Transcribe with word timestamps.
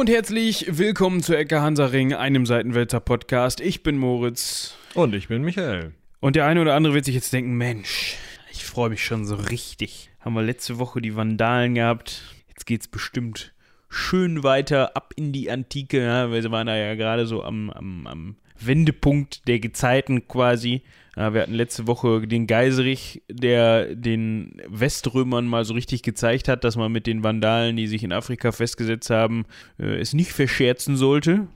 Hallo 0.00 0.08
und 0.08 0.14
herzlich 0.14 0.64
willkommen 0.66 1.22
zu 1.22 1.36
Ecke 1.36 1.60
Hansaring, 1.60 2.14
einem 2.14 2.46
Seitenwälzer 2.46 3.00
Podcast. 3.00 3.60
Ich 3.60 3.82
bin 3.82 3.98
Moritz. 3.98 4.74
Und 4.94 5.14
ich 5.14 5.28
bin 5.28 5.42
Michael. 5.42 5.92
Und 6.20 6.36
der 6.36 6.46
eine 6.46 6.62
oder 6.62 6.74
andere 6.74 6.94
wird 6.94 7.04
sich 7.04 7.14
jetzt 7.14 7.34
denken, 7.34 7.52
Mensch, 7.58 8.16
ich 8.50 8.64
freue 8.64 8.88
mich 8.88 9.04
schon 9.04 9.26
so 9.26 9.34
richtig. 9.34 10.10
Haben 10.20 10.32
wir 10.32 10.42
letzte 10.42 10.78
Woche 10.78 11.02
die 11.02 11.16
Vandalen 11.16 11.74
gehabt. 11.74 12.22
Jetzt 12.48 12.64
geht's 12.64 12.88
bestimmt 12.88 13.52
schön 13.90 14.42
weiter 14.42 14.96
ab 14.96 15.12
in 15.16 15.32
die 15.32 15.50
Antike. 15.50 16.02
Ja, 16.02 16.32
wir 16.32 16.50
waren 16.50 16.68
da 16.68 16.78
ja 16.78 16.94
gerade 16.94 17.26
so 17.26 17.44
am, 17.44 17.68
am, 17.68 18.06
am 18.06 18.36
Wendepunkt 18.58 19.46
der 19.48 19.60
Gezeiten 19.60 20.26
quasi. 20.26 20.80
Ja, 21.16 21.34
wir 21.34 21.42
hatten 21.42 21.54
letzte 21.54 21.86
Woche 21.86 22.26
den 22.26 22.46
Geiserich, 22.46 23.22
der 23.28 23.94
den 23.94 24.60
Weströmern 24.68 25.46
mal 25.46 25.64
so 25.64 25.74
richtig 25.74 26.02
gezeigt 26.02 26.48
hat, 26.48 26.64
dass 26.64 26.76
man 26.76 26.92
mit 26.92 27.06
den 27.06 27.22
Vandalen, 27.24 27.76
die 27.76 27.86
sich 27.86 28.04
in 28.04 28.12
Afrika 28.12 28.52
festgesetzt 28.52 29.10
haben, 29.10 29.44
äh, 29.78 29.98
es 29.98 30.14
nicht 30.14 30.32
verscherzen 30.32 30.96
sollte. 30.96 31.48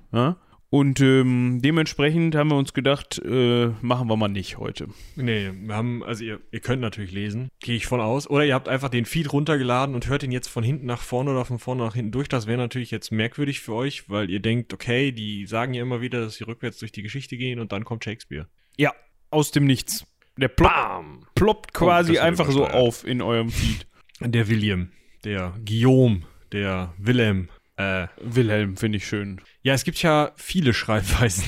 Und 0.71 1.01
ähm, 1.01 1.61
dementsprechend 1.63 2.35
haben 2.35 2.51
wir 2.51 2.57
uns 2.57 2.73
gedacht, 2.73 3.23
äh, 3.25 3.67
machen 3.81 4.09
wir 4.09 4.17
mal 4.17 4.27
nicht 4.27 4.59
heute. 4.59 4.89
Nee, 5.15 5.53
wir 5.55 5.77
haben, 5.77 6.03
also 6.03 6.25
ihr, 6.25 6.41
ihr 6.51 6.59
könnt 6.59 6.83
natürlich 6.83 7.13
lesen, 7.13 7.49
gehe 7.61 7.77
ich 7.77 7.87
von 7.87 8.01
aus. 8.01 8.29
Oder 8.29 8.45
ihr 8.45 8.55
habt 8.55 8.69
einfach 8.69 8.89
den 8.89 9.05
Feed 9.05 9.33
runtergeladen 9.33 9.95
und 9.95 10.09
hört 10.09 10.25
ihn 10.25 10.33
jetzt 10.33 10.49
von 10.49 10.65
hinten 10.65 10.87
nach 10.87 11.01
vorne 11.01 11.31
oder 11.31 11.45
von 11.45 11.61
vorne 11.61 11.85
nach 11.85 11.95
hinten 11.95 12.11
durch. 12.11 12.27
Das 12.27 12.49
wäre 12.49 12.59
natürlich 12.59 12.91
jetzt 12.91 13.13
merkwürdig 13.13 13.61
für 13.61 13.73
euch, 13.73 14.11
weil 14.11 14.29
ihr 14.31 14.41
denkt, 14.41 14.75
okay, 14.75 15.13
die 15.13 15.47
sagen 15.47 15.75
ja 15.75 15.83
immer 15.83 16.01
wieder, 16.01 16.23
dass 16.23 16.35
sie 16.35 16.45
rückwärts 16.45 16.79
durch 16.79 16.91
die 16.91 17.03
Geschichte 17.03 17.37
gehen 17.37 17.61
und 17.61 17.71
dann 17.71 17.85
kommt 17.85 18.03
Shakespeare. 18.03 18.49
Ja, 18.77 18.93
aus 19.35 19.51
dem 19.51 19.65
Nichts. 19.65 20.07
Der 20.37 20.49
plopp, 20.49 21.05
ploppt 21.35 21.75
quasi 21.75 22.19
einfach 22.19 22.51
so 22.51 22.67
auf 22.67 23.05
in 23.07 23.23
eurem 23.23 23.51
Feed. 23.51 23.87
Der 24.21 24.49
William, 24.49 24.91
der 25.25 25.55
Guillaume, 25.65 26.23
der 26.51 26.95
Wilhelm, 26.99 27.49
äh, 27.77 28.07
Wilhelm 28.21 28.77
finde 28.77 28.99
ich 28.99 29.07
schön. 29.07 29.41
Ja, 29.63 29.75
es 29.75 29.85
gibt 29.85 30.01
ja 30.03 30.33
viele 30.37 30.75
Schreibweisen. 30.75 31.45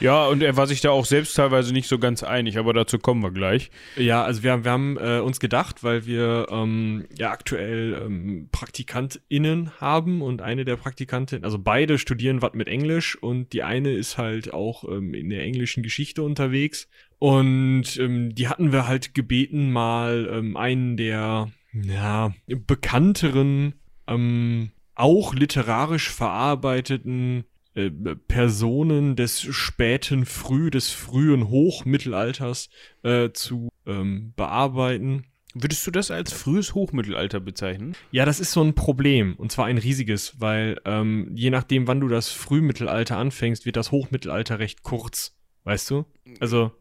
Ja, 0.00 0.26
und 0.26 0.42
er 0.42 0.56
war 0.56 0.66
sich 0.66 0.80
da 0.80 0.90
auch 0.90 1.04
selbst 1.04 1.34
teilweise 1.34 1.72
nicht 1.72 1.88
so 1.88 1.98
ganz 1.98 2.22
einig, 2.22 2.58
aber 2.58 2.72
dazu 2.72 2.98
kommen 2.98 3.22
wir 3.22 3.30
gleich. 3.30 3.70
Ja, 3.96 4.24
also 4.24 4.42
wir, 4.42 4.64
wir 4.64 4.70
haben 4.70 4.96
äh, 4.96 5.20
uns 5.20 5.40
gedacht, 5.40 5.84
weil 5.84 6.06
wir 6.06 6.46
ähm, 6.50 7.06
ja 7.16 7.30
aktuell 7.30 8.00
ähm, 8.04 8.48
PraktikantInnen 8.50 9.80
haben 9.80 10.22
und 10.22 10.42
eine 10.42 10.64
der 10.64 10.76
Praktikantinnen, 10.76 11.44
also 11.44 11.58
beide 11.58 11.98
studieren 11.98 12.42
was 12.42 12.54
mit 12.54 12.68
Englisch 12.68 13.16
und 13.16 13.52
die 13.52 13.62
eine 13.62 13.92
ist 13.92 14.18
halt 14.18 14.52
auch 14.52 14.84
ähm, 14.84 15.14
in 15.14 15.30
der 15.30 15.42
englischen 15.42 15.82
Geschichte 15.82 16.22
unterwegs. 16.22 16.88
Und 17.18 17.96
ähm, 17.98 18.34
die 18.34 18.48
hatten 18.48 18.72
wir 18.72 18.86
halt 18.86 19.14
gebeten, 19.14 19.72
mal 19.72 20.28
ähm, 20.30 20.56
einen 20.56 20.96
der 20.96 21.50
ja, 21.72 22.34
bekannteren 22.46 23.74
ähm, 24.06 24.70
auch 24.94 25.34
literarisch 25.34 26.10
verarbeiteten 26.10 27.44
äh, 27.76 27.90
Personen 27.90 29.16
des 29.16 29.42
späten 29.42 30.24
Früh, 30.24 30.70
des 30.70 30.90
frühen 30.90 31.48
Hochmittelalters 31.48 32.70
äh, 33.02 33.30
zu 33.32 33.68
ähm, 33.86 34.32
bearbeiten. 34.34 35.24
Würdest 35.54 35.86
du 35.86 35.90
das 35.90 36.10
als 36.10 36.32
frühes 36.32 36.74
Hochmittelalter 36.74 37.40
bezeichnen? 37.40 37.94
Ja, 38.10 38.24
das 38.24 38.40
ist 38.40 38.52
so 38.52 38.62
ein 38.62 38.74
Problem. 38.74 39.36
Und 39.36 39.52
zwar 39.52 39.66
ein 39.66 39.78
riesiges, 39.78 40.40
weil 40.40 40.80
ähm, 40.84 41.30
je 41.34 41.50
nachdem, 41.50 41.86
wann 41.86 42.00
du 42.00 42.08
das 42.08 42.30
Frühmittelalter 42.30 43.16
anfängst, 43.16 43.64
wird 43.64 43.76
das 43.76 43.90
Hochmittelalter 43.90 44.58
recht 44.58 44.82
kurz. 44.82 45.36
Weißt 45.64 45.90
du? 45.90 46.04
Also 46.40 46.72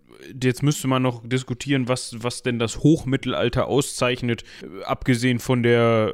jetzt 0.41 0.63
müsste 0.63 0.87
man 0.87 1.01
noch 1.01 1.27
diskutieren, 1.27 1.87
was, 1.87 2.23
was 2.23 2.43
denn 2.43 2.59
das 2.59 2.79
Hochmittelalter 2.79 3.67
auszeichnet, 3.67 4.43
abgesehen 4.83 5.39
von 5.39 5.63
der, 5.63 6.13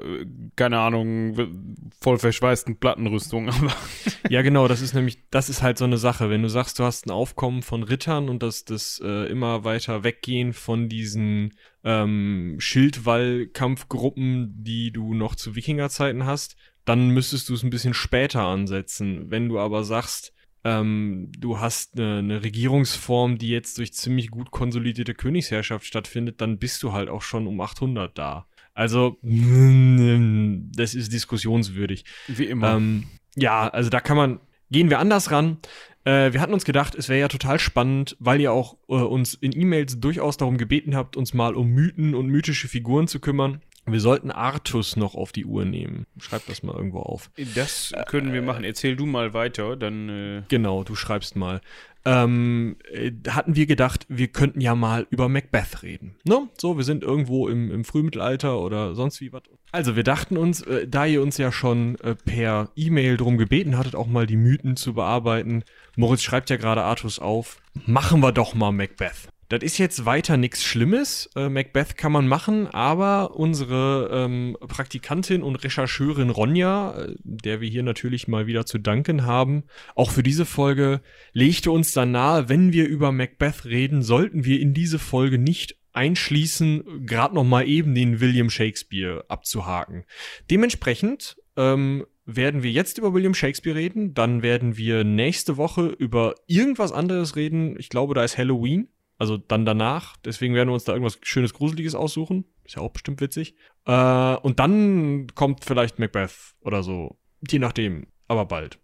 keine 0.56 0.80
Ahnung, 0.80 1.80
voll 2.00 2.18
verschweißten 2.18 2.78
Plattenrüstung. 2.78 3.50
ja, 4.30 4.42
genau, 4.42 4.68
das 4.68 4.82
ist 4.82 4.94
nämlich, 4.94 5.20
das 5.30 5.50
ist 5.50 5.62
halt 5.62 5.78
so 5.78 5.86
eine 5.86 5.98
Sache. 5.98 6.30
Wenn 6.30 6.42
du 6.42 6.50
sagst, 6.50 6.80
du 6.80 6.84
hast 6.84 7.06
ein 7.06 7.12
Aufkommen 7.12 7.62
von 7.62 7.84
Rittern 7.84 8.30
und 8.30 8.44
das, 8.44 8.66
das 8.66 9.02
äh, 9.04 9.30
immer 9.30 9.64
weiter 9.64 10.04
weggehen 10.04 10.54
von 10.54 10.90
diesen 10.90 11.54
ähm, 11.84 12.56
Schildwall-Kampfgruppen, 12.60 14.64
die 14.64 14.92
du 14.92 15.14
noch 15.14 15.36
zu 15.36 15.56
Wikingerzeiten 15.56 16.26
hast, 16.26 16.56
dann 16.86 17.10
müsstest 17.10 17.50
du 17.50 17.54
es 17.54 17.64
ein 17.64 17.70
bisschen 17.70 17.94
später 17.94 18.42
ansetzen. 18.42 19.30
Wenn 19.30 19.50
du 19.50 19.60
aber 19.60 19.84
sagst, 19.84 20.34
ähm, 20.64 21.32
du 21.38 21.60
hast 21.60 21.98
eine, 21.98 22.20
eine, 22.20 22.44
Regierungsform, 22.44 23.38
die 23.38 23.50
jetzt 23.50 23.78
durch 23.78 23.94
ziemlich 23.94 24.30
gut 24.30 24.52
konsolidierte 24.52 25.14
Königsherrschaft 25.14 25.86
stattfindet, 25.86 26.40
dann 26.40 26.60
bist 26.60 26.84
du 26.84 26.94
halt 26.94 27.10
auch 27.10 27.24
schon 27.24 27.48
um 27.48 27.60
800 27.60 28.16
da. 28.18 28.48
Also, 28.74 29.18
das 29.24 30.94
ist 30.94 31.14
diskussionswürdig. 31.14 32.06
Wie 32.28 32.46
immer. 32.46 32.76
Ähm, 32.76 33.06
ja, 33.36 33.68
also 33.68 33.90
da 33.90 34.00
kann 34.00 34.18
man, 34.18 34.40
gehen 34.70 34.90
wir 34.90 35.00
anders 35.00 35.32
ran. 35.32 35.58
Äh, 36.04 36.34
wir 36.34 36.42
hatten 36.42 36.54
uns 36.54 36.66
gedacht, 36.66 36.96
es 36.96 37.10
wäre 37.10 37.20
ja 37.20 37.28
total 37.28 37.60
spannend, 37.60 38.16
weil 38.20 38.40
ihr 38.42 38.52
auch 38.52 38.78
äh, 38.88 38.94
uns 38.94 39.34
in 39.34 39.56
E-Mails 39.56 40.00
durchaus 40.00 40.38
darum 40.38 40.58
gebeten 40.58 40.96
habt, 40.96 41.16
uns 41.16 41.34
mal 41.34 41.56
um 41.56 41.70
Mythen 41.70 42.16
und 42.16 42.28
mythische 42.28 42.68
Figuren 42.68 43.08
zu 43.08 43.20
kümmern. 43.20 43.62
Wir 43.92 44.00
sollten 44.00 44.32
Artus 44.32 44.96
noch 44.96 45.16
auf 45.16 45.32
die 45.32 45.46
Uhr 45.46 45.66
nehmen. 45.66 46.06
Schreib 46.20 46.46
das 46.48 46.64
mal 46.64 46.76
irgendwo 46.76 47.00
auf. 47.00 47.30
Das 47.56 47.94
können 48.08 48.34
wir 48.34 48.42
machen. 48.42 48.64
Erzähl 48.64 48.96
du 48.96 49.06
mal 49.06 49.34
weiter, 49.34 49.76
dann. 49.76 50.10
Äh 50.10 50.44
genau, 50.48 50.84
du 50.84 50.96
schreibst 50.96 51.36
mal. 51.36 51.62
Ähm, 52.04 52.78
äh, 52.92 53.12
hatten 53.30 53.56
wir 53.56 53.68
gedacht, 53.68 54.06
wir 54.10 54.28
könnten 54.28 54.60
ja 54.60 54.74
mal 54.74 55.06
über 55.12 55.30
Macbeth 55.30 55.84
reden. 55.84 56.16
Ne? 56.24 56.50
So, 56.58 56.78
wir 56.78 56.84
sind 56.84 57.04
irgendwo 57.04 57.48
im, 57.48 57.70
im 57.72 57.84
Frühmittelalter 57.84 58.60
oder 58.60 58.96
sonst 58.96 59.22
wie 59.22 59.32
was. 59.32 59.44
Also, 59.72 59.96
wir 59.96 60.04
dachten 60.04 60.36
uns, 60.36 60.62
äh, 60.64 60.88
da 60.88 61.06
ihr 61.06 61.22
uns 61.22 61.38
ja 61.38 61.52
schon 61.52 62.00
äh, 62.00 62.16
per 62.16 62.72
E-Mail 62.76 63.18
drum 63.18 63.38
gebeten 63.38 63.78
hattet, 63.78 63.96
auch 63.96 64.08
mal 64.08 64.26
die 64.26 64.38
Mythen 64.38 64.76
zu 64.78 64.94
bearbeiten. 64.96 65.64
Moritz 65.96 66.24
schreibt 66.24 66.50
ja 66.50 66.58
gerade 66.58 66.84
Artus 66.84 67.20
auf. 67.20 67.62
Machen 67.86 68.22
wir 68.22 68.32
doch 68.32 68.56
mal 68.56 68.72
Macbeth. 68.72 69.30
Das 69.52 69.64
ist 69.64 69.80
jetzt 69.80 70.06
weiter 70.06 70.38
nichts 70.38 70.64
Schlimmes. 70.64 71.30
Äh, 71.36 71.50
Macbeth 71.50 71.98
kann 71.98 72.14
man 72.14 72.26
machen, 72.26 72.68
aber 72.68 73.36
unsere 73.36 74.10
ähm, 74.10 74.56
Praktikantin 74.62 75.44
und 75.44 75.58
Rechercheurin 75.58 76.30
Ronja, 76.30 76.98
äh, 76.98 77.16
der 77.26 77.60
wir 77.60 77.68
hier 77.68 77.84
natürlich 77.84 78.30
mal 78.30 78.48
wieder 78.48 78.66
zu 78.66 78.78
danken 78.78 79.26
haben, 79.26 79.66
auch 79.94 80.10
für 80.10 80.24
diese 80.24 80.46
Folge, 80.46 81.02
legte 81.34 81.70
uns 81.70 81.92
dann 81.92 82.12
nahe, 82.12 82.48
wenn 82.48 82.72
wir 82.72 82.88
über 82.88 83.12
Macbeth 83.12 83.66
reden, 83.66 84.04
sollten 84.04 84.46
wir 84.46 84.58
in 84.62 84.74
diese 84.74 85.00
Folge 85.00 85.38
nicht 85.38 85.76
einschließen, 85.92 87.06
gerade 87.06 87.36
noch 87.36 87.44
mal 87.44 87.68
eben 87.68 87.94
den 87.94 88.22
William 88.22 88.50
Shakespeare 88.50 89.26
abzuhaken. 89.28 90.06
Dementsprechend 90.50 91.36
ähm, 91.58 92.06
werden 92.26 92.64
wir 92.64 92.72
jetzt 92.72 92.98
über 92.98 93.14
William 93.14 93.34
Shakespeare 93.34 93.76
reden, 93.76 94.14
dann 94.14 94.44
werden 94.44 94.78
wir 94.78 95.04
nächste 95.04 95.58
Woche 95.58 95.88
über 95.88 96.36
irgendwas 96.48 96.94
anderes 96.94 97.36
reden. 97.36 97.76
Ich 97.78 97.90
glaube, 97.90 98.14
da 98.14 98.24
ist 98.24 98.38
Halloween. 98.38 98.88
Also 99.22 99.38
dann 99.38 99.66
danach. 99.66 100.18
Deswegen 100.26 100.56
werden 100.56 100.70
wir 100.70 100.74
uns 100.74 100.84
da 100.84 100.94
irgendwas 100.94 101.20
Schönes, 101.22 101.54
Gruseliges 101.54 101.94
aussuchen. 101.94 102.44
Ist 102.66 102.78
ja 102.78 102.82
auch 102.82 102.90
bestimmt 102.90 103.22
witzig. 103.22 103.54
Äh, 103.86 104.36
und 104.38 104.60
dann 104.60 105.28
kommt 105.36 105.64
vielleicht 105.64 106.00
Macbeth 106.00 106.56
oder 106.62 106.82
so. 106.82 107.20
Je 107.48 107.60
nachdem. 107.60 108.08
Aber 108.28 108.46
bald. 108.46 108.80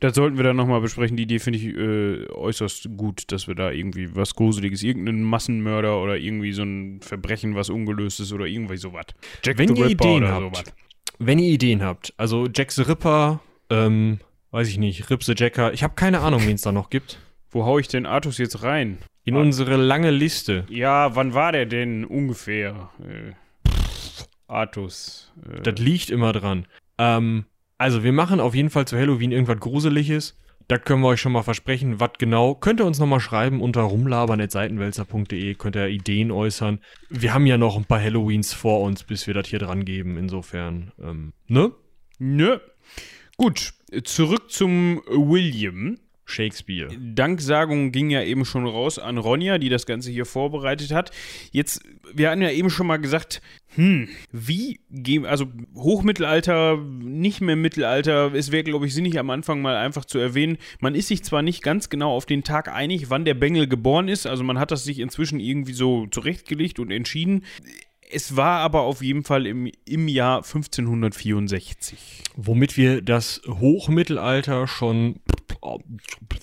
Das 0.00 0.14
sollten 0.14 0.36
wir 0.36 0.44
dann 0.44 0.56
nochmal 0.56 0.82
besprechen. 0.82 1.16
Die 1.16 1.22
Idee 1.22 1.38
finde 1.38 1.58
ich 1.58 1.64
äh, 1.68 2.30
äußerst 2.30 2.98
gut, 2.98 3.32
dass 3.32 3.48
wir 3.48 3.54
da 3.54 3.70
irgendwie 3.70 4.14
was 4.14 4.34
Gruseliges, 4.34 4.82
irgendeinen 4.82 5.22
Massenmörder 5.22 6.02
oder 6.02 6.18
irgendwie 6.18 6.52
so 6.52 6.64
ein 6.64 7.00
Verbrechen, 7.00 7.54
was 7.54 7.70
ungelöst 7.70 8.20
ist 8.20 8.30
oder 8.34 8.44
irgendwie 8.44 8.76
sowas. 8.76 9.06
Jack 9.42 9.56
wenn 9.56 9.74
ihr 9.74 9.86
Ripper 9.86 10.04
Ideen 10.04 10.28
habt, 10.28 10.56
sowas. 10.56 10.74
wenn 11.18 11.38
ihr 11.38 11.50
Ideen 11.50 11.82
habt, 11.82 12.12
also 12.18 12.46
Jack 12.54 12.72
the 12.72 12.82
Ripper, 12.82 13.40
ähm, 13.70 14.18
weiß 14.50 14.68
ich 14.68 14.76
nicht, 14.76 15.08
Rip 15.08 15.24
the 15.24 15.32
Jacker, 15.34 15.72
ich 15.72 15.82
habe 15.82 15.94
keine 15.94 16.20
Ahnung, 16.20 16.42
wen 16.44 16.56
es 16.56 16.62
da 16.62 16.72
noch 16.72 16.90
gibt. 16.90 17.18
Wo 17.50 17.64
hau 17.64 17.78
ich 17.78 17.88
den 17.88 18.04
Artus 18.04 18.36
jetzt 18.36 18.62
rein? 18.62 18.98
In 19.28 19.36
ah. 19.36 19.40
unsere 19.40 19.76
lange 19.76 20.10
Liste. 20.10 20.64
Ja, 20.70 21.14
wann 21.14 21.34
war 21.34 21.52
der 21.52 21.66
denn 21.66 22.06
ungefähr? 22.06 22.88
Äh, 23.00 23.34
Artus. 24.46 25.30
Äh. 25.46 25.60
Das 25.60 25.78
liegt 25.78 26.08
immer 26.08 26.32
dran. 26.32 26.66
Ähm, 26.96 27.44
also, 27.76 28.02
wir 28.02 28.14
machen 28.14 28.40
auf 28.40 28.54
jeden 28.54 28.70
Fall 28.70 28.86
zu 28.86 28.96
Halloween 28.96 29.30
irgendwas 29.30 29.60
Gruseliges. 29.60 30.38
Da 30.66 30.78
können 30.78 31.02
wir 31.02 31.08
euch 31.08 31.20
schon 31.20 31.32
mal 31.32 31.42
versprechen, 31.42 32.00
was 32.00 32.12
genau. 32.18 32.54
Könnt 32.54 32.80
ihr 32.80 32.86
uns 32.86 32.98
nochmal 32.98 33.20
schreiben 33.20 33.60
unter 33.60 33.82
rumlabern.seitenwälzer.de, 33.82 35.54
könnt 35.56 35.76
ihr 35.76 35.88
Ideen 35.88 36.30
äußern. 36.30 36.80
Wir 37.10 37.34
haben 37.34 37.44
ja 37.44 37.58
noch 37.58 37.76
ein 37.76 37.84
paar 37.84 38.00
Halloweens 38.00 38.54
vor 38.54 38.80
uns, 38.80 39.04
bis 39.04 39.26
wir 39.26 39.34
das 39.34 39.48
hier 39.48 39.58
dran 39.58 39.84
geben. 39.84 40.16
Insofern, 40.16 40.92
ähm, 41.02 41.34
ne? 41.48 41.72
Ne. 42.18 42.62
Gut, 43.36 43.74
zurück 44.04 44.50
zum 44.50 45.02
William. 45.06 45.98
Shakespeare. 46.28 46.88
Danksagung 46.98 47.90
ging 47.90 48.10
ja 48.10 48.22
eben 48.22 48.44
schon 48.44 48.66
raus 48.66 48.98
an 48.98 49.18
Ronja, 49.18 49.58
die 49.58 49.68
das 49.68 49.86
Ganze 49.86 50.10
hier 50.10 50.26
vorbereitet 50.26 50.92
hat. 50.92 51.10
Jetzt, 51.52 51.82
wir 52.12 52.30
hatten 52.30 52.42
ja 52.42 52.50
eben 52.50 52.70
schon 52.70 52.86
mal 52.86 52.98
gesagt, 52.98 53.40
hm, 53.74 54.08
wie 54.30 54.80
gehen, 54.90 55.24
also 55.24 55.46
Hochmittelalter, 55.74 56.76
nicht 56.76 57.40
mehr 57.40 57.56
Mittelalter, 57.56 58.32
es 58.34 58.52
wäre, 58.52 58.64
glaube 58.64 58.86
ich, 58.86 58.94
sinnig 58.94 59.18
am 59.18 59.30
Anfang 59.30 59.62
mal 59.62 59.76
einfach 59.76 60.04
zu 60.04 60.18
erwähnen, 60.18 60.58
man 60.80 60.94
ist 60.94 61.08
sich 61.08 61.22
zwar 61.22 61.42
nicht 61.42 61.62
ganz 61.62 61.88
genau 61.88 62.12
auf 62.14 62.26
den 62.26 62.44
Tag 62.44 62.68
einig, 62.68 63.10
wann 63.10 63.24
der 63.24 63.34
Bengel 63.34 63.66
geboren 63.66 64.08
ist, 64.08 64.26
also 64.26 64.44
man 64.44 64.58
hat 64.58 64.70
das 64.70 64.84
sich 64.84 64.98
inzwischen 64.98 65.40
irgendwie 65.40 65.74
so 65.74 66.06
zurechtgelegt 66.06 66.78
und 66.78 66.90
entschieden 66.90 67.44
Es 68.10 68.36
war 68.36 68.60
aber 68.60 68.82
auf 68.82 69.02
jeden 69.02 69.22
Fall 69.22 69.46
im, 69.46 69.70
im 69.84 70.08
Jahr 70.08 70.38
1564. 70.38 72.22
Womit 72.36 72.76
wir 72.78 73.02
das 73.02 73.42
Hochmittelalter 73.46 74.66
schon 74.66 75.20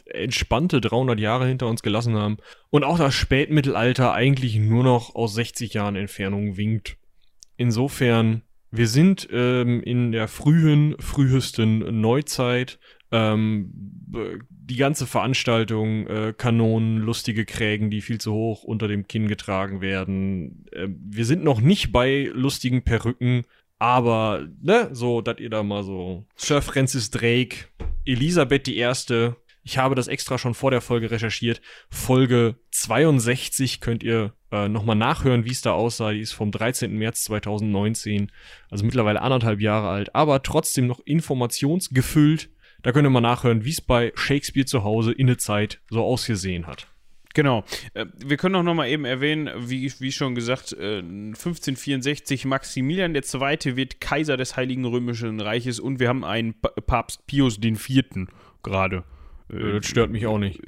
entspannte 0.05 0.81
300 0.81 1.19
Jahre 1.19 1.47
hinter 1.47 1.67
uns 1.67 1.81
gelassen 1.83 2.15
haben 2.15 2.37
und 2.69 2.83
auch 2.83 2.97
das 2.97 3.13
Spätmittelalter 3.13 4.13
eigentlich 4.13 4.57
nur 4.57 4.83
noch 4.83 5.15
aus 5.15 5.33
60 5.35 5.73
Jahren 5.73 5.95
Entfernung 5.95 6.57
winkt. 6.57 6.97
Insofern, 7.57 8.41
wir 8.71 8.87
sind 8.87 9.27
ähm, 9.31 9.81
in 9.81 10.11
der 10.11 10.27
frühen, 10.27 10.95
frühesten 10.99 12.01
Neuzeit. 12.01 12.79
Ähm, 13.11 13.71
die 14.49 14.77
ganze 14.77 15.05
Veranstaltung, 15.05 16.07
äh, 16.07 16.33
Kanonen, 16.35 16.97
lustige 16.97 17.45
Krägen, 17.45 17.89
die 17.89 18.01
viel 18.01 18.19
zu 18.19 18.33
hoch 18.33 18.63
unter 18.63 18.87
dem 18.87 19.07
Kinn 19.07 19.27
getragen 19.27 19.81
werden. 19.81 20.65
Äh, 20.71 20.87
wir 20.89 21.25
sind 21.25 21.43
noch 21.43 21.61
nicht 21.61 21.91
bei 21.91 22.29
lustigen 22.33 22.83
Perücken, 22.83 23.45
aber, 23.85 24.47
ne, 24.63 24.89
so, 24.93 25.21
dass 25.21 25.37
ihr 25.37 25.51
da 25.51 25.61
mal 25.61 25.83
so 25.83 26.25
Sir 26.35 26.63
Francis 26.63 27.11
Drake, 27.11 27.67
Elisabeth 28.03 28.67
I., 28.67 28.91
ich 29.61 29.77
habe 29.77 29.93
das 29.93 30.07
extra 30.07 30.39
schon 30.39 30.55
vor 30.55 30.71
der 30.71 30.81
Folge 30.81 31.11
recherchiert. 31.11 31.61
Folge 31.91 32.55
62 32.71 33.81
könnt 33.81 34.01
ihr 34.01 34.33
äh, 34.51 34.67
nochmal 34.67 34.95
nachhören, 34.95 35.45
wie 35.45 35.51
es 35.51 35.61
da 35.61 35.73
aussah. 35.73 36.13
Die 36.13 36.19
ist 36.19 36.33
vom 36.33 36.49
13. 36.49 36.97
März 36.97 37.25
2019, 37.25 38.31
also 38.71 38.85
mittlerweile 38.85 39.21
anderthalb 39.21 39.61
Jahre 39.61 39.89
alt, 39.89 40.15
aber 40.15 40.41
trotzdem 40.41 40.87
noch 40.87 40.99
informationsgefüllt. 41.01 42.49
Da 42.81 42.91
könnt 42.91 43.05
ihr 43.05 43.11
mal 43.11 43.21
nachhören, 43.21 43.65
wie 43.65 43.71
es 43.71 43.81
bei 43.81 44.11
Shakespeare 44.15 44.65
zu 44.65 44.83
Hause 44.83 45.11
in 45.11 45.27
der 45.27 45.37
Zeit 45.37 45.79
so 45.91 46.03
ausgesehen 46.03 46.65
hat. 46.65 46.87
Genau. 47.35 47.63
Äh, 47.93 48.05
wir 48.25 48.37
können 48.37 48.55
auch 48.55 48.63
noch 48.63 48.73
mal 48.73 48.87
eben 48.87 49.05
erwähnen, 49.05 49.49
wie, 49.57 49.93
wie 49.99 50.11
schon 50.11 50.33
gesagt, 50.33 50.73
äh, 50.73 50.99
1564 50.99 52.45
Maximilian 52.45 53.13
II. 53.13 53.75
wird 53.75 54.01
Kaiser 54.01 54.37
des 54.37 54.55
Heiligen 54.57 54.85
Römischen 54.85 55.39
Reiches 55.39 55.79
und 55.79 55.99
wir 55.99 56.07
haben 56.07 56.23
einen 56.23 56.55
Papst 56.87 57.27
Pius 57.27 57.59
IV. 57.61 58.27
gerade. 58.63 59.03
Äh, 59.51 59.73
das 59.73 59.85
stört 59.85 60.11
mich 60.11 60.25
auch 60.25 60.39
nicht. 60.39 60.61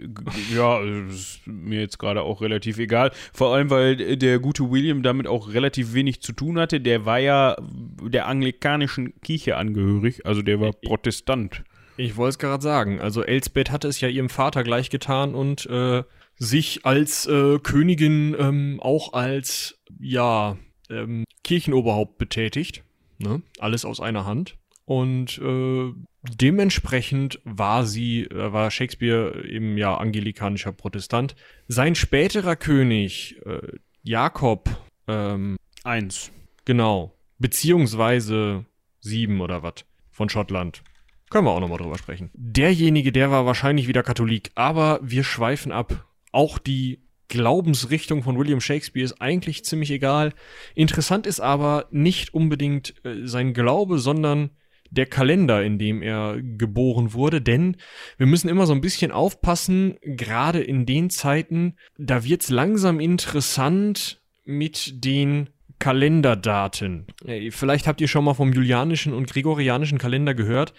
Ja, 0.54 0.82
ist 0.82 1.48
mir 1.48 1.80
jetzt 1.80 2.00
gerade 2.00 2.22
auch 2.22 2.42
relativ 2.42 2.78
egal. 2.80 3.12
Vor 3.34 3.56
allem, 3.56 3.70
weil 3.70 4.18
der 4.18 4.40
gute 4.40 4.70
William 4.70 5.04
damit 5.04 5.26
auch 5.26 5.54
relativ 5.54 5.94
wenig 5.94 6.22
zu 6.22 6.34
tun 6.34 6.60
hatte. 6.60 6.82
Der 6.82 7.06
war 7.06 7.20
ja 7.20 7.56
der 8.02 8.28
anglikanischen 8.28 9.20
Kirche 9.22 9.56
angehörig, 9.56 10.26
also 10.26 10.42
der 10.42 10.60
war 10.60 10.74
Protestant. 10.74 11.64
Ich 11.96 12.16
wollte 12.18 12.30
es 12.30 12.40
gerade 12.40 12.62
sagen. 12.62 13.00
Also 13.00 13.24
Elsbeth 13.24 13.72
hatte 13.72 13.88
es 13.88 14.02
ja 14.02 14.10
ihrem 14.10 14.30
Vater 14.30 14.64
gleich 14.64 14.90
getan 14.90 15.34
und 15.34 15.66
äh, 15.66 16.04
sich 16.38 16.86
als 16.86 17.26
äh, 17.26 17.60
Königin 17.60 18.36
ähm, 18.38 18.80
auch 18.82 19.14
als 19.14 19.80
ja 20.00 20.58
ähm, 20.90 21.24
Kirchenoberhaupt 21.44 22.18
betätigt. 22.18 22.84
Ne? 23.18 23.42
Alles 23.60 23.86
aus 23.86 24.00
einer 24.00 24.26
Hand. 24.26 24.58
Und 24.86 25.38
äh, 25.40 25.92
dementsprechend 26.40 27.42
war 27.44 27.86
sie, 27.86 28.24
äh, 28.24 28.54
war 28.54 28.72
Shakespeare 28.72 29.46
eben 29.46 29.78
ja 29.78 29.98
angelikanischer 29.98 30.72
Protestant. 30.72 31.36
Sein 31.68 31.96
späterer 31.96 32.56
König, 32.56 33.36
äh, 33.46 33.60
Jakob 34.04 34.70
ähm, 35.08 35.58
Eins. 35.84 36.32
Genau. 36.66 37.14
Beziehungsweise 37.38 38.66
sieben 39.00 39.42
oder 39.42 39.64
was 39.64 39.86
von 40.12 40.30
Schottland. 40.30 40.84
Können 41.30 41.46
wir 41.46 41.52
auch 41.52 41.60
nochmal 41.60 41.78
drüber 41.78 41.98
sprechen. 41.98 42.30
Derjenige, 42.34 43.12
der 43.12 43.32
war 43.32 43.46
wahrscheinlich 43.46 43.88
wieder 43.88 44.04
Katholik, 44.04 44.52
aber 44.56 45.00
wir 45.02 45.24
schweifen 45.24 45.72
ab. 45.72 46.06
Auch 46.38 46.60
die 46.60 47.02
Glaubensrichtung 47.30 48.22
von 48.22 48.38
William 48.38 48.62
Shakespeare 48.62 49.04
ist 49.04 49.20
eigentlich 49.20 49.66
ziemlich 49.66 49.90
egal. 49.90 50.34
Interessant 50.76 51.26
ist 51.26 51.40
aber 51.40 51.88
nicht 51.90 52.32
unbedingt 52.32 52.94
äh, 53.04 53.26
sein 53.26 53.56
Glaube, 53.56 53.98
sondern 53.98 54.52
der 54.92 55.08
Kalender, 55.08 55.64
in 55.64 55.80
dem 55.80 56.04
er 56.04 56.38
geboren 56.40 57.14
wurde, 57.14 57.42
denn 57.42 57.78
wir 58.18 58.28
müssen 58.28 58.50
immer 58.50 58.68
so 58.68 58.74
ein 58.74 58.82
bisschen 58.82 59.12
aufpassen, 59.12 59.98
gerade 60.04 60.62
in 60.62 60.86
den 60.86 61.10
Zeiten, 61.10 61.74
da 61.98 62.24
wird's 62.24 62.50
langsam 62.50 63.00
interessant 63.00 64.22
mit 64.46 65.04
den 65.04 65.50
Kalenderdaten. 65.80 67.08
Vielleicht 67.50 67.88
habt 67.88 68.00
ihr 68.00 68.08
schon 68.08 68.26
mal 68.26 68.36
vom 68.36 68.54
julianischen 68.54 69.12
und 69.12 69.28
gregorianischen 69.28 69.98
Kalender 69.98 70.36
gehört 70.36 70.76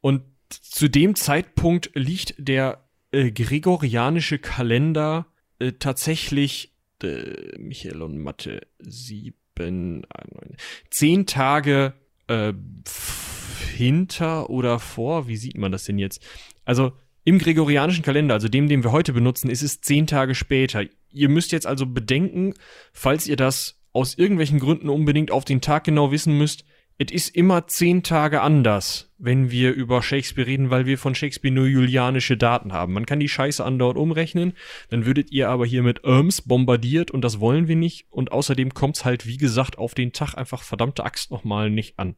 und 0.00 0.22
zu 0.50 0.88
dem 0.88 1.14
Zeitpunkt 1.14 1.92
liegt 1.94 2.34
der 2.38 2.85
äh, 3.12 3.30
gregorianische 3.30 4.38
Kalender 4.38 5.26
äh, 5.58 5.72
tatsächlich 5.72 6.72
äh, 7.02 7.58
Michael 7.58 8.02
und 8.02 8.18
Mathe 8.18 8.66
sieben, 8.78 9.36
neun, 9.58 10.56
zehn 10.90 11.26
Tage 11.26 11.94
äh, 12.28 12.52
hinter 13.74 14.50
oder 14.50 14.78
vor? 14.78 15.28
Wie 15.28 15.36
sieht 15.36 15.58
man 15.58 15.72
das 15.72 15.84
denn 15.84 15.98
jetzt? 15.98 16.24
Also 16.64 16.92
im 17.24 17.38
gregorianischen 17.38 18.04
Kalender, 18.04 18.34
also 18.34 18.48
dem, 18.48 18.68
den 18.68 18.84
wir 18.84 18.92
heute 18.92 19.12
benutzen, 19.12 19.50
ist 19.50 19.62
es 19.62 19.80
zehn 19.80 20.06
Tage 20.06 20.34
später. 20.34 20.84
Ihr 21.12 21.28
müsst 21.28 21.52
jetzt 21.52 21.66
also 21.66 21.86
bedenken, 21.86 22.54
falls 22.92 23.26
ihr 23.26 23.36
das 23.36 23.80
aus 23.92 24.14
irgendwelchen 24.16 24.60
Gründen 24.60 24.88
unbedingt 24.88 25.30
auf 25.30 25.44
den 25.44 25.60
Tag 25.60 25.84
genau 25.84 26.12
wissen 26.12 26.36
müsst, 26.36 26.64
es 26.98 27.12
ist 27.12 27.36
immer 27.36 27.66
zehn 27.66 28.02
Tage 28.02 28.40
anders, 28.40 29.12
wenn 29.18 29.50
wir 29.50 29.72
über 29.72 30.02
Shakespeare 30.02 30.46
reden, 30.46 30.70
weil 30.70 30.86
wir 30.86 30.96
von 30.96 31.14
Shakespeare 31.14 31.54
nur 31.54 31.66
julianische 31.66 32.36
Daten 32.36 32.72
haben. 32.72 32.94
Man 32.94 33.04
kann 33.04 33.20
die 33.20 33.28
Scheiße 33.28 33.64
andauernd 33.64 33.98
umrechnen, 33.98 34.54
dann 34.88 35.04
würdet 35.04 35.30
ihr 35.30 35.50
aber 35.50 35.66
hier 35.66 35.82
mit 35.82 36.04
Irms 36.04 36.42
bombardiert 36.42 37.10
und 37.10 37.22
das 37.22 37.38
wollen 37.38 37.68
wir 37.68 37.76
nicht. 37.76 38.06
Und 38.10 38.32
außerdem 38.32 38.72
kommt's 38.72 39.04
halt, 39.04 39.26
wie 39.26 39.36
gesagt, 39.36 39.76
auf 39.78 39.94
den 39.94 40.12
Tag 40.12 40.34
einfach 40.34 40.62
verdammte 40.62 41.04
Axt 41.04 41.30
nochmal 41.30 41.70
nicht 41.70 41.98
an. 41.98 42.16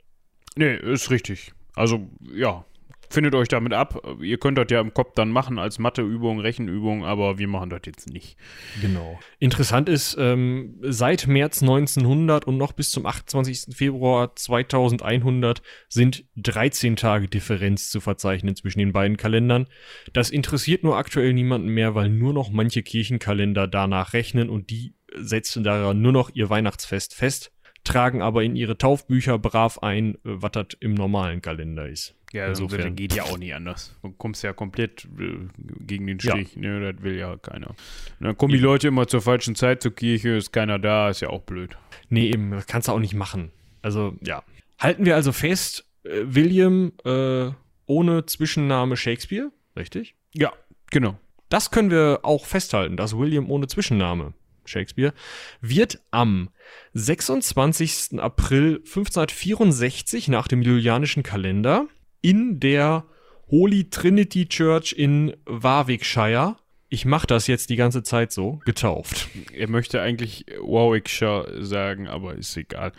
Nee, 0.57 0.77
ist 0.77 1.11
richtig. 1.11 1.53
Also, 1.75 2.09
ja, 2.35 2.65
findet 3.11 3.35
euch 3.35 3.49
damit 3.49 3.73
ab. 3.73 4.03
Ihr 4.21 4.39
könnt 4.39 4.59
das 4.59 4.67
ja 4.71 4.81
im 4.81 4.95
Kopf 4.95 5.13
dann 5.15 5.31
machen 5.31 5.59
als 5.59 5.79
Matheübung, 5.79 6.41
Rechenübung, 6.41 7.05
aber 7.05 7.39
wir 7.39 7.49
machen 7.49 7.71
das 7.71 7.81
jetzt 7.87 8.11
nicht. 8.11 8.37
Genau. 8.81 9.19
Interessant 9.39 9.89
ist, 9.89 10.17
ähm, 10.19 10.79
seit 10.83 11.27
März 11.27 11.63
1900 11.63 12.47
und 12.47 12.57
noch 12.57 12.73
bis 12.73 12.91
zum 12.91 13.07
28. 13.07 13.75
Februar 13.75 14.35
2100 14.35 15.63
sind 15.89 16.25
13 16.37 16.97
Tage 16.97 17.29
Differenz 17.29 17.91
zu 17.91 18.01
verzeichnen 18.01 18.57
zwischen 18.57 18.79
den 18.79 18.93
beiden 18.93 19.17
Kalendern. 19.17 19.67
Das 20.13 20.31
interessiert 20.31 20.85
nur 20.85 20.97
aktuell 20.97 21.33
niemanden 21.33 21.69
mehr, 21.69 21.95
weil 21.95 22.09
nur 22.09 22.33
noch 22.33 22.51
manche 22.51 22.83
Kirchenkalender 22.83 23.67
danach 23.67 24.13
rechnen 24.13 24.49
und 24.49 24.71
die 24.71 24.95
setzen 25.15 25.65
daran 25.65 26.01
nur 26.01 26.13
noch 26.13 26.31
ihr 26.35 26.51
Weihnachtsfest 26.51 27.15
fest 27.15 27.53
tragen 27.89 28.23
aber 28.23 28.43
in 28.43 28.57
ihre 28.57 28.79
Taufbücher 28.79 29.39
brav 29.39 29.79
ein, 29.79 30.15
äh, 30.15 30.19
was 30.23 30.53
das 30.53 30.67
im 30.81 30.95
normalen 30.95 31.43
Kalender 31.43 31.89
ist. 31.89 32.15
Ja, 32.33 32.45
also 32.45 32.67
das 32.67 32.95
geht 32.95 33.15
ja 33.15 33.23
auch 33.23 33.39
nicht 33.39 33.55
anders. 33.55 33.97
Du 34.03 34.11
kommst 34.11 34.45
ja 34.45 34.53
komplett 34.53 35.09
äh, 35.19 35.49
gegen 35.81 36.07
den 36.07 36.21
Strich. 36.21 36.55
Ja. 36.55 36.61
Ne, 36.61 36.93
das 36.93 37.03
will 37.03 37.17
ja 37.17 37.37
keiner. 37.39 37.69
Und 37.69 37.77
dann 38.21 38.37
kommen 38.37 38.53
die 38.53 38.59
Leute 38.59 38.89
immer 38.89 39.07
zur 39.07 39.23
falschen 39.23 39.55
Zeit 39.55 39.83
zur 39.83 39.95
Kirche, 39.95 40.37
ist 40.37 40.53
keiner 40.53 40.79
da, 40.79 41.09
ist 41.09 41.21
ja 41.21 41.31
auch 41.31 41.43
blöd. 41.43 41.77
Nee, 42.11 42.29
eben, 42.29 42.51
das 42.51 42.67
kannst 42.67 42.89
du 42.89 42.93
auch 42.93 42.99
nicht 42.99 43.15
machen. 43.15 43.51
Also, 43.81 44.15
ja. 44.21 44.43
Halten 44.79 45.07
wir 45.07 45.15
also 45.15 45.33
fest, 45.33 45.87
äh, 46.05 46.21
William 46.25 46.93
äh, 47.05 47.51
ohne 47.87 48.27
Zwischenname 48.27 48.97
Shakespeare, 48.97 49.51
richtig? 49.77 50.15
Ja, 50.35 50.53
genau. 50.91 51.19
Das 51.49 51.71
können 51.71 51.91
wir 51.91 52.21
auch 52.25 52.45
festhalten, 52.45 52.99
dass 52.99 53.17
William 53.17 53.51
ohne 53.51 53.69
Zwischenname 53.69 54.35
Shakespeare, 54.69 55.13
wird 55.61 56.01
am 56.11 56.51
26. 56.95 58.21
April 58.21 58.77
1564 58.77 60.29
nach 60.29 60.49
dem 60.49 60.63
julianischen 60.63 61.23
Kalender 61.23 61.87
in 62.21 62.61
der 62.61 63.05
Holy 63.49 63.89
Trinity 63.91 64.47
Church 64.49 64.95
in 64.97 65.35
Warwickshire 65.47 66.57
ich 66.91 67.05
mache 67.05 67.27
das 67.27 67.47
jetzt 67.47 67.71
die 67.71 67.77
ganze 67.77 68.03
Zeit 68.03 68.33
so, 68.33 68.61
getauft. 68.65 69.29
Er 69.53 69.69
möchte 69.69 70.01
eigentlich 70.01 70.47
Warwickshire 70.61 71.63
sagen, 71.65 72.09
aber 72.09 72.35
ist 72.35 72.57
egal. 72.57 72.93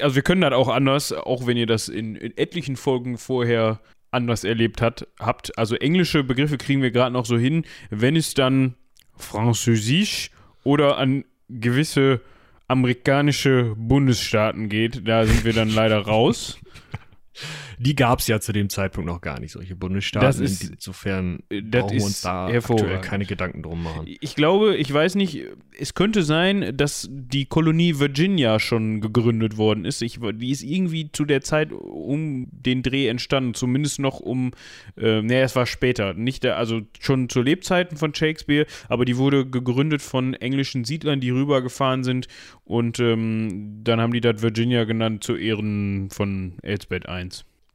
Also 0.00 0.16
wir 0.16 0.22
können 0.22 0.40
das 0.40 0.52
auch 0.52 0.68
anders, 0.68 1.12
auch 1.12 1.46
wenn 1.46 1.56
ihr 1.56 1.66
das 1.66 1.88
in, 1.88 2.16
in 2.16 2.36
etlichen 2.36 2.76
Folgen 2.76 3.16
vorher 3.16 3.80
anders 4.10 4.44
erlebt 4.44 4.82
hat, 4.82 5.06
habt. 5.20 5.56
Also 5.56 5.76
englische 5.76 6.24
Begriffe 6.24 6.58
kriegen 6.58 6.82
wir 6.82 6.90
gerade 6.90 7.12
noch 7.12 7.26
so 7.26 7.38
hin. 7.38 7.64
Wenn 7.90 8.16
es 8.16 8.34
dann 8.34 8.74
Französisch 9.16 10.30
oder 10.66 10.98
an 10.98 11.24
gewisse 11.48 12.20
amerikanische 12.68 13.74
Bundesstaaten 13.76 14.68
geht, 14.68 15.06
da 15.06 15.24
sind 15.24 15.44
wir 15.44 15.52
dann 15.52 15.70
leider 15.70 15.98
raus. 15.98 16.58
die 17.78 17.94
gab 17.94 18.20
es 18.20 18.26
ja 18.26 18.40
zu 18.40 18.52
dem 18.52 18.68
Zeitpunkt 18.68 19.06
noch 19.10 19.20
gar 19.20 19.40
nicht, 19.40 19.52
solche 19.52 19.76
Bundesstaaten. 19.76 20.26
Das 20.26 20.38
ist- 20.40 20.70
Insofern 20.70 21.40
brauchen 21.48 21.62
wir 21.96 22.04
uns 22.04 22.20
da 22.22 22.46
aktuell 22.46 23.00
keine 23.00 23.24
Gedanken 23.26 23.62
drum 23.62 23.82
machen. 23.82 24.06
Ich 24.20 24.34
glaube, 24.34 24.76
ich 24.76 24.92
weiß 24.92 25.14
nicht, 25.16 25.42
es 25.78 25.94
könnte 25.94 26.22
sein, 26.22 26.76
dass 26.76 27.08
die 27.10 27.44
Kolonie 27.46 27.98
Virginia 27.98 28.58
schon 28.60 29.00
gegründet 29.00 29.56
worden 29.56 29.84
ist. 29.84 30.02
Ich, 30.02 30.18
die 30.34 30.50
ist 30.50 30.62
irgendwie 30.62 31.10
zu 31.12 31.24
der 31.24 31.40
Zeit 31.42 31.72
um 31.72 32.46
den 32.50 32.82
Dreh 32.82 33.08
entstanden, 33.08 33.54
zumindest 33.54 33.98
noch 33.98 34.20
um, 34.20 34.52
äh, 34.96 35.22
naja, 35.22 35.42
es 35.42 35.54
war 35.56 35.66
später, 35.66 36.14
nicht 36.14 36.44
der, 36.44 36.56
also 36.56 36.80
schon 37.00 37.28
zu 37.28 37.42
Lebzeiten 37.42 37.96
von 37.96 38.14
Shakespeare, 38.14 38.66
aber 38.88 39.04
die 39.04 39.16
wurde 39.16 39.46
gegründet 39.46 40.02
von 40.02 40.34
englischen 40.34 40.84
Siedlern, 40.84 41.20
die 41.20 41.30
rübergefahren 41.30 42.04
sind 42.04 42.28
und 42.64 42.98
ähm, 43.00 43.80
dann 43.84 44.00
haben 44.00 44.12
die 44.12 44.20
das 44.20 44.42
Virginia 44.42 44.84
genannt 44.84 45.24
zu 45.24 45.36
Ehren 45.36 46.08
von 46.10 46.54
Elsbeth 46.62 47.04
I. 47.08 47.28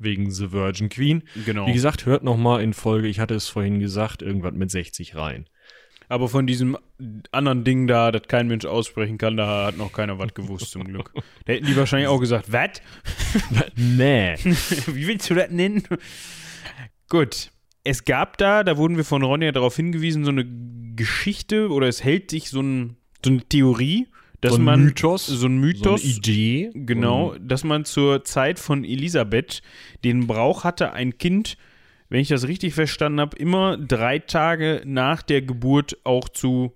Wegen 0.04 0.32
The 0.32 0.52
Virgin 0.52 0.90
Queen. 0.90 1.24
Genau. 1.46 1.68
Wie 1.68 1.74
gesagt, 1.74 2.06
hört 2.06 2.24
noch 2.24 2.38
mal 2.38 2.62
in 2.62 2.74
Folge, 2.74 3.08
ich 3.08 3.20
hatte 3.20 3.36
es 3.36 3.48
vorhin 3.48 3.80
gesagt, 3.80 4.22
irgendwas 4.22 4.54
mit 4.54 4.72
60 4.72 5.16
rein. 5.16 5.48
Aber 6.12 6.28
von 6.28 6.46
diesem 6.46 6.78
anderen 7.32 7.64
Ding 7.64 7.88
da, 7.88 8.12
das 8.12 8.24
kein 8.28 8.48
Mensch 8.48 8.66
aussprechen 8.66 9.18
kann, 9.18 9.38
da 9.38 9.68
hat 9.68 9.78
noch 9.78 9.94
keiner 9.94 10.20
was 10.20 10.34
gewusst, 10.34 10.72
zum 10.72 10.84
Glück. 10.84 11.14
Da 11.46 11.54
hätten 11.54 11.66
die 11.66 11.76
wahrscheinlich 11.78 12.10
auch 12.10 12.20
gesagt, 12.20 12.52
was? 12.52 12.82
nee. 13.78 14.36
Wie 14.44 15.08
willst 15.08 15.30
du 15.30 15.36
das 15.36 15.50
nennen? 15.50 15.84
Gut. 17.08 17.52
Es 17.84 18.04
gab 18.04 18.38
da, 18.38 18.64
da 18.64 18.78
wurden 18.78 18.98
wir 18.98 19.06
von 19.06 19.24
Ronja 19.24 19.54
darauf 19.54 19.76
hingewiesen, 19.76 20.26
so 20.26 20.32
eine 20.32 20.46
Geschichte 20.96 21.70
oder 21.70 21.88
es 21.88 22.04
hält 22.04 22.30
sich 22.30 22.50
so, 22.50 22.62
ein, 22.62 22.98
so 23.24 23.32
eine 23.32 23.42
Theorie, 23.42 24.08
dass 24.42 24.54
so 24.54 24.60
ein 24.60 24.64
man. 24.64 24.84
Mythos, 24.84 25.28
So 25.28 25.48
ein 25.48 25.58
Mythos. 25.58 26.02
so 26.02 26.08
eine 26.08 26.16
Idee. 26.18 26.72
Genau, 26.74 27.32
Und 27.32 27.48
dass 27.48 27.64
man 27.64 27.86
zur 27.86 28.24
Zeit 28.26 28.60
von 28.60 28.84
Elisabeth 28.84 29.62
den 30.04 30.28
Brauch 30.28 30.64
hatte, 30.64 30.94
ein 30.94 31.18
Kind, 31.18 31.58
wenn 32.10 32.20
ich 32.20 32.28
das 32.28 32.48
richtig 32.48 32.74
verstanden 32.74 33.20
habe, 33.22 33.38
immer 33.38 33.78
drei 33.78 34.20
Tage 34.20 34.82
nach 34.86 35.22
der 35.22 35.42
Geburt 35.42 35.98
auch 36.04 36.28
zu 36.28 36.74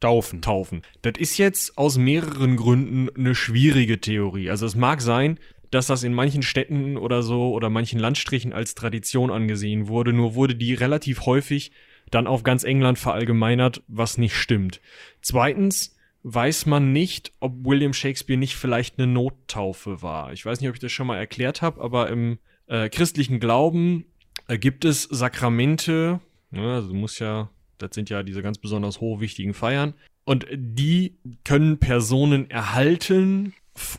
taufen. 0.00 0.42
taufen. 0.42 0.82
Das 1.02 1.14
ist 1.18 1.38
jetzt 1.38 1.78
aus 1.78 1.96
mehreren 1.96 2.56
Gründen 2.56 3.08
eine 3.16 3.34
schwierige 3.34 4.00
Theorie. 4.00 4.50
Also 4.50 4.66
es 4.66 4.74
mag 4.74 5.00
sein, 5.00 5.38
dass 5.70 5.86
das 5.86 6.02
in 6.02 6.12
manchen 6.12 6.42
Städten 6.42 6.96
oder 6.96 7.22
so 7.22 7.52
oder 7.52 7.70
manchen 7.70 7.98
Landstrichen 8.00 8.52
als 8.52 8.74
Tradition 8.74 9.30
angesehen 9.30 9.88
wurde, 9.88 10.12
nur 10.12 10.34
wurde 10.34 10.54
die 10.54 10.74
relativ 10.74 11.24
häufig 11.26 11.70
dann 12.10 12.26
auf 12.26 12.42
ganz 12.42 12.64
England 12.64 12.98
verallgemeinert, 12.98 13.82
was 13.88 14.18
nicht 14.18 14.34
stimmt. 14.34 14.80
Zweitens 15.22 15.96
weiß 16.22 16.66
man 16.66 16.92
nicht, 16.92 17.32
ob 17.40 17.64
William 17.64 17.92
Shakespeare 17.92 18.38
nicht 18.38 18.56
vielleicht 18.56 18.98
eine 18.98 19.06
Nottaufe 19.06 20.02
war. 20.02 20.32
Ich 20.32 20.44
weiß 20.44 20.60
nicht, 20.60 20.68
ob 20.68 20.74
ich 20.74 20.80
das 20.80 20.92
schon 20.92 21.06
mal 21.06 21.18
erklärt 21.18 21.62
habe, 21.62 21.80
aber 21.80 22.08
im 22.10 22.38
äh, 22.66 22.88
christlichen 22.88 23.40
Glauben 23.40 24.04
äh, 24.48 24.58
gibt 24.58 24.84
es 24.84 25.02
Sakramente, 25.04 26.20
ne, 26.50 26.74
also 26.74 26.92
du 26.92 27.06
ja, 27.18 27.50
das 27.78 27.94
sind 27.94 28.10
ja 28.10 28.22
diese 28.22 28.42
ganz 28.42 28.58
besonders 28.58 29.00
hochwichtigen 29.00 29.54
Feiern, 29.54 29.94
und 30.24 30.46
die 30.54 31.18
können 31.44 31.78
Personen 31.78 32.48
erhalten, 32.48 33.54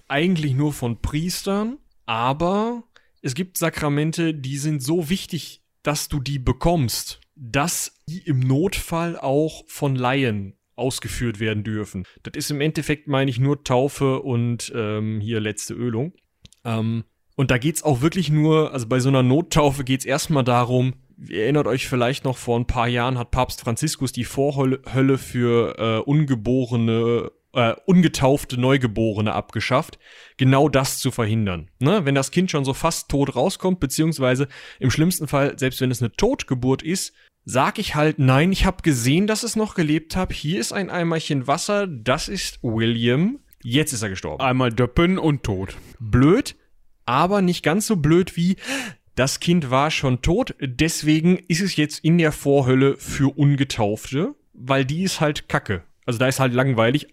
eigentlich 0.07 0.53
nur 0.53 0.71
von 0.71 1.01
Priestern, 1.01 1.77
aber 2.05 2.83
es 3.21 3.35
gibt 3.35 3.57
Sakramente, 3.57 4.33
die 4.33 4.57
sind 4.57 4.81
so 4.81 5.09
wichtig, 5.09 5.61
dass 5.81 6.07
du 6.07 6.19
die 6.19 6.39
bekommst, 6.39 7.19
dass 7.35 7.95
die 8.07 8.19
im 8.19 8.39
Notfall 8.39 9.17
auch 9.17 9.63
von 9.67 9.95
Laien 9.95 10.55
ausgeführt 10.75 11.39
werden 11.39 11.63
dürfen. 11.63 12.05
Das 12.23 12.33
ist 12.35 12.51
im 12.51 12.61
Endeffekt, 12.61 13.07
meine 13.07 13.29
ich, 13.29 13.39
nur 13.39 13.63
Taufe 13.63 14.21
und 14.21 14.71
ähm, 14.75 15.19
hier 15.19 15.39
letzte 15.39 15.73
Ölung. 15.73 16.13
Ähm, 16.63 17.03
und 17.35 17.51
da 17.51 17.57
geht's 17.57 17.83
auch 17.83 18.01
wirklich 18.01 18.29
nur, 18.29 18.73
also 18.73 18.87
bei 18.87 18.99
so 18.99 19.09
einer 19.09 19.23
Nottaufe 19.23 19.83
geht's 19.83 20.05
erstmal 20.05 20.43
darum, 20.43 20.93
ihr 21.17 21.43
erinnert 21.43 21.67
euch 21.67 21.87
vielleicht 21.87 22.25
noch, 22.25 22.37
vor 22.37 22.59
ein 22.59 22.67
paar 22.67 22.87
Jahren 22.87 23.17
hat 23.17 23.31
Papst 23.31 23.61
Franziskus 23.61 24.11
die 24.11 24.25
Vorhölle 24.25 24.81
Hölle 24.93 25.17
für 25.17 25.77
äh, 25.77 25.99
ungeborene, 25.99 27.31
äh, 27.53 27.73
ungetaufte 27.85 28.59
Neugeborene 28.59 29.33
abgeschafft, 29.33 29.99
genau 30.37 30.69
das 30.69 30.99
zu 30.99 31.11
verhindern. 31.11 31.69
Ne? 31.79 32.05
Wenn 32.05 32.15
das 32.15 32.31
Kind 32.31 32.51
schon 32.51 32.65
so 32.65 32.73
fast 32.73 33.09
tot 33.09 33.35
rauskommt, 33.35 33.79
beziehungsweise 33.79 34.47
im 34.79 34.91
schlimmsten 34.91 35.27
Fall, 35.27 35.57
selbst 35.57 35.81
wenn 35.81 35.91
es 35.91 36.01
eine 36.01 36.11
Totgeburt 36.11 36.83
ist, 36.83 37.13
sag 37.45 37.79
ich 37.79 37.95
halt, 37.95 38.19
nein, 38.19 38.51
ich 38.51 38.65
habe 38.65 38.81
gesehen, 38.81 39.27
dass 39.27 39.43
es 39.43 39.55
noch 39.55 39.75
gelebt 39.75 40.15
hat. 40.15 40.33
Hier 40.33 40.59
ist 40.59 40.73
ein 40.73 40.89
Eimerchen 40.89 41.47
Wasser, 41.47 41.87
das 41.87 42.27
ist 42.27 42.59
William. 42.61 43.39
Jetzt 43.63 43.93
ist 43.93 44.01
er 44.01 44.09
gestorben 44.09 44.43
Einmal 44.43 44.71
döppen 44.71 45.17
und 45.17 45.43
tot. 45.43 45.77
blöd, 45.99 46.55
aber 47.05 47.41
nicht 47.41 47.63
ganz 47.63 47.87
so 47.87 47.95
blöd 47.95 48.35
wie 48.35 48.57
das 49.15 49.39
Kind 49.39 49.69
war 49.69 49.91
schon 49.91 50.21
tot, 50.21 50.55
deswegen 50.59 51.37
ist 51.37 51.61
es 51.61 51.75
jetzt 51.75 51.99
in 52.03 52.17
der 52.17 52.31
Vorhölle 52.31 52.97
für 52.97 53.37
Ungetaufte, 53.37 54.33
weil 54.53 54.85
die 54.85 55.03
ist 55.03 55.21
halt 55.21 55.47
kacke. 55.47 55.83
Also 56.05 56.17
da 56.19 56.27
ist 56.27 56.39
halt 56.39 56.53
langweilig. 56.53 57.07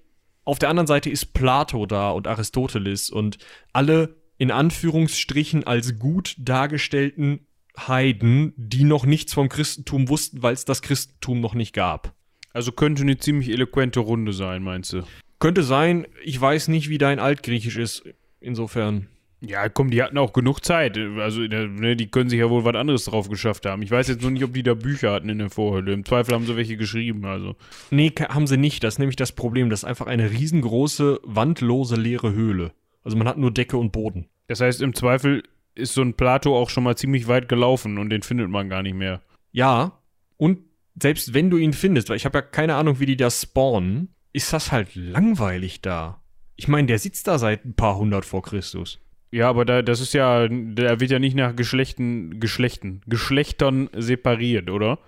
Auf 0.45 0.59
der 0.59 0.71
anderen 0.71 0.87
Seite 0.87 1.11
ist 1.11 1.35
Plato 1.35 1.85
da 1.85 2.11
und 2.11 2.27
Aristoteles 2.27 3.11
und 3.11 3.39
alle 3.73 4.17
in 4.39 4.51
Anführungsstrichen 4.51 5.65
als 5.65 5.99
gut 5.99 6.35
dargestellten 6.39 7.47
Heiden, 7.79 8.53
die 8.57 8.85
noch 8.85 9.07
nichts 9.07 9.33
vom 9.33 9.49
Christentum 9.49 10.09
wussten, 10.09 10.43
weil 10.43 10.55
es 10.55 10.65
das 10.65 10.83
Christentum 10.83 11.41
noch 11.41 11.55
nicht 11.55 11.75
gab. 11.75 12.15
Also 12.53 12.73
könnte 12.73 13.03
eine 13.03 13.19
ziemlich 13.19 13.51
eloquente 13.51 14.01
Runde 14.01 14.33
sein, 14.33 14.63
meinst 14.63 14.93
du? 14.93 15.03
Könnte 15.39 15.63
sein, 15.63 16.07
ich 16.25 16.41
weiß 16.41 16.69
nicht, 16.69 16.89
wie 16.89 16.99
dein 16.99 17.19
Altgriechisch 17.19 17.77
ist. 17.77 18.03
Insofern. 18.41 19.09
Ja, 19.41 19.69
komm, 19.71 19.91
die 19.91 20.03
hatten 20.03 20.19
auch 20.19 20.35
genug 20.35 20.63
Zeit. 20.63 20.99
Also, 20.99 21.41
ne, 21.41 21.97
die 21.97 22.11
können 22.11 22.29
sich 22.29 22.41
ja 22.41 22.51
wohl 22.51 22.65
was 22.65 22.75
anderes 22.75 23.05
drauf 23.05 23.31
geschafft 23.31 23.65
haben. 23.65 23.81
Ich 23.81 23.91
weiß 23.91 24.09
jetzt 24.09 24.21
nur 24.21 24.31
nicht, 24.31 24.45
ob 24.45 24.53
die 24.53 24.63
da 24.63 24.75
Bücher 24.75 25.13
hatten 25.13 25.31
in 25.31 25.39
der 25.39 25.49
Vorhölle. 25.49 25.93
Im 25.93 26.05
Zweifel 26.05 26.35
haben 26.35 26.45
sie 26.45 26.57
welche 26.57 26.77
geschrieben, 26.77 27.25
also. 27.25 27.57
Nee, 27.91 28.13
haben 28.29 28.47
sie 28.47 28.59
nicht. 28.59 28.85
Das 28.85 28.95
ist 28.95 28.99
nämlich 28.99 29.17
das 29.17 29.33
Problem. 29.33 29.71
Das 29.71 29.81
ist 29.81 29.85
einfach 29.85 30.09
eine 30.09 30.31
riesengroße, 30.31 31.21
wandlose, 31.23 31.97
leere 31.97 32.33
Höhle. 32.33 32.73
Also 33.03 33.17
man 33.17 33.29
hat 33.29 33.39
nur 33.39 33.51
Decke 33.51 33.79
und 33.79 33.93
Boden. 33.93 34.27
Das 34.47 34.61
heißt, 34.61 34.83
im 34.83 34.95
Zweifel 34.95 35.43
ist 35.75 35.95
so 35.95 36.03
ein 36.03 36.15
Plato 36.15 36.57
auch 36.57 36.71
schon 36.71 36.85
mal 36.85 36.97
ziemlich 36.97 37.29
weit 37.29 37.49
gelaufen 37.49 37.99
und 37.99 38.11
den 38.11 38.23
findet 38.23 38.49
man 38.49 38.69
gar 38.69 38.83
nicht 38.83 38.95
mehr. 38.95 39.23
Ja, 39.53 39.99
und 40.37 40.59
selbst 41.01 41.35
wenn 41.35 41.51
du 41.51 41.57
ihn 41.57 41.73
findest, 41.73 42.09
weil 42.09 42.17
ich 42.17 42.25
habe 42.25 42.39
ja 42.39 42.43
keine 42.43 42.75
Ahnung, 42.75 43.01
wie 43.01 43.07
die 43.07 43.17
da 43.17 43.31
spawnen, 43.31 44.15
ist 44.33 44.53
das 44.53 44.73
halt 44.73 44.95
langweilig 44.95 45.81
da. 45.81 46.23
Ich 46.57 46.69
meine, 46.69 46.87
der 46.87 46.99
sitzt 46.99 47.27
da 47.27 47.39
seit 47.39 47.65
ein 47.65 47.75
paar 47.75 47.97
hundert 47.97 48.25
vor 48.25 48.43
Christus. 48.43 49.01
Ja, 49.33 49.49
aber 49.49 49.65
da, 49.65 49.83
das 49.83 50.01
ist 50.01 50.13
ja, 50.13 50.49
da 50.49 51.01
wird 51.01 51.11
ja 51.11 51.19
nicht 51.19 51.37
nach 51.37 51.55
Geschlechten, 51.55 52.41
Geschlechten, 52.41 53.01
Geschlechtern 53.07 53.89
separiert, 53.97 54.71
oder? 54.71 54.99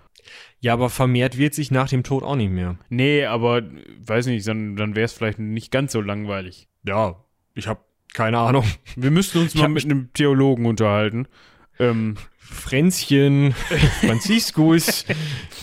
Ja, 0.61 0.75
aber 0.75 0.91
vermehrt 0.91 1.39
wird 1.39 1.55
sich 1.55 1.73
nach 1.73 1.89
dem 1.89 2.05
Tod 2.05 2.23
auch 2.23 2.37
nicht 2.37 2.53
mehr. 2.53 2.79
Nee, 2.89 3.25
aber 3.25 3.63
weiß 3.99 4.27
nicht, 4.27 4.47
dann, 4.47 4.77
dann 4.77 4.95
wäre 4.95 5.07
es 5.07 5.13
vielleicht 5.13 5.41
nicht 5.41 5.73
ganz 5.73 5.93
so 5.93 6.01
langweilig. 6.01 6.69
Ja, 6.85 7.25
ich 7.55 7.67
habe 7.67 7.81
keine 8.15 8.39
Ahnung. 8.39 8.65
Wir 8.97 9.11
müssten 9.11 9.39
uns 9.39 9.55
mal 9.55 9.69
mit 9.69 9.85
einem 9.85 10.13
Theologen 10.13 10.67
unterhalten. 10.67 11.27
Ähm, 11.79 12.17
Fränzchen, 12.39 13.53
Franziskus, 14.01 15.07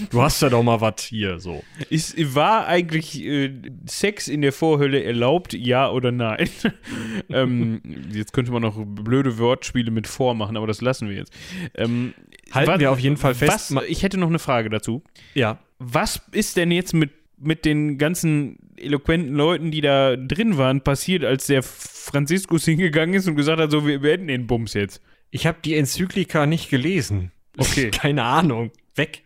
du 0.10 0.22
hast 0.24 0.42
ja 0.42 0.50
doch 0.50 0.64
mal 0.64 0.82
was 0.82 1.02
hier 1.04 1.40
so. 1.40 1.64
ist, 1.90 2.16
war 2.36 2.66
eigentlich 2.68 3.24
äh, 3.24 3.52
Sex 3.86 4.28
in 4.28 4.42
der 4.42 4.52
Vorhölle 4.52 5.04
erlaubt, 5.04 5.54
ja 5.54 5.90
oder 5.92 6.12
nein? 6.12 6.50
ähm, 7.30 7.82
jetzt 8.12 8.34
könnte 8.34 8.52
man 8.52 8.64
noch 8.64 8.84
blöde 8.86 9.38
Wortspiele 9.38 9.92
mit 9.92 10.08
vormachen, 10.08 10.58
aber 10.58 10.66
das 10.66 10.82
lassen 10.82 11.10
wir 11.10 11.16
jetzt. 11.16 11.32
Ähm, 11.76 12.14
Halten 12.52 12.72
was- 12.72 12.80
wir 12.80 12.92
auf 12.92 13.00
jeden 13.00 13.18
Fall 13.18 13.36
fest. 13.36 13.76
Was, 13.76 13.84
ich 13.88 14.02
hätte 14.02 14.18
noch 14.18 14.30
eine 14.30 14.40
Frage 14.40 14.70
dazu. 14.70 15.04
Ja, 15.36 15.60
Was 15.78 16.22
ist 16.32 16.58
denn 16.58 16.72
jetzt 16.72 16.94
mit, 16.94 17.12
mit 17.42 17.66
den 17.66 17.98
ganzen 17.98 18.58
eloquenten 18.78 19.34
Leuten, 19.34 19.72
die 19.72 19.82
da 19.82 20.16
drin 20.16 20.58
waren, 20.58 20.82
passiert, 20.82 21.24
als 21.24 21.48
der 21.48 21.64
Franziskus 21.64 22.66
hingegangen 22.66 23.16
ist 23.16 23.28
und 23.28 23.36
gesagt 23.36 23.60
hat, 23.60 23.72
so, 23.72 23.86
wir 23.86 24.00
beenden 24.00 24.28
den 24.28 24.48
Bums 24.48 24.74
jetzt? 24.74 25.02
Ich 25.32 25.46
habe 25.46 25.60
die 25.64 25.76
Enzyklika 25.76 26.46
nicht 26.46 26.70
gelesen. 26.70 27.32
Okay. 27.58 27.90
Keine 27.92 28.24
Ahnung. 28.24 28.72
Weg. 28.96 29.24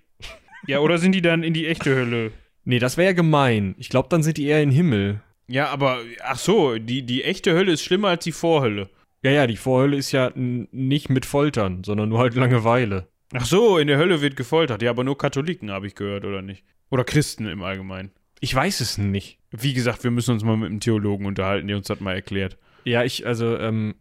Ja, 0.67 0.79
oder 0.79 0.97
sind 0.97 1.13
die 1.13 1.21
dann 1.21 1.43
in 1.43 1.53
die 1.53 1.67
echte 1.67 1.95
Hölle? 1.95 2.31
Nee, 2.65 2.79
das 2.79 2.97
wäre 2.97 3.09
ja 3.09 3.13
gemein. 3.13 3.75
Ich 3.77 3.89
glaube, 3.89 4.09
dann 4.09 4.23
sind 4.23 4.37
die 4.37 4.45
eher 4.45 4.61
im 4.61 4.71
Himmel. 4.71 5.21
Ja, 5.47 5.67
aber, 5.67 5.99
ach 6.23 6.37
so, 6.37 6.77
die, 6.77 7.05
die 7.05 7.23
echte 7.23 7.53
Hölle 7.53 7.73
ist 7.73 7.83
schlimmer 7.83 8.09
als 8.09 8.23
die 8.23 8.31
Vorhölle. 8.31 8.89
Ja, 9.23 9.31
ja, 9.31 9.47
die 9.47 9.57
Vorhölle 9.57 9.97
ist 9.97 10.11
ja 10.11 10.31
nicht 10.35 11.09
mit 11.09 11.25
Foltern, 11.25 11.83
sondern 11.83 12.09
nur 12.09 12.19
halt 12.19 12.35
Langeweile. 12.35 13.07
Ach 13.33 13.45
so, 13.45 13.77
in 13.77 13.87
der 13.87 13.97
Hölle 13.97 14.21
wird 14.21 14.35
gefoltert. 14.35 14.81
Ja, 14.81 14.91
aber 14.91 15.03
nur 15.03 15.17
Katholiken, 15.17 15.71
habe 15.71 15.87
ich 15.87 15.95
gehört, 15.95 16.23
oder 16.23 16.41
nicht? 16.41 16.63
Oder 16.93 17.05
Christen 17.05 17.47
im 17.47 17.63
Allgemeinen. 17.63 18.11
Ich 18.39 18.53
weiß 18.53 18.79
es 18.79 18.99
nicht. 18.99 19.39
Wie 19.49 19.73
gesagt, 19.73 20.03
wir 20.03 20.11
müssen 20.11 20.29
uns 20.31 20.43
mal 20.43 20.55
mit 20.57 20.69
einem 20.69 20.79
Theologen 20.79 21.25
unterhalten, 21.25 21.67
der 21.67 21.77
uns 21.77 21.87
das 21.87 21.99
mal 21.99 22.13
erklärt. 22.13 22.59
Ja, 22.83 23.03
ich, 23.03 23.25
also, 23.25 23.57
ähm, 23.57 23.95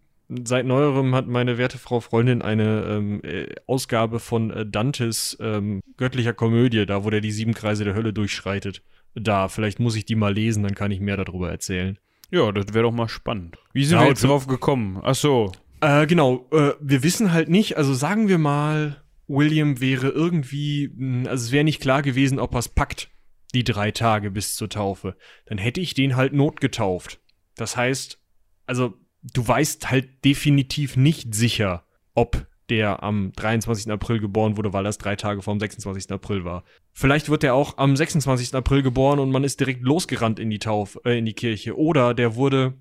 seit 0.44 0.66
neuerem 0.66 1.14
hat 1.14 1.26
meine 1.26 1.56
werte 1.56 1.78
Frau 1.78 2.00
Freundin 2.00 2.42
eine 2.42 2.84
ähm, 2.86 3.22
äh, 3.24 3.46
Ausgabe 3.66 4.18
von 4.20 4.50
äh, 4.50 4.66
Dantes 4.66 5.38
ähm, 5.40 5.80
göttlicher 5.96 6.34
Komödie, 6.34 6.84
da 6.84 7.02
wo 7.02 7.08
der 7.08 7.22
die 7.22 7.32
sieben 7.32 7.54
Kreise 7.54 7.84
der 7.84 7.94
Hölle 7.94 8.12
durchschreitet. 8.12 8.82
Da, 9.14 9.48
vielleicht 9.48 9.80
muss 9.80 9.96
ich 9.96 10.04
die 10.04 10.14
mal 10.14 10.34
lesen, 10.34 10.62
dann 10.62 10.74
kann 10.74 10.90
ich 10.90 11.00
mehr 11.00 11.16
darüber 11.16 11.50
erzählen. 11.50 11.98
Ja, 12.30 12.52
das 12.52 12.74
wäre 12.74 12.84
doch 12.84 12.92
mal 12.92 13.08
spannend. 13.08 13.56
Wie 13.72 13.86
sind 13.86 13.96
Ja, 13.96 14.02
wir 14.04 14.08
jetzt 14.10 14.22
drauf 14.24 14.46
gekommen? 14.46 15.00
Ach 15.02 15.14
so, 15.14 15.50
Äh, 15.80 16.06
genau, 16.06 16.46
äh, 16.52 16.72
wir 16.78 17.02
wissen 17.02 17.32
halt 17.32 17.48
nicht, 17.48 17.78
also 17.78 17.94
sagen 17.94 18.28
wir 18.28 18.36
mal, 18.38 19.01
William 19.32 19.80
wäre 19.80 20.08
irgendwie, 20.08 20.90
mh, 20.94 21.28
also 21.28 21.46
es 21.46 21.52
wäre 21.52 21.64
nicht 21.64 21.80
klar 21.80 22.02
gewesen, 22.02 22.38
ob 22.38 22.54
er 22.54 22.60
es 22.60 22.68
packt, 22.68 23.10
die 23.54 23.64
drei 23.64 23.90
Tage 23.90 24.30
bis 24.30 24.54
zur 24.54 24.68
Taufe. 24.68 25.16
Dann 25.46 25.58
hätte 25.58 25.80
ich 25.80 25.94
den 25.94 26.16
halt 26.16 26.32
notgetauft. 26.32 27.20
Das 27.56 27.76
heißt, 27.76 28.18
also 28.66 28.94
du 29.22 29.46
weißt 29.46 29.90
halt 29.90 30.24
definitiv 30.24 30.96
nicht 30.96 31.34
sicher, 31.34 31.84
ob 32.14 32.46
der 32.68 33.02
am 33.02 33.32
23. 33.36 33.90
April 33.90 34.20
geboren 34.20 34.56
wurde, 34.56 34.72
weil 34.72 34.84
das 34.84 34.98
drei 34.98 35.16
Tage 35.16 35.42
vor 35.42 35.54
dem 35.54 35.60
26. 35.60 36.10
April 36.10 36.44
war. 36.44 36.64
Vielleicht 36.92 37.28
wird 37.28 37.44
er 37.44 37.54
auch 37.54 37.76
am 37.78 37.96
26. 37.96 38.54
April 38.54 38.82
geboren 38.82 39.18
und 39.18 39.30
man 39.30 39.44
ist 39.44 39.60
direkt 39.60 39.82
losgerannt 39.82 40.38
in 40.38 40.48
die 40.48 40.58
Tauf, 40.58 40.98
äh, 41.04 41.18
in 41.18 41.26
die 41.26 41.34
Kirche. 41.34 41.76
Oder 41.76 42.14
der 42.14 42.36
wurde 42.36 42.74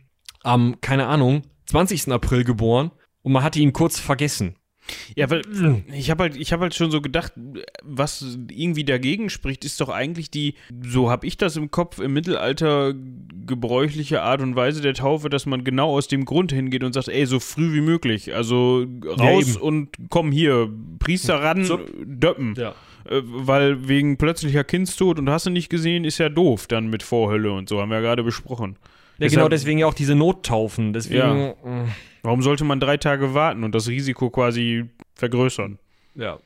am, 0.43 0.79
keine 0.81 1.08
Ahnung, 1.08 1.43
20. 1.65 2.12
April 2.12 2.43
geboren 2.43 2.91
und 3.22 3.34
man 3.34 3.43
hatte 3.43 3.60
ihn 3.60 3.74
kurz 3.74 4.00
vergessen. 4.00 4.55
Ja, 5.15 5.29
weil 5.29 5.41
ich 5.93 6.10
habe 6.10 6.24
halt, 6.24 6.36
ich 6.36 6.51
habe 6.53 6.63
halt 6.63 6.74
schon 6.75 6.91
so 6.91 7.01
gedacht, 7.01 7.33
was 7.83 8.38
irgendwie 8.51 8.83
dagegen 8.83 9.29
spricht, 9.29 9.65
ist 9.65 9.79
doch 9.81 9.89
eigentlich 9.89 10.31
die, 10.31 10.55
so 10.81 11.10
habe 11.10 11.25
ich 11.27 11.38
das 11.38 11.55
im 11.55 11.71
Kopf, 11.71 12.00
im 12.00 12.13
Mittelalter 12.13 12.93
gebräuchliche 13.45 14.21
Art 14.21 14.41
und 14.41 14.55
Weise 14.55 14.81
der 14.81 14.93
Taufe, 14.93 15.29
dass 15.29 15.45
man 15.45 15.63
genau 15.63 15.91
aus 15.98 16.07
dem 16.07 16.25
Grund 16.25 16.51
hingeht 16.51 16.83
und 16.83 16.93
sagt, 16.93 17.07
ey, 17.10 17.25
so 17.25 17.39
früh 17.39 17.74
wie 17.74 17.81
möglich, 17.81 18.33
also 18.33 18.86
raus 19.19 19.55
eben. 19.55 19.62
und 19.62 19.89
komm 20.10 20.31
hier, 20.31 20.69
Priester 21.00 21.36
ran, 21.41 21.63
So. 21.65 21.79
döppen. 22.03 22.55
Ja. 22.57 22.69
Äh, 23.10 23.21
Weil 23.24 23.88
wegen 23.88 24.17
plötzlicher 24.17 24.63
Kindstod 24.63 25.17
und 25.19 25.29
hast 25.29 25.45
du 25.45 25.50
nicht 25.50 25.69
gesehen, 25.69 26.05
ist 26.05 26.17
ja 26.19 26.29
doof 26.29 26.67
dann 26.67 26.88
mit 26.89 27.03
Vorhölle 27.03 27.51
und 27.51 27.67
so, 27.67 27.81
haben 27.81 27.89
wir 27.89 27.95
ja 27.95 28.01
gerade 28.01 28.24
besprochen. 28.24 28.75
Ja, 29.17 29.25
Deshalb- 29.27 29.31
genau 29.39 29.50
deswegen 29.50 29.79
ja 29.79 29.88
auch 29.88 29.93
diese 29.93 30.15
Nottaufen. 30.15 30.93
Deswegen, 30.93 31.17
Ja. 31.19 31.53
Warum 32.24 32.42
sollte 32.42 32.63
man 32.63 32.80
drei 32.80 32.98
Tage 32.98 33.34
warten 33.34 33.63
und 33.63 33.74
das 33.74 33.88
Risiko 33.88 34.30
quasi 34.30 34.86
vergrößern? 35.16 35.80
Ja. 36.16 36.40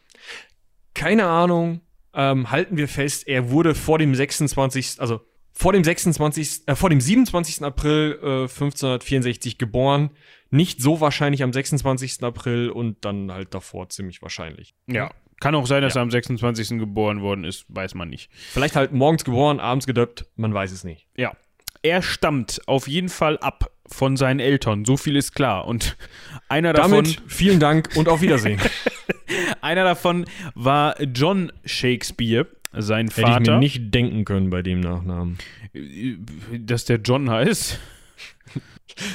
Keine 0.94 1.26
Ahnung. 1.26 1.82
Ähm, 2.14 2.50
halten 2.50 2.78
wir 2.78 2.88
fest, 2.88 3.28
er 3.28 3.50
wurde 3.50 3.76
vor 3.76 4.00
dem 4.00 4.16
26. 4.16 5.02
Also 5.02 5.22
vor 5.52 5.74
dem 5.74 5.84
26. 5.84 6.68
Äh, 6.68 6.76
vor 6.76 6.90
dem 6.90 7.02
27. 7.02 7.64
April 7.64 8.20
äh, 8.22 8.42
1564 8.44 9.58
geboren. 9.58 10.12
Nicht 10.50 10.82
so 10.82 11.02
wahrscheinlich 11.02 11.44
am 11.44 11.52
26. 11.52 12.24
April 12.24 12.70
und 12.70 13.04
dann 13.04 13.32
halt 13.32 13.54
davor 13.54 13.90
ziemlich 13.90 14.22
wahrscheinlich. 14.22 14.76
Ja. 14.88 15.12
Kann 15.42 15.56
auch 15.56 15.68
sein, 15.68 15.82
dass 15.82 15.96
er 15.96 16.02
am 16.02 16.12
26. 16.12 16.80
geboren 16.80 17.22
worden 17.22 17.44
ist, 17.44 17.66
weiß 17.68 17.94
man 17.96 18.10
nicht. 18.10 18.32
Vielleicht 18.32 18.78
halt 18.78 18.94
morgens 18.94 19.26
geboren, 19.26 19.60
abends 19.60 19.86
gedöppt, 19.86 20.26
man 20.38 20.54
weiß 20.54 20.72
es 20.72 20.86
nicht. 20.86 21.08
Ja. 21.18 21.36
Er 21.86 22.02
stammt 22.02 22.62
auf 22.66 22.88
jeden 22.88 23.10
Fall 23.10 23.38
ab 23.38 23.70
von 23.86 24.18
seinen 24.18 24.40
Eltern, 24.40 24.86
so 24.86 24.98
viel 24.98 25.16
ist 25.16 25.36
klar. 25.36 25.68
Und 25.68 25.98
einer 26.50 26.74
davon, 26.74 27.04
Damit 27.04 27.22
vielen 27.28 27.60
Dank 27.60 27.90
und 27.96 28.10
auf 28.10 28.24
Wiedersehen. 28.24 28.60
einer 29.62 29.84
davon 29.84 30.26
war 30.56 31.00
John 31.00 31.52
Shakespeare, 31.64 32.48
sein 32.74 33.10
Hätte 33.10 33.22
ich 33.22 33.28
mir 33.28 33.34
Vater. 33.34 33.60
nicht 33.60 33.94
denken 33.94 34.26
können 34.26 34.50
bei 34.50 34.64
dem 34.64 34.80
Nachnamen. 34.80 35.38
dass 36.58 36.86
der 36.86 36.98
John 36.98 37.30
heißt. 37.30 37.80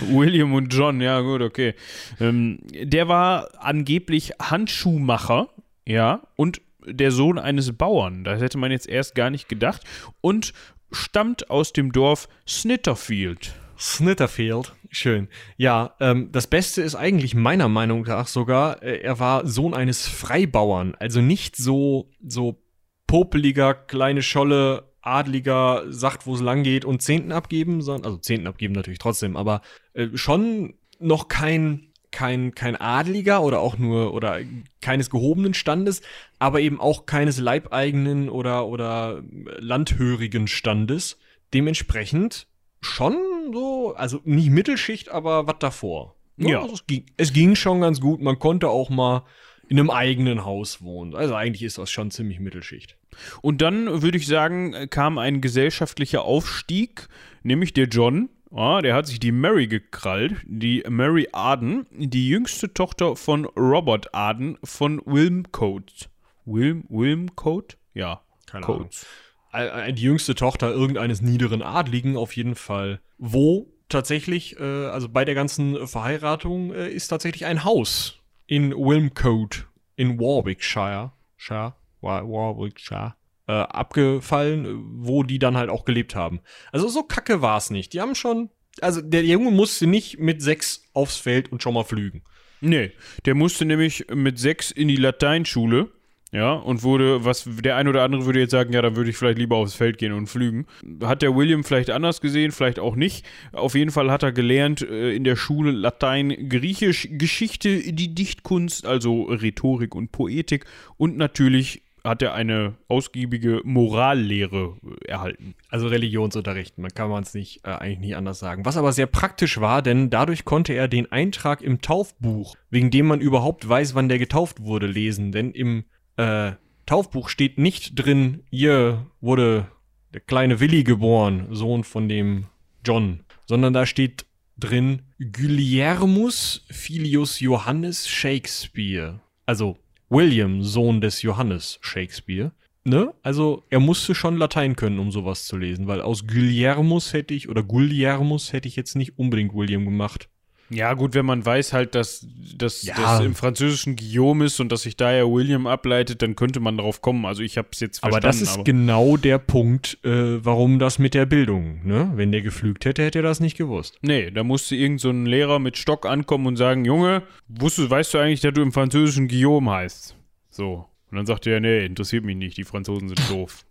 William 0.09 0.55
und 0.55 0.73
John, 0.73 1.01
ja 1.01 1.21
gut, 1.23 1.41
okay. 1.41 1.75
Ähm, 2.21 2.61
der 2.71 3.09
war 3.09 3.49
angeblich 3.59 4.31
Handschuhmacher, 4.41 5.49
ja, 5.87 6.23
und 6.37 6.61
der 6.87 7.11
Sohn 7.11 7.37
eines 7.37 7.73
Bauern. 7.73 8.23
Das 8.23 8.41
hätte 8.41 8.59
man 8.59 8.71
jetzt 8.71 8.89
erst 8.89 9.17
gar 9.17 9.31
nicht 9.31 9.49
gedacht. 9.49 9.83
Und 10.21 10.53
stammt 10.93 11.51
aus 11.51 11.73
dem 11.73 11.93
Dorf 11.93 12.29
Snitterfield. 12.47 13.55
Snitterfield. 13.79 14.75
Schön. 14.91 15.29
Ja, 15.57 15.95
ähm, 16.01 16.31
das 16.33 16.47
Beste 16.47 16.83
ist 16.83 16.95
eigentlich 16.95 17.35
meiner 17.35 17.69
Meinung 17.69 18.03
nach 18.03 18.27
sogar, 18.27 18.83
äh, 18.83 19.01
er 19.01 19.19
war 19.19 19.47
Sohn 19.47 19.73
eines 19.73 20.07
Freibauern. 20.07 20.95
Also 20.99 21.21
nicht 21.21 21.57
so, 21.57 22.11
so 22.27 22.61
popeliger, 23.07 23.73
kleine 23.75 24.23
Scholle, 24.23 24.91
adliger, 25.03 25.85
sagt, 25.89 26.27
wo 26.27 26.35
es 26.35 26.41
lang 26.41 26.63
geht 26.63 26.85
und 26.85 27.03
Zehnten 27.03 27.33
abgeben, 27.33 27.81
sondern, 27.81 28.05
also 28.05 28.19
Zehnten 28.19 28.47
abgeben 28.47 28.75
natürlich 28.75 28.99
trotzdem, 28.99 29.37
aber 29.37 29.63
äh, 29.95 30.09
schon 30.15 30.75
noch 30.99 31.29
kein, 31.29 31.90
kein, 32.11 32.55
kein 32.55 32.77
Adliger 32.77 33.43
oder 33.43 33.61
auch 33.61 33.79
nur, 33.79 34.15
oder 34.15 34.41
keines 34.81 35.11
gehobenen 35.11 35.55
Standes, 35.55 36.03
aber 36.39 36.61
eben 36.61 36.81
auch 36.81 37.07
keines 37.07 37.39
leibeigenen 37.39 38.29
oder, 38.29 38.67
oder 38.67 39.23
landhörigen 39.59 40.47
Standes. 40.47 41.19
Dementsprechend 41.53 42.47
schon 42.81 43.17
so, 43.53 43.95
also 43.95 44.21
nicht 44.25 44.51
Mittelschicht, 44.51 45.11
aber 45.11 45.47
was 45.47 45.57
davor. 45.59 46.17
Ja. 46.37 46.63
Also 46.63 46.75
es, 46.75 46.87
ging, 46.87 47.07
es 47.17 47.33
ging 47.33 47.55
schon 47.55 47.81
ganz 47.81 48.01
gut. 48.01 48.21
Man 48.21 48.39
konnte 48.39 48.69
auch 48.69 48.91
mal 48.91 49.25
in 49.69 49.79
einem 49.79 49.91
eigenen 49.91 50.45
Haus 50.45 50.83
wohnen. 50.83 51.15
Also 51.15 51.35
eigentlich 51.35 51.63
ist 51.63 51.79
das 51.79 51.91
schon 51.91 52.11
ziemlich 52.11 52.41
Mittelschicht. 52.41 52.97
Und 53.41 53.63
dann 53.63 54.03
würde 54.03 54.19
ich 54.19 54.27
sagen, 54.27 54.89
kam 54.91 55.19
ein 55.19 55.41
gesellschaftlicher 55.41 56.23
Aufstieg, 56.23 57.09
nämlich 57.43 57.73
der 57.73 57.87
John. 57.87 58.31
Ja, 58.53 58.83
der 58.83 58.95
hat 58.95 59.07
sich 59.07 59.21
die 59.21 59.33
Mary 59.33 59.69
gekrallt, 59.69 60.37
die 60.45 60.83
Mary 60.89 61.29
Arden, 61.33 61.87
die 61.91 62.29
jüngste 62.29 62.75
Tochter 62.75 63.15
von 63.15 63.45
Robert 63.45 64.13
Arden 64.15 64.59
von 64.65 65.01
Wilmcote. 65.07 66.07
Wilm, 66.45 66.85
Wilmcote? 66.89 67.77
Ja, 67.95 68.23
Keine 68.47 68.67
Coates. 68.67 69.07
Äh, 69.53 69.91
äh, 69.91 69.93
Die 69.93 70.03
jüngste 70.03 70.35
Tochter 70.35 70.71
irgendeines 70.71 71.21
niederen 71.21 71.63
Adligen 71.63 72.17
auf 72.17 72.35
jeden 72.35 72.57
Fall. 72.57 73.01
Wo 73.19 73.73
tatsächlich, 73.89 74.59
äh, 74.59 74.87
also 74.87 75.09
bei 75.09 75.25
der 75.25 75.35
ganzen 75.35 75.87
Verheiratung, 75.87 76.73
äh, 76.73 76.89
ist 76.89 77.09
tatsächlich 77.09 77.47
ein 77.47 77.65
Haus 77.65 78.19
in 78.47 78.73
Wilmcote 78.73 79.65
in 79.97 80.19
Warwickshire. 80.19 81.13
Shire? 81.37 81.75
War 82.01 82.27
Warwickshire. 82.27 83.15
Äh, 83.51 83.63
abgefallen, 83.63 84.85
wo 84.99 85.25
die 85.25 85.41
dann 85.41 85.57
halt 85.57 85.71
auch 85.71 85.85
gelebt 85.85 86.15
haben. 86.15 86.39
Also 86.71 86.87
so 86.87 87.03
kacke 87.03 87.43
war 87.43 87.59
es 87.59 87.71
nicht. 87.71 87.93
Die 87.93 88.01
haben 88.01 88.15
schon. 88.15 88.49
Also 88.81 89.01
der 89.01 89.25
Junge 89.25 89.51
musste 89.51 89.89
nicht 89.89 90.21
mit 90.21 90.41
sechs 90.41 90.85
aufs 90.95 91.17
Feld 91.17 91.51
und 91.51 91.61
schon 91.61 91.75
mal 91.75 91.83
flügen. 91.83 92.23
Nee, 92.61 92.93
der 93.25 93.35
musste 93.35 93.65
nämlich 93.65 94.07
mit 94.15 94.39
sechs 94.39 94.71
in 94.71 94.87
die 94.87 94.95
Lateinschule. 94.95 95.89
Ja, 96.31 96.53
und 96.53 96.85
wurde, 96.85 97.25
was 97.25 97.45
der 97.45 97.75
ein 97.75 97.89
oder 97.89 98.05
andere 98.05 98.25
würde 98.25 98.39
jetzt 98.39 98.53
sagen, 98.53 98.73
ja, 98.73 98.83
dann 98.83 98.95
würde 98.95 99.11
ich 99.11 99.17
vielleicht 99.17 99.39
lieber 99.39 99.57
aufs 99.57 99.75
Feld 99.75 99.99
gehen 99.99 100.13
und 100.13 100.29
flügen. 100.29 100.69
Hat 101.03 101.23
der 101.23 101.35
William 101.35 101.65
vielleicht 101.65 101.91
anders 101.91 102.21
gesehen, 102.21 102.53
vielleicht 102.53 102.79
auch 102.79 102.95
nicht. 102.95 103.27
Auf 103.51 103.75
jeden 103.75 103.91
Fall 103.91 104.13
hat 104.13 104.23
er 104.23 104.31
gelernt 104.31 104.81
äh, 104.83 105.13
in 105.13 105.25
der 105.25 105.35
Schule 105.35 105.73
Latein, 105.73 106.49
Griechisch, 106.49 107.09
Geschichte, 107.11 107.93
die 107.93 108.15
Dichtkunst, 108.15 108.87
also 108.87 109.25
Rhetorik 109.25 109.97
und 109.97 110.13
Poetik 110.13 110.67
und 110.97 111.17
natürlich 111.17 111.83
hat 112.05 112.23
er 112.23 112.35
eine 112.35 112.75
ausgiebige 112.89 113.61
Morallehre 113.65 114.77
äh, 114.83 115.09
erhalten. 115.09 115.55
Also 115.69 115.89
Religionsunterricht, 115.89 116.79
man 116.79 116.91
kann 116.93 117.11
man 117.11 117.23
es 117.23 117.35
nicht 117.35 117.65
äh, 117.65 117.71
eigentlich 117.71 117.99
nicht 117.99 118.17
anders 118.17 118.39
sagen. 118.39 118.65
Was 118.65 118.77
aber 118.77 118.93
sehr 118.93 119.07
praktisch 119.07 119.61
war, 119.61 119.83
denn 119.83 120.11
dadurch 120.11 120.45
konnte 120.45 120.73
er 120.73 120.89
den 120.89 121.11
Eintrag 121.13 121.63
im 121.63 121.81
Taufbuch, 121.81 122.57
wegen 122.71 122.91
dem 122.91 123.07
man 123.07 123.21
überhaupt 123.21 123.69
weiß, 123.69 123.95
wann 123.95 124.09
der 124.09 124.19
getauft 124.19 124.63
wurde, 124.63 124.87
lesen. 124.87 125.33
Denn 125.33 125.53
im 125.53 125.85
äh, 126.17 126.53
Taufbuch 126.87 127.29
steht 127.29 127.59
nicht 127.59 127.93
drin, 127.95 128.43
hier 128.51 129.07
wurde 129.21 129.69
der 130.13 130.21
kleine 130.21 130.61
Willi 130.61 130.83
geboren, 130.83 131.49
Sohn 131.51 131.85
von 131.85 132.09
dem 132.09 132.47
John, 132.85 133.21
sondern 133.47 133.73
da 133.73 133.87
steht 133.87 134.27
drin 134.59 135.03
Guillermus 135.19 136.65
Filius 136.71 137.41
Johannes 137.41 138.09
Shakespeare. 138.09 139.21
Also 139.47 139.79
William, 140.11 140.63
Sohn 140.63 141.01
des 141.01 141.23
Johannes 141.23 141.79
Shakespeare. 141.81 142.51
Ne? 142.85 143.15
Also 143.23 143.63
er 143.71 143.79
musste 143.79 144.15
schon 144.15 144.37
Latein 144.37 144.75
können, 144.75 144.99
um 144.99 145.13
sowas 145.13 145.47
zu 145.47 145.57
lesen, 145.57 145.87
weil 145.87 146.01
aus 146.01 146.27
Guillermus 146.27 147.13
hätte 147.13 147.33
ich, 147.33 147.49
oder 147.49 147.63
Guillermus 147.63 148.53
hätte 148.53 148.69
ich 148.69 148.77
jetzt 148.77 148.97
nicht 148.97 149.19
unbedingt 149.19 149.55
William 149.55 149.85
gemacht. 149.85 150.29
Ja, 150.73 150.95
gut, 150.95 151.15
wenn 151.15 151.27
man 151.27 151.45
weiß 151.45 151.73
halt, 151.73 151.95
dass 151.97 152.25
dass 152.57 152.83
Ja. 152.83 152.95
das 152.97 153.21
im 153.25 153.35
Französischen 153.35 153.97
Guillaume 153.97 154.45
ist 154.45 154.61
und 154.61 154.71
dass 154.71 154.83
sich 154.83 154.97
daher 154.97 155.29
William 155.29 155.67
ableitet, 155.67 156.23
dann 156.23 156.37
könnte 156.37 156.61
man 156.61 156.77
darauf 156.77 157.03
kommen. 157.03 157.25
Also 157.27 157.43
ich 157.43 157.59
habe 157.59 157.69
es 157.73 157.81
jetzt 157.81 158.05
Aber 158.05 158.21
verstanden. 158.21 158.45
das 158.47 158.57
ist 158.59 158.65
genau 158.65 159.17
der 159.17 159.39
Punkt, 159.39 159.99
äh, 160.05 160.45
warum 160.45 160.79
das 160.79 160.99
mit 161.01 161.15
der 161.15 161.27
Bildung, 161.27 161.85
ne? 161.85 162.13
Wenn 162.15 162.31
der 162.31 162.43
geflügt 162.43 162.85
hätte, 162.85 163.03
hätte 163.05 163.19
er 163.19 163.23
das 163.23 163.41
nicht 163.41 163.57
gewusst. 163.57 163.99
Nee, 164.03 164.31
da 164.31 164.45
musste 164.45 164.77
irgend 164.77 165.01
so 165.01 165.11
ein 165.11 165.27
Lehrer 165.27 165.59
mit 165.59 165.77
Stock 165.77 166.07
ankommen 166.07 166.47
und 166.47 166.57
sagen, 166.57 166.85
Junge, 166.85 167.23
wusstest, 167.49 167.91
weißt 167.91 168.15
du 168.15 168.19
eigentlich, 168.19 168.41
dass 168.41 168.55
du 168.55 168.63
im 168.63 168.73
Französischen 168.73 169.27
Guillaume 169.27 169.71
heißt? 169.71 170.15
So. 170.51 170.87
Und 171.11 171.17
dann 171.17 171.27
sagte 171.27 171.51
er, 171.51 171.59
nee, 171.59 171.85
interessiert 171.85 172.25
mich 172.25 172.37
nicht, 172.37 172.57
die 172.57 172.65
Franzosen 172.65 173.09
sind 173.09 173.21
doof. 173.31 173.65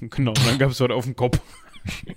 genau, 0.00 0.32
und 0.32 0.46
dann 0.46 0.58
gab 0.58 0.70
es 0.70 0.78
dort 0.78 0.92
auf 0.92 1.04
den 1.06 1.16
Kopf. 1.16 1.40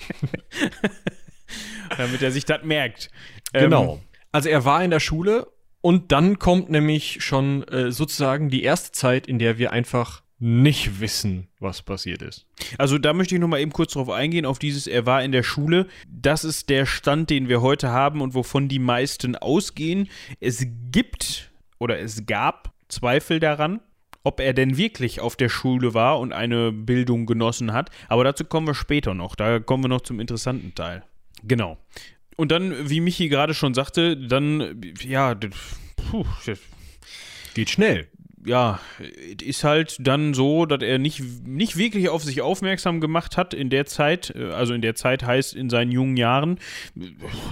Damit 1.97 2.21
er 2.21 2.31
sich 2.31 2.45
das 2.45 2.63
merkt. 2.63 3.09
Ähm, 3.53 3.65
Genau. 3.65 4.01
Also 4.35 4.49
er 4.49 4.65
war 4.65 4.83
in 4.83 4.91
der 4.91 4.99
Schule 4.99 5.47
und 5.79 6.11
dann 6.11 6.39
kommt 6.39 6.69
nämlich 6.69 7.23
schon 7.23 7.63
äh, 7.69 7.89
sozusagen 7.89 8.49
die 8.49 8.63
erste 8.63 8.91
Zeit, 8.91 9.27
in 9.27 9.39
der 9.39 9.57
wir 9.57 9.71
einfach 9.71 10.23
nicht 10.39 10.99
wissen, 10.99 11.47
was 11.61 11.81
passiert 11.81 12.21
ist. 12.21 12.45
Also 12.77 12.97
da 12.97 13.13
möchte 13.13 13.35
ich 13.35 13.39
nochmal 13.39 13.61
eben 13.61 13.71
kurz 13.71 13.93
drauf 13.93 14.09
eingehen, 14.09 14.45
auf 14.45 14.59
dieses, 14.59 14.87
er 14.87 15.05
war 15.05 15.23
in 15.23 15.31
der 15.31 15.43
Schule. 15.43 15.87
Das 16.09 16.43
ist 16.43 16.69
der 16.69 16.85
Stand, 16.85 17.29
den 17.29 17.47
wir 17.47 17.61
heute 17.61 17.91
haben 17.91 18.19
und 18.19 18.33
wovon 18.33 18.67
die 18.67 18.77
meisten 18.77 19.37
ausgehen. 19.37 20.09
Es 20.41 20.67
gibt 20.91 21.49
oder 21.79 21.97
es 21.97 22.25
gab 22.25 22.73
Zweifel 22.89 23.39
daran, 23.39 23.79
ob 24.25 24.41
er 24.41 24.53
denn 24.53 24.75
wirklich 24.75 25.21
auf 25.21 25.37
der 25.37 25.47
Schule 25.47 25.93
war 25.93 26.19
und 26.19 26.33
eine 26.33 26.73
Bildung 26.73 27.25
genossen 27.25 27.71
hat. 27.71 27.89
Aber 28.09 28.25
dazu 28.25 28.43
kommen 28.43 28.67
wir 28.67 28.75
später 28.75 29.13
noch. 29.13 29.37
Da 29.37 29.59
kommen 29.59 29.85
wir 29.85 29.87
noch 29.87 30.01
zum 30.01 30.19
interessanten 30.19 30.75
Teil. 30.75 31.03
Genau. 31.43 31.77
Und 32.35 32.51
dann, 32.51 32.89
wie 32.89 32.99
Michi 32.99 33.29
gerade 33.29 33.53
schon 33.53 33.73
sagte, 33.73 34.17
dann, 34.17 34.81
ja, 35.01 35.35
puh, 35.95 36.25
Geht 37.53 37.69
schnell. 37.69 38.07
ja, 38.45 38.79
ist 39.41 39.63
halt 39.63 39.95
dann 39.99 40.33
so, 40.33 40.65
dass 40.65 40.81
er 40.83 40.97
nicht, 40.99 41.21
nicht 41.47 41.77
wirklich 41.77 42.09
auf 42.09 42.21
sich 42.23 42.41
aufmerksam 42.41 42.99
gemacht 42.99 43.37
hat 43.37 43.53
in 43.53 43.69
der 43.69 43.85
Zeit. 43.85 44.33
äh, 44.35 44.51
Also 44.51 44.73
in 44.73 44.81
der 44.81 44.95
Zeit 44.95 45.23
heißt 45.23 45.55
in 45.55 45.69
seinen 45.69 45.91
jungen 45.91 46.17
Jahren. 46.17 46.59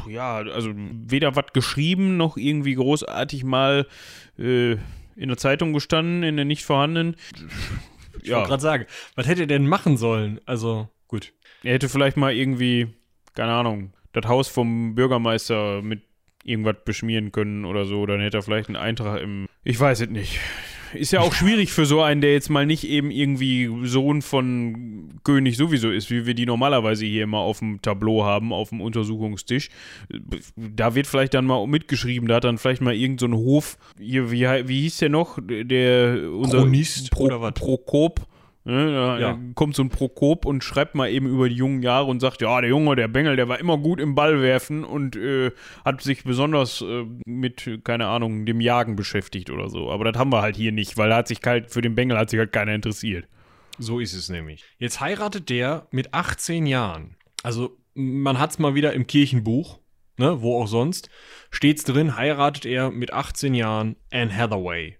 Ja, 0.07 0.35
also 0.37 0.71
weder 0.75 1.35
was 1.37 1.45
geschrieben 1.53 2.17
noch 2.17 2.35
irgendwie 2.35 2.75
großartig 2.75 3.43
mal 3.45 3.87
äh, 4.37 4.73
in 5.15 5.27
der 5.29 5.37
Zeitung 5.37 5.71
gestanden, 5.73 6.23
in 6.23 6.35
der 6.35 6.45
nicht 6.45 6.65
vorhandenen. 6.65 7.15
Ich 8.21 8.29
wollte 8.31 8.49
gerade 8.49 8.61
sagen, 8.61 8.85
was 9.15 9.27
hätte 9.27 9.41
er 9.43 9.47
denn 9.47 9.67
machen 9.67 9.95
sollen? 9.97 10.39
Also, 10.45 10.89
gut. 11.07 11.33
Er 11.63 11.73
hätte 11.73 11.87
vielleicht 11.89 12.17
mal 12.17 12.33
irgendwie, 12.33 12.87
keine 13.35 13.53
Ahnung, 13.53 13.93
das 14.13 14.25
Haus 14.25 14.47
vom 14.47 14.95
Bürgermeister 14.95 15.81
mit 15.81 16.01
irgendwas 16.43 16.75
beschmieren 16.85 17.31
können 17.31 17.65
oder 17.65 17.85
so. 17.85 18.05
Dann 18.05 18.19
hätte 18.19 18.37
er 18.37 18.43
vielleicht 18.43 18.69
einen 18.69 18.77
Eintrag 18.77 19.21
im. 19.21 19.47
Ich 19.63 19.79
weiß 19.79 20.01
es 20.01 20.09
nicht. 20.09 20.39
Ist 20.93 21.11
ja 21.11 21.21
auch 21.21 21.33
schwierig 21.33 21.71
für 21.71 21.85
so 21.85 22.01
einen, 22.01 22.21
der 22.21 22.33
jetzt 22.33 22.49
mal 22.49 22.65
nicht 22.65 22.83
eben 22.83 23.09
irgendwie 23.09 23.69
Sohn 23.87 24.21
von 24.21 25.19
König 25.23 25.57
sowieso 25.57 25.89
ist, 25.89 26.11
wie 26.11 26.25
wir 26.25 26.33
die 26.33 26.45
normalerweise 26.45 27.05
hier 27.05 27.23
immer 27.23 27.39
auf 27.39 27.59
dem 27.59 27.81
Tableau 27.81 28.23
haben, 28.23 28.53
auf 28.53 28.69
dem 28.69 28.81
Untersuchungstisch. 28.81 29.69
Da 30.55 30.93
wird 30.95 31.07
vielleicht 31.07 31.33
dann 31.33 31.45
mal 31.45 31.65
mitgeschrieben, 31.65 32.27
da 32.27 32.35
hat 32.35 32.43
dann 32.43 32.57
vielleicht 32.57 32.81
mal 32.81 32.93
irgendein 32.93 33.19
so 33.19 33.25
ein 33.27 33.33
Hof, 33.33 33.77
hier, 33.97 34.31
wie, 34.31 34.41
wie 34.41 34.81
hieß 34.81 34.97
der 34.97 35.09
noch? 35.09 35.39
Der 35.41 36.29
unser 36.31 36.59
Chronist 36.59 37.11
Pro, 37.11 37.23
oder 37.25 37.41
was? 37.41 37.53
Prokop. 37.53 38.27
Ne, 38.65 38.93
da 38.93 39.19
Ja. 39.19 39.39
kommt 39.55 39.75
so 39.75 39.83
ein 39.83 39.89
Prokop 39.89 40.45
und 40.45 40.63
schreibt 40.63 40.95
mal 40.95 41.09
eben 41.09 41.27
über 41.27 41.49
die 41.49 41.55
jungen 41.55 41.81
Jahre 41.83 42.05
und 42.05 42.21
sagt, 42.21 42.41
ja, 42.41 42.61
der 42.61 42.69
Junge, 42.69 42.95
der 42.95 43.09
Bengel, 43.09 43.35
der 43.35 43.49
war 43.49 43.59
immer 43.59 43.77
gut 43.77 43.99
im 43.99 44.15
Ballwerfen 44.15 44.85
und 44.85 45.17
äh, 45.17 45.51
hat 45.83 46.01
sich 46.01 46.23
besonders 46.23 46.81
äh, 46.81 47.03
mit, 47.25 47.81
keine 47.83 48.07
Ahnung, 48.07 48.45
dem 48.45 48.61
Jagen 48.61 48.95
beschäftigt 48.95 49.49
oder 49.49 49.69
so. 49.69 49.91
Aber 49.91 50.05
das 50.09 50.17
haben 50.17 50.31
wir 50.31 50.41
halt 50.41 50.55
hier 50.55 50.71
nicht, 50.71 50.97
weil 50.97 51.09
da 51.09 51.17
hat 51.17 51.27
sich 51.27 51.39
halt, 51.45 51.71
für 51.71 51.81
den 51.81 51.93
Bengel 51.95 52.17
hat 52.17 52.29
sich 52.29 52.39
halt 52.39 52.53
keiner 52.53 52.73
interessiert. 52.73 53.27
So 53.79 53.99
ist 53.99 54.13
es 54.13 54.29
nämlich. 54.29 54.63
Jetzt 54.77 55.01
heiratet 55.01 55.49
der 55.49 55.87
mit 55.91 56.13
18 56.13 56.65
Jahren. 56.65 57.17
Also, 57.43 57.77
man 57.95 58.39
hat 58.39 58.51
es 58.51 58.59
mal 58.59 58.75
wieder 58.75 58.93
im 58.93 59.07
Kirchenbuch, 59.07 59.79
ne, 60.17 60.41
wo 60.41 60.61
auch 60.61 60.67
sonst, 60.67 61.09
steht's 61.51 61.83
drin, 61.83 62.15
heiratet 62.15 62.65
er 62.65 62.91
mit 62.91 63.11
18 63.11 63.53
Jahren 63.55 63.97
Anne 64.11 64.33
Hathaway. 64.33 64.95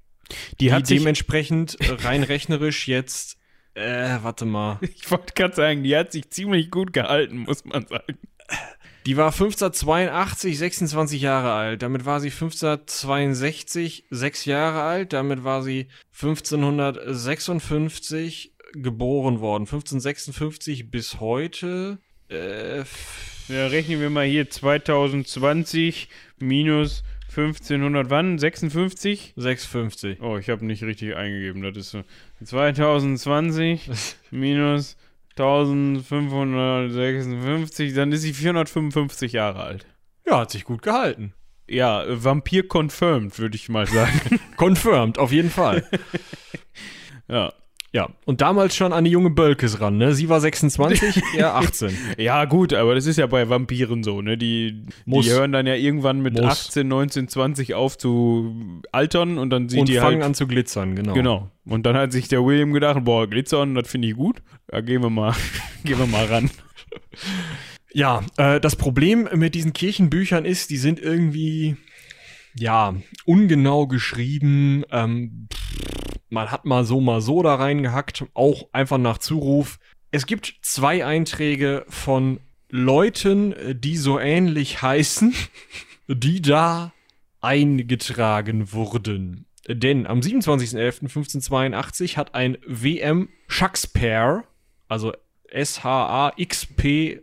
Die, 0.59 0.65
Die 0.65 0.73
hat 0.73 0.89
dementsprechend 0.89 1.77
rein 2.03 2.23
rechnerisch 2.23 2.87
jetzt, 2.87 3.37
äh, 3.75 4.17
warte 4.21 4.45
mal, 4.45 4.79
ich 4.81 5.09
wollte 5.11 5.33
gerade 5.33 5.55
sagen, 5.55 5.83
die 5.83 5.95
hat 5.95 6.11
sich 6.11 6.29
ziemlich 6.29 6.71
gut 6.71 6.93
gehalten, 6.93 7.39
muss 7.39 7.65
man 7.65 7.85
sagen. 7.87 8.17
die 9.05 9.17
war 9.17 9.31
1582 9.31 10.57
26 10.57 11.21
Jahre 11.21 11.53
alt. 11.53 11.81
Damit 11.81 12.05
war 12.05 12.19
sie 12.19 12.29
1562 12.29 14.05
sechs 14.09 14.45
Jahre 14.45 14.81
alt. 14.83 15.13
Damit 15.13 15.43
war 15.43 15.63
sie 15.63 15.87
1556 16.13 18.53
geboren 18.73 19.39
worden. 19.39 19.63
1556 19.63 20.89
bis 20.89 21.19
heute. 21.19 21.99
Äh, 22.29 22.83
Ja, 23.49 23.67
rechnen 23.67 23.99
wir 23.99 24.09
mal 24.09 24.25
hier 24.25 24.49
2020 24.49 26.07
minus 26.39 27.03
1500 27.35 28.09
wann? 28.09 28.37
56? 28.37 29.33
650. 29.35 30.21
Oh, 30.21 30.37
ich 30.37 30.49
habe 30.49 30.65
nicht 30.65 30.83
richtig 30.83 31.15
eingegeben. 31.15 31.63
Das 31.63 31.77
ist 31.77 31.91
so 31.91 32.03
2020 32.43 33.89
minus 34.31 34.97
1556, 35.37 37.93
dann 37.95 38.11
ist 38.11 38.21
sie 38.21 38.33
455 38.33 39.31
Jahre 39.33 39.63
alt. 39.63 39.87
Ja, 40.27 40.39
hat 40.39 40.51
sich 40.51 40.63
gut 40.63 40.83
gehalten. 40.83 41.33
Ja, 41.67 42.03
äh, 42.03 42.23
Vampir 42.23 42.67
confirmed, 42.67 43.39
würde 43.39 43.55
ich 43.55 43.67
mal 43.69 43.87
sagen. 43.87 44.39
Confirmed, 44.57 45.17
auf 45.17 45.31
jeden 45.31 45.49
Fall. 45.49 45.83
ja. 47.27 47.51
Ja, 47.93 48.09
und 48.25 48.41
damals 48.41 48.75
schon 48.75 48.91
an 48.91 49.03
die 49.05 49.11
junge 49.11 49.29
Bölkes 49.29 49.79
ran, 49.79 49.97
ne? 49.97 50.15
Sie 50.15 50.27
war 50.27 50.41
26, 50.41 51.21
er 51.37 51.55
18. 51.55 51.95
Ja, 52.17 52.45
gut, 52.45 52.73
aber 52.73 52.95
das 52.95 53.05
ist 53.05 53.17
ja 53.17 53.27
bei 53.27 53.49
Vampiren 53.49 54.03
so, 54.03 54.19
ne? 54.23 54.35
Die, 54.35 54.87
Muss. 55.05 55.25
die 55.25 55.31
hören 55.31 55.51
dann 55.51 55.67
ja 55.67 55.75
irgendwann 55.75 56.21
mit 56.21 56.33
Muss. 56.33 56.43
18, 56.69 56.87
19, 56.87 57.27
20 57.27 57.75
auf 57.75 57.95
zu 57.99 58.81
altern 58.91 59.37
und 59.37 59.51
dann 59.51 59.69
sieht 59.69 59.81
und 59.81 59.89
die 59.89 59.97
fangen 59.97 60.15
halt 60.15 60.23
an 60.23 60.33
zu 60.33 60.47
glitzern, 60.47 60.95
genau. 60.95 61.13
Genau. 61.13 61.51
Und 61.65 61.85
dann 61.85 61.95
hat 61.95 62.11
sich 62.11 62.27
der 62.27 62.43
William 62.43 62.73
gedacht, 62.73 63.05
boah, 63.05 63.29
Glitzern, 63.29 63.75
das 63.75 63.87
finde 63.87 64.07
ich 64.07 64.15
gut. 64.15 64.41
Da 64.65 64.81
gehen 64.81 65.03
wir 65.03 65.11
mal, 65.11 65.35
gehen 65.83 65.99
wir 65.99 66.07
mal 66.07 66.25
ran. 66.25 66.49
Ja, 67.93 68.23
äh, 68.37 68.59
das 68.59 68.75
Problem 68.75 69.29
mit 69.35 69.53
diesen 69.53 69.71
Kirchenbüchern 69.71 70.45
ist, 70.45 70.71
die 70.71 70.77
sind 70.77 70.99
irgendwie, 70.99 71.77
ja, 72.55 72.95
ungenau 73.25 73.85
geschrieben. 73.85 74.83
Ähm, 74.89 75.47
man 76.33 76.51
hat 76.51 76.65
mal 76.65 76.83
so, 76.83 76.99
mal 76.99 77.21
so 77.21 77.41
da 77.43 77.55
reingehackt, 77.55 78.25
auch 78.33 78.67
einfach 78.73 78.97
nach 78.97 79.19
Zuruf. 79.19 79.79
Es 80.11 80.25
gibt 80.25 80.55
zwei 80.61 81.05
Einträge 81.05 81.85
von 81.87 82.39
Leuten, 82.69 83.53
äh, 83.53 83.73
die 83.75 83.95
so 83.97 84.19
ähnlich 84.19 84.81
heißen, 84.81 85.33
die 86.07 86.41
da 86.41 86.91
eingetragen 87.41 88.73
wurden. 88.73 89.45
Denn 89.67 90.07
am 90.07 90.19
27.11.1582 90.19 92.17
hat 92.17 92.35
ein 92.35 92.57
WM 92.67 93.29
Shakespeare, 93.47 94.43
also 94.89 95.13
S-H-A-X-P-E-R-E, 95.49 97.21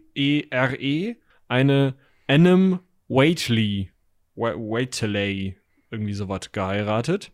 E, 1.11 1.16
eine 1.49 1.94
Annam 2.29 2.79
Waitley, 3.09 3.90
Wa- 4.37 4.55
Waitley, 4.55 5.57
irgendwie 5.90 6.12
sowas 6.14 6.53
geheiratet. 6.53 7.33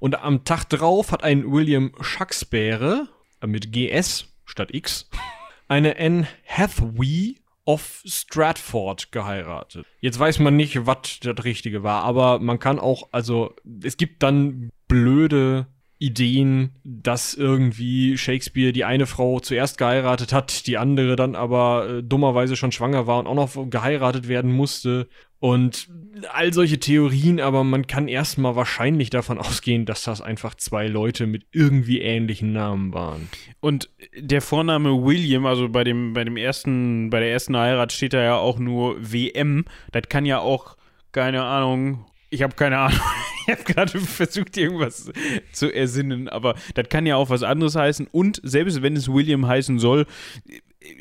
Und 0.00 0.16
am 0.16 0.44
Tag 0.44 0.64
drauf 0.68 1.12
hat 1.12 1.22
ein 1.22 1.50
William 1.50 1.92
Shakespeare 2.00 3.08
äh, 3.40 3.46
mit 3.46 3.72
GS 3.72 4.26
statt 4.44 4.72
X 4.72 5.08
eine 5.68 5.98
Anne 5.98 6.26
Hathaway 6.46 7.36
of 7.66 8.02
Stratford 8.04 9.10
geheiratet. 9.10 9.86
Jetzt 10.00 10.18
weiß 10.18 10.38
man 10.38 10.56
nicht, 10.56 10.86
was 10.86 11.20
das 11.20 11.44
Richtige 11.44 11.82
war, 11.82 12.02
aber 12.04 12.38
man 12.38 12.58
kann 12.58 12.78
auch, 12.78 13.08
also 13.12 13.54
es 13.82 13.96
gibt 13.96 14.22
dann 14.22 14.70
blöde 14.86 15.66
Ideen, 15.98 16.72
dass 16.84 17.34
irgendwie 17.34 18.18
Shakespeare 18.18 18.72
die 18.72 18.84
eine 18.84 19.06
Frau 19.06 19.40
zuerst 19.40 19.78
geheiratet 19.78 20.32
hat, 20.32 20.66
die 20.66 20.76
andere 20.76 21.16
dann 21.16 21.34
aber 21.34 21.88
äh, 21.88 22.02
dummerweise 22.02 22.56
schon 22.56 22.72
schwanger 22.72 23.06
war 23.06 23.20
und 23.20 23.26
auch 23.26 23.34
noch 23.34 23.70
geheiratet 23.70 24.28
werden 24.28 24.52
musste. 24.52 25.08
Und 25.44 25.90
all 26.32 26.54
solche 26.54 26.80
Theorien, 26.80 27.38
aber 27.38 27.64
man 27.64 27.86
kann 27.86 28.08
erstmal 28.08 28.56
wahrscheinlich 28.56 29.10
davon 29.10 29.36
ausgehen, 29.36 29.84
dass 29.84 30.02
das 30.02 30.22
einfach 30.22 30.54
zwei 30.54 30.86
Leute 30.86 31.26
mit 31.26 31.44
irgendwie 31.52 32.00
ähnlichen 32.00 32.54
Namen 32.54 32.94
waren. 32.94 33.28
Und 33.60 33.90
der 34.18 34.40
Vorname 34.40 35.04
William, 35.04 35.44
also 35.44 35.68
bei 35.68 35.84
dem, 35.84 36.14
bei 36.14 36.24
dem 36.24 36.38
ersten, 36.38 37.10
bei 37.10 37.20
der 37.20 37.30
ersten 37.30 37.54
Heirat 37.58 37.92
steht 37.92 38.14
da 38.14 38.22
ja 38.22 38.36
auch 38.38 38.58
nur 38.58 38.96
WM. 38.98 39.66
Das 39.92 40.04
kann 40.08 40.24
ja 40.24 40.38
auch, 40.38 40.78
keine 41.12 41.42
Ahnung, 41.42 42.06
ich 42.30 42.42
habe 42.42 42.54
keine 42.54 42.78
Ahnung. 42.78 43.00
Ich 43.46 43.52
habe 43.52 43.64
gerade 43.64 44.00
versucht, 44.00 44.56
irgendwas 44.56 45.12
zu 45.52 45.70
ersinnen, 45.70 46.30
aber 46.30 46.54
das 46.72 46.88
kann 46.88 47.04
ja 47.04 47.16
auch 47.16 47.28
was 47.28 47.42
anderes 47.42 47.76
heißen. 47.76 48.06
Und 48.10 48.40
selbst 48.42 48.80
wenn 48.80 48.96
es 48.96 49.12
William 49.12 49.46
heißen 49.46 49.78
soll, 49.78 50.06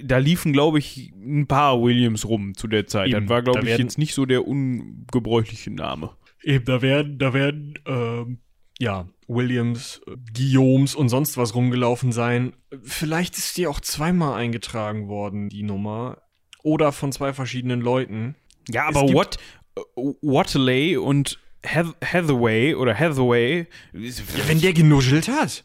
da 0.04 0.18
liefen, 0.18 0.54
glaube 0.54 0.80
ich, 0.80 1.12
ein 1.24 1.48
paar 1.48 1.82
Williams 1.82 2.26
rum 2.28 2.54
zu 2.56 2.68
der 2.68 2.88
Zeit. 2.88 3.10
Eben, 3.10 3.22
das 3.22 3.30
war, 3.30 3.42
glaube 3.42 3.60
da 3.60 3.64
ich, 3.64 3.70
werden- 3.70 3.82
jetzt 3.82 3.98
nicht 3.98 4.14
so 4.14 4.26
der 4.26 4.48
ungebräuchliche 4.48 5.72
Name. 5.72 6.12
Eben, 6.44 6.66
da 6.66 6.82
werden, 6.82 7.18
da 7.18 7.34
werden, 7.34 7.74
ähm, 7.86 8.40
ja, 8.80 9.08
Williams, 9.28 10.02
äh, 10.08 10.16
Guillaumes 10.36 10.96
und 10.96 11.10
sonst 11.10 11.38
was 11.38 11.56
rumgelaufen 11.56 12.12
sein. 12.12 12.54
Vielleicht 12.84 13.38
ist 13.38 13.58
die 13.58 13.68
auch 13.68 13.80
zweimal 13.80 14.34
eingetragen 14.40 15.08
worden, 15.08 15.50
die 15.50 15.64
Nummer. 15.64 16.18
Oder 16.64 16.92
von 16.92 17.12
zwei 17.12 17.34
verschiedenen 17.34 17.82
Leuten. 17.82 18.36
Ja, 18.70 18.88
aber 18.88 19.02
Wat, 19.14 19.38
äh, 19.78 19.82
Watley 20.22 20.98
und 20.98 21.40
Hath 21.66 21.96
Hathaway 22.04 22.76
oder 22.76 22.98
Hathaway. 22.98 23.68
Wenn 23.92 24.62
der 24.62 24.74
genuschelt 24.74 25.28
hat. 25.28 25.64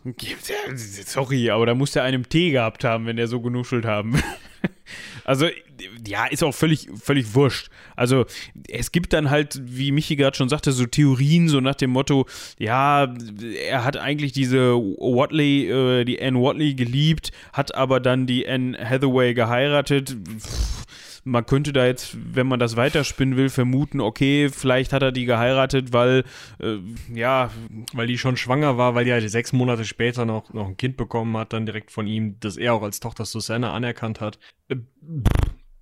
Sorry, 0.76 1.50
aber 1.50 1.66
da 1.66 1.74
muss 1.74 1.92
der 1.92 2.04
einen 2.04 2.28
T 2.28 2.50
gehabt 2.50 2.84
haben, 2.84 3.06
wenn 3.06 3.16
der 3.16 3.28
so 3.28 3.40
genuschelt 3.40 3.84
haben. 3.84 4.20
Also, 5.24 5.46
ja, 6.06 6.24
ist 6.24 6.42
auch 6.42 6.54
völlig, 6.54 6.88
völlig 6.98 7.34
wurscht. 7.34 7.68
Also, 7.96 8.24
es 8.66 8.92
gibt 8.92 9.12
dann 9.12 9.28
halt, 9.28 9.60
wie 9.62 9.92
Michi 9.92 10.16
gerade 10.16 10.34
schon 10.34 10.48
sagte, 10.48 10.72
so 10.72 10.86
Theorien, 10.86 11.50
so 11.50 11.60
nach 11.60 11.74
dem 11.74 11.90
Motto, 11.90 12.26
ja, 12.58 13.14
er 13.68 13.84
hat 13.84 13.98
eigentlich 13.98 14.32
diese 14.32 14.72
Watley, 14.72 15.68
äh, 15.68 16.04
die 16.06 16.20
Anne 16.22 16.40
Watley 16.40 16.72
geliebt, 16.72 17.30
hat 17.52 17.74
aber 17.74 18.00
dann 18.00 18.26
die 18.26 18.48
Anne 18.48 18.78
Hathaway 18.82 19.34
geheiratet. 19.34 20.16
Pff, 20.38 20.77
man 21.28 21.46
könnte 21.46 21.72
da 21.72 21.86
jetzt, 21.86 22.16
wenn 22.34 22.46
man 22.46 22.58
das 22.58 22.76
weiterspinnen 22.76 23.36
will, 23.36 23.50
vermuten, 23.50 24.00
okay, 24.00 24.48
vielleicht 24.48 24.92
hat 24.92 25.02
er 25.02 25.12
die 25.12 25.26
geheiratet, 25.26 25.92
weil, 25.92 26.24
äh, 26.60 26.78
ja. 27.14 27.50
Weil 27.92 28.06
die 28.06 28.18
schon 28.18 28.36
schwanger 28.36 28.78
war, 28.78 28.94
weil 28.94 29.04
die 29.04 29.12
halt 29.12 29.28
sechs 29.30 29.52
Monate 29.52 29.84
später 29.84 30.24
noch, 30.24 30.52
noch 30.52 30.66
ein 30.66 30.76
Kind 30.76 30.96
bekommen 30.96 31.36
hat, 31.36 31.52
dann 31.52 31.66
direkt 31.66 31.90
von 31.90 32.06
ihm, 32.06 32.40
das 32.40 32.56
er 32.56 32.74
auch 32.74 32.82
als 32.82 33.00
Tochter 33.00 33.24
Susanna 33.24 33.72
anerkannt 33.72 34.20
hat. 34.20 34.38
Äh, 34.68 34.76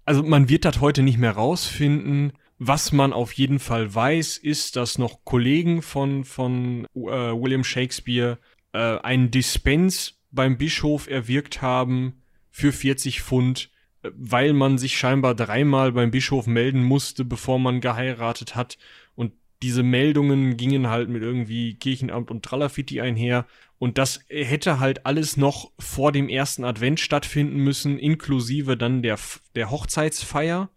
also 0.04 0.22
man 0.22 0.48
wird 0.48 0.64
das 0.64 0.80
heute 0.80 1.02
nicht 1.02 1.18
mehr 1.18 1.32
rausfinden. 1.32 2.32
Was 2.58 2.92
man 2.92 3.12
auf 3.12 3.32
jeden 3.32 3.58
Fall 3.58 3.94
weiß, 3.94 4.38
ist, 4.38 4.76
dass 4.76 4.98
noch 4.98 5.24
Kollegen 5.24 5.82
von, 5.82 6.24
von 6.24 6.86
äh, 6.94 6.98
William 6.98 7.64
Shakespeare 7.64 8.38
äh, 8.72 8.98
einen 8.98 9.30
Dispens 9.30 10.18
beim 10.30 10.58
Bischof 10.58 11.08
erwirkt 11.08 11.62
haben 11.62 12.22
für 12.50 12.72
40 12.72 13.22
Pfund 13.22 13.70
weil 14.14 14.52
man 14.52 14.78
sich 14.78 14.98
scheinbar 14.98 15.34
dreimal 15.34 15.92
beim 15.92 16.10
Bischof 16.10 16.46
melden 16.46 16.82
musste, 16.82 17.24
bevor 17.24 17.58
man 17.58 17.80
geheiratet 17.80 18.54
hat. 18.54 18.78
Und 19.14 19.32
diese 19.62 19.82
Meldungen 19.82 20.56
gingen 20.56 20.88
halt 20.88 21.08
mit 21.08 21.22
irgendwie 21.22 21.74
Kirchenamt 21.74 22.30
und 22.30 22.44
Tralafitti 22.44 23.00
einher. 23.00 23.46
Und 23.78 23.98
das 23.98 24.20
hätte 24.28 24.80
halt 24.80 25.06
alles 25.06 25.36
noch 25.36 25.70
vor 25.78 26.12
dem 26.12 26.28
ersten 26.28 26.64
Advent 26.64 27.00
stattfinden 27.00 27.58
müssen, 27.58 27.98
inklusive 27.98 28.76
dann 28.76 29.02
der, 29.02 29.18
der 29.54 29.70
Hochzeitsfeier. 29.70 30.70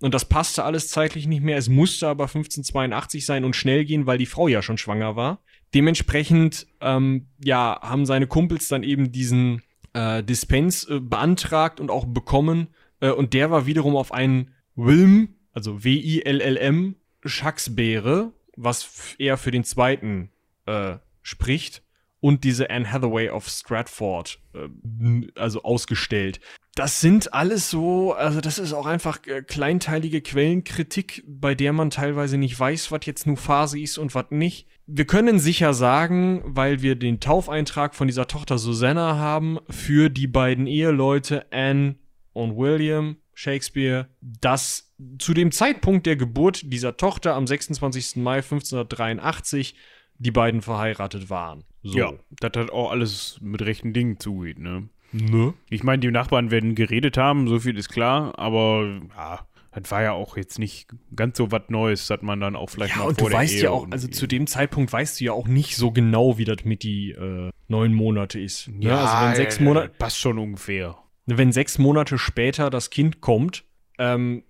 Und 0.00 0.14
das 0.14 0.26
passte 0.26 0.64
alles 0.64 0.88
zeitlich 0.88 1.26
nicht 1.26 1.42
mehr. 1.42 1.56
Es 1.56 1.68
musste 1.68 2.08
aber 2.08 2.24
1582 2.24 3.24
sein 3.24 3.44
und 3.44 3.56
schnell 3.56 3.84
gehen, 3.84 4.06
weil 4.06 4.18
die 4.18 4.26
Frau 4.26 4.48
ja 4.48 4.62
schon 4.62 4.78
schwanger 4.78 5.16
war. 5.16 5.42
Dementsprechend, 5.74 6.66
ähm, 6.80 7.28
ja, 7.42 7.78
haben 7.82 8.06
seine 8.06 8.26
Kumpels 8.26 8.68
dann 8.68 8.82
eben 8.82 9.12
diesen 9.12 9.62
äh, 9.96 10.22
Dispens 10.22 10.84
äh, 10.84 11.00
beantragt 11.00 11.80
und 11.80 11.90
auch 11.90 12.04
bekommen. 12.04 12.68
Äh, 13.00 13.10
und 13.10 13.32
der 13.32 13.50
war 13.50 13.66
wiederum 13.66 13.96
auf 13.96 14.12
einen 14.12 14.52
Wilm, 14.74 15.36
also 15.52 15.82
W-I-L-L-M, 15.82 16.96
Schacksbeere, 17.24 18.32
was 18.56 19.14
eher 19.18 19.38
für 19.38 19.50
den 19.50 19.64
zweiten 19.64 20.30
äh, 20.66 20.96
spricht. 21.22 21.82
Und 22.20 22.44
diese 22.44 22.70
Anne 22.70 22.90
Hathaway 22.90 23.30
of 23.30 23.48
Stratford, 23.48 24.38
äh, 24.54 25.28
also 25.34 25.62
ausgestellt. 25.62 26.40
Das 26.74 27.00
sind 27.00 27.32
alles 27.32 27.70
so, 27.70 28.12
also 28.12 28.42
das 28.42 28.58
ist 28.58 28.74
auch 28.74 28.86
einfach 28.86 29.24
äh, 29.26 29.42
kleinteilige 29.42 30.20
Quellenkritik, 30.20 31.24
bei 31.26 31.54
der 31.54 31.72
man 31.72 31.88
teilweise 31.88 32.36
nicht 32.36 32.58
weiß, 32.58 32.92
was 32.92 33.06
jetzt 33.06 33.26
nur 33.26 33.38
Phase 33.38 33.80
ist 33.80 33.96
und 33.96 34.14
was 34.14 34.26
nicht 34.28 34.66
wir 34.86 35.04
können 35.04 35.38
sicher 35.38 35.74
sagen, 35.74 36.42
weil 36.44 36.80
wir 36.80 36.94
den 36.94 37.20
Taufeintrag 37.20 37.94
von 37.94 38.06
dieser 38.06 38.28
Tochter 38.28 38.58
Susanna 38.58 39.16
haben, 39.16 39.58
für 39.68 40.10
die 40.10 40.28
beiden 40.28 40.66
Eheleute 40.66 41.46
Anne 41.52 41.96
und 42.32 42.56
William 42.56 43.16
Shakespeare, 43.34 44.08
dass 44.18 44.94
zu 45.18 45.34
dem 45.34 45.52
Zeitpunkt 45.52 46.06
der 46.06 46.16
Geburt 46.16 46.72
dieser 46.72 46.96
Tochter 46.96 47.34
am 47.34 47.46
26. 47.46 48.16
Mai 48.16 48.36
1583 48.36 49.74
die 50.18 50.30
beiden 50.30 50.62
verheiratet 50.62 51.28
waren. 51.28 51.64
So. 51.82 51.98
Ja, 51.98 52.12
das 52.40 52.52
hat 52.56 52.70
auch 52.70 52.90
alles 52.90 53.38
mit 53.42 53.62
rechten 53.62 53.92
Dingen 53.92 54.18
zugeht, 54.18 54.58
ne? 54.58 54.88
Ne? 55.12 55.54
Ich 55.70 55.82
meine, 55.82 56.00
die 56.00 56.10
Nachbarn 56.10 56.50
werden 56.50 56.74
geredet 56.74 57.16
haben, 57.16 57.48
so 57.48 57.60
viel 57.60 57.78
ist 57.78 57.88
klar, 57.88 58.38
aber 58.38 59.00
ja, 59.16 59.46
das 59.82 59.90
war 59.90 60.02
ja 60.02 60.12
auch 60.12 60.36
jetzt 60.36 60.58
nicht 60.58 60.88
ganz 61.14 61.36
so 61.36 61.52
was 61.52 61.62
Neues, 61.68 62.06
dass 62.06 62.22
man 62.22 62.40
dann 62.40 62.56
auch 62.56 62.70
vielleicht 62.70 62.94
ja, 62.94 63.02
mal 63.02 63.08
und 63.08 63.20
vor 63.20 63.30
du 63.30 63.36
weißt 63.36 63.54
Ehe 63.54 63.64
ja 63.64 63.70
auch, 63.70 63.86
also 63.90 64.08
zu 64.08 64.26
dem 64.26 64.46
Zeitpunkt 64.46 64.92
weißt 64.92 65.20
du 65.20 65.24
ja 65.24 65.32
auch 65.32 65.46
nicht 65.46 65.76
so 65.76 65.90
genau, 65.90 66.38
wie 66.38 66.44
das 66.44 66.64
mit 66.64 66.82
die 66.82 67.10
äh, 67.10 67.50
neun 67.68 67.92
Monate 67.92 68.40
ist. 68.40 68.68
Ne? 68.68 68.86
Ja, 68.86 69.04
also 69.04 69.26
wenn 69.26 69.36
sechs 69.36 69.60
Monate 69.60 69.90
passt 69.98 70.18
schon 70.18 70.38
ungefähr. 70.38 70.96
Wenn 71.26 71.52
sechs 71.52 71.78
Monate 71.78 72.18
später 72.18 72.70
das 72.70 72.90
Kind 72.90 73.20
kommt, 73.20 73.64
ähm, 73.98 74.44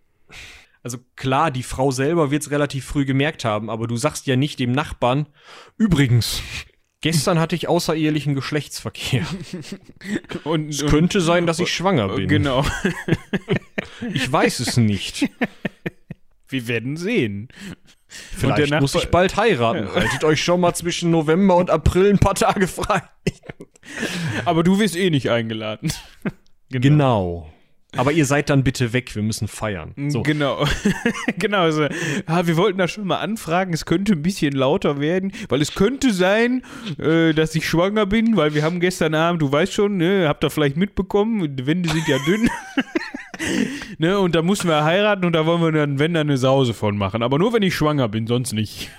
also 0.82 0.98
klar, 1.16 1.50
die 1.50 1.64
Frau 1.64 1.90
selber 1.90 2.30
wird 2.30 2.42
es 2.42 2.50
relativ 2.52 2.84
früh 2.84 3.04
gemerkt 3.04 3.44
haben, 3.44 3.70
aber 3.70 3.88
du 3.88 3.96
sagst 3.96 4.26
ja 4.28 4.36
nicht 4.36 4.60
dem 4.60 4.70
Nachbarn, 4.70 5.26
übrigens, 5.76 6.40
Gestern 7.12 7.38
hatte 7.38 7.54
ich 7.54 7.68
außerehelichen 7.68 8.34
Geschlechtsverkehr. 8.34 9.26
und, 10.44 10.70
es 10.70 10.84
könnte 10.86 11.20
sein, 11.20 11.46
dass 11.46 11.58
ich 11.58 11.72
schwanger 11.72 12.08
bin. 12.08 12.28
Genau. 12.28 12.64
ich 14.12 14.30
weiß 14.30 14.60
es 14.60 14.76
nicht. 14.76 15.28
Wir 16.48 16.68
werden 16.68 16.96
sehen. 16.96 17.48
Vielleicht 18.08 18.80
muss 18.80 18.94
ich 18.94 19.08
bald 19.08 19.36
heiraten. 19.36 19.92
Haltet 19.92 20.24
euch 20.24 20.42
schon 20.42 20.60
mal 20.60 20.74
zwischen 20.74 21.10
November 21.10 21.56
und 21.56 21.70
April 21.70 22.10
ein 22.10 22.18
paar 22.18 22.34
Tage 22.34 22.66
frei. 22.66 23.02
Aber 24.44 24.62
du 24.62 24.78
wirst 24.78 24.96
eh 24.96 25.10
nicht 25.10 25.30
eingeladen. 25.30 25.92
Genau. 26.70 26.80
genau. 26.80 27.52
Aber 27.96 28.12
ihr 28.12 28.26
seid 28.26 28.50
dann 28.50 28.64
bitte 28.64 28.92
weg, 28.92 29.14
wir 29.14 29.22
müssen 29.22 29.48
feiern. 29.48 29.92
So. 30.08 30.22
Genau. 30.22 30.66
genau. 31.38 31.60
Also, 31.60 31.86
ah, 32.26 32.46
wir 32.46 32.56
wollten 32.56 32.78
da 32.78 32.88
schon 32.88 33.06
mal 33.06 33.18
anfragen, 33.18 33.72
es 33.72 33.84
könnte 33.84 34.12
ein 34.12 34.22
bisschen 34.22 34.52
lauter 34.52 35.00
werden, 35.00 35.32
weil 35.48 35.62
es 35.62 35.74
könnte 35.74 36.12
sein, 36.12 36.62
äh, 36.98 37.32
dass 37.32 37.54
ich 37.54 37.68
schwanger 37.68 38.06
bin, 38.06 38.36
weil 38.36 38.54
wir 38.54 38.62
haben 38.62 38.80
gestern 38.80 39.14
Abend, 39.14 39.42
du 39.42 39.50
weißt 39.50 39.72
schon, 39.72 39.96
ne, 39.96 40.28
habt 40.28 40.44
ihr 40.44 40.50
vielleicht 40.50 40.76
mitbekommen, 40.76 41.56
die 41.56 41.66
Wände 41.66 41.88
sind 41.88 42.06
ja 42.08 42.18
dünn. 42.26 42.48
ne, 43.98 44.18
und 44.18 44.34
da 44.34 44.42
mussten 44.42 44.68
wir 44.68 44.84
heiraten 44.84 45.24
und 45.24 45.32
da 45.32 45.46
wollen 45.46 45.62
wir 45.62 45.72
dann, 45.72 45.98
wenn 45.98 46.14
dann 46.14 46.28
eine 46.28 46.38
Sause 46.38 46.74
von 46.74 46.96
machen. 46.96 47.22
Aber 47.22 47.38
nur 47.38 47.52
wenn 47.52 47.62
ich 47.62 47.74
schwanger 47.74 48.08
bin, 48.08 48.26
sonst 48.26 48.52
nicht. 48.52 48.90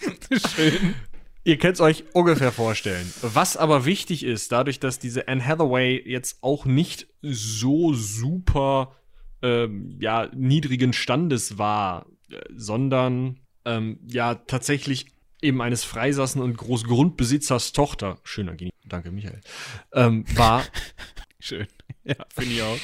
Schön. 0.56 0.94
Ihr 1.44 1.58
könnt 1.58 1.74
es 1.74 1.80
euch 1.80 2.04
ungefähr 2.12 2.52
vorstellen. 2.52 3.12
Was 3.20 3.56
aber 3.56 3.84
wichtig 3.84 4.24
ist, 4.24 4.52
dadurch, 4.52 4.78
dass 4.78 5.00
diese 5.00 5.26
Anne 5.26 5.44
Hathaway 5.44 6.00
jetzt 6.06 6.38
auch 6.42 6.66
nicht 6.66 7.08
so 7.20 7.92
super 7.94 8.96
ähm, 9.42 9.96
ja, 10.00 10.28
niedrigen 10.34 10.92
Standes 10.92 11.58
war, 11.58 12.06
äh, 12.30 12.36
sondern 12.54 13.40
ähm, 13.64 13.98
ja 14.06 14.36
tatsächlich 14.36 15.06
eben 15.40 15.60
eines 15.60 15.82
Freisassen 15.82 16.40
und 16.40 16.56
Großgrundbesitzers 16.56 17.72
Tochter, 17.72 18.18
schöner 18.22 18.54
Genie, 18.54 18.72
danke 18.84 19.10
Michael, 19.10 19.40
ähm, 19.92 20.24
war. 20.36 20.64
Schön. 21.40 21.66
Ja, 22.04 22.14
finde 22.32 22.52
ich 22.52 22.62
auch. 22.62 22.78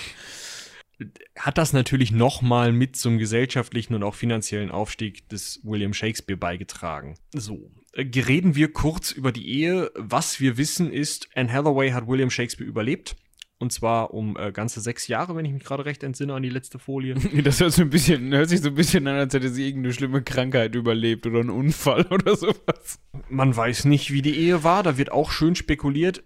Hat 1.36 1.58
das 1.58 1.72
natürlich 1.72 2.10
nochmal 2.10 2.72
mit 2.72 2.96
zum 2.96 3.18
gesellschaftlichen 3.18 3.94
und 3.94 4.02
auch 4.02 4.14
finanziellen 4.14 4.70
Aufstieg 4.70 5.28
des 5.28 5.60
William 5.62 5.94
Shakespeare 5.94 6.36
beigetragen. 6.36 7.14
So, 7.32 7.70
äh, 7.92 8.08
reden 8.20 8.56
wir 8.56 8.72
kurz 8.72 9.12
über 9.12 9.30
die 9.30 9.48
Ehe. 9.48 9.90
Was 9.94 10.40
wir 10.40 10.56
wissen 10.56 10.90
ist, 10.92 11.28
Anne 11.34 11.52
Hathaway 11.52 11.90
hat 11.90 12.08
William 12.08 12.30
Shakespeare 12.30 12.68
überlebt. 12.68 13.16
Und 13.60 13.72
zwar 13.72 14.14
um 14.14 14.36
äh, 14.36 14.52
ganze 14.52 14.80
sechs 14.80 15.08
Jahre, 15.08 15.34
wenn 15.34 15.44
ich 15.44 15.52
mich 15.52 15.64
gerade 15.64 15.84
recht 15.84 16.04
entsinne 16.04 16.32
an 16.32 16.44
die 16.44 16.48
letzte 16.48 16.78
Folie. 16.78 17.14
Das 17.42 17.60
hört, 17.60 17.72
so 17.72 17.82
ein 17.82 17.90
bisschen, 17.90 18.32
hört 18.32 18.48
sich 18.48 18.60
so 18.60 18.68
ein 18.68 18.74
bisschen 18.74 19.06
an, 19.08 19.16
als 19.16 19.34
hätte 19.34 19.48
sie 19.50 19.66
irgendeine 19.66 19.94
schlimme 19.94 20.22
Krankheit 20.22 20.76
überlebt 20.76 21.26
oder 21.26 21.40
einen 21.40 21.50
Unfall 21.50 22.06
oder 22.10 22.36
sowas. 22.36 23.00
Man 23.28 23.56
weiß 23.56 23.84
nicht, 23.86 24.12
wie 24.12 24.22
die 24.22 24.36
Ehe 24.36 24.62
war. 24.62 24.84
Da 24.84 24.96
wird 24.96 25.10
auch 25.10 25.32
schön 25.32 25.56
spekuliert. 25.56 26.22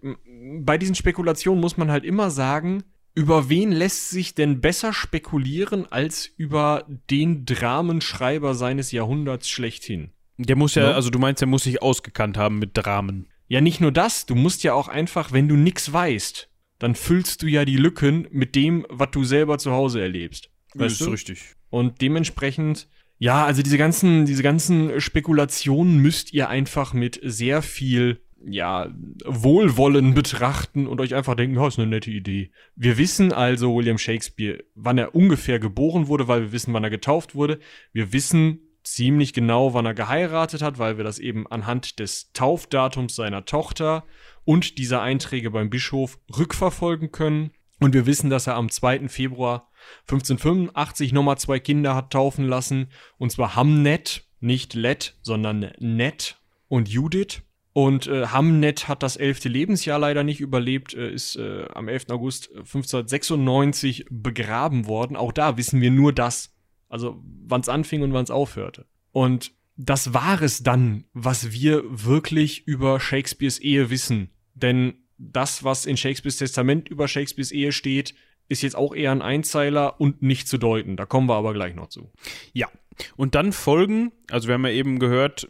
Bei 0.61 0.77
diesen 0.77 0.95
Spekulationen 0.95 1.61
muss 1.61 1.79
man 1.79 1.91
halt 1.91 2.05
immer 2.05 2.31
sagen, 2.31 2.85
über 3.15 3.49
wen 3.49 3.73
lässt 3.73 4.11
sich 4.11 4.35
denn 4.35 4.61
besser 4.61 4.93
spekulieren 4.93 5.91
als 5.91 6.31
über 6.37 6.87
den 7.11 7.45
Dramenschreiber 7.45 8.55
seines 8.55 8.93
Jahrhunderts 8.93 9.49
schlechthin? 9.49 10.13
Der 10.39 10.57
muss 10.57 10.75
ja, 10.75 10.91
ja, 10.91 10.93
also 10.93 11.11
du 11.11 11.19
meinst, 11.19 11.41
der 11.41 11.49
muss 11.49 11.65
sich 11.65 11.83
ausgekannt 11.83 12.37
haben 12.37 12.59
mit 12.59 12.71
Dramen. 12.75 13.29
Ja, 13.49 13.61
nicht 13.61 13.81
nur 13.81 13.93
das, 13.93 14.25
du 14.27 14.35
musst 14.35 14.63
ja 14.65 14.73
auch 14.73 14.89
einfach, 14.89 15.33
wenn 15.33 15.49
du 15.49 15.57
nichts 15.57 15.93
weißt, 15.93 16.49
dann 16.79 16.95
füllst 16.95 17.43
du 17.43 17.47
ja 17.47 17.65
die 17.65 17.77
Lücken 17.77 18.27
mit 18.31 18.57
dem, 18.57 18.87
was 18.89 19.11
du 19.11 19.25
selber 19.25 19.59
zu 19.59 19.73
Hause 19.73 20.01
erlebst. 20.01 20.51
Weißt 20.75 20.95
das 20.95 21.01
ist 21.01 21.07
du? 21.07 21.11
richtig. 21.11 21.43
Und 21.69 22.01
dementsprechend, 22.01 22.89
ja, 23.19 23.45
also 23.45 23.63
diese 23.63 23.79
ganzen, 23.79 24.25
diese 24.25 24.43
ganzen 24.43 25.01
Spekulationen 25.01 25.99
müsst 25.99 26.33
ihr 26.33 26.49
einfach 26.49 26.93
mit 26.93 27.21
sehr 27.23 27.63
viel 27.63 28.23
ja, 28.47 28.93
Wohlwollen 29.25 30.15
betrachten 30.15 30.87
und 30.87 31.01
euch 31.01 31.15
einfach 31.15 31.35
denken, 31.35 31.57
ja, 31.57 31.67
ist 31.67 31.79
eine 31.79 31.89
nette 31.89 32.11
Idee. 32.11 32.51
Wir 32.77 32.99
wissen 32.99 33.33
also 33.33 33.75
William 33.75 33.99
Shakespeare, 33.99 34.65
wann 34.75 34.99
er 34.99 35.15
ungefähr 35.15 35.59
geboren 35.59 36.09
wurde, 36.09 36.29
weil 36.29 36.43
wir 36.43 36.53
wissen, 36.53 36.73
wann 36.75 36.85
er 36.85 36.91
getauft 36.91 37.35
wurde. 37.35 37.59
Wir 37.93 38.13
wissen 38.13 38.61
ziemlich 38.85 39.33
genau, 39.33 39.75
wann 39.75 39.87
er 39.87 39.95
geheiratet 39.95 40.63
hat, 40.63 40.79
weil 40.79 40.97
wir 40.97 41.05
das 41.05 41.19
eben 41.19 41.47
anhand 41.47 41.99
des 41.99 42.33
Taufdatums 42.33 43.15
seiner 43.15 43.45
Tochter 43.45 44.05
und 44.45 44.79
dieser 44.79 45.03
Einträge 45.03 45.51
beim 45.51 45.71
Bischof 45.71 46.19
rückverfolgen 46.37 47.13
können. 47.13 47.53
Und 47.81 47.95
wir 47.95 48.07
wissen, 48.07 48.31
dass 48.31 48.47
er 48.47 48.55
am 48.55 48.71
2. 48.71 49.09
Februar 49.09 49.69
1585 50.03 51.13
nochmal 51.13 51.39
zwei 51.39 51.59
Kinder 51.59 51.95
hat 51.95 52.13
taufen 52.13 52.47
lassen. 52.47 52.89
Und 53.19 53.33
zwar 53.33 53.57
Hamnet, 53.57 54.25
nicht 54.41 54.75
Let, 54.75 55.17
sondern 55.23 55.73
Net 55.79 56.41
und 56.69 56.89
Judith. 56.89 57.43
Und 57.75 58.07
äh, 58.07 58.27
Hamnet 58.27 58.89
hat 58.89 59.03
das 59.03 59.17
elfte 59.17 59.49
Lebensjahr 59.49 59.99
leider 59.99 60.25
nicht 60.25 60.41
überlebt, 60.41 60.93
äh, 60.95 61.11
ist 61.11 61.37
äh, 61.37 61.67
am 61.73 61.89
11. 61.89 62.11
August 62.11 62.51
1596 62.51 64.07
begraben 64.11 64.87
worden. 64.87 65.17
Auch 65.17 65.33
da 65.33 65.57
wissen 65.57 65.81
wir 65.81 65.91
nur 65.91 66.13
das. 66.13 66.55
Also 66.89 67.23
wann 67.47 67.63
es 67.63 67.71
anfing 67.71 68.03
und 68.03 68.13
wann 68.13 68.25
es 68.25 68.31
aufhörte. 68.31 68.87
Und 69.11 69.53
das 69.77 70.13
war 70.13 70.43
es 70.43 70.63
dann, 70.63 71.05
was 71.15 71.53
wir 71.53 71.83
wirklich 71.87 72.67
über 72.67 73.01
Shakespeares 73.01 73.59
Ehe 73.59 73.89
wissen. 73.89 74.31
Denn 74.55 74.95
das, 75.17 75.65
was 75.65 75.87
in 75.87 75.97
Shakespeares 75.97 76.37
Testament 76.37 76.89
über 76.91 77.09
Shakespeares 77.09 77.53
Ehe 77.53 77.73
steht, 77.73 78.15
ist 78.53 78.63
jetzt 78.63 78.77
auch 78.77 78.95
eher 78.95 79.11
ein 79.11 79.23
Einzeiler 79.23 80.01
und 80.01 80.23
nicht 80.23 80.47
zu 80.47 80.59
deuten. 80.59 80.97
Da 80.97 81.07
kommen 81.07 81.29
wir 81.29 81.35
aber 81.35 81.55
gleich 81.55 81.75
noch 81.75 81.89
zu. 81.89 82.11
Ja, 82.53 82.69
und 83.17 83.35
dann 83.35 83.53
folgen, 83.53 84.13
also 84.31 84.49
wir 84.49 84.55
haben 84.55 84.67
ja 84.67 84.73
eben 84.73 84.99
gehört, 84.99 85.49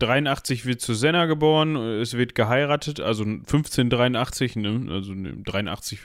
83 0.00 0.66
wird 0.66 0.80
Susanna 0.80 1.26
geboren, 1.26 1.76
es 1.76 2.14
wird 2.14 2.34
geheiratet, 2.34 3.00
also 3.00 3.24
1583, 3.24 4.56
ne? 4.56 4.86
also 4.90 5.14
83 5.14 6.00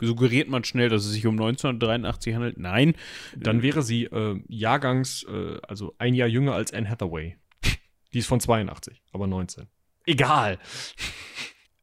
suggeriert 0.00 0.48
man 0.48 0.64
schnell, 0.64 0.88
dass 0.88 1.04
es 1.04 1.12
sich 1.12 1.26
um 1.26 1.34
1983 1.34 2.34
handelt. 2.34 2.58
Nein. 2.58 2.94
Dann 3.36 3.62
wäre 3.62 3.82
sie 3.82 4.04
äh, 4.04 4.40
Jahrgangs, 4.48 5.24
äh, 5.24 5.58
also 5.66 5.94
ein 5.98 6.14
Jahr 6.14 6.28
jünger 6.28 6.54
als 6.54 6.72
Anne 6.72 6.88
Hathaway. 6.88 7.36
Die 8.12 8.18
ist 8.18 8.26
von 8.26 8.40
82, 8.40 9.02
aber 9.12 9.26
19. 9.26 9.66
Egal. 10.04 10.58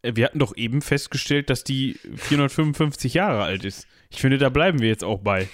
Äh, 0.02 0.16
wir 0.16 0.26
hatten 0.26 0.40
doch 0.40 0.56
eben 0.56 0.82
festgestellt, 0.82 1.50
dass 1.50 1.64
die 1.64 2.00
455 2.16 3.14
Jahre 3.14 3.44
alt 3.44 3.66
ist. 3.66 3.88
Ich 4.10 4.22
finde, 4.22 4.38
da 4.38 4.50
bleiben 4.50 4.80
wir 4.80 4.88
jetzt 4.88 5.04
auch 5.04 5.20
bei. 5.20 5.48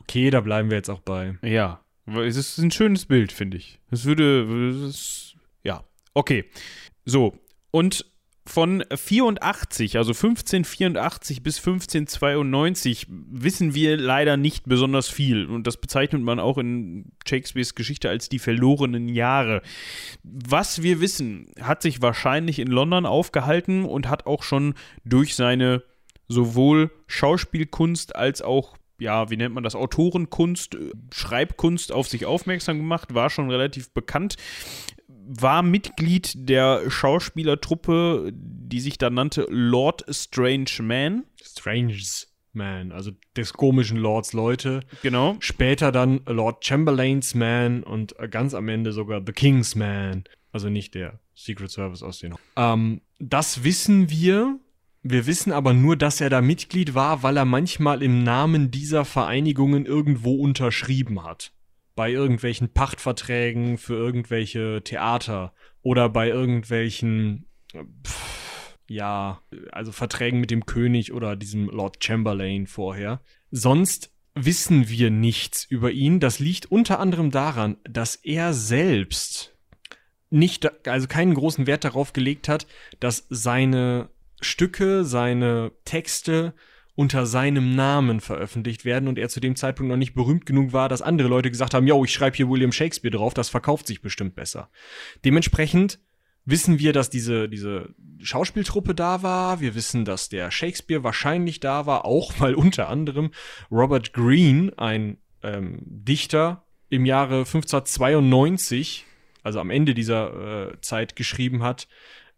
Okay, 0.00 0.30
da 0.30 0.40
bleiben 0.40 0.70
wir 0.70 0.76
jetzt 0.76 0.90
auch 0.90 1.00
bei. 1.00 1.36
Ja. 1.42 1.80
Es 2.06 2.36
ist 2.36 2.58
ein 2.58 2.70
schönes 2.70 3.06
Bild, 3.06 3.32
finde 3.32 3.56
ich. 3.56 3.78
Es 3.90 4.04
würde. 4.04 4.86
Es, 4.88 5.34
ja. 5.62 5.84
Okay. 6.14 6.44
So. 7.04 7.38
Und 7.70 8.11
von 8.44 8.82
84, 8.92 9.98
also 9.98 10.10
1584 10.10 11.42
bis 11.42 11.58
1592, 11.58 13.06
wissen 13.08 13.74
wir 13.74 13.96
leider 13.96 14.36
nicht 14.36 14.64
besonders 14.68 15.08
viel. 15.08 15.46
Und 15.46 15.66
das 15.66 15.76
bezeichnet 15.76 16.22
man 16.22 16.40
auch 16.40 16.58
in 16.58 17.12
Shakespeares 17.26 17.74
Geschichte 17.74 18.08
als 18.08 18.28
die 18.28 18.40
verlorenen 18.40 19.08
Jahre. 19.08 19.62
Was 20.24 20.82
wir 20.82 21.00
wissen, 21.00 21.52
hat 21.60 21.82
sich 21.82 22.02
wahrscheinlich 22.02 22.58
in 22.58 22.68
London 22.68 23.06
aufgehalten 23.06 23.84
und 23.84 24.08
hat 24.08 24.26
auch 24.26 24.42
schon 24.42 24.74
durch 25.04 25.36
seine 25.36 25.84
sowohl 26.26 26.90
Schauspielkunst 27.06 28.16
als 28.16 28.42
auch 28.42 28.76
ja, 28.98 29.30
wie 29.30 29.36
nennt 29.36 29.54
man 29.54 29.64
das, 29.64 29.74
Autorenkunst, 29.74 30.76
Schreibkunst 31.12 31.90
auf 31.90 32.06
sich 32.06 32.24
aufmerksam 32.24 32.78
gemacht, 32.78 33.14
war 33.14 33.30
schon 33.30 33.50
relativ 33.50 33.92
bekannt 33.92 34.36
war 35.40 35.62
Mitglied 35.62 36.48
der 36.48 36.90
Schauspielertruppe, 36.90 38.32
die 38.34 38.80
sich 38.80 38.98
dann 38.98 39.14
nannte 39.14 39.46
Lord 39.48 40.04
Strange 40.08 40.70
Man. 40.80 41.24
Strange 41.42 41.96
Man, 42.52 42.92
also 42.92 43.12
des 43.36 43.52
komischen 43.54 43.96
Lords 43.96 44.32
Leute. 44.32 44.80
Genau. 45.02 45.36
Später 45.40 45.92
dann 45.92 46.20
Lord 46.26 46.64
Chamberlain's 46.64 47.34
Man 47.34 47.82
und 47.82 48.14
ganz 48.30 48.54
am 48.54 48.68
Ende 48.68 48.92
sogar 48.92 49.22
The 49.24 49.32
King's 49.32 49.74
Man. 49.74 50.24
Also 50.52 50.68
nicht 50.68 50.94
der 50.94 51.18
Secret 51.34 51.70
Service 51.70 52.02
aus 52.02 52.18
den. 52.18 52.34
Ähm, 52.56 53.00
das 53.18 53.64
wissen 53.64 54.10
wir. 54.10 54.58
Wir 55.02 55.26
wissen 55.26 55.50
aber 55.50 55.72
nur, 55.72 55.96
dass 55.96 56.20
er 56.20 56.30
da 56.30 56.40
Mitglied 56.40 56.94
war, 56.94 57.22
weil 57.22 57.36
er 57.36 57.44
manchmal 57.44 58.02
im 58.02 58.22
Namen 58.22 58.70
dieser 58.70 59.04
Vereinigungen 59.04 59.84
irgendwo 59.84 60.34
unterschrieben 60.36 61.24
hat 61.24 61.52
bei 61.94 62.10
irgendwelchen 62.10 62.72
Pachtverträgen 62.72 63.78
für 63.78 63.94
irgendwelche 63.94 64.82
Theater 64.82 65.54
oder 65.82 66.08
bei 66.08 66.28
irgendwelchen, 66.28 67.46
pff, 68.06 68.76
ja, 68.88 69.40
also 69.70 69.92
Verträgen 69.92 70.40
mit 70.40 70.50
dem 70.50 70.66
König 70.66 71.12
oder 71.12 71.36
diesem 71.36 71.68
Lord 71.68 72.02
Chamberlain 72.02 72.66
vorher. 72.66 73.20
Sonst 73.50 74.10
wissen 74.34 74.88
wir 74.88 75.10
nichts 75.10 75.64
über 75.64 75.90
ihn. 75.90 76.20
Das 76.20 76.38
liegt 76.38 76.66
unter 76.66 76.98
anderem 76.98 77.30
daran, 77.30 77.76
dass 77.84 78.16
er 78.16 78.54
selbst 78.54 79.54
nicht, 80.30 80.88
also 80.88 81.06
keinen 81.06 81.34
großen 81.34 81.66
Wert 81.66 81.84
darauf 81.84 82.12
gelegt 82.12 82.48
hat, 82.48 82.66
dass 83.00 83.26
seine 83.28 84.08
Stücke, 84.40 85.04
seine 85.04 85.72
Texte 85.84 86.54
unter 86.94 87.24
seinem 87.26 87.74
Namen 87.74 88.20
veröffentlicht 88.20 88.84
werden 88.84 89.08
und 89.08 89.18
er 89.18 89.28
zu 89.28 89.40
dem 89.40 89.56
Zeitpunkt 89.56 89.90
noch 89.90 89.96
nicht 89.96 90.14
berühmt 90.14 90.44
genug 90.44 90.72
war, 90.72 90.88
dass 90.88 91.00
andere 91.00 91.28
Leute 91.28 91.50
gesagt 91.50 91.72
haben, 91.74 91.86
yo, 91.86 92.04
ich 92.04 92.12
schreibe 92.12 92.36
hier 92.36 92.50
William 92.50 92.72
Shakespeare 92.72 93.16
drauf, 93.16 93.34
das 93.34 93.48
verkauft 93.48 93.86
sich 93.86 94.02
bestimmt 94.02 94.34
besser. 94.34 94.70
Dementsprechend 95.24 96.00
wissen 96.44 96.78
wir, 96.78 96.92
dass 96.92 97.08
diese, 97.08 97.48
diese 97.48 97.94
Schauspieltruppe 98.20 98.94
da 98.94 99.22
war. 99.22 99.60
Wir 99.60 99.74
wissen, 99.74 100.04
dass 100.04 100.28
der 100.28 100.50
Shakespeare 100.50 101.02
wahrscheinlich 101.04 101.60
da 101.60 101.86
war, 101.86 102.04
auch 102.04 102.32
weil 102.38 102.54
unter 102.54 102.88
anderem 102.88 103.30
Robert 103.70 104.12
Greene, 104.12 104.72
ein 104.76 105.18
ähm, 105.42 105.78
Dichter, 105.84 106.64
im 106.88 107.06
Jahre 107.06 107.38
1592, 107.38 109.06
also 109.42 109.60
am 109.60 109.70
Ende 109.70 109.94
dieser 109.94 110.72
äh, 110.72 110.80
Zeit 110.82 111.16
geschrieben 111.16 111.62
hat, 111.62 111.88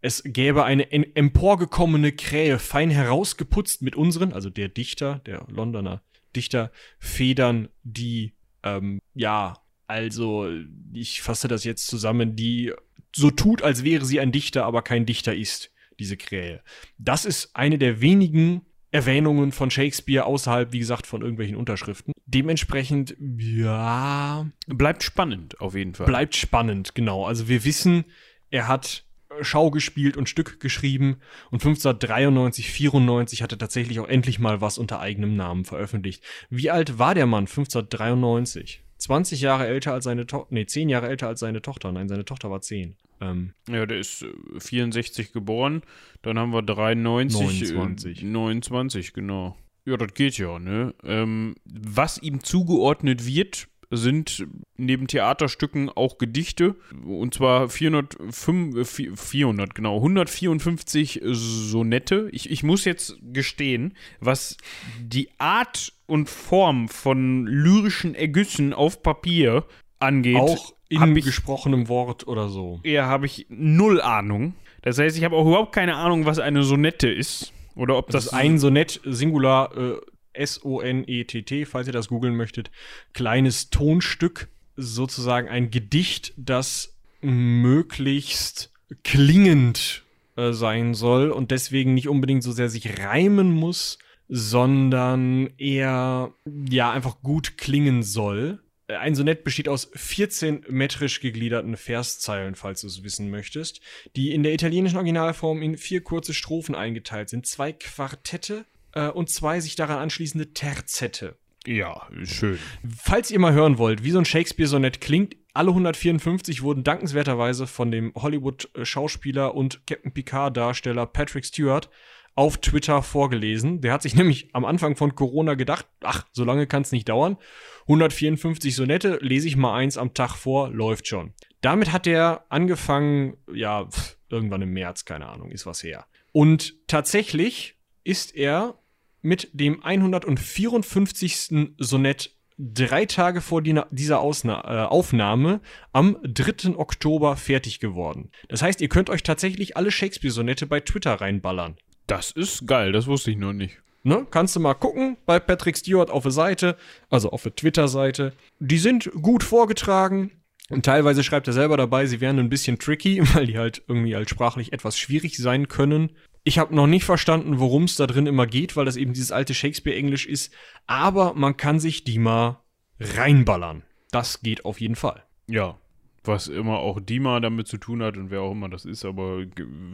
es 0.05 0.23
gäbe 0.23 0.65
eine 0.65 0.93
emporgekommene 0.93 2.13
Krähe, 2.13 2.59
fein 2.59 2.91
herausgeputzt 2.91 3.81
mit 3.81 3.97
unseren, 3.97 4.35
also 4.35 4.51
der 4.51 4.69
Dichter, 4.69 5.23
der 5.25 5.47
Londoner 5.49 6.03
Dichter, 6.37 6.71
Federn, 6.99 7.71
die, 7.85 8.35
ähm, 8.63 9.01
ja, 9.15 9.55
also, 9.87 10.47
ich 10.93 11.23
fasse 11.23 11.49
das 11.49 11.65
jetzt 11.65 11.87
zusammen, 11.87 12.37
die 12.37 12.75
so 13.17 13.31
tut, 13.31 13.63
als 13.63 13.83
wäre 13.83 14.05
sie 14.05 14.21
ein 14.21 14.31
Dichter, 14.31 14.67
aber 14.67 14.83
kein 14.83 15.07
Dichter 15.07 15.35
ist, 15.35 15.71
diese 15.99 16.19
Krähe. 16.19 16.61
Das 16.99 17.25
ist 17.25 17.57
eine 17.57 17.79
der 17.79 18.03
wenigen 18.03 18.61
Erwähnungen 18.91 19.53
von 19.53 19.71
Shakespeare 19.71 20.27
außerhalb, 20.27 20.71
wie 20.73 20.81
gesagt, 20.81 21.07
von 21.07 21.23
irgendwelchen 21.23 21.57
Unterschriften. 21.57 22.13
Dementsprechend, 22.27 23.17
ja. 23.39 24.51
Bleibt 24.67 25.03
spannend, 25.03 25.59
auf 25.63 25.75
jeden 25.75 25.95
Fall. 25.95 26.07
Bleibt 26.07 26.37
spannend, 26.37 26.95
genau. 26.95 27.25
Also 27.25 27.49
wir 27.49 27.65
wissen, 27.65 28.05
er 28.51 28.69
hat 28.69 29.05
Schau 29.41 29.71
gespielt 29.71 30.17
und 30.17 30.29
Stück 30.29 30.61
geschrieben 30.61 31.17
und 31.51 31.63
1593, 31.63 32.71
94 32.71 33.43
hat 33.43 33.53
er 33.53 33.59
tatsächlich 33.59 34.01
auch 34.01 34.09
endlich 34.09 34.39
mal 34.39 34.61
was 34.61 34.79
unter 34.79 35.01
eigenem 35.01 35.37
Namen 35.37 35.65
veröffentlicht. 35.65 36.23
Wie 36.51 36.71
alt 36.71 36.99
war 36.99 37.15
der 37.15 37.27
Mann 37.27 37.47
1593? 37.47 38.83
20 38.99 39.41
Jahre 39.41 39.67
älter 39.67 39.93
als 39.93 40.05
seine 40.05 40.27
Tochter, 40.27 40.55
nee, 40.55 40.67
10 40.67 40.89
Jahre 40.89 41.09
älter 41.09 41.29
als 41.29 41.41
seine 41.41 41.61
Tochter. 41.61 41.93
Nein, 41.93 42.09
seine 42.09 42.25
Tochter 42.25 42.51
war 42.51 42.61
10. 42.61 42.97
Ähm, 43.21 43.53
ja, 43.69 43.87
der 43.87 43.99
ist 43.99 44.25
64 44.59 45.29
äh, 45.29 45.33
geboren, 45.33 45.83
dann 46.23 46.39
haben 46.39 46.53
wir 46.53 46.63
93. 46.63 47.41
29. 47.41 48.23
Äh, 48.23 48.27
29, 48.27 49.13
genau. 49.13 49.57
Ja, 49.87 49.99
das 49.99 50.15
geht 50.15 50.39
ja, 50.39 50.59
ne? 50.59 50.95
Ähm, 51.05 51.57
was 51.65 52.19
ihm 52.19 52.43
zugeordnet 52.43 53.27
wird, 53.27 53.69
sind 53.97 54.47
neben 54.77 55.07
Theaterstücken 55.07 55.89
auch 55.89 56.19
Gedichte. 56.19 56.75
Und 57.05 57.35
zwar 57.35 57.69
405, 57.69 59.21
400, 59.21 59.75
genau, 59.75 59.97
154 59.97 61.21
Sonette. 61.25 62.29
Ich, 62.33 62.51
ich 62.51 62.63
muss 62.63 62.85
jetzt 62.85 63.17
gestehen, 63.33 63.95
was 64.21 64.57
die 65.01 65.29
Art 65.39 65.93
und 66.07 66.29
Form 66.29 66.89
von 66.89 67.47
lyrischen 67.47 68.15
Ergüssen 68.15 68.73
auf 68.73 69.03
Papier 69.03 69.65
angeht. 69.99 70.37
Auch 70.37 70.75
in 70.89 71.17
ich, 71.17 71.25
gesprochenem 71.25 71.89
Wort 71.89 72.27
oder 72.27 72.49
so. 72.49 72.81
Ja, 72.85 73.07
habe 73.07 73.27
ich 73.27 73.47
null 73.49 74.01
Ahnung. 74.01 74.55
Das 74.83 74.99
heißt, 74.99 75.17
ich 75.17 75.25
habe 75.25 75.37
auch 75.37 75.47
überhaupt 75.47 75.73
keine 75.73 75.97
Ahnung, 75.97 76.27
was 76.27 76.39
eine 76.39 76.63
Sonette 76.63 77.09
ist. 77.09 77.53
Oder 77.75 77.97
ob 77.97 78.11
das, 78.11 78.27
das 78.27 78.35
ein 78.35 78.59
Sonett, 78.59 79.01
Singular, 79.05 79.77
äh, 79.77 79.97
S-O-N-E-T-T, 80.35 81.65
falls 81.65 81.87
ihr 81.87 81.93
das 81.93 82.09
googeln 82.09 82.37
möchtet, 82.37 82.71
kleines 83.13 83.71
Tonstück, 83.71 84.49
sozusagen 84.77 85.49
ein 85.49 85.71
Gedicht, 85.71 86.35
das 86.37 86.97
möglichst 87.21 88.73
klingend 89.03 90.05
äh, 90.37 90.53
sein 90.53 90.95
soll 90.95 91.31
und 91.31 91.51
deswegen 91.51 91.95
nicht 91.95 92.09
unbedingt 92.09 92.43
so 92.43 92.53
sehr 92.53 92.69
sich 92.69 92.99
reimen 92.99 93.51
muss, 93.51 93.99
sondern 94.29 95.51
eher 95.59 96.33
ja 96.69 96.91
einfach 96.91 97.21
gut 97.23 97.57
klingen 97.57 98.03
soll. 98.03 98.61
Äh, 98.87 98.97
ein 98.97 99.15
Sonett 99.15 99.45
besteht 99.45 99.69
aus 99.69 99.91
14 99.95 100.67
metrisch 100.69 101.21
gegliederten 101.21 101.77
Verszeilen, 101.77 102.55
falls 102.55 102.83
du 102.83 102.87
es 102.87 103.03
wissen 103.03 103.31
möchtest, 103.31 103.81
die 104.17 104.33
in 104.33 104.43
der 104.43 104.55
italienischen 104.55 104.97
Originalform 104.97 105.63
in 105.63 105.77
vier 105.77 106.03
kurze 106.03 106.35
Strophen 106.35 106.75
eingeteilt 106.75 107.29
sind, 107.29 107.47
zwei 107.47 107.73
Quartette 107.73 108.67
äh, 108.95 109.09
und 109.09 109.31
zwei 109.31 109.61
sich 109.61 109.77
daran 109.77 109.99
anschließende 109.99 110.53
Terzette. 110.53 111.37
Ja, 111.67 112.07
schön. 112.25 112.59
Falls 112.97 113.31
ihr 113.31 113.39
mal 113.39 113.55
hören 113.55 113.79
wollt, 113.79 114.05
wie 114.05 114.11
so 114.11 114.19
ein 114.19 114.27
Shakespeare-Sonett 114.27 115.01
klingt, 115.01 115.37
alle 115.55 115.71
154 115.71 116.63
wurden 116.63 116.85
dankenswerterweise 116.85 117.67
von 117.67 117.91
dem 117.91 118.13
Hollywood-Schauspieler 118.15 119.55
und 119.55 119.87
Captain 119.87 120.13
Picard-Darsteller 120.13 121.07
Patrick 121.07 121.45
Stewart 121.45 121.91
auf 122.35 122.59
Twitter 122.59 123.03
vorgelesen. 123.03 123.81
Der 123.81 123.93
hat 123.93 124.03
sich 124.03 124.15
nämlich 124.17 124.51
am 124.53 124.65
Anfang 124.65 124.97
von 124.97 125.15
Corona 125.15 125.55
gedacht, 125.55 125.87
ach, 126.03 126.27
so 126.33 126.45
lange 126.45 126.67
kann 126.67 126.83
es 126.83 126.93
nicht 126.93 127.09
dauern. 127.09 127.39
154 127.83 128.75
Sonette, 128.75 129.19
lese 129.23 129.49
ich 129.49 129.57
mal 129.57 129.75
eins 129.75 129.97
am 129.97 130.13
Tag 130.13 130.35
vor, 130.35 130.71
läuft 130.71 131.07
schon. 131.07 131.33
Damit 131.61 131.93
hat 131.93 132.07
er 132.07 132.45
angefangen, 132.51 133.37
ja, 133.53 133.89
irgendwann 134.29 134.63
im 134.63 134.73
März, 134.73 135.05
keine 135.05 135.29
Ahnung, 135.29 135.51
ist 135.51 135.67
was 135.67 135.83
her. 135.83 136.07
Und 136.33 136.75
tatsächlich 136.89 137.77
ist 138.03 138.35
er 138.35 138.79
mit 139.25 139.49
dem 139.53 139.83
154. 139.83 141.75
Sonett 141.79 142.31
drei 142.59 143.05
Tage 143.07 143.41
vor 143.41 143.63
dieser 143.63 144.21
Ausna 144.21 144.85
äh, 144.85 144.87
Aufnahme 144.87 145.61
am 145.93 146.19
3. 146.23 146.77
Oktober 146.77 147.37
fertig 147.37 147.81
geworden. 147.81 148.31
Das 148.49 148.63
heißt, 148.63 148.81
ihr 148.81 148.89
könnt 148.89 149.11
euch 149.11 149.23
tatsächlich 149.23 149.77
alle 149.77 149.91
Shakespeare-Sonette 149.91 150.67
bei 150.67 150.81
Twitter 150.81 151.15
reinballern. 151.15 151.77
Das 152.07 152.31
ist 152.31 152.67
geil, 152.67 152.93
das 152.93 153.07
wusste 153.07 153.31
ich 153.31 153.39
noch 153.39 153.53
nicht. 153.53 153.79
Ne? 154.03 154.27
Kannst 154.31 154.55
du 154.55 154.61
mal 154.61 154.75
gucken 154.75 155.17
bei 155.25 155.41
Patrick 155.41 155.79
Stewart 155.79 156.11
auf 156.11 156.25
der 156.25 156.33
Seite, 156.33 156.77
also 157.09 157.31
auf 157.31 157.43
der 157.43 157.57
Twitter-Seite. 157.57 158.35
Die 158.61 158.79
sind 158.79 159.11
gut 159.21 159.43
vorgetragen. 159.43 160.31
Und 160.71 160.85
teilweise 160.85 161.23
schreibt 161.25 161.47
er 161.47 161.53
selber 161.53 161.77
dabei, 161.77 162.07
sie 162.07 162.21
wären 162.21 162.39
ein 162.39 162.49
bisschen 162.49 162.79
tricky, 162.79 163.23
weil 163.35 163.47
die 163.47 163.59
halt 163.59 163.83
irgendwie 163.89 164.15
halt 164.15 164.29
sprachlich 164.29 164.73
etwas 164.73 164.99
schwierig 164.99 165.39
sein 165.39 165.69
können. 165.69 166.11
Ich 166.45 166.59
habe 166.59 166.75
noch 166.75 166.87
nicht 166.87 167.05
verstanden, 167.05 167.59
worum 167.59 167.85
es 167.85 167.97
da 167.97 168.07
drin 168.07 168.27
immer 168.27 168.47
geht, 168.47 168.77
weil 168.77 168.85
das 168.85 168.97
eben 168.97 169.15
dieses 169.15 169.33
alte 169.33 169.55
Shakespeare-Englisch 169.55 170.27
ist. 170.27 170.53
Aber 170.87 171.33
man 171.33 171.57
kann 171.57 171.81
sich 171.81 172.05
die 172.05 172.19
mal 172.19 172.63
reinballern. 173.01 173.83
Das 174.11 174.43
geht 174.43 174.67
auf 174.67 174.79
jeden 174.81 174.95
Fall. 174.95 175.25
Ja, 175.47 175.79
was 176.23 176.49
immer 176.49 176.79
auch 176.79 177.01
Dima 177.01 177.41
damit 177.41 177.67
zu 177.67 177.79
tun 177.79 178.03
hat 178.03 178.19
und 178.19 178.31
wer 178.31 178.43
auch 178.43 178.53
immer 178.53 178.69
das 178.69 178.85
ist, 178.85 179.05
aber 179.07 179.45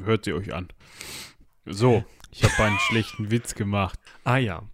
hört 0.05 0.24
sie 0.24 0.32
euch 0.32 0.53
an. 0.53 0.68
So, 1.66 2.05
ich 2.32 2.42
habe 2.42 2.64
einen 2.64 2.78
schlechten 2.88 3.30
Witz 3.30 3.55
gemacht. 3.55 3.98
Ah 4.24 4.38
ja. 4.38 4.68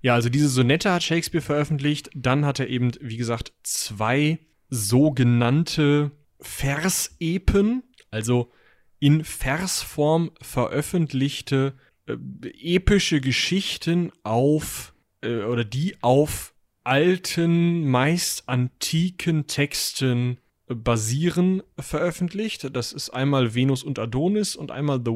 Ja, 0.00 0.14
also 0.14 0.30
diese 0.30 0.48
Sonette 0.48 0.92
hat 0.92 1.02
Shakespeare 1.02 1.44
veröffentlicht. 1.44 2.10
Dann 2.14 2.46
hat 2.46 2.58
er 2.58 2.68
eben, 2.68 2.92
wie 3.00 3.18
gesagt, 3.18 3.52
zwei 3.62 4.38
sogenannte 4.70 6.12
Versepen, 6.40 7.82
also 8.10 8.50
in 9.00 9.24
Versform 9.24 10.30
veröffentlichte 10.40 11.74
äh, 12.06 12.16
epische 12.60 13.20
Geschichten 13.20 14.12
auf 14.22 14.94
äh, 15.22 15.42
oder 15.42 15.64
die 15.64 15.96
auf 16.02 16.54
alten, 16.84 17.86
meist 17.88 18.48
antiken 18.48 19.46
Texten 19.46 20.38
äh, 20.68 20.74
basieren 20.74 21.62
veröffentlicht. 21.78 22.74
Das 22.74 22.92
ist 22.92 23.10
einmal 23.10 23.54
Venus 23.54 23.82
und 23.82 23.98
Adonis 23.98 24.56
und 24.56 24.70
einmal 24.70 25.00
The, 25.04 25.12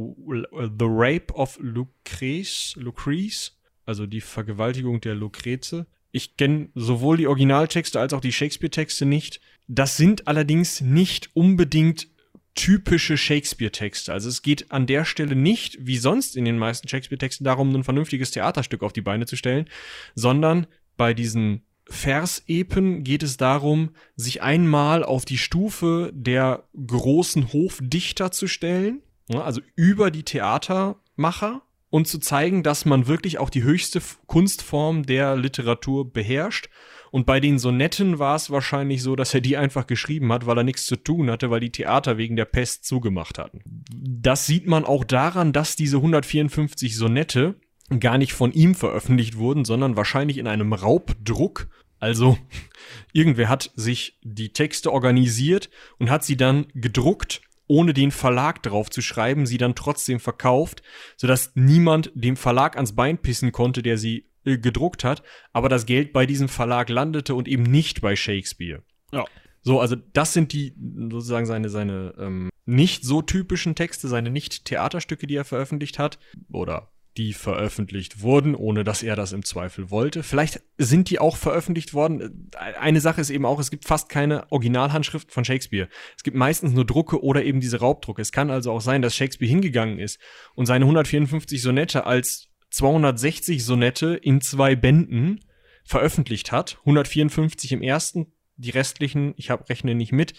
The 0.78 0.87
Rape 0.89 1.33
of 1.35 1.59
Lucrece, 1.61 2.76
Lucrece, 2.76 3.59
also 3.87 4.07
die 4.07 4.20
Vergewaltigung 4.20 5.01
der 5.01 5.14
Lucreze. 5.14 5.87
Ich 6.11 6.37
kenne 6.37 6.68
sowohl 6.74 7.16
die 7.16 7.26
Originaltexte 7.26 7.99
als 7.99 8.12
auch 8.12 8.20
die 8.20 8.33
Shakespeare-Texte 8.33 9.07
nicht. 9.07 9.41
Das 9.66 9.97
sind 9.97 10.28
allerdings 10.28 10.83
nicht 10.83 11.30
unbedingt 11.35 12.09
typische 12.55 13.16
Shakespeare-Texte. 13.16 14.12
Also 14.12 14.28
es 14.28 14.42
geht 14.42 14.70
an 14.70 14.86
der 14.86 15.05
Stelle 15.05 15.34
nicht, 15.34 15.78
wie 15.80 15.96
sonst 15.96 16.36
in 16.36 16.44
den 16.44 16.59
meisten 16.59 16.88
Shakespeare-Texten, 16.88 17.44
darum, 17.44 17.74
ein 17.74 17.84
vernünftiges 17.84 18.30
Theaterstück 18.30 18.82
auf 18.82 18.92
die 18.92 19.00
Beine 19.00 19.26
zu 19.26 19.36
stellen, 19.36 19.68
sondern 20.14 20.66
bei 20.96 21.14
diesen 21.14 21.62
Versepen 21.86 23.05
geht 23.05 23.22
es 23.22 23.36
darum, 23.36 23.90
sich 24.16 24.42
einmal 24.42 25.05
auf 25.05 25.24
die 25.24 25.38
Stufe 25.38 26.12
der 26.14 26.64
großen 26.86 27.53
Hofdichter 27.53 28.30
zu 28.30 28.46
stellen, 28.46 29.03
also 29.32 29.61
über 29.74 30.11
die 30.11 30.22
Theatermacher 30.22 31.62
und 31.90 32.09
zu 32.09 32.18
zeigen, 32.18 32.62
dass 32.62 32.84
man 32.84 33.07
wirklich 33.07 33.38
auch 33.38 33.50
die 33.50 33.62
höchste 33.62 34.00
Kunstform 34.26 35.05
der 35.05 35.36
Literatur 35.36 36.11
beherrscht 36.11 36.68
und 37.12 37.26
bei 37.26 37.40
den 37.40 37.58
Sonetten 37.58 38.18
war 38.18 38.36
es 38.36 38.50
wahrscheinlich 38.50 39.02
so, 39.02 39.16
dass 39.16 39.34
er 39.34 39.42
die 39.42 39.58
einfach 39.58 39.86
geschrieben 39.86 40.32
hat, 40.32 40.46
weil 40.46 40.56
er 40.56 40.64
nichts 40.64 40.86
zu 40.86 40.96
tun 40.96 41.30
hatte, 41.30 41.50
weil 41.50 41.60
die 41.60 41.70
Theater 41.70 42.16
wegen 42.16 42.36
der 42.36 42.46
Pest 42.46 42.86
zugemacht 42.86 43.38
hatten. 43.38 43.60
Das 43.94 44.46
sieht 44.46 44.66
man 44.66 44.86
auch 44.86 45.04
daran, 45.04 45.52
dass 45.52 45.76
diese 45.76 45.98
154 45.98 46.96
Sonette 46.96 47.60
gar 48.00 48.16
nicht 48.16 48.32
von 48.32 48.50
ihm 48.52 48.74
veröffentlicht 48.74 49.36
wurden, 49.36 49.66
sondern 49.66 49.94
wahrscheinlich 49.94 50.38
in 50.38 50.46
einem 50.46 50.72
Raubdruck. 50.72 51.68
Also 51.98 52.38
irgendwer 53.12 53.50
hat 53.50 53.70
sich 53.74 54.18
die 54.22 54.54
Texte 54.54 54.90
organisiert 54.90 55.68
und 55.98 56.08
hat 56.08 56.24
sie 56.24 56.38
dann 56.38 56.66
gedruckt 56.72 57.42
ohne 57.66 57.92
den 57.92 58.10
Verlag 58.10 58.62
drauf 58.62 58.88
zu 58.88 59.02
schreiben, 59.02 59.44
sie 59.44 59.58
dann 59.58 59.74
trotzdem 59.74 60.18
verkauft, 60.18 60.82
sodass 61.18 61.52
niemand 61.54 62.10
dem 62.14 62.36
Verlag 62.36 62.76
ans 62.76 62.94
Bein 62.94 63.18
pissen 63.18 63.52
konnte, 63.52 63.82
der 63.82 63.98
sie 63.98 64.32
äh, 64.45 64.59
gedruckt 64.59 65.05
hat, 65.05 65.22
aber 65.53 65.68
das 65.68 65.86
Geld 65.86 66.12
bei 66.12 66.26
diesem 66.26 66.49
Verlag 66.49 66.88
landete 66.88 67.34
und 67.34 67.49
eben 67.49 67.64
nicht 67.64 68.01
bei 68.01 68.16
Shakespeare. 68.16 68.82
Ja. 69.12 69.24
So, 69.62 69.80
also 69.80 69.97
das 70.12 70.32
sind 70.32 70.53
die 70.53 70.74
sozusagen 71.11 71.47
seine, 71.47 71.68
seine 71.68 72.14
ähm, 72.18 72.51
nicht 72.64 73.05
so 73.05 73.22
typischen 73.22 73.74
Texte, 73.74 74.09
seine 74.09 74.30
nicht 74.30 74.64
Theaterstücke, 74.64 75.26
die 75.26 75.36
er 75.36 75.45
veröffentlicht 75.45 75.99
hat 75.99 76.18
oder 76.51 76.93
die 77.16 77.34
veröffentlicht 77.34 78.22
wurden, 78.22 78.55
ohne 78.55 78.84
dass 78.84 79.03
er 79.03 79.16
das 79.16 79.32
im 79.32 79.45
Zweifel 79.45 79.90
wollte. 79.90 80.22
Vielleicht 80.22 80.62
sind 80.78 81.11
die 81.11 81.18
auch 81.18 81.36
veröffentlicht 81.36 81.93
worden. 81.93 82.51
Eine 82.57 83.01
Sache 83.01 83.20
ist 83.20 83.28
eben 83.28 83.45
auch, 83.45 83.61
es 83.61 83.70
gibt 83.70 83.84
fast 83.84 84.09
keine 84.09 84.51
Originalhandschrift 84.51 85.30
von 85.30 85.45
Shakespeare. 85.45 85.88
Es 86.16 86.22
gibt 86.22 86.36
meistens 86.36 86.72
nur 86.72 86.86
Drucke 86.86 87.22
oder 87.22 87.45
eben 87.45 87.61
diese 87.61 87.80
Raubdrucke. 87.80 88.22
Es 88.22 88.32
kann 88.32 88.51
also 88.51 88.72
auch 88.72 88.80
sein, 88.80 89.03
dass 89.03 89.14
Shakespeare 89.14 89.51
hingegangen 89.51 89.99
ist 89.99 90.18
und 90.55 90.66
seine 90.66 90.86
154 90.86 91.61
Sonette 91.61 92.07
als 92.07 92.49
260 92.72 93.64
Sonette 93.64 94.14
in 94.14 94.40
zwei 94.40 94.74
Bänden 94.74 95.40
veröffentlicht 95.84 96.52
hat. 96.52 96.78
154 96.80 97.72
im 97.72 97.82
ersten, 97.82 98.32
die 98.56 98.70
restlichen, 98.70 99.34
ich 99.36 99.50
hab, 99.50 99.68
rechne 99.68 99.94
nicht 99.94 100.12
mit, 100.12 100.34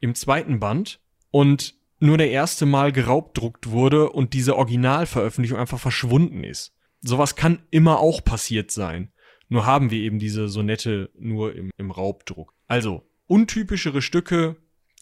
im 0.00 0.14
zweiten 0.14 0.60
Band. 0.60 1.00
Und 1.30 1.74
nur 1.98 2.18
der 2.18 2.30
erste 2.30 2.66
Mal 2.66 2.92
geraubdruckt 2.92 3.70
wurde 3.70 4.10
und 4.10 4.34
diese 4.34 4.56
Originalveröffentlichung 4.56 5.58
einfach 5.58 5.80
verschwunden 5.80 6.44
ist. 6.44 6.74
Sowas 7.00 7.36
kann 7.36 7.62
immer 7.70 8.00
auch 8.00 8.22
passiert 8.22 8.70
sein. 8.70 9.12
Nur 9.48 9.64
haben 9.64 9.90
wir 9.90 10.00
eben 10.00 10.18
diese 10.18 10.48
Sonette 10.48 11.10
nur 11.16 11.54
im, 11.54 11.70
im 11.76 11.90
Raubdruck. 11.90 12.52
Also, 12.66 13.08
untypischere 13.26 14.02
Stücke, 14.02 14.56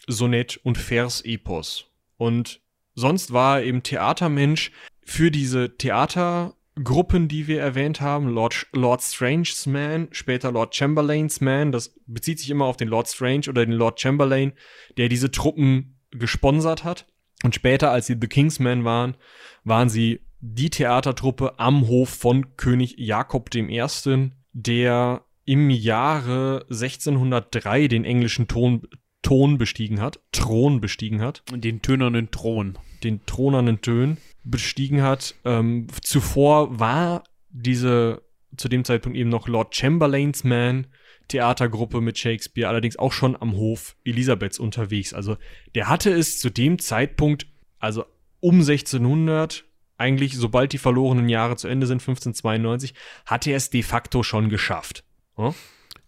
Sonett 0.07 0.61
und 0.63 0.77
Vers-Epos. 0.77 1.87
Und 2.17 2.61
sonst 2.95 3.33
war 3.33 3.59
er 3.59 3.65
eben 3.65 3.83
Theatermensch 3.83 4.71
für 5.03 5.31
diese 5.31 5.77
Theater 5.77 6.55
Gruppen, 6.83 7.29
die 7.29 7.47
wir 7.47 7.61
erwähnt 7.61 8.01
haben, 8.01 8.29
Lord, 8.29 8.67
Lord 8.73 9.01
Strange's 9.01 9.67
Man, 9.67 10.09
später 10.11 10.51
Lord 10.51 10.75
Chamberlain's 10.75 11.41
Man, 11.41 11.71
das 11.71 11.95
bezieht 12.07 12.41
sich 12.41 12.51
immer 12.51 12.65
auf 12.65 12.77
den 12.77 12.89
Lord 12.89 13.09
Strange 13.09 13.49
oder 13.49 13.65
den 13.65 13.75
Lord 13.75 14.01
Chamberlain, 14.01 14.53
der 14.97 15.09
diese 15.09 15.31
Truppen 15.31 16.01
gesponsert 16.11 16.83
hat. 16.83 17.07
Und 17.45 17.55
später, 17.55 17.91
als 17.91 18.07
sie 18.07 18.17
The 18.21 18.27
King's 18.27 18.59
Man 18.59 18.85
waren, 18.85 19.17
waren 19.63 19.89
sie 19.89 20.21
die 20.41 20.71
Theatertruppe 20.71 21.59
am 21.59 21.87
Hof 21.87 22.09
von 22.09 22.57
König 22.57 22.97
Jakob 22.99 23.55
I., 23.55 24.31
der 24.53 25.25
im 25.45 25.71
Jahre 25.71 26.67
1603 26.71 27.89
den 27.89 28.05
englischen 28.05 28.49
Ton, 28.49 28.83
Ton 29.23 29.59
bestiegen 29.59 30.01
hat, 30.01 30.21
Thron 30.33 30.81
bestiegen 30.81 31.21
hat. 31.21 31.43
Den 31.55 31.83
tönernen 31.83 32.31
Thron. 32.31 32.79
Den 33.03 33.25
thronernen 33.27 33.81
Tön 33.81 34.19
bestiegen 34.45 35.03
hat. 35.03 35.35
Ähm, 35.45 35.87
zuvor 36.03 36.79
war 36.79 37.25
diese 37.51 38.23
zu 38.57 38.69
dem 38.69 38.85
Zeitpunkt 38.85 39.19
eben 39.19 39.31
noch 39.31 39.49
Lord 39.49 39.75
Chamberlain's 39.75 40.45
Man 40.45 40.87
Theatergruppe 41.29 42.01
mit 42.01 42.19
Shakespeare, 42.19 42.69
allerdings 42.69 42.99
auch 42.99 43.13
schon 43.13 43.41
am 43.41 43.55
Hof 43.55 43.97
Elisabeths 44.05 44.59
unterwegs. 44.59 45.15
Also 45.15 45.37
der 45.75 45.89
hatte 45.89 46.13
es 46.13 46.39
zu 46.39 46.51
dem 46.51 46.79
Zeitpunkt, 46.79 47.47
also 47.79 48.05
um 48.41 48.57
1600, 48.57 49.65
eigentlich 49.97 50.37
sobald 50.37 50.73
die 50.73 50.79
verlorenen 50.79 51.29
Jahre 51.29 51.57
zu 51.57 51.69
Ende 51.69 51.87
sind, 51.87 52.03
1592, 52.03 52.95
hatte 53.25 53.51
er 53.51 53.57
es 53.57 53.71
de 53.71 53.83
facto 53.83 54.23
schon 54.23 54.51
geschafft. 54.51 55.05
Hm? 55.37 55.55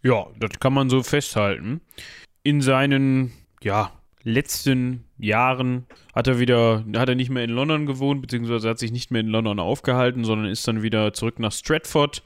Ja, 0.03 0.27
das 0.39 0.61
kann 0.61 0.75
man 0.75 0.91
so 0.91 1.03
festhalten. 1.03 1.81
In 2.43 2.61
seinen, 2.61 3.33
ja, 3.63 3.93
letzten 4.23 5.06
Jahren 5.19 5.87
hat 6.15 6.29
er 6.29 6.39
wieder, 6.39 6.85
hat 6.95 7.09
er 7.09 7.15
nicht 7.15 7.31
mehr 7.31 7.45
in 7.45 7.51
London 7.51 7.87
gewohnt, 7.87 8.23
beziehungsweise 8.23 8.69
hat 8.69 8.79
sich 8.79 8.93
nicht 8.93 9.11
mehr 9.11 9.21
in 9.21 9.29
London 9.29 9.59
aufgehalten, 9.61 10.25
sondern 10.25 10.51
ist 10.51 10.67
dann 10.69 10.83
wieder 10.83 11.13
zurück 11.13 11.39
nach 11.39 11.53
Stratford. 11.53 12.23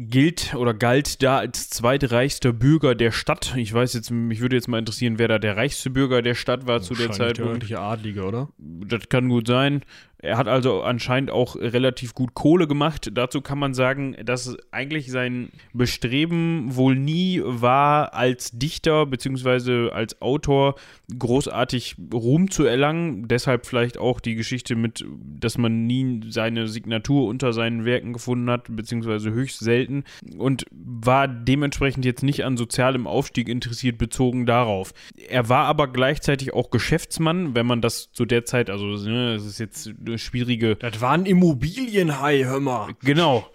Gilt 0.00 0.54
oder 0.54 0.74
galt 0.74 1.22
da 1.24 1.38
als 1.38 1.70
zweitreichster 1.70 2.52
Bürger 2.52 2.94
der 2.94 3.10
Stadt. 3.10 3.54
Ich 3.56 3.72
weiß 3.72 3.94
jetzt, 3.94 4.10
mich 4.10 4.40
würde 4.40 4.54
jetzt 4.54 4.68
mal 4.68 4.78
interessieren, 4.78 5.18
wer 5.18 5.26
da 5.26 5.38
der 5.40 5.56
reichste 5.56 5.90
Bürger 5.90 6.22
der 6.22 6.34
Stadt 6.36 6.68
war 6.68 6.80
zu 6.82 6.94
der 6.94 7.10
Zeit. 7.10 7.38
Der 7.38 7.80
Adlige, 7.80 8.22
oder? 8.22 8.48
Das 8.58 9.08
kann 9.08 9.28
gut 9.28 9.48
sein. 9.48 9.82
Er 10.20 10.36
hat 10.36 10.48
also 10.48 10.82
anscheinend 10.82 11.30
auch 11.30 11.54
relativ 11.54 12.12
gut 12.12 12.34
Kohle 12.34 12.66
gemacht. 12.66 13.10
Dazu 13.14 13.40
kann 13.40 13.58
man 13.58 13.72
sagen, 13.72 14.16
dass 14.24 14.56
eigentlich 14.72 15.12
sein 15.12 15.50
Bestreben 15.72 16.74
wohl 16.74 16.96
nie 16.96 17.40
war, 17.44 18.14
als 18.14 18.50
Dichter 18.50 19.06
bzw. 19.06 19.90
als 19.90 20.20
Autor 20.20 20.74
großartig 21.16 21.96
Ruhm 22.12 22.50
zu 22.50 22.64
erlangen. 22.64 23.28
Deshalb 23.28 23.66
vielleicht 23.66 23.96
auch 23.96 24.18
die 24.18 24.34
Geschichte 24.34 24.74
mit, 24.74 25.04
dass 25.38 25.56
man 25.56 25.86
nie 25.86 26.22
seine 26.28 26.66
Signatur 26.66 27.28
unter 27.28 27.52
seinen 27.52 27.84
Werken 27.84 28.12
gefunden 28.12 28.50
hat, 28.50 28.64
beziehungsweise 28.74 29.30
höchst 29.30 29.60
selten. 29.60 30.02
Und 30.36 30.64
war 30.70 31.28
dementsprechend 31.28 32.04
jetzt 32.04 32.24
nicht 32.24 32.44
an 32.44 32.56
sozialem 32.56 33.06
Aufstieg 33.06 33.48
interessiert, 33.48 33.98
bezogen 33.98 34.46
darauf. 34.46 34.92
Er 35.28 35.48
war 35.48 35.66
aber 35.66 35.86
gleichzeitig 35.86 36.54
auch 36.54 36.70
Geschäftsmann, 36.70 37.54
wenn 37.54 37.66
man 37.66 37.80
das 37.80 38.10
zu 38.10 38.24
der 38.24 38.44
Zeit, 38.44 38.68
also 38.68 38.86
ne, 38.86 39.34
es 39.34 39.46
ist 39.46 39.60
jetzt 39.60 39.92
schwierige. 40.16 40.76
Das 40.76 41.00
war 41.00 41.12
ein 41.12 41.26
Immobilienhai, 41.26 42.44
hör 42.44 42.60
mal. 42.60 42.94
Genau. 43.02 43.46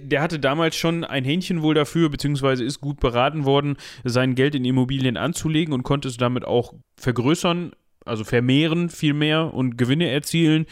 Der 0.00 0.22
hatte 0.22 0.38
damals 0.38 0.74
schon 0.74 1.04
ein 1.04 1.24
Hähnchen 1.24 1.62
wohl 1.62 1.74
dafür, 1.74 2.08
beziehungsweise 2.08 2.64
ist 2.64 2.80
gut 2.80 2.98
beraten 2.98 3.44
worden, 3.44 3.76
sein 4.04 4.34
Geld 4.34 4.54
in 4.54 4.64
Immobilien 4.64 5.16
anzulegen 5.16 5.74
und 5.74 5.82
konnte 5.82 6.08
es 6.08 6.16
damit 6.16 6.44
auch 6.46 6.74
vergrößern, 6.96 7.72
also 8.04 8.24
vermehren 8.24 8.88
vielmehr 8.88 9.52
und 9.52 9.76
Gewinne 9.76 10.08
erzielen. 10.10 10.66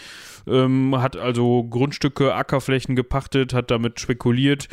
Ähm, 0.47 0.97
hat 1.01 1.17
also 1.17 1.65
Grundstücke, 1.65 2.35
Ackerflächen 2.35 2.97
gepachtet, 2.97 3.53
hat 3.53 3.71
damit 3.71 4.01
spekuliert. 4.01 4.69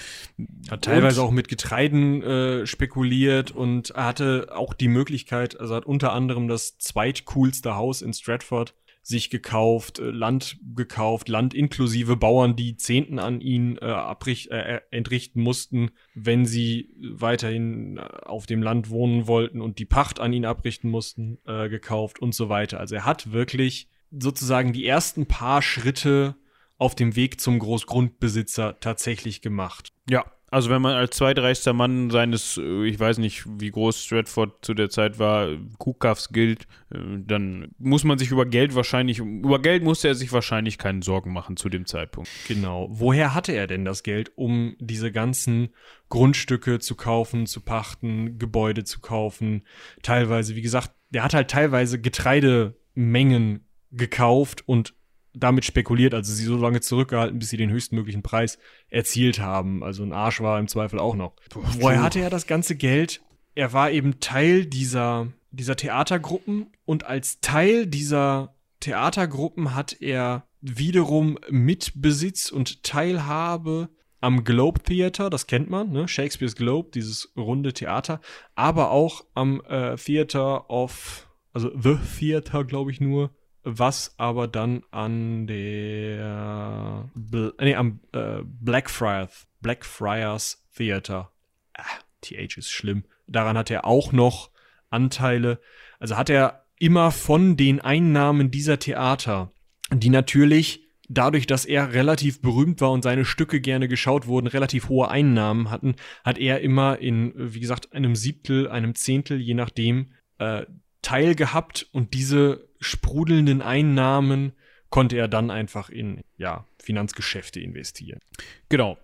Hat 0.69 0.83
teilweise 0.83 1.21
auch 1.21 1.31
mit 1.31 1.47
Getreiden 1.47 2.23
äh, 2.23 2.65
spekuliert 2.65 3.51
und 3.51 3.93
hatte 3.95 4.47
auch 4.55 4.73
die 4.73 4.87
Möglichkeit, 4.87 5.59
also 5.59 5.75
hat 5.75 5.85
unter 5.85 6.13
anderem 6.13 6.47
das 6.47 6.77
zweitcoolste 6.77 7.75
Haus 7.75 8.01
in 8.01 8.13
Stratford 8.13 8.73
sich 9.07 9.29
gekauft, 9.29 9.99
äh, 9.99 10.09
Land 10.09 10.59
gekauft, 10.75 11.29
Land 11.29 11.53
inklusive 11.53 12.17
Bauern, 12.17 12.57
die 12.57 12.75
Zehnten 12.75 13.19
an 13.19 13.39
ihn 13.39 13.77
äh, 13.77 13.85
abrich, 13.85 14.51
äh, 14.51 14.81
entrichten 14.91 15.41
mussten, 15.41 15.91
wenn 16.13 16.45
sie 16.45 16.89
weiterhin 16.99 17.97
äh, 17.97 18.01
auf 18.01 18.47
dem 18.47 18.61
Land 18.61 18.89
wohnen 18.89 19.25
wollten 19.27 19.61
und 19.61 19.79
die 19.79 19.85
Pacht 19.85 20.19
an 20.19 20.33
ihn 20.33 20.43
abrichten 20.43 20.91
mussten, 20.91 21.37
äh, 21.45 21.69
gekauft 21.69 22.19
und 22.19 22.35
so 22.35 22.49
weiter. 22.49 22.81
Also 22.81 22.95
er 22.95 23.05
hat 23.05 23.31
wirklich 23.31 23.87
sozusagen 24.11 24.73
die 24.73 24.85
ersten 24.85 25.25
paar 25.25 25.61
Schritte 25.61 26.35
auf 26.77 26.93
dem 26.93 27.15
Weg 27.15 27.39
zum 27.39 27.59
Großgrundbesitzer 27.59 28.81
tatsächlich 28.81 29.41
gemacht. 29.41 29.93
Ja, 30.09 30.25
also 30.57 30.71
wenn 30.71 30.81
man 30.81 30.95
als 30.95 31.15
zweitreichster 31.15 31.73
Mann 31.73 32.09
seines, 32.09 32.57
äh, 32.57 32.85
ich 32.87 32.99
weiß 32.99 33.19
nicht, 33.19 33.45
wie 33.59 33.69
groß 33.69 34.03
Stratford 34.03 34.65
zu 34.65 34.73
der 34.73 34.89
Zeit 34.89 35.19
war, 35.19 35.49
Kuhkaffs 35.77 36.29
gilt, 36.29 36.63
äh, 36.89 36.97
dann 37.19 37.69
muss 37.77 38.03
man 38.03 38.17
sich 38.17 38.31
über 38.31 38.47
Geld 38.47 38.73
wahrscheinlich, 38.73 39.19
über 39.19 39.61
Geld 39.61 39.83
musste 39.83 40.07
er 40.07 40.15
sich 40.15 40.31
wahrscheinlich 40.33 40.79
keinen 40.79 41.03
Sorgen 41.03 41.31
machen 41.31 41.57
zu 41.57 41.69
dem 41.69 41.85
Zeitpunkt. 41.85 42.27
Genau. 42.47 42.87
Woher 42.89 43.35
hatte 43.35 43.51
er 43.51 43.67
denn 43.67 43.85
das 43.85 44.01
Geld, 44.01 44.31
um 44.35 44.75
diese 44.79 45.11
ganzen 45.11 45.69
Grundstücke 46.09 46.79
zu 46.79 46.95
kaufen, 46.95 47.45
zu 47.45 47.61
pachten, 47.61 48.39
Gebäude 48.39 48.83
zu 48.83 48.99
kaufen? 48.99 49.61
Teilweise, 50.01 50.55
wie 50.55 50.63
gesagt, 50.63 50.89
der 51.11 51.23
hat 51.23 51.35
halt 51.35 51.51
teilweise 51.51 52.01
Getreidemengen 52.01 53.67
gekauft 53.91 54.67
und 54.67 54.96
damit 55.33 55.65
spekuliert, 55.65 56.13
also 56.13 56.33
sie 56.33 56.45
so 56.45 56.57
lange 56.57 56.81
zurückgehalten, 56.81 57.39
bis 57.39 57.49
sie 57.49 57.57
den 57.57 57.69
höchstmöglichen 57.69 58.23
Preis 58.23 58.57
erzielt 58.89 59.39
haben. 59.39 59.83
Also 59.83 60.03
ein 60.03 60.13
Arsch 60.13 60.41
war 60.41 60.59
im 60.59 60.67
Zweifel 60.67 60.99
auch 60.99 61.15
noch. 61.15 61.33
Woher 61.53 62.01
hatte 62.01 62.19
er 62.19 62.29
das 62.29 62.47
ganze 62.47 62.75
Geld? 62.75 63.21
Er 63.55 63.73
war 63.73 63.91
eben 63.91 64.19
Teil 64.19 64.65
dieser, 64.65 65.27
dieser 65.51 65.75
Theatergruppen 65.75 66.67
und 66.85 67.05
als 67.05 67.39
Teil 67.41 67.87
dieser 67.87 68.55
Theatergruppen 68.79 69.73
hat 69.75 70.01
er 70.01 70.47
wiederum 70.61 71.37
Mitbesitz 71.49 72.51
und 72.51 72.83
Teilhabe 72.83 73.89
am 74.19 74.43
Globe 74.43 74.81
Theater, 74.81 75.29
das 75.29 75.47
kennt 75.47 75.69
man, 75.69 75.91
ne? 75.91 76.07
Shakespeare's 76.07 76.55
Globe, 76.55 76.89
dieses 76.93 77.31
runde 77.37 77.73
Theater, 77.73 78.19
aber 78.55 78.91
auch 78.91 79.25
am 79.35 79.61
äh, 79.67 79.95
Theater 79.95 80.69
of, 80.69 81.29
also 81.53 81.71
The 81.79 81.97
Theater, 82.19 82.63
glaube 82.63 82.91
ich 82.91 82.99
nur, 82.99 83.31
was 83.67 84.15
aber 84.17 84.47
dann 84.47 84.83
an 84.91 85.45
der 85.45 87.09
Bl 87.15 87.53
nee, 87.59 87.75
am 87.75 87.99
äh, 88.13 88.39
Blackfriars, 88.43 89.47
Blackfriars 89.61 90.65
Theater, 90.75 91.31
ah, 91.73 91.83
TH 92.21 92.57
ist 92.57 92.71
schlimm, 92.71 93.03
daran 93.27 93.57
hat 93.57 93.69
er 93.69 93.85
auch 93.85 94.13
noch 94.13 94.51
Anteile. 94.89 95.59
Also 95.99 96.15
hat 96.15 96.29
er 96.29 96.65
immer 96.79 97.11
von 97.11 97.57
den 97.57 97.81
Einnahmen 97.81 98.51
dieser 98.51 98.79
Theater, 98.79 99.51
die 99.91 100.09
natürlich 100.09 100.87
dadurch, 101.09 101.47
dass 101.47 101.65
er 101.65 101.93
relativ 101.93 102.41
berühmt 102.41 102.79
war 102.81 102.91
und 102.91 103.01
seine 103.01 103.25
Stücke 103.25 103.59
gerne 103.59 103.87
geschaut 103.87 104.27
wurden, 104.27 104.47
relativ 104.47 104.89
hohe 104.89 105.09
Einnahmen 105.09 105.69
hatten, 105.69 105.95
hat 106.23 106.37
er 106.37 106.61
immer 106.61 106.99
in, 106.99 107.33
wie 107.35 107.59
gesagt, 107.59 107.93
einem 107.93 108.15
Siebtel, 108.15 108.69
einem 108.69 108.95
Zehntel, 108.95 109.39
je 109.39 109.53
nachdem, 109.53 110.11
äh, 110.37 110.65
Teil 111.07 111.35
gehabt 111.35 111.87
und 111.93 112.13
diese 112.13 112.67
sprudelnden 112.81 113.61
Einnahmen 113.61 114.51
konnte 114.89 115.15
er 115.15 115.29
dann 115.29 115.51
einfach 115.51 115.89
in 115.89 116.19
ja, 116.35 116.65
Finanzgeschäfte 116.79 117.61
investieren. 117.61 118.19
Genau. 118.67 118.97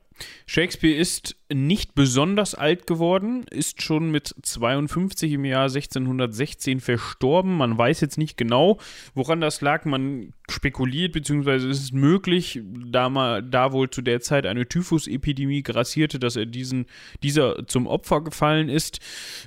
Shakespeare 0.46 0.98
ist 0.98 1.38
nicht 1.54 1.96
besonders 1.96 2.56
alt 2.56 2.88
geworden, 2.88 3.46
ist 3.50 3.82
schon 3.82 4.12
mit 4.12 4.36
52 4.42 5.34
im 5.34 5.46
Jahr 5.46 5.64
1616 5.64 6.80
verstorben. 6.80 7.58
Man 7.58 7.78
weiß 7.78 8.02
jetzt 8.02 8.18
nicht 8.18 8.38
genau, 8.38 8.80
woran 9.14 9.42
das 9.42 9.62
lag. 9.62 9.86
Man 9.86 10.34
spekuliert, 10.50 11.14
beziehungsweise 11.14 11.70
ist 11.70 11.82
es 11.82 11.92
möglich, 11.92 12.62
da, 12.64 13.10
mal, 13.10 13.42
da 13.42 13.72
wohl 13.72 13.90
zu 13.90 14.02
der 14.02 14.20
Zeit 14.22 14.46
eine 14.46 14.68
Typhusepidemie 14.68 15.64
grassierte, 15.64 16.20
dass 16.20 16.36
er 16.36 16.46
diesen, 16.46 16.86
dieser 17.24 17.66
zum 17.68 17.88
Opfer 17.88 18.22
gefallen 18.22 18.70
ist. 18.70 19.00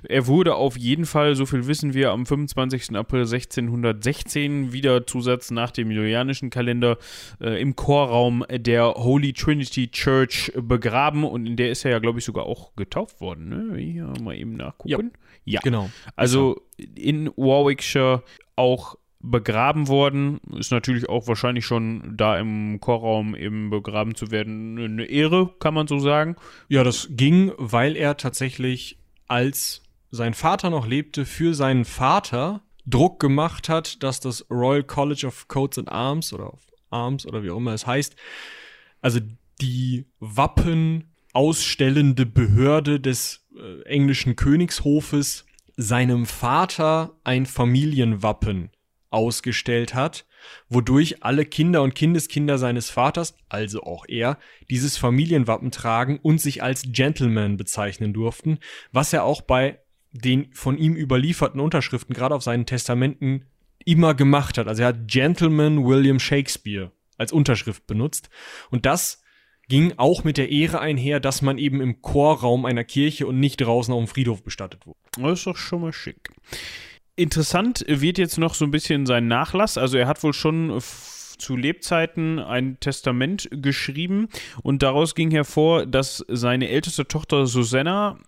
Er 0.09 0.27
wurde 0.27 0.55
auf 0.55 0.77
jeden 0.77 1.07
Fall, 1.07 1.35
so 1.35 1.45
viel 1.47 1.67
wissen 1.67 1.93
wir, 1.93 2.11
am 2.13 2.25
25. 2.25 2.97
April 2.97 3.21
1616 3.21 4.73
wieder 4.73 5.07
Zusatz 5.07 5.51
nach 5.51 5.71
dem 5.71 5.91
julianischen 5.91 6.51
Kalender 6.51 6.99
äh, 7.41 7.61
im 7.61 7.77
Chorraum 7.77 8.45
der 8.51 8.95
Holy 8.95 9.33
Trinity 9.33 9.89
Church 9.89 10.53
begraben 10.57 11.25
und 11.25 11.47
in 11.47 11.57
der 11.57 11.71
ist 11.71 11.85
er 11.85 11.96
ja, 11.97 12.01
glaube 12.01 12.19
ich, 12.19 12.25
sogar 12.25 12.47
auch 12.47 12.75
getauft 12.77 13.21
worden. 13.21 13.49
Ne? 13.49 13.79
Hier 13.79 14.13
mal 14.23 14.37
eben 14.37 14.55
nachgucken. 14.55 15.13
Ja, 15.45 15.55
ja. 15.55 15.61
genau. 15.63 15.91
Also 16.15 16.61
in 16.77 17.29
Warwickshire 17.37 18.23
auch 18.55 18.97
begraben 19.21 19.89
worden. 19.89 20.41
Ist 20.59 20.71
natürlich 20.71 21.09
auch 21.09 21.27
wahrscheinlich 21.27 21.65
schon 21.65 22.17
da 22.17 22.39
im 22.39 22.81
Chorraum 22.81 23.35
eben 23.35 23.71
begraben 23.71 24.15
zu 24.15 24.31
werden 24.31 24.79
eine 24.79 25.07
Ehre, 25.07 25.55
kann 25.59 25.75
man 25.75 25.87
so 25.87 25.99
sagen. 25.99 26.37
Ja, 26.69 26.85
das 26.85 27.09
ging, 27.11 27.53
weil 27.57 27.97
er 27.97 28.17
tatsächlich 28.17 28.99
als 29.27 29.83
sein 30.11 30.35
Vater 30.35 30.71
noch 30.71 30.87
lebte, 30.87 31.25
für 31.25 31.55
seinen 31.55 31.85
Vater 31.85 32.63
Druck 32.87 33.19
gemacht 33.19 33.69
hat, 33.69 34.03
dass 34.03 34.21
das 34.21 34.47
Royal 34.51 34.85
College 34.85 35.27
of 35.27 35.49
Coats 35.49 35.79
and 35.79 35.91
Arms 35.91 36.33
oder 36.33 36.53
Arms 36.91 37.27
oder 37.27 37.43
wie 37.43 37.51
auch 37.51 37.57
immer 37.57 37.75
es 37.75 37.87
heißt, 37.87 38.15
also 39.01 39.21
die 39.61 40.07
Wappen 40.21 41.13
ausstellende 41.37 42.25
Behörde 42.25 42.99
des 42.99 43.47
äh, 43.55 43.83
englischen 43.83 44.37
Königshofes 44.37 45.45
seinem 45.77 46.25
Vater 46.25 47.15
ein 47.25 47.45
Familienwappen 47.45 48.71
ausgestellt 49.11 49.95
hat, 49.95 50.25
wodurch 50.71 51.23
alle 51.23 51.45
Kinder 51.45 51.83
und 51.83 51.95
Kindeskinder 51.95 52.57
seines 52.57 52.89
Vaters, 52.89 53.37
also 53.51 53.83
auch 53.83 54.07
er, 54.09 54.39
dieses 54.71 54.97
Familienwappen 54.97 55.71
tragen 55.71 56.19
und 56.23 56.41
sich 56.41 56.63
als 56.63 56.85
Gentleman 56.87 57.59
bezeichnen 57.59 58.15
durften, 58.15 58.59
was 58.91 59.13
er 59.13 59.25
auch 59.25 59.43
bei 59.43 59.79
den 60.13 60.55
von 60.55 60.79
ihm 60.79 60.97
überlieferten 60.97 61.61
Unterschriften, 61.61 62.15
gerade 62.15 62.35
auf 62.35 62.45
seinen 62.45 62.65
Testamenten, 62.65 63.45
immer 63.85 64.15
gemacht 64.15 64.57
hat. 64.57 64.69
Also 64.69 64.83
er 64.83 64.89
hat 64.89 65.07
Gentleman 65.07 65.85
William 65.85 66.19
Shakespeare 66.19 66.93
als 67.19 67.31
Unterschrift 67.31 67.87
benutzt. 67.87 68.31
Und 68.71 68.87
das 68.87 69.23
ging 69.69 69.95
auch 69.97 70.25
mit 70.25 70.37
der 70.37 70.51
Ehre 70.51 70.81
einher, 70.81 71.21
dass 71.21 71.43
man 71.43 71.59
eben 71.59 71.81
im 71.81 72.03
Chorraum 72.03 72.65
einer 72.65 72.85
Kirche 72.85 73.27
und 73.27 73.41
nicht 73.41 73.61
draußen 73.61 73.93
auf 73.93 74.05
dem 74.05 74.09
Friedhof 74.09 74.43
bestattet 74.43 74.87
wurde. 74.87 74.99
Das 75.19 75.39
ist 75.41 75.47
doch 75.47 75.57
schon 75.57 75.83
mal 75.83 75.93
schick. 75.93 76.31
Interessant 77.17 77.85
wird 77.89 78.19
jetzt 78.19 78.39
noch 78.39 78.55
so 78.55 78.65
ein 78.65 78.71
bisschen 78.71 79.07
sein 79.07 79.27
Nachlass. 79.27 79.79
Also 79.79 79.97
er 79.97 80.07
hat 80.07 80.23
wohl 80.23 80.35
schon 80.35 80.81
zu 81.39 81.57
Lebzeiten 81.57 82.39
ein 82.39 82.79
Testament 82.81 83.49
geschrieben 83.51 84.29
und 84.63 84.83
daraus 84.83 85.15
ging 85.15 85.31
hervor, 85.31 85.87
dass 85.87 86.25
seine 86.29 86.69
älteste 86.69 87.09
Tochter 87.09 87.47
Susanna 87.47 88.19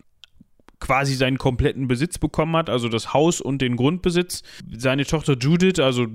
quasi 0.80 1.14
seinen 1.14 1.38
kompletten 1.38 1.88
Besitz 1.88 2.18
bekommen 2.18 2.56
hat, 2.56 2.70
also 2.70 2.88
das 2.88 3.12
Haus 3.12 3.40
und 3.40 3.60
den 3.60 3.76
Grundbesitz. 3.76 4.42
Seine 4.76 5.04
Tochter 5.04 5.36
Judith, 5.38 5.80
also 5.80 6.06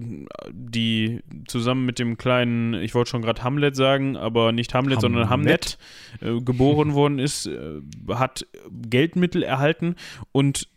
die 0.51 1.21
zusammen 1.47 1.85
mit 1.85 1.99
dem 1.99 2.17
kleinen, 2.17 2.73
ich 2.75 2.95
wollte 2.95 3.09
schon 3.11 3.21
gerade 3.21 3.43
Hamlet 3.43 3.75
sagen, 3.75 4.15
aber 4.15 4.51
nicht 4.51 4.73
Hamlet, 4.73 4.97
Hamlet. 4.97 5.01
sondern 5.01 5.29
Hamlet 5.29 5.77
äh, 6.21 6.39
geboren 6.41 6.93
worden 6.93 7.19
ist, 7.19 7.47
äh, 7.47 7.81
hat 8.09 8.47
Geldmittel 8.71 9.43
erhalten 9.43 9.95
und 10.31 10.69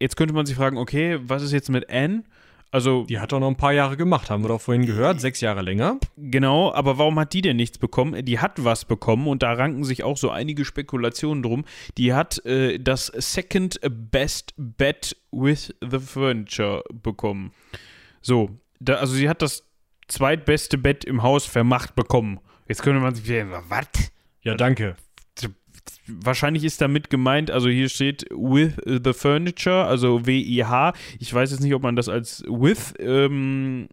jetzt 0.00 0.16
könnte 0.16 0.34
man 0.34 0.46
sich 0.46 0.56
fragen, 0.56 0.78
okay, 0.78 1.18
was 1.22 1.42
ist 1.42 1.52
jetzt 1.52 1.70
mit 1.70 1.90
Anne? 1.90 2.24
Also, 2.72 3.04
Die 3.04 3.20
hat 3.20 3.32
doch 3.32 3.38
noch 3.38 3.48
ein 3.48 3.56
paar 3.56 3.74
Jahre 3.74 3.98
gemacht, 3.98 4.30
haben 4.30 4.42
wir 4.42 4.48
doch 4.48 4.60
vorhin 4.60 4.86
gehört. 4.86 5.20
Sechs 5.20 5.42
Jahre 5.42 5.60
länger. 5.60 5.98
genau, 6.16 6.72
aber 6.72 6.96
warum 6.96 7.18
hat 7.18 7.34
die 7.34 7.42
denn 7.42 7.56
nichts 7.56 7.76
bekommen? 7.76 8.24
Die 8.24 8.38
hat 8.38 8.64
was 8.64 8.86
bekommen 8.86 9.28
und 9.28 9.42
da 9.42 9.52
ranken 9.52 9.84
sich 9.84 10.04
auch 10.04 10.16
so 10.16 10.30
einige 10.30 10.64
Spekulationen 10.64 11.42
drum. 11.42 11.66
Die 11.98 12.14
hat 12.14 12.44
äh, 12.46 12.78
das 12.78 13.06
Second 13.14 13.78
Best 14.10 14.54
Bet 14.56 15.16
with 15.30 15.74
the 15.82 15.98
Furniture 15.98 16.82
bekommen. 16.90 17.52
So, 18.22 18.48
da, 18.80 18.94
also 18.94 19.12
sie 19.12 19.28
hat 19.28 19.42
das 19.42 19.68
zweitbeste 20.08 20.78
Bett 20.78 21.04
im 21.04 21.22
Haus 21.22 21.44
vermacht 21.44 21.94
bekommen. 21.94 22.40
Jetzt 22.68 22.82
könnte 22.82 23.00
man 23.00 23.14
sich 23.14 23.26
denken, 23.26 23.52
was? 23.68 23.86
Ja, 24.40 24.54
danke. 24.54 24.96
Wahrscheinlich 26.06 26.64
ist 26.64 26.80
damit 26.80 27.10
gemeint, 27.10 27.50
also 27.50 27.68
hier 27.68 27.88
steht 27.88 28.26
with 28.30 28.74
the 28.84 29.12
furniture, 29.12 29.84
also 29.84 30.26
W-I-H. 30.26 30.92
Ich 31.18 31.32
weiß 31.32 31.50
jetzt 31.50 31.60
nicht, 31.60 31.74
ob 31.74 31.82
man 31.82 31.96
das 31.96 32.08
als 32.08 32.42
with 32.46 32.94
ähm, 32.98 33.88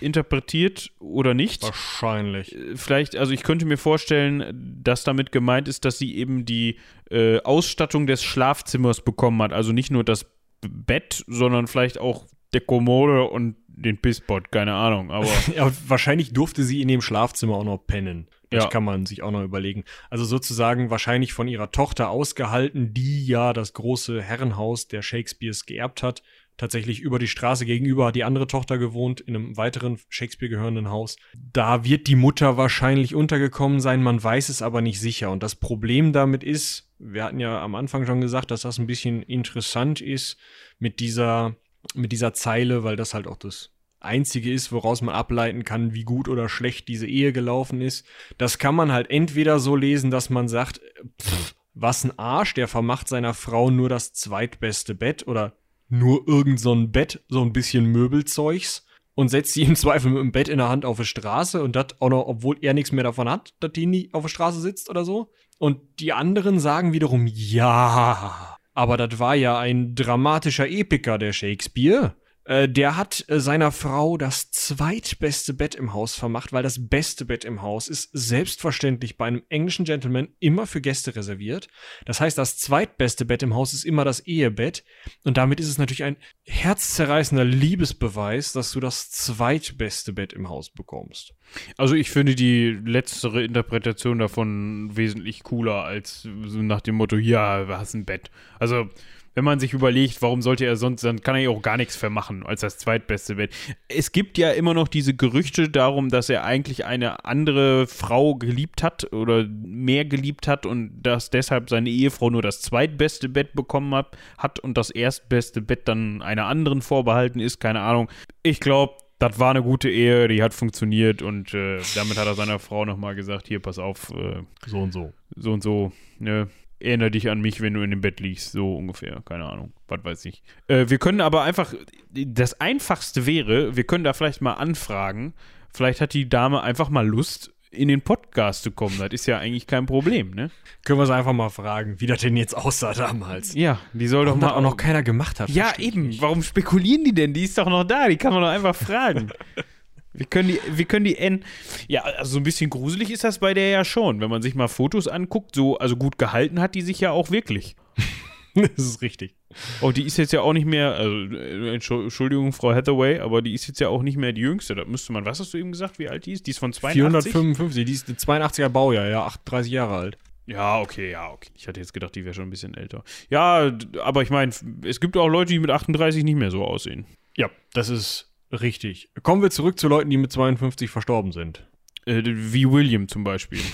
interpretiert 0.00 0.90
oder 0.98 1.34
nicht. 1.34 1.62
Wahrscheinlich. 1.62 2.56
Vielleicht, 2.74 3.16
also 3.16 3.32
ich 3.32 3.42
könnte 3.42 3.66
mir 3.66 3.78
vorstellen, 3.78 4.80
dass 4.82 5.04
damit 5.04 5.32
gemeint 5.32 5.68
ist, 5.68 5.84
dass 5.84 5.98
sie 5.98 6.16
eben 6.16 6.44
die 6.44 6.76
äh, 7.10 7.40
Ausstattung 7.40 8.06
des 8.06 8.22
Schlafzimmers 8.22 9.00
bekommen 9.00 9.40
hat. 9.42 9.52
Also 9.52 9.72
nicht 9.72 9.90
nur 9.90 10.04
das 10.04 10.26
Bett, 10.60 11.24
sondern 11.26 11.66
vielleicht 11.66 11.98
auch 11.98 12.26
der 12.52 12.60
Kommode 12.60 13.24
und 13.24 13.56
den 13.66 13.98
Pisspot, 13.98 14.52
keine 14.52 14.74
Ahnung. 14.74 15.10
Aber 15.10 15.28
Ja, 15.54 15.70
wahrscheinlich 15.86 16.32
durfte 16.32 16.62
sie 16.62 16.80
in 16.80 16.88
dem 16.88 17.02
Schlafzimmer 17.02 17.56
auch 17.56 17.64
noch 17.64 17.78
pennen. 17.78 18.28
Das 18.50 18.64
Ja. 18.64 18.70
kann 18.70 18.84
man 18.84 19.06
sich 19.06 19.22
auch 19.22 19.30
noch 19.30 19.42
überlegen. 19.42 19.84
Also 20.10 20.24
sozusagen 20.24 20.90
wahrscheinlich 20.90 21.32
von 21.32 21.48
ihrer 21.48 21.70
Tochter 21.70 22.10
ausgehalten, 22.10 22.94
die 22.94 23.26
ja 23.26 23.52
das 23.52 23.72
große 23.72 24.22
Herrenhaus 24.22 24.88
der 24.88 25.02
Shakespeares 25.02 25.66
geerbt 25.66 26.02
hat. 26.02 26.22
Tatsächlich 26.56 27.00
über 27.00 27.18
die 27.18 27.26
Straße 27.26 27.66
gegenüber 27.66 28.06
hat 28.06 28.14
die 28.14 28.22
andere 28.22 28.46
Tochter 28.46 28.78
gewohnt, 28.78 29.20
in 29.20 29.34
einem 29.34 29.56
weiteren 29.56 29.98
Shakespeare 30.08 30.48
gehörenden 30.48 30.88
Haus. 30.88 31.16
Da 31.34 31.84
wird 31.84 32.06
die 32.06 32.14
Mutter 32.14 32.56
wahrscheinlich 32.56 33.16
untergekommen 33.16 33.80
sein, 33.80 34.04
man 34.04 34.22
weiß 34.22 34.50
es 34.50 34.62
aber 34.62 34.80
nicht 34.80 35.00
sicher. 35.00 35.32
Und 35.32 35.42
das 35.42 35.56
Problem 35.56 36.12
damit 36.12 36.44
ist, 36.44 36.92
wir 37.00 37.24
hatten 37.24 37.40
ja 37.40 37.60
am 37.60 37.74
Anfang 37.74 38.06
schon 38.06 38.20
gesagt, 38.20 38.52
dass 38.52 38.60
das 38.62 38.78
ein 38.78 38.86
bisschen 38.86 39.22
interessant 39.24 40.00
ist 40.00 40.38
mit 40.78 41.00
dieser, 41.00 41.56
mit 41.94 42.12
dieser 42.12 42.34
Zeile, 42.34 42.84
weil 42.84 42.94
das 42.94 43.14
halt 43.14 43.26
auch 43.26 43.36
das 43.36 43.73
Einzige 44.04 44.52
ist, 44.52 44.72
woraus 44.72 45.02
man 45.02 45.14
ableiten 45.14 45.64
kann, 45.64 45.94
wie 45.94 46.04
gut 46.04 46.28
oder 46.28 46.48
schlecht 46.48 46.88
diese 46.88 47.06
Ehe 47.06 47.32
gelaufen 47.32 47.80
ist. 47.80 48.06
Das 48.38 48.58
kann 48.58 48.74
man 48.74 48.92
halt 48.92 49.10
entweder 49.10 49.58
so 49.58 49.76
lesen, 49.76 50.10
dass 50.10 50.30
man 50.30 50.48
sagt, 50.48 50.80
pff, 51.20 51.54
was 51.74 52.04
ein 52.04 52.18
Arsch, 52.18 52.54
der 52.54 52.68
vermacht 52.68 53.08
seiner 53.08 53.34
Frau 53.34 53.70
nur 53.70 53.88
das 53.88 54.12
zweitbeste 54.12 54.94
Bett 54.94 55.26
oder 55.26 55.56
nur 55.88 56.26
irgend 56.26 56.60
so 56.60 56.72
ein 56.74 56.92
Bett, 56.92 57.24
so 57.28 57.42
ein 57.42 57.52
bisschen 57.52 57.86
Möbelzeugs 57.86 58.86
und 59.14 59.28
setzt 59.28 59.52
sie 59.52 59.62
im 59.62 59.76
Zweifel 59.76 60.10
mit 60.10 60.20
dem 60.20 60.32
Bett 60.32 60.48
in 60.48 60.58
der 60.58 60.68
Hand 60.68 60.84
auf 60.84 60.98
die 60.98 61.04
Straße 61.04 61.62
und 61.62 61.76
das 61.76 62.00
auch 62.00 62.08
noch, 62.08 62.26
obwohl 62.26 62.58
er 62.60 62.74
nichts 62.74 62.92
mehr 62.92 63.04
davon 63.04 63.28
hat, 63.28 63.54
dass 63.60 63.72
die 63.72 63.86
nie 63.86 64.10
auf 64.12 64.22
der 64.22 64.28
Straße 64.28 64.60
sitzt 64.60 64.90
oder 64.90 65.04
so. 65.04 65.30
Und 65.58 65.80
die 66.00 66.12
anderen 66.12 66.58
sagen 66.58 66.92
wiederum, 66.92 67.26
ja, 67.26 68.58
aber 68.72 68.96
das 68.96 69.18
war 69.18 69.36
ja 69.36 69.58
ein 69.58 69.94
dramatischer 69.94 70.68
Epiker, 70.68 71.18
der 71.18 71.32
Shakespeare. 71.32 72.16
Äh, 72.44 72.68
der 72.68 72.96
hat 72.96 73.24
äh, 73.28 73.40
seiner 73.40 73.72
Frau 73.72 74.18
das 74.18 74.50
zweitbeste 74.50 75.54
Bett 75.54 75.74
im 75.74 75.94
Haus 75.94 76.14
vermacht, 76.14 76.52
weil 76.52 76.62
das 76.62 76.88
beste 76.88 77.24
Bett 77.24 77.44
im 77.44 77.62
Haus 77.62 77.88
ist 77.88 78.10
selbstverständlich 78.12 79.16
bei 79.16 79.26
einem 79.26 79.42
englischen 79.48 79.84
Gentleman 79.84 80.28
immer 80.40 80.66
für 80.66 80.82
Gäste 80.82 81.16
reserviert. 81.16 81.68
Das 82.04 82.20
heißt, 82.20 82.36
das 82.36 82.58
zweitbeste 82.58 83.24
Bett 83.24 83.42
im 83.42 83.54
Haus 83.54 83.72
ist 83.72 83.84
immer 83.84 84.04
das 84.04 84.20
Ehebett. 84.20 84.84
Und 85.24 85.38
damit 85.38 85.58
ist 85.58 85.68
es 85.68 85.78
natürlich 85.78 86.04
ein 86.04 86.16
herzzerreißender 86.44 87.44
Liebesbeweis, 87.44 88.52
dass 88.52 88.72
du 88.72 88.80
das 88.80 89.10
zweitbeste 89.10 90.12
Bett 90.12 90.34
im 90.34 90.48
Haus 90.48 90.70
bekommst. 90.70 91.34
Also 91.78 91.94
ich 91.94 92.10
finde 92.10 92.34
die 92.34 92.70
letztere 92.84 93.42
Interpretation 93.42 94.18
davon 94.18 94.96
wesentlich 94.96 95.42
cooler 95.44 95.84
als 95.84 96.26
nach 96.26 96.80
dem 96.80 96.96
Motto, 96.96 97.16
ja, 97.16 97.64
du 97.64 97.78
hast 97.78 97.94
ein 97.94 98.04
Bett. 98.04 98.30
Also 98.58 98.90
wenn 99.34 99.44
man 99.44 99.60
sich 99.60 99.72
überlegt, 99.72 100.22
warum 100.22 100.42
sollte 100.42 100.64
er 100.64 100.76
sonst, 100.76 101.02
dann 101.02 101.20
kann 101.20 101.34
er 101.34 101.42
ja 101.42 101.50
auch 101.50 101.62
gar 101.62 101.76
nichts 101.76 101.96
vermachen 101.96 102.44
als 102.44 102.60
das 102.60 102.78
zweitbeste 102.78 103.36
Bett. 103.36 103.52
Es 103.88 104.12
gibt 104.12 104.38
ja 104.38 104.52
immer 104.52 104.74
noch 104.74 104.88
diese 104.88 105.14
Gerüchte 105.14 105.68
darum, 105.68 106.08
dass 106.08 106.30
er 106.30 106.44
eigentlich 106.44 106.84
eine 106.84 107.24
andere 107.24 107.86
Frau 107.86 108.36
geliebt 108.36 108.82
hat 108.82 109.12
oder 109.12 109.44
mehr 109.44 110.04
geliebt 110.04 110.48
hat 110.48 110.66
und 110.66 111.02
dass 111.02 111.30
deshalb 111.30 111.68
seine 111.68 111.90
Ehefrau 111.90 112.30
nur 112.30 112.42
das 112.42 112.60
zweitbeste 112.60 113.28
Bett 113.28 113.54
bekommen 113.54 113.94
hat, 113.94 114.16
hat 114.38 114.60
und 114.60 114.78
das 114.78 114.90
erstbeste 114.90 115.60
Bett 115.60 115.88
dann 115.88 116.22
einer 116.22 116.46
anderen 116.46 116.82
vorbehalten 116.82 117.40
ist, 117.40 117.58
keine 117.60 117.80
Ahnung. 117.80 118.08
Ich 118.42 118.60
glaube, 118.60 118.94
das 119.18 119.38
war 119.38 119.50
eine 119.50 119.62
gute 119.62 119.90
Ehe, 119.90 120.28
die 120.28 120.42
hat 120.42 120.54
funktioniert 120.54 121.22
und 121.22 121.54
äh, 121.54 121.80
damit 121.94 122.18
hat 122.18 122.26
er 122.26 122.34
seiner 122.34 122.58
Frau 122.58 122.84
nochmal 122.84 123.14
gesagt, 123.14 123.48
hier, 123.48 123.60
pass 123.60 123.78
auf, 123.78 124.10
äh, 124.10 124.42
So 124.66 124.78
und 124.78 124.92
so. 124.92 125.12
so 125.36 125.52
und 125.52 125.62
so, 125.62 125.92
ne, 126.18 126.48
erinnere 126.84 127.10
dich 127.10 127.30
an 127.30 127.40
mich, 127.40 127.60
wenn 127.60 127.74
du 127.74 127.82
in 127.82 127.90
dem 127.90 128.00
Bett 128.00 128.20
liegst, 128.20 128.52
so 128.52 128.76
ungefähr, 128.76 129.22
keine 129.24 129.44
Ahnung, 129.44 129.72
was 129.88 130.04
weiß 130.04 130.24
ich. 130.26 130.42
Äh, 130.68 130.86
wir 130.88 130.98
können 130.98 131.20
aber 131.20 131.42
einfach, 131.42 131.74
das 132.10 132.60
Einfachste 132.60 133.26
wäre, 133.26 133.76
wir 133.76 133.84
können 133.84 134.04
da 134.04 134.12
vielleicht 134.12 134.40
mal 134.40 134.54
anfragen, 134.54 135.34
vielleicht 135.72 136.00
hat 136.00 136.14
die 136.14 136.28
Dame 136.28 136.62
einfach 136.62 136.90
mal 136.90 137.06
Lust, 137.06 137.50
in 137.74 137.88
den 137.88 138.02
Podcast 138.02 138.62
zu 138.62 138.70
kommen, 138.70 138.96
das 138.98 139.08
ist 139.10 139.26
ja 139.26 139.38
eigentlich 139.38 139.66
kein 139.66 139.86
Problem, 139.86 140.30
ne? 140.30 140.50
Können 140.84 140.98
wir 140.98 141.04
es 141.04 141.10
einfach 141.10 141.32
mal 141.32 141.48
fragen, 141.48 142.00
wie 142.00 142.06
das 142.06 142.20
denn 142.20 142.36
jetzt 142.36 142.56
aussah 142.56 142.92
damals. 142.92 143.54
Ja, 143.54 143.80
die 143.92 144.06
soll 144.06 144.26
doch 144.26 144.32
Warum 144.32 144.40
mal 144.40 144.46
das 144.48 144.56
auch 144.56 144.62
noch 144.62 144.76
keiner 144.76 145.02
gemacht 145.02 145.40
hat. 145.40 145.50
Ja, 145.50 145.72
eben. 145.78 146.14
Warum 146.20 146.42
spekulieren 146.42 147.04
die 147.04 147.14
denn? 147.14 147.32
Die 147.32 147.42
ist 147.42 147.58
doch 147.58 147.68
noch 147.68 147.84
da. 147.84 148.08
Die 148.08 148.16
kann 148.16 148.32
man 148.32 148.42
doch 148.42 148.48
einfach 148.48 148.76
fragen. 148.76 149.30
Wir 150.14 150.26
können 150.26 150.48
die, 150.48 150.60
wir 150.70 150.84
können 150.84 151.04
die 151.04 151.16
N. 151.18 151.44
Ja, 151.88 152.02
also 152.02 152.32
so 152.32 152.38
ein 152.38 152.44
bisschen 152.44 152.70
gruselig 152.70 153.10
ist 153.10 153.24
das 153.24 153.38
bei 153.40 153.52
der 153.52 153.68
ja 153.70 153.84
schon. 153.84 154.20
Wenn 154.20 154.30
man 154.30 154.42
sich 154.42 154.54
mal 154.54 154.68
Fotos 154.68 155.08
anguckt, 155.08 155.54
so, 155.56 155.76
also 155.78 155.96
gut 155.96 156.18
gehalten 156.18 156.60
hat 156.60 156.74
die 156.74 156.82
sich 156.82 157.00
ja 157.00 157.10
auch 157.10 157.30
wirklich. 157.30 157.74
das 158.54 158.70
ist 158.78 159.02
richtig. 159.02 159.34
Oh, 159.80 159.90
die 159.92 160.02
ist 160.04 160.16
jetzt 160.16 160.32
ja 160.32 160.40
auch 160.40 160.52
nicht 160.52 160.66
mehr, 160.66 160.94
also, 160.94 161.14
äh, 161.34 161.76
Entschu- 161.76 162.02
Entschuldigung, 162.04 162.52
Frau 162.52 162.72
Hathaway, 162.72 163.18
aber 163.20 163.42
die 163.42 163.54
ist 163.54 163.66
jetzt 163.66 163.80
ja 163.80 163.88
auch 163.88 164.02
nicht 164.02 164.16
mehr 164.16 164.32
die 164.32 164.40
Jüngste. 164.42 164.74
Da 164.74 164.84
müsste 164.84 165.12
man, 165.12 165.24
was 165.24 165.40
hast 165.40 165.52
du 165.54 165.58
eben 165.58 165.72
gesagt, 165.72 165.98
wie 165.98 166.08
alt 166.08 166.26
die 166.26 166.32
ist? 166.32 166.46
Die 166.46 166.52
ist 166.52 166.58
von 166.58 166.72
82? 166.72 167.32
455, 167.32 167.84
die 167.84 167.92
ist 167.92 168.08
ein 168.08 168.16
82er 168.42 168.68
Baujahr, 168.68 169.08
ja, 169.08 169.24
38 169.26 169.72
Jahre 169.72 169.96
alt. 169.96 170.18
Ja, 170.46 170.80
okay, 170.80 171.10
ja, 171.10 171.30
okay. 171.32 171.50
Ich 171.56 171.66
hatte 171.68 171.80
jetzt 171.80 171.94
gedacht, 171.94 172.14
die 172.14 172.24
wäre 172.24 172.34
schon 172.34 172.44
ein 172.44 172.50
bisschen 172.50 172.74
älter. 172.74 173.02
Ja, 173.30 173.72
aber 174.02 174.22
ich 174.22 174.30
meine, 174.30 174.52
es 174.84 175.00
gibt 175.00 175.16
auch 175.16 175.28
Leute, 175.28 175.52
die 175.52 175.58
mit 175.58 175.70
38 175.70 176.22
nicht 176.22 176.36
mehr 176.36 176.50
so 176.50 176.64
aussehen. 176.64 177.06
Ja, 177.36 177.48
das 177.72 177.88
ist 177.88 178.30
richtig. 178.52 179.10
Kommen 179.22 179.42
wir 179.42 179.50
zurück 179.50 179.78
zu 179.78 179.88
Leuten, 179.88 180.10
die 180.10 180.16
mit 180.16 180.32
52 180.32 180.90
verstorben 180.90 181.32
sind. 181.32 181.66
Äh, 182.06 182.22
wie 182.24 182.70
William 182.70 183.08
zum 183.08 183.24
Beispiel. 183.24 183.60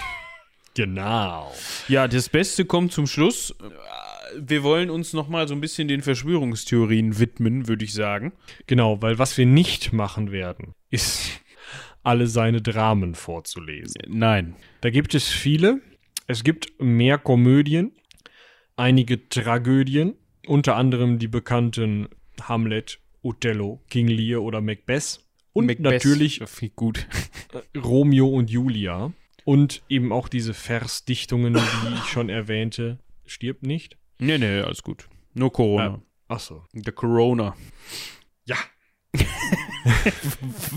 Genau. 0.74 1.52
Ja, 1.88 2.06
das 2.06 2.28
Beste 2.28 2.64
kommt 2.64 2.92
zum 2.92 3.08
Schluss. 3.08 3.54
Wir 4.38 4.62
wollen 4.62 4.88
uns 4.88 5.12
nochmal 5.12 5.48
so 5.48 5.54
ein 5.54 5.60
bisschen 5.60 5.88
den 5.88 6.00
Verschwörungstheorien 6.00 7.18
widmen, 7.18 7.66
würde 7.66 7.84
ich 7.84 7.92
sagen. 7.92 8.32
Genau, 8.68 9.02
weil 9.02 9.18
was 9.18 9.36
wir 9.36 9.46
nicht 9.46 9.92
machen 9.92 10.30
werden, 10.30 10.74
ist 10.88 11.42
alle 12.04 12.28
seine 12.28 12.62
Dramen 12.62 13.16
vorzulesen. 13.16 14.02
Nein. 14.06 14.54
Da 14.80 14.90
gibt 14.90 15.14
es 15.14 15.28
viele. 15.28 15.80
Es 16.28 16.44
gibt 16.44 16.80
mehr 16.80 17.18
Komödien, 17.18 17.90
einige 18.76 19.28
Tragödien, 19.28 20.14
unter 20.46 20.76
anderem 20.76 21.18
die 21.18 21.26
bekannten 21.26 22.08
Hamlet, 22.40 23.00
Othello, 23.22 23.80
King 23.88 24.08
Lear 24.08 24.42
oder 24.42 24.60
Macbeth. 24.60 25.20
Und 25.52 25.66
Macbeth, 25.66 25.80
natürlich 25.84 26.40
gut. 26.76 27.06
Romeo 27.76 28.28
und 28.28 28.50
Julia. 28.50 29.12
Und 29.44 29.82
eben 29.88 30.12
auch 30.12 30.28
diese 30.28 30.54
Versdichtungen, 30.54 31.54
die 31.54 31.94
ich 31.94 32.04
schon 32.04 32.28
erwähnte. 32.28 32.98
Stirbt 33.26 33.64
nicht. 33.64 33.96
Nee, 34.18 34.38
nee, 34.38 34.60
alles 34.60 34.82
gut. 34.82 35.08
Nur 35.34 35.52
Corona. 35.52 36.02
Ach 36.28 36.40
so. 36.40 36.64
Der 36.72 36.92
Corona. 36.92 37.56
Ja. 38.44 38.56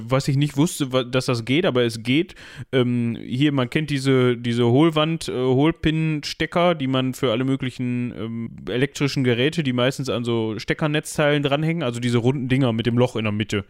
was 0.00 0.28
ich 0.28 0.36
nicht 0.36 0.56
wusste, 0.56 0.86
dass 0.86 1.26
das 1.26 1.44
geht, 1.44 1.66
aber 1.66 1.82
es 1.82 2.04
geht. 2.04 2.36
Ähm, 2.70 3.18
hier, 3.20 3.50
man 3.50 3.68
kennt 3.68 3.90
diese, 3.90 4.36
diese 4.36 4.66
Hohlwand, 4.66 5.26
äh, 5.26 5.32
Hohlpin-Stecker, 5.32 6.76
die 6.76 6.86
man 6.86 7.14
für 7.14 7.32
alle 7.32 7.42
möglichen 7.42 8.14
ähm, 8.16 8.50
elektrischen 8.70 9.24
Geräte, 9.24 9.64
die 9.64 9.72
meistens 9.72 10.08
an 10.08 10.22
so 10.22 10.56
Steckernetzteilen 10.56 11.42
dranhängen, 11.42 11.82
also 11.82 11.98
diese 11.98 12.18
runden 12.18 12.48
Dinger 12.48 12.72
mit 12.72 12.86
dem 12.86 12.96
Loch 12.96 13.16
in 13.16 13.24
der 13.24 13.32
Mitte. 13.32 13.64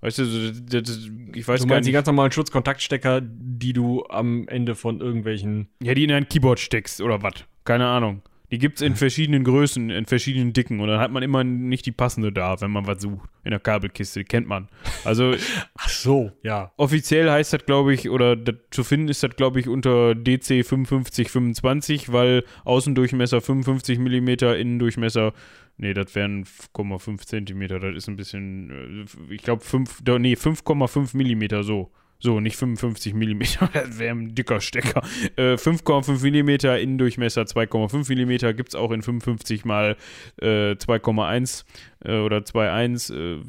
Weißt 0.00 0.18
du, 0.20 0.24
das, 0.24 0.82
das, 0.82 1.10
ich 1.34 1.46
weiß 1.46 1.60
du 1.60 1.66
gar 1.66 1.76
meinst 1.76 1.86
die 1.86 1.90
nicht. 1.90 1.96
ganz 1.96 2.06
normalen 2.06 2.32
Schutzkontaktstecker, 2.32 3.20
die 3.22 3.74
du 3.74 4.06
am 4.08 4.48
Ende 4.48 4.74
von 4.74 5.02
irgendwelchen. 5.02 5.68
Ja, 5.82 5.92
die 5.92 6.04
in 6.04 6.12
ein 6.12 6.30
Keyboard 6.30 6.60
steckst 6.60 7.02
oder 7.02 7.22
was. 7.22 7.44
Keine 7.64 7.86
Ahnung. 7.86 8.22
Die 8.50 8.58
gibt's 8.58 8.82
in 8.82 8.94
verschiedenen 8.94 9.42
Größen, 9.42 9.90
in 9.90 10.04
verschiedenen 10.04 10.52
Dicken 10.52 10.78
und 10.80 10.88
dann 10.88 11.00
hat 11.00 11.10
man 11.10 11.22
immer 11.22 11.42
nicht 11.44 11.86
die 11.86 11.92
passende 11.92 12.30
da, 12.30 12.60
wenn 12.60 12.70
man 12.70 12.86
was 12.86 13.00
sucht. 13.02 13.28
In 13.42 13.50
der 13.50 13.58
Kabelkiste, 13.60 14.20
die 14.20 14.24
kennt 14.24 14.46
man. 14.46 14.68
Also 15.04 15.34
Ach 15.74 15.88
so, 15.88 16.30
ja. 16.42 16.70
offiziell 16.76 17.30
heißt 17.30 17.52
das, 17.54 17.64
glaube 17.66 17.94
ich, 17.94 18.10
oder 18.10 18.36
das, 18.36 18.54
zu 18.70 18.84
finden 18.84 19.08
ist 19.08 19.22
das, 19.22 19.34
glaube 19.36 19.60
ich, 19.60 19.68
unter 19.68 20.14
DC 20.14 20.64
5525, 20.64 22.12
weil 22.12 22.44
Außendurchmesser 22.64 23.40
55 23.40 23.98
mm, 23.98 24.28
Innendurchmesser, 24.28 25.32
nee, 25.76 25.94
das 25.94 26.14
wären 26.14 26.44
5,5 26.44 27.26
Zentimeter, 27.26 27.80
das 27.80 27.96
ist 27.96 28.08
ein 28.08 28.16
bisschen, 28.16 29.06
äh, 29.30 29.34
ich 29.34 29.42
glaube, 29.42 29.64
5, 29.64 30.00
da- 30.04 30.18
nee, 30.18 30.34
5,5 30.34 31.16
Millimeter 31.16 31.62
so. 31.64 31.90
So, 32.24 32.40
nicht 32.40 32.56
55 32.56 33.12
mm, 33.12 33.38
das 33.74 33.98
wäre 33.98 34.14
ein 34.16 34.34
dicker 34.34 34.62
Stecker. 34.62 35.02
Äh, 35.36 35.56
5,5 35.56 36.22
mm, 36.24 36.80
Innendurchmesser 36.82 37.42
2,5 37.42 38.10
mm, 38.50 38.56
gibt 38.56 38.70
es 38.70 38.74
auch 38.74 38.92
in 38.92 39.02
55 39.02 39.66
mal 39.66 39.98
äh, 40.40 40.72
2,1 40.72 41.64
äh, 42.02 42.16
oder 42.20 42.38
2,1. 42.38 43.12
Äh, 43.14 43.42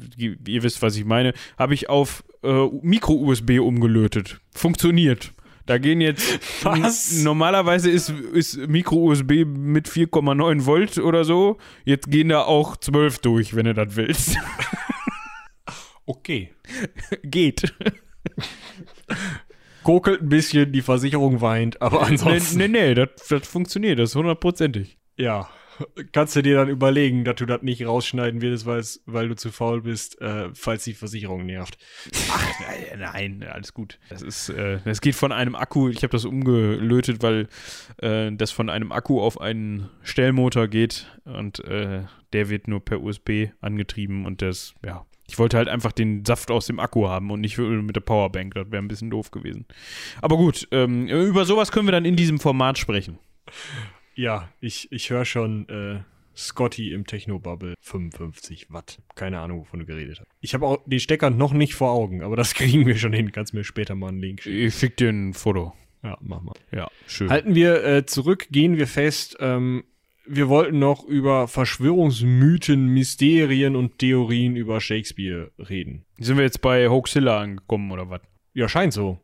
ihr- 0.46 0.62
wisst, 0.62 0.82
was 0.82 0.94
ich 0.94 1.06
meine. 1.06 1.32
Habe 1.58 1.72
ich 1.72 1.88
auf 1.88 2.22
äh, 2.44 2.66
Micro-USB 2.82 3.60
umgelötet. 3.60 4.40
Funktioniert. 4.54 5.32
Da 5.64 5.78
gehen 5.78 6.02
jetzt. 6.02 6.38
Was? 6.62 7.22
Normalerweise 7.22 7.90
ist, 7.90 8.10
ist 8.10 8.58
Micro-USB 8.58 9.46
mit 9.46 9.88
4,9 9.88 10.66
Volt 10.66 10.98
oder 10.98 11.24
so. 11.24 11.56
Jetzt 11.86 12.10
gehen 12.10 12.28
da 12.28 12.42
auch 12.42 12.76
12 12.76 13.20
durch, 13.20 13.56
wenn 13.56 13.64
du 13.64 13.72
das 13.72 13.96
willst. 13.96 14.36
Okay. 16.08 16.52
Geht. 17.24 17.74
Kokelt 19.82 20.22
ein 20.22 20.28
bisschen, 20.28 20.72
die 20.72 20.82
Versicherung 20.82 21.40
weint, 21.40 21.80
aber 21.80 22.00
Nee, 22.00 22.06
ansonsten. 22.12 22.58
nee, 22.58 22.68
nee, 22.68 22.94
das, 22.94 23.08
das 23.28 23.46
funktioniert, 23.46 23.98
das 23.98 24.10
ist 24.10 24.16
hundertprozentig. 24.16 24.98
Ja. 25.16 25.48
Kannst 26.12 26.34
du 26.34 26.40
dir 26.42 26.56
dann 26.56 26.70
überlegen, 26.70 27.24
dass 27.24 27.36
du 27.36 27.44
das 27.44 27.60
nicht 27.60 27.86
rausschneiden 27.86 28.40
wirst, 28.40 28.64
weil, 28.64 28.78
es- 28.80 29.02
weil 29.04 29.28
du 29.28 29.36
zu 29.36 29.52
faul 29.52 29.82
bist, 29.82 30.18
äh, 30.22 30.48
falls 30.54 30.84
die 30.84 30.94
Versicherung 30.94 31.44
nervt. 31.44 31.76
Nein, 32.96 32.98
nein, 33.40 33.48
alles 33.52 33.74
gut. 33.74 33.98
Das 34.08 34.22
ist, 34.22 34.48
äh, 34.48 34.78
das 34.86 35.02
geht 35.02 35.14
von 35.14 35.32
einem 35.32 35.54
Akku, 35.54 35.90
ich 35.90 35.98
habe 35.98 36.12
das 36.12 36.24
umgelötet, 36.24 37.22
weil 37.22 37.48
äh, 37.98 38.32
das 38.32 38.50
von 38.52 38.70
einem 38.70 38.90
Akku 38.90 39.20
auf 39.20 39.38
einen 39.38 39.90
Stellmotor 40.02 40.66
geht 40.68 41.06
und 41.24 41.62
äh, 41.64 42.04
der 42.32 42.48
wird 42.48 42.68
nur 42.68 42.82
per 42.82 43.02
USB 43.02 43.48
angetrieben 43.60 44.24
und 44.24 44.40
das, 44.40 44.74
ja. 44.84 45.04
Ich 45.28 45.38
wollte 45.38 45.56
halt 45.56 45.68
einfach 45.68 45.92
den 45.92 46.24
Saft 46.24 46.50
aus 46.50 46.66
dem 46.66 46.78
Akku 46.78 47.08
haben 47.08 47.30
und 47.30 47.40
nicht 47.40 47.58
mit 47.58 47.96
der 47.96 48.00
Powerbank. 48.00 48.54
Das 48.54 48.70
wäre 48.70 48.82
ein 48.82 48.88
bisschen 48.88 49.10
doof 49.10 49.30
gewesen. 49.30 49.66
Aber 50.22 50.36
gut, 50.36 50.68
ähm, 50.70 51.08
über 51.08 51.44
sowas 51.44 51.72
können 51.72 51.86
wir 51.86 51.92
dann 51.92 52.04
in 52.04 52.16
diesem 52.16 52.38
Format 52.38 52.78
sprechen. 52.78 53.18
Ja, 54.14 54.48
ich, 54.60 54.90
ich 54.92 55.10
höre 55.10 55.24
schon 55.24 55.68
äh, 55.68 56.00
Scotty 56.36 56.92
im 56.92 57.06
Technobubble 57.06 57.74
55 57.80 58.70
Watt. 58.70 58.98
Keine 59.14 59.40
Ahnung, 59.40 59.60
wovon 59.60 59.80
du 59.80 59.86
geredet 59.86 60.20
hast. 60.20 60.28
Ich 60.40 60.54
habe 60.54 60.66
auch 60.66 60.78
den 60.86 61.00
Stecker 61.00 61.30
noch 61.30 61.52
nicht 61.52 61.74
vor 61.74 61.90
Augen, 61.90 62.22
aber 62.22 62.36
das 62.36 62.54
kriegen 62.54 62.86
wir 62.86 62.96
schon 62.96 63.12
hin. 63.12 63.32
Kannst 63.32 63.54
mir 63.54 63.64
später 63.64 63.94
mal 63.94 64.08
einen 64.08 64.20
Link 64.20 64.42
schicken. 64.42 64.66
Ich 64.66 64.74
schick 64.74 64.96
dir 64.96 65.10
ein 65.10 65.34
Foto. 65.34 65.72
Ja, 66.02 66.18
mach 66.20 66.42
mal. 66.42 66.54
Ja, 66.72 66.88
schön. 67.06 67.30
Halten 67.30 67.54
wir 67.54 67.84
äh, 67.84 68.06
zurück, 68.06 68.48
gehen 68.50 68.76
wir 68.76 68.86
fest. 68.86 69.36
Ähm, 69.40 69.84
wir 70.28 70.48
wollten 70.48 70.78
noch 70.78 71.04
über 71.04 71.48
Verschwörungsmythen, 71.48 72.86
Mysterien 72.86 73.76
und 73.76 73.98
Theorien 73.98 74.56
über 74.56 74.80
Shakespeare 74.80 75.50
reden. 75.58 76.04
Sind 76.18 76.36
wir 76.36 76.44
jetzt 76.44 76.60
bei 76.62 76.88
Hoaxilla 76.88 77.40
angekommen 77.40 77.90
oder 77.90 78.10
was? 78.10 78.20
Ja, 78.54 78.68
scheint 78.68 78.92
so. 78.92 79.18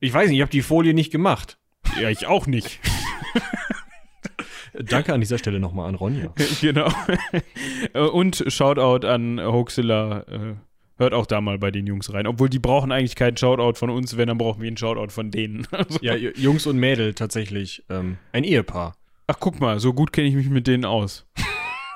Ich 0.00 0.12
weiß 0.12 0.28
nicht, 0.28 0.36
ich 0.36 0.42
habe 0.42 0.50
die 0.50 0.62
Folie 0.62 0.94
nicht 0.94 1.10
gemacht. 1.10 1.58
Ja, 2.00 2.08
ich 2.10 2.26
auch 2.26 2.46
nicht. 2.46 2.80
Danke 4.74 5.12
an 5.12 5.20
dieser 5.20 5.38
Stelle 5.38 5.60
nochmal 5.60 5.88
an 5.88 5.94
Ronja. 5.94 6.32
genau. 6.60 6.88
Äh, 7.94 8.00
Und 8.00 8.44
Shoutout 8.48 9.06
an 9.06 9.40
Hoaxilla. 9.40 10.20
Äh, 10.28 10.54
hört 10.98 11.14
auch 11.14 11.26
da 11.26 11.40
mal 11.40 11.58
bei 11.58 11.70
den 11.70 11.86
Jungs 11.86 12.12
rein. 12.12 12.26
Obwohl 12.26 12.48
die 12.48 12.58
brauchen 12.58 12.92
eigentlich 12.92 13.16
keinen 13.16 13.36
Shoutout 13.36 13.78
von 13.78 13.90
uns, 13.90 14.16
wenn, 14.16 14.28
dann 14.28 14.38
brauchen 14.38 14.60
wir 14.60 14.68
einen 14.68 14.76
Shoutout 14.76 15.10
von 15.12 15.30
denen. 15.30 15.66
Also, 15.72 15.98
Ja, 16.02 16.14
Jungs 16.14 16.66
und 16.66 16.76
Mädel 16.78 17.14
tatsächlich. 17.14 17.84
Ähm, 17.88 18.18
ein 18.32 18.44
Ehepaar. 18.44 18.94
Ach, 19.30 19.36
guck 19.38 19.60
mal, 19.60 19.78
so 19.78 19.92
gut 19.92 20.12
kenne 20.12 20.26
ich 20.26 20.34
mich 20.34 20.48
mit 20.48 20.66
denen 20.66 20.84
aus. 20.84 21.26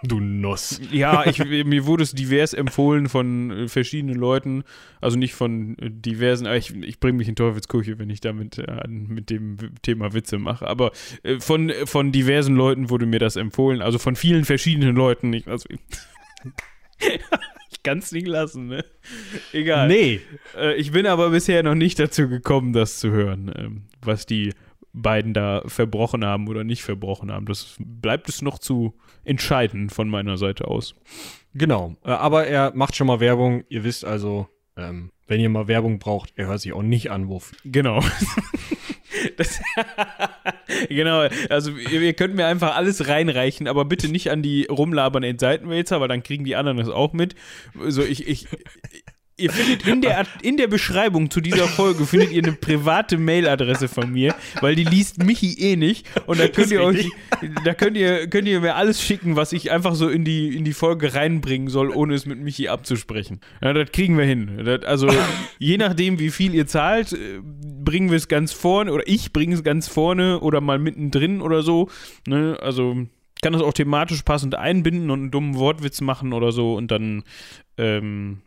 Du 0.04 0.18
Nuss. 0.18 0.80
Ja, 0.90 1.24
ich, 1.26 1.38
mir 1.38 1.86
wurde 1.86 2.02
es 2.02 2.10
divers 2.10 2.54
empfohlen 2.54 3.08
von 3.08 3.52
äh, 3.52 3.68
verschiedenen 3.68 4.16
Leuten. 4.16 4.64
Also 5.00 5.16
nicht 5.16 5.32
von 5.32 5.78
äh, 5.78 5.90
diversen, 5.92 6.48
aber 6.48 6.56
ich, 6.56 6.74
ich 6.74 6.98
bringe 6.98 7.18
mich 7.18 7.28
in 7.28 7.36
Teufelsküche, 7.36 8.00
wenn 8.00 8.10
ich 8.10 8.20
damit 8.20 8.58
äh, 8.58 8.88
mit 8.88 9.30
dem 9.30 9.58
Thema 9.82 10.12
Witze 10.12 10.38
mache. 10.38 10.66
Aber 10.66 10.90
äh, 11.22 11.38
von, 11.38 11.72
von 11.84 12.10
diversen 12.10 12.56
Leuten 12.56 12.90
wurde 12.90 13.06
mir 13.06 13.20
das 13.20 13.36
empfohlen. 13.36 13.80
Also 13.80 14.00
von 14.00 14.16
vielen 14.16 14.44
verschiedenen 14.44 14.96
Leuten. 14.96 15.32
Ich, 15.34 15.46
also, 15.46 15.68
ich 17.70 17.82
kann 17.84 17.98
es 17.98 18.10
nicht 18.10 18.26
lassen, 18.26 18.66
ne? 18.66 18.84
Egal. 19.52 19.86
Nee. 19.86 20.20
Äh, 20.58 20.74
ich 20.74 20.90
bin 20.90 21.06
aber 21.06 21.30
bisher 21.30 21.62
noch 21.62 21.76
nicht 21.76 22.00
dazu 22.00 22.28
gekommen, 22.28 22.72
das 22.72 22.98
zu 22.98 23.12
hören, 23.12 23.52
ähm, 23.56 23.82
was 24.00 24.26
die 24.26 24.52
beiden 24.93 25.32
da 25.34 25.62
verbrochen 25.66 26.24
haben 26.24 26.49
oder 26.49 26.64
nicht 26.64 26.82
verbrochen 26.82 27.32
haben. 27.32 27.47
Das 27.47 27.76
bleibt 27.78 28.28
es 28.28 28.43
noch 28.43 28.59
zu 28.59 28.95
entscheiden 29.24 29.90
von 29.90 30.09
meiner 30.09 30.36
Seite 30.36 30.68
aus. 30.68 30.95
Genau. 31.55 31.97
Äh, 32.05 32.11
aber 32.11 32.47
er 32.47 32.72
macht 32.74 32.97
schon 32.97 33.07
mal 33.07 33.20
Werbung. 33.20 33.64
Ihr 33.68 33.84
wisst 33.84 34.05
also, 34.05 34.49
ähm, 34.76 35.11
wenn 35.26 35.40
ihr 35.40 35.49
mal 35.49 35.68
Werbung 35.68 35.99
braucht, 35.99 36.32
er 36.36 36.49
hört 36.49 36.61
sich 36.61 36.72
auch 36.72 36.82
nicht 36.82 37.11
an, 37.11 37.28
wofür. 37.28 37.59
Genau. 37.64 38.01
Das, 39.36 39.61
genau, 40.88 41.28
also 41.49 41.72
ihr, 41.76 42.01
ihr 42.01 42.14
könnt 42.14 42.34
mir 42.34 42.47
einfach 42.47 42.74
alles 42.76 43.09
reinreichen, 43.09 43.68
aber 43.68 43.84
bitte 43.84 44.09
nicht 44.09 44.30
an 44.30 44.43
die 44.43 44.64
rumlabernden 44.64 45.38
Seitenwälzer, 45.38 46.01
weil 46.01 46.09
dann 46.09 46.22
kriegen 46.22 46.45
die 46.45 46.57
anderen 46.57 46.78
das 46.78 46.88
auch 46.88 47.12
mit. 47.12 47.34
So, 47.88 48.03
ich, 48.03 48.26
ich, 48.26 48.49
ihr 49.43 49.51
findet 49.51 49.86
in 49.86 50.01
der, 50.01 50.24
in 50.43 50.57
der 50.57 50.68
Beschreibung 50.68 51.30
zu 51.30 51.40
dieser 51.40 51.66
Folge 51.66 52.07
findet 52.07 52.30
ihr 52.32 52.43
eine 52.43 52.53
private 52.53 53.18
Mailadresse 53.18 53.88
von 53.88 54.12
mir, 54.12 54.34
weil 54.61 54.74
die 54.74 54.84
liest 54.84 55.22
Michi 55.22 55.55
eh 55.59 55.76
nicht 55.76 56.07
und 56.26 56.38
da 56.38 56.49
könnt 56.49 56.70
ihr 56.70 56.82
euch, 56.82 57.09
da 57.64 57.74
könnt 57.74 57.97
ihr, 57.97 58.28
könnt 58.28 58.49
ihr 58.49 58.61
mir 58.61 58.76
alles 58.76 59.03
schicken, 59.03 59.36
was 59.36 59.53
ich 59.53 59.70
einfach 59.70 59.95
so 59.95 60.09
in 60.09 60.24
die, 60.24 60.57
in 60.57 60.64
die 60.64 60.72
Folge 60.72 61.14
reinbringen 61.14 61.68
soll, 61.68 61.90
ohne 61.90 62.14
es 62.14 62.26
mit 62.26 62.38
Michi 62.38 62.68
abzusprechen. 62.68 63.40
Ja, 63.62 63.72
das 63.72 63.90
kriegen 63.93 64.16
wir 64.16 64.24
hin. 64.24 64.62
Das, 64.64 64.84
also, 64.84 65.09
je 65.59 65.76
nachdem, 65.76 66.18
wie 66.18 66.30
viel 66.30 66.55
ihr 66.55 66.66
zahlt, 66.66 67.12
äh, 67.12 67.40
bringen 67.43 68.11
wir 68.11 68.16
es 68.16 68.28
ganz 68.28 68.53
vorne 68.53 68.93
oder 68.93 69.05
ich 69.07 69.32
bringe 69.32 69.55
es 69.55 69.64
ganz 69.64 69.88
vorne 69.88 70.40
oder 70.40 70.61
mal 70.61 70.78
mittendrin 70.78 71.40
oder 71.40 71.62
so. 71.62 71.88
Ne? 72.26 72.57
Also, 72.61 73.07
kann 73.43 73.53
das 73.53 73.62
auch 73.62 73.72
thematisch 73.72 74.22
passend 74.22 74.55
einbinden 74.55 75.11
und 75.11 75.20
einen 75.20 75.30
dummen 75.30 75.57
Wortwitz 75.57 76.01
machen 76.01 76.32
oder 76.32 76.53
so 76.53 76.74
und 76.74 76.90
dann, 76.90 77.24
ähm, 77.76 78.43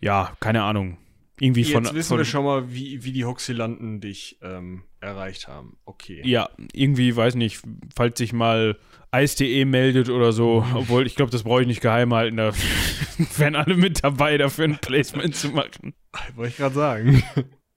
ja, 0.00 0.36
keine 0.40 0.62
Ahnung. 0.62 0.98
irgendwie 1.40 1.62
Jetzt 1.62 1.72
von. 1.72 1.84
wissen 1.94 2.08
von 2.08 2.18
wir 2.18 2.24
schon 2.24 2.44
mal, 2.44 2.72
wie, 2.72 3.04
wie 3.04 3.12
die 3.12 3.24
Hoxilanden 3.24 4.00
dich 4.00 4.38
ähm, 4.42 4.84
erreicht 5.00 5.48
haben. 5.48 5.76
Okay. 5.84 6.22
Ja, 6.24 6.50
irgendwie, 6.72 7.14
weiß 7.14 7.34
nicht, 7.34 7.62
falls 7.94 8.18
sich 8.18 8.32
mal 8.32 8.78
Eis.de 9.10 9.64
meldet 9.64 10.10
oder 10.10 10.32
so, 10.32 10.66
obwohl 10.74 11.06
ich 11.06 11.14
glaube, 11.14 11.30
das 11.30 11.44
brauche 11.44 11.62
ich 11.62 11.66
nicht 11.66 11.80
geheim 11.80 12.12
halten, 12.12 12.36
da 12.36 12.52
wären 13.36 13.54
alle 13.54 13.76
mit 13.76 14.04
dabei, 14.04 14.36
dafür 14.36 14.64
ein 14.64 14.78
Placement 14.78 15.34
zu 15.34 15.50
machen. 15.50 15.94
Wollte 16.34 16.50
ich 16.50 16.56
gerade 16.56 16.74
sagen. 16.74 17.22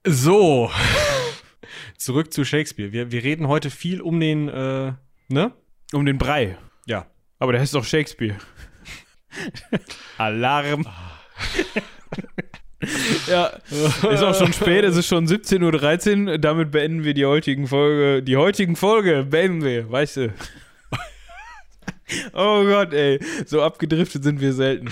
So. 0.05 0.71
Zurück 1.97 2.33
zu 2.33 2.45
Shakespeare. 2.45 2.91
Wir, 2.91 3.11
wir 3.11 3.23
reden 3.23 3.47
heute 3.47 3.69
viel 3.69 4.01
um 4.01 4.19
den, 4.19 4.47
äh, 4.47 4.93
ne? 5.27 5.53
Um 5.93 6.05
den 6.05 6.17
Brei. 6.17 6.57
Ja. 6.85 7.05
Aber 7.39 7.51
der 7.51 7.61
heißt 7.61 7.73
doch 7.75 7.83
Shakespeare. 7.83 8.37
Alarm. 10.17 10.87
Ja, 13.27 13.51
ist 14.11 14.23
auch 14.23 14.35
schon 14.35 14.53
spät, 14.53 14.85
es 14.85 14.95
ist 14.95 15.07
schon 15.07 15.27
17.13 15.27 16.27
Uhr. 16.27 16.37
Damit 16.37 16.71
beenden 16.71 17.03
wir 17.03 17.13
die 17.13 17.25
heutigen 17.25 17.67
Folge. 17.67 18.23
Die 18.23 18.37
heutigen 18.37 18.75
Folge 18.75 19.25
beenden 19.29 19.63
wir, 19.63 19.91
weißt 19.91 20.17
du. 20.17 20.33
Oh 22.33 22.63
Gott, 22.63 22.93
ey, 22.93 23.19
so 23.45 23.61
abgedriftet 23.61 24.23
sind 24.23 24.41
wir 24.41 24.53
selten. 24.53 24.89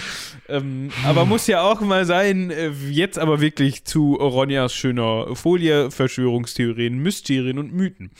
Ähm, 0.47 0.91
aber 1.03 1.25
muss 1.25 1.47
ja 1.47 1.61
auch 1.61 1.81
mal 1.81 2.05
sein, 2.05 2.51
äh, 2.51 2.69
jetzt 2.89 3.17
aber 3.17 3.41
wirklich 3.41 3.85
zu 3.85 4.15
Ronjas 4.15 4.75
schöner 4.75 5.35
Folie, 5.35 5.89
Verschwörungstheorien, 5.89 6.97
Mysterien 6.99 7.57
und 7.57 7.73
Mythen. 7.73 8.11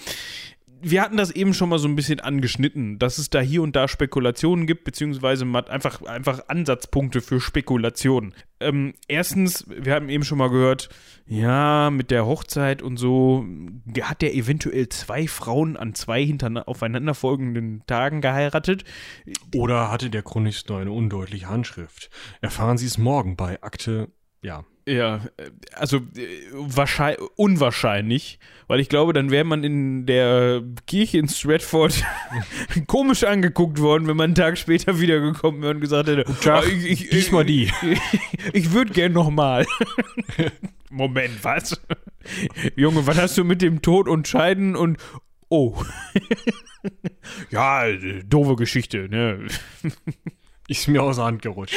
Wir 0.81 1.01
hatten 1.01 1.17
das 1.17 1.31
eben 1.31 1.53
schon 1.53 1.69
mal 1.69 1.79
so 1.79 1.87
ein 1.87 1.95
bisschen 1.95 2.19
angeschnitten, 2.19 2.99
dass 2.99 3.17
es 3.17 3.29
da 3.29 3.39
hier 3.39 3.61
und 3.61 3.75
da 3.75 3.87
Spekulationen 3.87 4.67
gibt, 4.67 4.83
beziehungsweise 4.83 5.45
einfach, 5.45 6.01
einfach 6.03 6.47
Ansatzpunkte 6.47 7.21
für 7.21 7.39
Spekulationen. 7.39 8.33
Ähm, 8.59 8.93
erstens, 9.07 9.65
wir 9.67 9.93
haben 9.93 10.09
eben 10.09 10.23
schon 10.23 10.37
mal 10.37 10.49
gehört, 10.49 10.89
ja, 11.25 11.89
mit 11.89 12.11
der 12.11 12.25
Hochzeit 12.25 12.81
und 12.81 12.97
so, 12.97 13.45
hat 14.01 14.21
der 14.21 14.35
eventuell 14.35 14.89
zwei 14.89 15.27
Frauen 15.27 15.77
an 15.77 15.93
zwei 15.93 16.35
aufeinanderfolgenden 16.65 17.83
Tagen 17.85 18.21
geheiratet. 18.21 18.83
Oder 19.55 19.91
hatte 19.91 20.09
der 20.09 20.23
Chronist 20.23 20.69
nur 20.69 20.79
eine 20.79 20.91
undeutliche 20.91 21.49
Handschrift? 21.49 22.09
Erfahren 22.41 22.77
Sie 22.77 22.87
es 22.87 22.97
morgen 22.97 23.35
bei 23.35 23.61
Akte, 23.61 24.09
ja. 24.41 24.65
Ja, 24.87 25.19
also 25.73 25.97
äh, 25.97 26.29
wahrscheinlich, 26.53 27.19
unwahrscheinlich, 27.35 28.39
weil 28.67 28.79
ich 28.79 28.87
glaube, 28.87 29.11
dann 29.11 29.31
wäre 29.31 29.43
man 29.43 29.65
in 29.65 30.05
der 30.05 30.63
Kirche 30.87 31.17
in 31.17 31.27
Stratford 31.27 32.05
komisch 32.87 33.25
angeguckt 33.25 33.81
worden, 33.81 34.07
wenn 34.07 34.15
man 34.15 34.27
einen 34.27 34.35
Tag 34.35 34.57
später 34.57 34.97
wiedergekommen 35.01 35.61
wäre 35.61 35.73
und 35.73 35.81
gesagt 35.81 36.07
hätte, 36.07 36.23
Tag, 36.41 36.63
"Ah, 36.63 36.67
ich, 36.69 36.85
ich, 36.85 37.09
diesmal 37.09 37.43
die." 37.43 37.63
Ich, 37.63 37.73
ich 38.53 38.71
würde 38.71 38.93
gern 38.93 39.11
nochmal. 39.11 39.65
Moment, 40.89 41.43
was? 41.43 41.81
Junge, 42.77 43.05
was 43.05 43.17
hast 43.17 43.37
du 43.37 43.43
mit 43.43 43.61
dem 43.61 43.81
Tod 43.81 44.07
und 44.07 44.25
Scheiden 44.25 44.77
und 44.77 44.99
oh. 45.49 45.83
ja, 47.49 47.87
äh, 47.87 48.23
doofe 48.23 48.55
Geschichte, 48.55 49.09
ne? 49.09 49.47
Ist 50.69 50.87
mir 50.87 51.03
aus 51.03 51.17
der 51.17 51.25
Hand 51.25 51.41
gerutscht. 51.41 51.75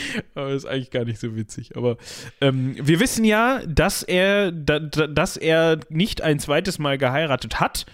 Aber 0.34 0.50
ist 0.50 0.66
eigentlich 0.66 0.90
gar 0.90 1.04
nicht 1.04 1.20
so 1.20 1.36
witzig. 1.36 1.76
Aber 1.76 1.96
ähm, 2.40 2.76
wir 2.80 3.00
wissen 3.00 3.24
ja, 3.24 3.60
dass 3.66 4.02
er, 4.02 4.52
da, 4.52 4.78
da, 4.78 5.06
dass 5.06 5.36
er 5.36 5.80
nicht 5.88 6.22
ein 6.22 6.38
zweites 6.38 6.78
Mal 6.78 6.98
geheiratet 6.98 7.60
hat. 7.60 7.86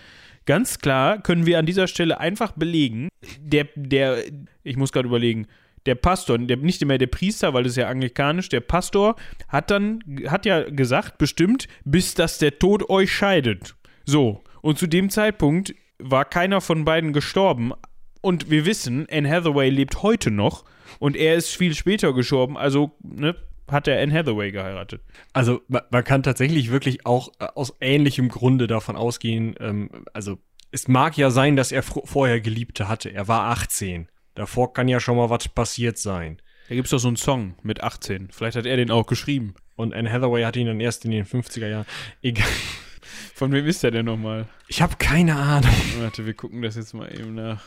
Ganz 0.46 0.78
klar 0.78 1.20
können 1.22 1.46
wir 1.46 1.59
an 1.59 1.66
dieser 1.66 1.86
Stelle 1.86 2.20
einfach 2.20 2.53
belegen, 2.53 3.09
der, 3.40 3.68
der, 3.74 4.24
ich 4.62 4.76
muss 4.76 4.92
gerade 4.92 5.09
überlegen, 5.09 5.46
der 5.86 5.94
Pastor, 5.94 6.38
der, 6.38 6.57
nicht 6.59 6.84
mehr 6.84 6.99
der 6.99 7.07
Priester, 7.07 7.55
weil 7.55 7.62
das 7.62 7.72
ist 7.72 7.76
ja 7.76 7.88
anglikanisch, 7.88 8.49
der 8.49 8.61
Pastor 8.61 9.16
hat 9.49 9.70
dann, 9.70 10.01
hat 10.26 10.46
ja 10.46 10.62
gesagt, 10.68 11.18
bestimmt, 11.18 11.68
bis 11.84 12.14
dass 12.14 12.38
der 12.38 12.59
Tod 12.59 12.88
euch 12.90 13.12
scheidet. 13.12 13.74
So. 14.05 14.42
Und 14.61 14.78
zu 14.78 14.86
dem 14.86 15.11
Zeitpunkt 15.11 15.74
war 15.99 16.24
keiner 16.24 16.61
von 16.61 16.84
beiden 16.84 17.12
gestorben. 17.12 17.72
Und 18.20 18.51
wir 18.51 18.66
wissen, 18.66 19.07
Anne 19.11 19.30
Hathaway 19.30 19.70
lebt 19.70 20.03
heute 20.03 20.30
noch 20.30 20.64
und 20.99 21.16
er 21.16 21.34
ist 21.34 21.57
viel 21.57 21.74
später 21.74 22.12
gestorben, 22.12 22.57
also 22.57 22.93
ne, 23.03 23.36
hat 23.70 23.89
er 23.89 24.01
Anne 24.03 24.12
Hathaway 24.12 24.51
geheiratet. 24.51 25.03
Also 25.32 25.61
man, 25.68 25.82
man 25.91 26.05
kann 26.05 26.22
tatsächlich 26.22 26.70
wirklich 26.70 27.07
auch 27.07 27.30
äh, 27.39 27.47
aus 27.55 27.74
ähnlichem 27.80 28.28
Grunde 28.28 28.66
davon 28.66 28.97
ausgehen, 28.97 29.55
ähm, 29.61 29.91
also 30.12 30.39
es 30.70 30.89
mag 30.89 31.16
ja 31.16 31.30
sein, 31.30 31.57
dass 31.57 31.72
er 31.72 31.82
vorher 31.82 32.41
Geliebte 32.41 32.89
hatte. 32.89 33.09
Er 33.09 33.26
war 33.26 33.51
18. 33.51 34.09
Davor 34.34 34.72
kann 34.72 34.89
ja 34.89 35.01
schon 35.01 35.16
mal 35.16 35.30
was 35.30 35.49
passiert 35.49 35.99
sein. 35.99 36.41
Da 36.68 36.74
gibt 36.74 36.86
es 36.86 36.91
doch 36.91 36.99
so 36.99 37.09
einen 37.09 37.16
Song 37.16 37.55
mit 37.62 37.82
18. 37.82 38.28
Vielleicht 38.30 38.57
hat 38.57 38.66
er 38.66 38.76
den 38.76 38.91
auch 38.91 39.07
geschrieben. 39.07 39.55
Und 39.76 39.95
Anne 39.95 40.12
Hathaway 40.12 40.43
hat 40.43 40.57
ihn 40.57 40.66
dann 40.66 40.80
erst 40.80 41.05
in 41.05 41.11
den 41.11 41.24
50er 41.24 41.68
Jahren. 41.68 41.86
Egal. 42.20 42.47
Von 43.34 43.53
wem 43.53 43.66
ist 43.66 43.82
der 43.82 43.91
denn 43.91 44.07
nochmal? 44.07 44.47
Ich 44.66 44.82
habe 44.82 44.97
keine 44.97 45.36
Ahnung. 45.36 45.74
Warte, 46.01 46.26
wir 46.26 46.34
gucken 46.34 46.61
das 46.61 46.76
jetzt 46.76 46.93
mal 46.93 47.09
eben 47.12 47.34
nach. 47.34 47.64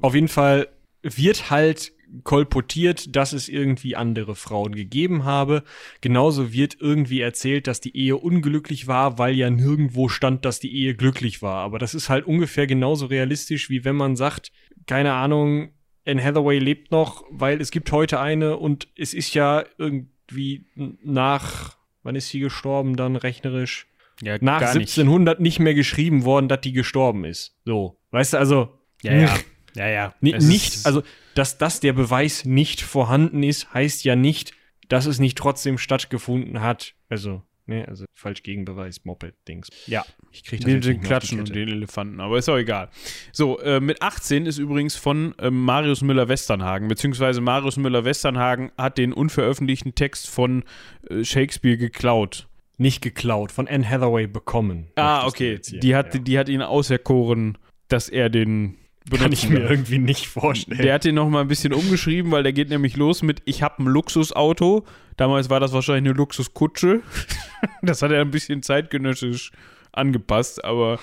Auf 0.00 0.14
jeden 0.14 0.28
Fall 0.28 0.68
wird 1.02 1.50
halt 1.50 1.92
kolportiert, 2.24 3.16
dass 3.16 3.32
es 3.32 3.48
irgendwie 3.48 3.96
andere 3.96 4.34
Frauen 4.34 4.74
gegeben 4.74 5.24
habe. 5.24 5.62
Genauso 6.00 6.52
wird 6.52 6.76
irgendwie 6.80 7.20
erzählt, 7.20 7.66
dass 7.66 7.80
die 7.80 7.96
Ehe 7.96 8.16
unglücklich 8.16 8.86
war, 8.86 9.18
weil 9.18 9.34
ja 9.34 9.50
nirgendwo 9.50 10.08
stand, 10.08 10.44
dass 10.44 10.60
die 10.60 10.74
Ehe 10.74 10.94
glücklich 10.94 11.42
war. 11.42 11.56
Aber 11.56 11.78
das 11.78 11.94
ist 11.94 12.08
halt 12.08 12.26
ungefähr 12.26 12.66
genauso 12.66 13.06
realistisch, 13.06 13.70
wie 13.70 13.84
wenn 13.84 13.96
man 13.96 14.16
sagt, 14.16 14.52
keine 14.86 15.14
Ahnung, 15.14 15.72
Anne 16.06 16.22
Hathaway 16.22 16.58
lebt 16.58 16.90
noch, 16.90 17.24
weil 17.30 17.60
es 17.60 17.70
gibt 17.70 17.92
heute 17.92 18.18
eine 18.20 18.56
und 18.56 18.88
es 18.96 19.14
ist 19.14 19.34
ja 19.34 19.64
irgendwie 19.78 20.66
nach, 20.74 21.76
wann 22.02 22.16
ist 22.16 22.28
sie 22.28 22.40
gestorben 22.40 22.96
dann 22.96 23.16
rechnerisch? 23.16 23.86
Ja, 24.20 24.36
Nach 24.40 24.60
gar 24.60 24.74
nicht. 24.74 24.90
1700 24.90 25.40
nicht 25.40 25.58
mehr 25.58 25.74
geschrieben 25.74 26.24
worden, 26.24 26.48
dass 26.48 26.60
die 26.60 26.72
gestorben 26.72 27.24
ist. 27.24 27.56
So, 27.64 27.98
weißt 28.10 28.34
du, 28.34 28.38
also 28.38 28.78
Ja, 29.02 29.14
ja. 29.14 29.34
Ja, 29.74 29.88
ja. 29.88 30.14
Es 30.20 30.44
nicht, 30.44 30.86
also, 30.86 31.02
dass 31.34 31.58
das 31.58 31.80
der 31.80 31.92
Beweis 31.92 32.44
nicht 32.44 32.80
vorhanden 32.82 33.42
ist, 33.42 33.72
heißt 33.72 34.04
ja 34.04 34.16
nicht, 34.16 34.52
dass 34.88 35.06
es 35.06 35.18
nicht 35.18 35.38
trotzdem 35.38 35.78
stattgefunden 35.78 36.60
hat. 36.60 36.94
Also, 37.08 37.42
ne, 37.66 37.86
also 37.88 38.04
falsch 38.14 38.42
Gegenbeweis, 38.42 39.04
Moped-Dings. 39.04 39.68
Ja. 39.86 40.04
Ich 40.30 40.44
krieg 40.44 40.60
das 40.60 40.80
Den, 40.80 41.00
Klatschen 41.00 41.40
und 41.40 41.54
den 41.54 41.68
Elefanten, 41.68 42.20
aber 42.20 42.38
ist 42.38 42.48
auch 42.48 42.56
egal. 42.56 42.90
So, 43.32 43.58
äh, 43.60 43.80
mit 43.80 44.02
18 44.02 44.46
ist 44.46 44.58
übrigens 44.58 44.96
von 44.96 45.34
ähm, 45.38 45.64
Marius 45.64 46.02
Müller-Westernhagen, 46.02 46.88
beziehungsweise 46.88 47.40
Marius 47.40 47.76
Müller-Westernhagen 47.76 48.72
hat 48.76 48.98
den 48.98 49.12
unveröffentlichten 49.12 49.94
Text 49.94 50.28
von 50.28 50.64
äh, 51.08 51.24
Shakespeare 51.24 51.76
geklaut. 51.76 52.48
Nicht 52.78 53.02
geklaut, 53.02 53.52
von 53.52 53.68
Anne 53.68 53.88
Hathaway 53.88 54.26
bekommen. 54.26 54.88
Ah, 54.96 55.26
okay. 55.26 55.60
Die 55.60 55.94
hat, 55.94 56.14
ja. 56.14 56.20
die 56.20 56.38
hat 56.38 56.48
ihn 56.48 56.62
auserkoren, 56.62 57.58
dass 57.88 58.08
er 58.08 58.28
den 58.28 58.76
Kann 59.10 59.32
ich 59.32 59.42
benutzen 59.42 59.52
mir 59.52 59.70
irgendwie 59.70 59.98
nicht 59.98 60.26
vorstellen. 60.26 60.80
Der 60.80 60.94
hat 60.94 61.04
den 61.04 61.16
noch 61.16 61.28
mal 61.28 61.40
ein 61.40 61.48
bisschen 61.48 61.72
umgeschrieben, 61.72 62.30
weil 62.30 62.42
der 62.42 62.52
geht 62.52 62.70
nämlich 62.70 62.96
los 62.96 63.22
mit 63.22 63.42
Ich 63.44 63.62
habe 63.62 63.82
ein 63.82 63.86
Luxusauto. 63.86 64.84
Damals 65.16 65.50
war 65.50 65.60
das 65.60 65.72
wahrscheinlich 65.72 66.10
eine 66.10 66.16
Luxuskutsche. 66.16 67.02
das 67.82 68.02
hat 68.02 68.12
er 68.12 68.20
ein 68.20 68.30
bisschen 68.30 68.62
zeitgenössisch 68.62 69.52
angepasst, 69.92 70.64
aber 70.64 70.98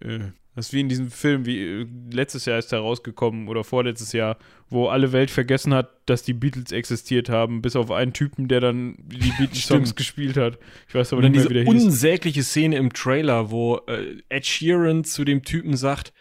äh, 0.00 0.18
das 0.58 0.66
ist 0.66 0.72
wie 0.72 0.80
in 0.80 0.88
diesem 0.88 1.12
Film, 1.12 1.46
wie 1.46 1.62
äh, 1.62 1.86
letztes 2.10 2.44
Jahr 2.44 2.58
ist 2.58 2.72
er 2.72 2.80
rausgekommen 2.80 3.46
oder 3.46 3.62
vorletztes 3.62 4.12
Jahr, 4.12 4.38
wo 4.68 4.88
alle 4.88 5.12
Welt 5.12 5.30
vergessen 5.30 5.72
hat, 5.72 5.90
dass 6.06 6.24
die 6.24 6.32
Beatles 6.32 6.72
existiert 6.72 7.28
haben, 7.28 7.62
bis 7.62 7.76
auf 7.76 7.92
einen 7.92 8.12
Typen, 8.12 8.48
der 8.48 8.60
dann 8.60 8.96
die 8.98 9.30
Beatles-Songs 9.38 9.94
gespielt 9.94 10.36
hat. 10.36 10.58
Ich 10.88 10.96
weiß 10.96 11.12
aber 11.12 11.22
nicht 11.22 11.36
mehr, 11.36 11.48
wie 11.48 11.54
der 11.54 11.62
hieß. 11.62 11.84
unsägliche 11.84 12.42
Szene 12.42 12.76
im 12.76 12.92
Trailer, 12.92 13.52
wo 13.52 13.76
äh, 13.86 14.16
Ed 14.28 14.46
Sheeran 14.46 15.04
zu 15.04 15.24
dem 15.24 15.44
Typen 15.44 15.76
sagt, 15.76 16.12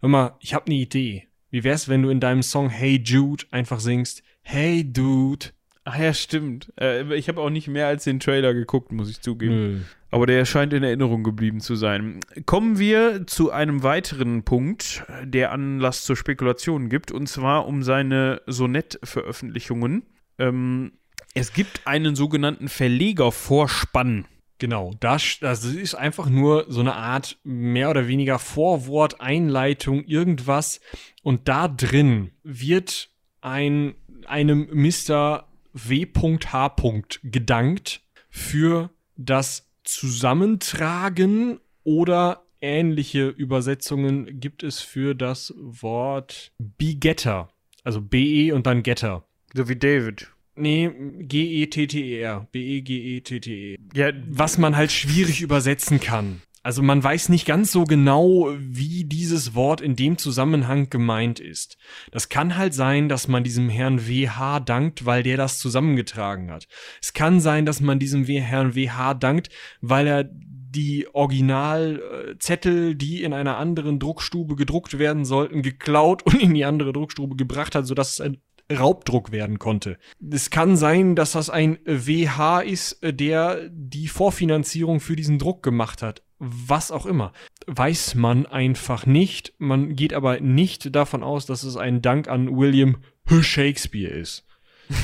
hör 0.00 0.08
mal, 0.08 0.36
ich 0.40 0.54
habe 0.54 0.66
eine 0.66 0.76
Idee. 0.76 1.26
Wie 1.50 1.64
wär's, 1.64 1.88
wenn 1.88 2.02
du 2.02 2.10
in 2.10 2.20
deinem 2.20 2.42
Song 2.42 2.68
Hey 2.68 3.00
Jude 3.02 3.44
einfach 3.50 3.80
singst, 3.80 4.22
Hey 4.42 4.84
Dude. 4.84 5.46
Ach 5.84 5.98
ja, 5.98 6.12
stimmt. 6.12 6.72
Äh, 6.80 7.14
ich 7.14 7.28
habe 7.28 7.40
auch 7.40 7.50
nicht 7.50 7.68
mehr 7.68 7.86
als 7.86 8.04
den 8.04 8.18
Trailer 8.18 8.54
geguckt, 8.54 8.90
muss 8.90 9.08
ich 9.08 9.20
zugeben. 9.20 9.54
Nö. 9.54 9.80
Aber 10.10 10.26
der 10.26 10.44
scheint 10.44 10.72
in 10.72 10.82
Erinnerung 10.82 11.22
geblieben 11.22 11.60
zu 11.60 11.76
sein. 11.76 12.20
Kommen 12.44 12.78
wir 12.78 13.26
zu 13.26 13.50
einem 13.50 13.82
weiteren 13.82 14.42
Punkt, 14.44 15.04
der 15.22 15.52
Anlass 15.52 16.04
zur 16.04 16.16
Spekulation 16.16 16.88
gibt, 16.88 17.12
und 17.12 17.28
zwar 17.28 17.66
um 17.66 17.82
seine 17.82 18.40
Sonett-Veröffentlichungen. 18.46 20.04
Ähm, 20.38 20.92
es 21.34 21.52
gibt 21.52 21.86
einen 21.86 22.16
sogenannten 22.16 22.68
Verlegervorspann. 22.68 24.24
Genau, 24.58 24.92
das, 25.00 25.38
das 25.40 25.64
ist 25.64 25.94
einfach 25.94 26.30
nur 26.30 26.64
so 26.68 26.80
eine 26.80 26.94
Art 26.94 27.38
mehr 27.44 27.90
oder 27.90 28.08
weniger 28.08 28.38
Vorwort, 28.38 29.20
Einleitung, 29.20 30.04
irgendwas. 30.04 30.80
Und 31.22 31.48
da 31.48 31.68
drin 31.68 32.30
wird 32.42 33.10
ein, 33.42 33.94
einem 34.26 34.68
Mr. 34.72 35.46
W.H. 35.74 36.76
gedankt 37.22 38.00
für 38.30 38.90
das 39.16 39.70
Zusammentragen 39.84 41.60
oder 41.84 42.42
ähnliche 42.60 43.28
Übersetzungen 43.28 44.40
gibt 44.40 44.62
es 44.62 44.80
für 44.80 45.14
das 45.14 45.54
Wort 45.58 46.52
Begetter. 46.58 47.50
Also 47.84 48.00
BE 48.00 48.52
und 48.54 48.66
dann 48.66 48.82
Getter. 48.82 49.24
So 49.54 49.68
wie 49.68 49.76
David. 49.76 50.28
Nee, 50.56 50.90
G-E-T-T-E-R. 51.20 52.48
B-E-G-E-T-T-E. 52.50 53.76
Ja, 53.94 54.10
Was 54.28 54.58
man 54.58 54.76
halt 54.76 54.90
schwierig 54.90 55.42
übersetzen 55.42 56.00
kann. 56.00 56.42
Also 56.66 56.82
man 56.82 57.04
weiß 57.04 57.28
nicht 57.28 57.46
ganz 57.46 57.70
so 57.70 57.84
genau, 57.84 58.52
wie 58.58 59.04
dieses 59.04 59.54
Wort 59.54 59.80
in 59.80 59.94
dem 59.94 60.18
Zusammenhang 60.18 60.90
gemeint 60.90 61.38
ist. 61.38 61.76
Das 62.10 62.28
kann 62.28 62.56
halt 62.56 62.74
sein, 62.74 63.08
dass 63.08 63.28
man 63.28 63.44
diesem 63.44 63.68
Herrn 63.68 64.08
WH 64.08 64.58
dankt, 64.58 65.06
weil 65.06 65.22
der 65.22 65.36
das 65.36 65.60
zusammengetragen 65.60 66.50
hat. 66.50 66.66
Es 67.00 67.12
kann 67.12 67.38
sein, 67.38 67.66
dass 67.66 67.80
man 67.80 68.00
diesem 68.00 68.24
Herrn 68.24 68.74
WH 68.74 69.14
dankt, 69.14 69.50
weil 69.80 70.08
er 70.08 70.24
die 70.24 71.06
Originalzettel, 71.12 72.96
die 72.96 73.22
in 73.22 73.32
einer 73.32 73.58
anderen 73.58 74.00
Druckstube 74.00 74.56
gedruckt 74.56 74.98
werden 74.98 75.24
sollten, 75.24 75.62
geklaut 75.62 76.24
und 76.26 76.42
in 76.42 76.52
die 76.52 76.64
andere 76.64 76.92
Druckstube 76.92 77.36
gebracht 77.36 77.76
hat, 77.76 77.86
sodass 77.86 78.14
es 78.14 78.20
ein 78.20 78.38
Raubdruck 78.72 79.32
werden 79.32 79.58
konnte. 79.58 79.98
Es 80.30 80.50
kann 80.50 80.76
sein, 80.76 81.14
dass 81.14 81.32
das 81.32 81.50
ein 81.50 81.78
WH 81.84 82.60
ist, 82.60 82.98
der 83.02 83.68
die 83.70 84.08
Vorfinanzierung 84.08 85.00
für 85.00 85.16
diesen 85.16 85.38
Druck 85.38 85.62
gemacht 85.62 86.02
hat. 86.02 86.22
Was 86.38 86.90
auch 86.90 87.06
immer. 87.06 87.32
Weiß 87.66 88.14
man 88.14 88.44
einfach 88.46 89.06
nicht. 89.06 89.54
Man 89.58 89.96
geht 89.96 90.12
aber 90.12 90.40
nicht 90.40 90.94
davon 90.94 91.22
aus, 91.22 91.46
dass 91.46 91.62
es 91.62 91.76
ein 91.76 92.02
Dank 92.02 92.28
an 92.28 92.56
William 92.56 92.98
Shakespeare 93.28 94.12
ist. 94.12 94.44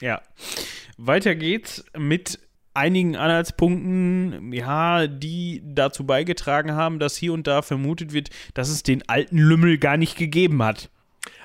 Ja. 0.00 0.22
Weiter 0.96 1.34
geht's 1.34 1.84
mit 1.94 2.38
einigen 2.72 3.16
Anhaltspunkten, 3.16 4.52
ja, 4.52 5.06
die 5.06 5.62
dazu 5.64 6.04
beigetragen 6.04 6.72
haben, 6.72 6.98
dass 6.98 7.16
hier 7.16 7.32
und 7.32 7.46
da 7.46 7.62
vermutet 7.62 8.12
wird, 8.12 8.30
dass 8.54 8.68
es 8.68 8.82
den 8.82 9.08
alten 9.08 9.38
Lümmel 9.38 9.78
gar 9.78 9.96
nicht 9.96 10.16
gegeben 10.16 10.62
hat. 10.62 10.90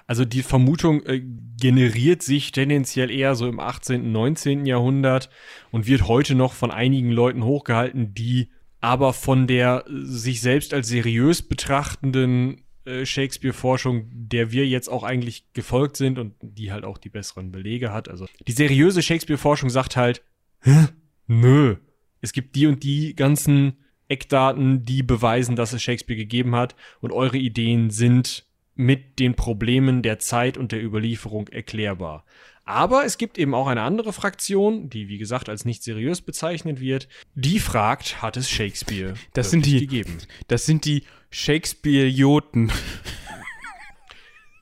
Also 0.09 0.25
die 0.25 0.41
Vermutung 0.41 1.03
äh, 1.03 1.21
generiert 1.61 2.23
sich 2.23 2.51
tendenziell 2.51 3.11
eher 3.11 3.35
so 3.35 3.47
im 3.47 3.59
18., 3.59 4.11
19. 4.11 4.65
Jahrhundert 4.65 5.29
und 5.69 5.85
wird 5.85 6.07
heute 6.07 6.33
noch 6.33 6.53
von 6.53 6.71
einigen 6.71 7.11
Leuten 7.11 7.43
hochgehalten, 7.43 8.15
die 8.15 8.49
aber 8.81 9.13
von 9.13 9.45
der 9.45 9.85
äh, 9.85 9.91
sich 9.91 10.41
selbst 10.41 10.73
als 10.73 10.87
seriös 10.87 11.43
betrachtenden 11.43 12.63
äh, 12.85 13.05
Shakespeare-Forschung, 13.05 14.09
der 14.11 14.51
wir 14.51 14.65
jetzt 14.65 14.87
auch 14.87 15.03
eigentlich 15.03 15.53
gefolgt 15.53 15.95
sind 15.95 16.17
und 16.17 16.33
die 16.41 16.71
halt 16.71 16.85
auch 16.85 16.97
die 16.97 17.09
besseren 17.09 17.51
Belege 17.51 17.93
hat. 17.93 18.09
Also 18.09 18.25
die 18.47 18.51
seriöse 18.51 19.03
Shakespeare-Forschung 19.03 19.69
sagt 19.69 19.95
halt, 19.95 20.23
Hä? 20.61 20.87
nö, 21.27 21.75
es 22.19 22.33
gibt 22.33 22.55
die 22.55 22.65
und 22.65 22.81
die 22.81 23.15
ganzen 23.15 23.73
Eckdaten, 24.07 24.85
die 24.85 25.03
beweisen, 25.03 25.55
dass 25.55 25.71
es 25.71 25.83
Shakespeare 25.83 26.17
gegeben 26.17 26.55
hat 26.55 26.75
und 26.99 27.11
eure 27.11 27.37
Ideen 27.37 27.91
sind 27.91 28.48
mit 28.79 29.19
den 29.19 29.35
Problemen 29.35 30.01
der 30.03 30.19
Zeit 30.19 30.57
und 30.57 30.71
der 30.71 30.81
Überlieferung 30.81 31.49
erklärbar. 31.49 32.23
Aber 32.63 33.03
es 33.03 33.17
gibt 33.17 33.37
eben 33.37 33.53
auch 33.53 33.67
eine 33.67 33.81
andere 33.81 34.13
Fraktion, 34.13 34.89
die 34.89 35.09
wie 35.09 35.17
gesagt 35.17 35.49
als 35.49 35.65
nicht 35.65 35.83
seriös 35.83 36.21
bezeichnet 36.21 36.79
wird, 36.79 37.09
die 37.35 37.59
fragt, 37.59 38.21
hat 38.21 38.37
es 38.37 38.49
Shakespeare 38.49 39.15
Das 39.33 39.51
sind 39.51 39.65
die- 39.65 39.81
gegeben? 39.81 40.19
Das 40.47 40.65
sind 40.65 40.85
die 40.85 41.03
Shakespeare-Joten. 41.29 42.71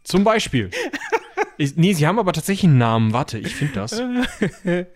Zum 0.03 0.23
Beispiel. 0.23 0.71
Ich, 1.59 1.75
nee, 1.75 1.93
sie 1.93 2.07
haben 2.07 2.17
aber 2.17 2.33
tatsächlich 2.33 2.69
einen 2.69 2.79
Namen. 2.79 3.13
Warte, 3.13 3.37
ich 3.37 3.53
finde 3.53 3.73
das. 3.75 4.01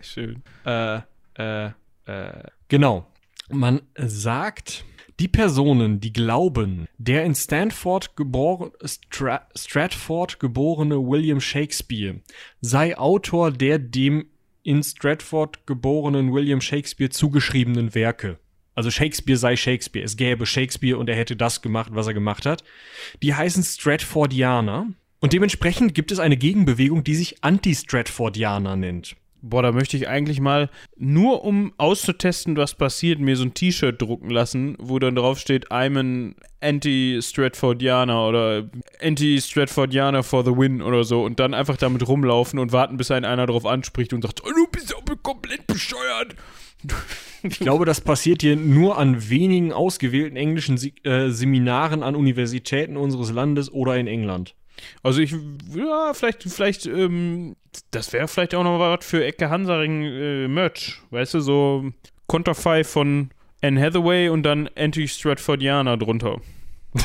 Schön. 0.00 0.42
äh, 0.64 1.00
äh, 1.38 1.66
äh, 2.06 2.42
genau. 2.68 3.06
Man 3.50 3.82
sagt, 3.96 4.84
die 5.20 5.28
Personen, 5.28 6.00
die 6.00 6.12
glauben, 6.12 6.86
der 6.98 7.24
in 7.24 7.34
Stanford 7.34 8.16
geboren, 8.16 8.72
Stra 8.84 9.46
Stratford 9.56 10.40
geborene 10.40 10.96
William 10.96 11.40
Shakespeare 11.40 12.20
sei 12.60 12.96
Autor 12.96 13.50
der 13.50 13.78
dem 13.78 14.26
in 14.62 14.82
Stratford 14.82 15.66
geborenen 15.66 16.32
William 16.32 16.60
Shakespeare 16.60 17.10
zugeschriebenen 17.10 17.94
Werke. 17.94 18.38
Also 18.74 18.90
Shakespeare 18.90 19.38
sei 19.38 19.56
Shakespeare. 19.56 20.04
Es 20.04 20.16
gäbe 20.16 20.46
Shakespeare 20.46 20.98
und 20.98 21.08
er 21.08 21.16
hätte 21.16 21.36
das 21.36 21.62
gemacht, 21.62 21.90
was 21.92 22.06
er 22.06 22.14
gemacht 22.14 22.46
hat. 22.46 22.64
Die 23.22 23.34
heißen 23.34 23.62
Stratfordianer. 23.62 24.86
Und 25.20 25.32
dementsprechend 25.32 25.94
gibt 25.94 26.10
es 26.10 26.18
eine 26.18 26.36
Gegenbewegung, 26.36 27.04
die 27.04 27.14
sich 27.14 27.44
Anti-Stratfordianer 27.44 28.76
nennt. 28.76 29.14
Boah, 29.44 29.62
da 29.62 29.72
möchte 29.72 29.96
ich 29.96 30.08
eigentlich 30.08 30.40
mal, 30.40 30.70
nur 30.96 31.44
um 31.44 31.72
auszutesten, 31.76 32.56
was 32.56 32.76
passiert, 32.76 33.18
mir 33.18 33.36
so 33.36 33.42
ein 33.42 33.54
T-Shirt 33.54 34.00
drucken 34.00 34.30
lassen, 34.30 34.76
wo 34.78 35.00
dann 35.00 35.16
drauf 35.16 35.40
steht, 35.40 35.72
I'm 35.72 35.98
an 35.98 36.36
Anti-Stratfordianer 36.60 38.28
oder 38.28 38.70
Anti-Stratfordianer 39.00 40.22
for 40.22 40.44
the 40.44 40.56
win 40.56 40.80
oder 40.80 41.02
so 41.02 41.24
und 41.24 41.40
dann 41.40 41.54
einfach 41.54 41.76
damit 41.76 42.06
rumlaufen 42.06 42.60
und 42.60 42.70
warten, 42.70 42.96
bis 42.96 43.10
einen 43.10 43.24
einer 43.24 43.46
drauf 43.46 43.66
anspricht 43.66 44.12
und 44.12 44.22
sagt, 44.22 44.44
oh, 44.44 44.48
du 44.48 44.66
bist 44.70 44.94
aber 44.96 45.16
komplett 45.16 45.66
bescheuert. 45.66 46.36
Ich 47.42 47.58
glaube, 47.58 47.84
das 47.84 48.00
passiert 48.00 48.42
hier 48.42 48.54
nur 48.54 48.96
an 48.98 49.28
wenigen 49.28 49.72
ausgewählten 49.72 50.36
englischen 50.36 50.78
Se 50.78 50.92
äh, 51.02 51.30
Seminaren 51.30 52.04
an 52.04 52.14
Universitäten 52.14 52.96
unseres 52.96 53.32
Landes 53.32 53.72
oder 53.72 53.96
in 53.96 54.06
England. 54.06 54.54
Also 55.02 55.20
ich, 55.20 55.34
ja, 55.74 56.12
vielleicht, 56.14 56.44
vielleicht, 56.44 56.86
ähm, 56.86 57.56
das 57.90 58.12
wäre 58.12 58.28
vielleicht 58.28 58.54
auch 58.54 58.64
noch 58.64 58.78
was 58.78 59.04
für 59.04 59.24
Ecke 59.24 59.50
Hansaring 59.50 60.02
äh, 60.02 60.48
Merch, 60.48 61.00
weißt 61.10 61.34
du, 61.34 61.40
so 61.40 61.90
Konterfei 62.26 62.84
von 62.84 63.30
Anne 63.62 63.80
Hathaway 63.80 64.28
und 64.28 64.42
dann 64.42 64.68
Anti-Stratfordianer 64.76 65.96
drunter. 65.96 66.40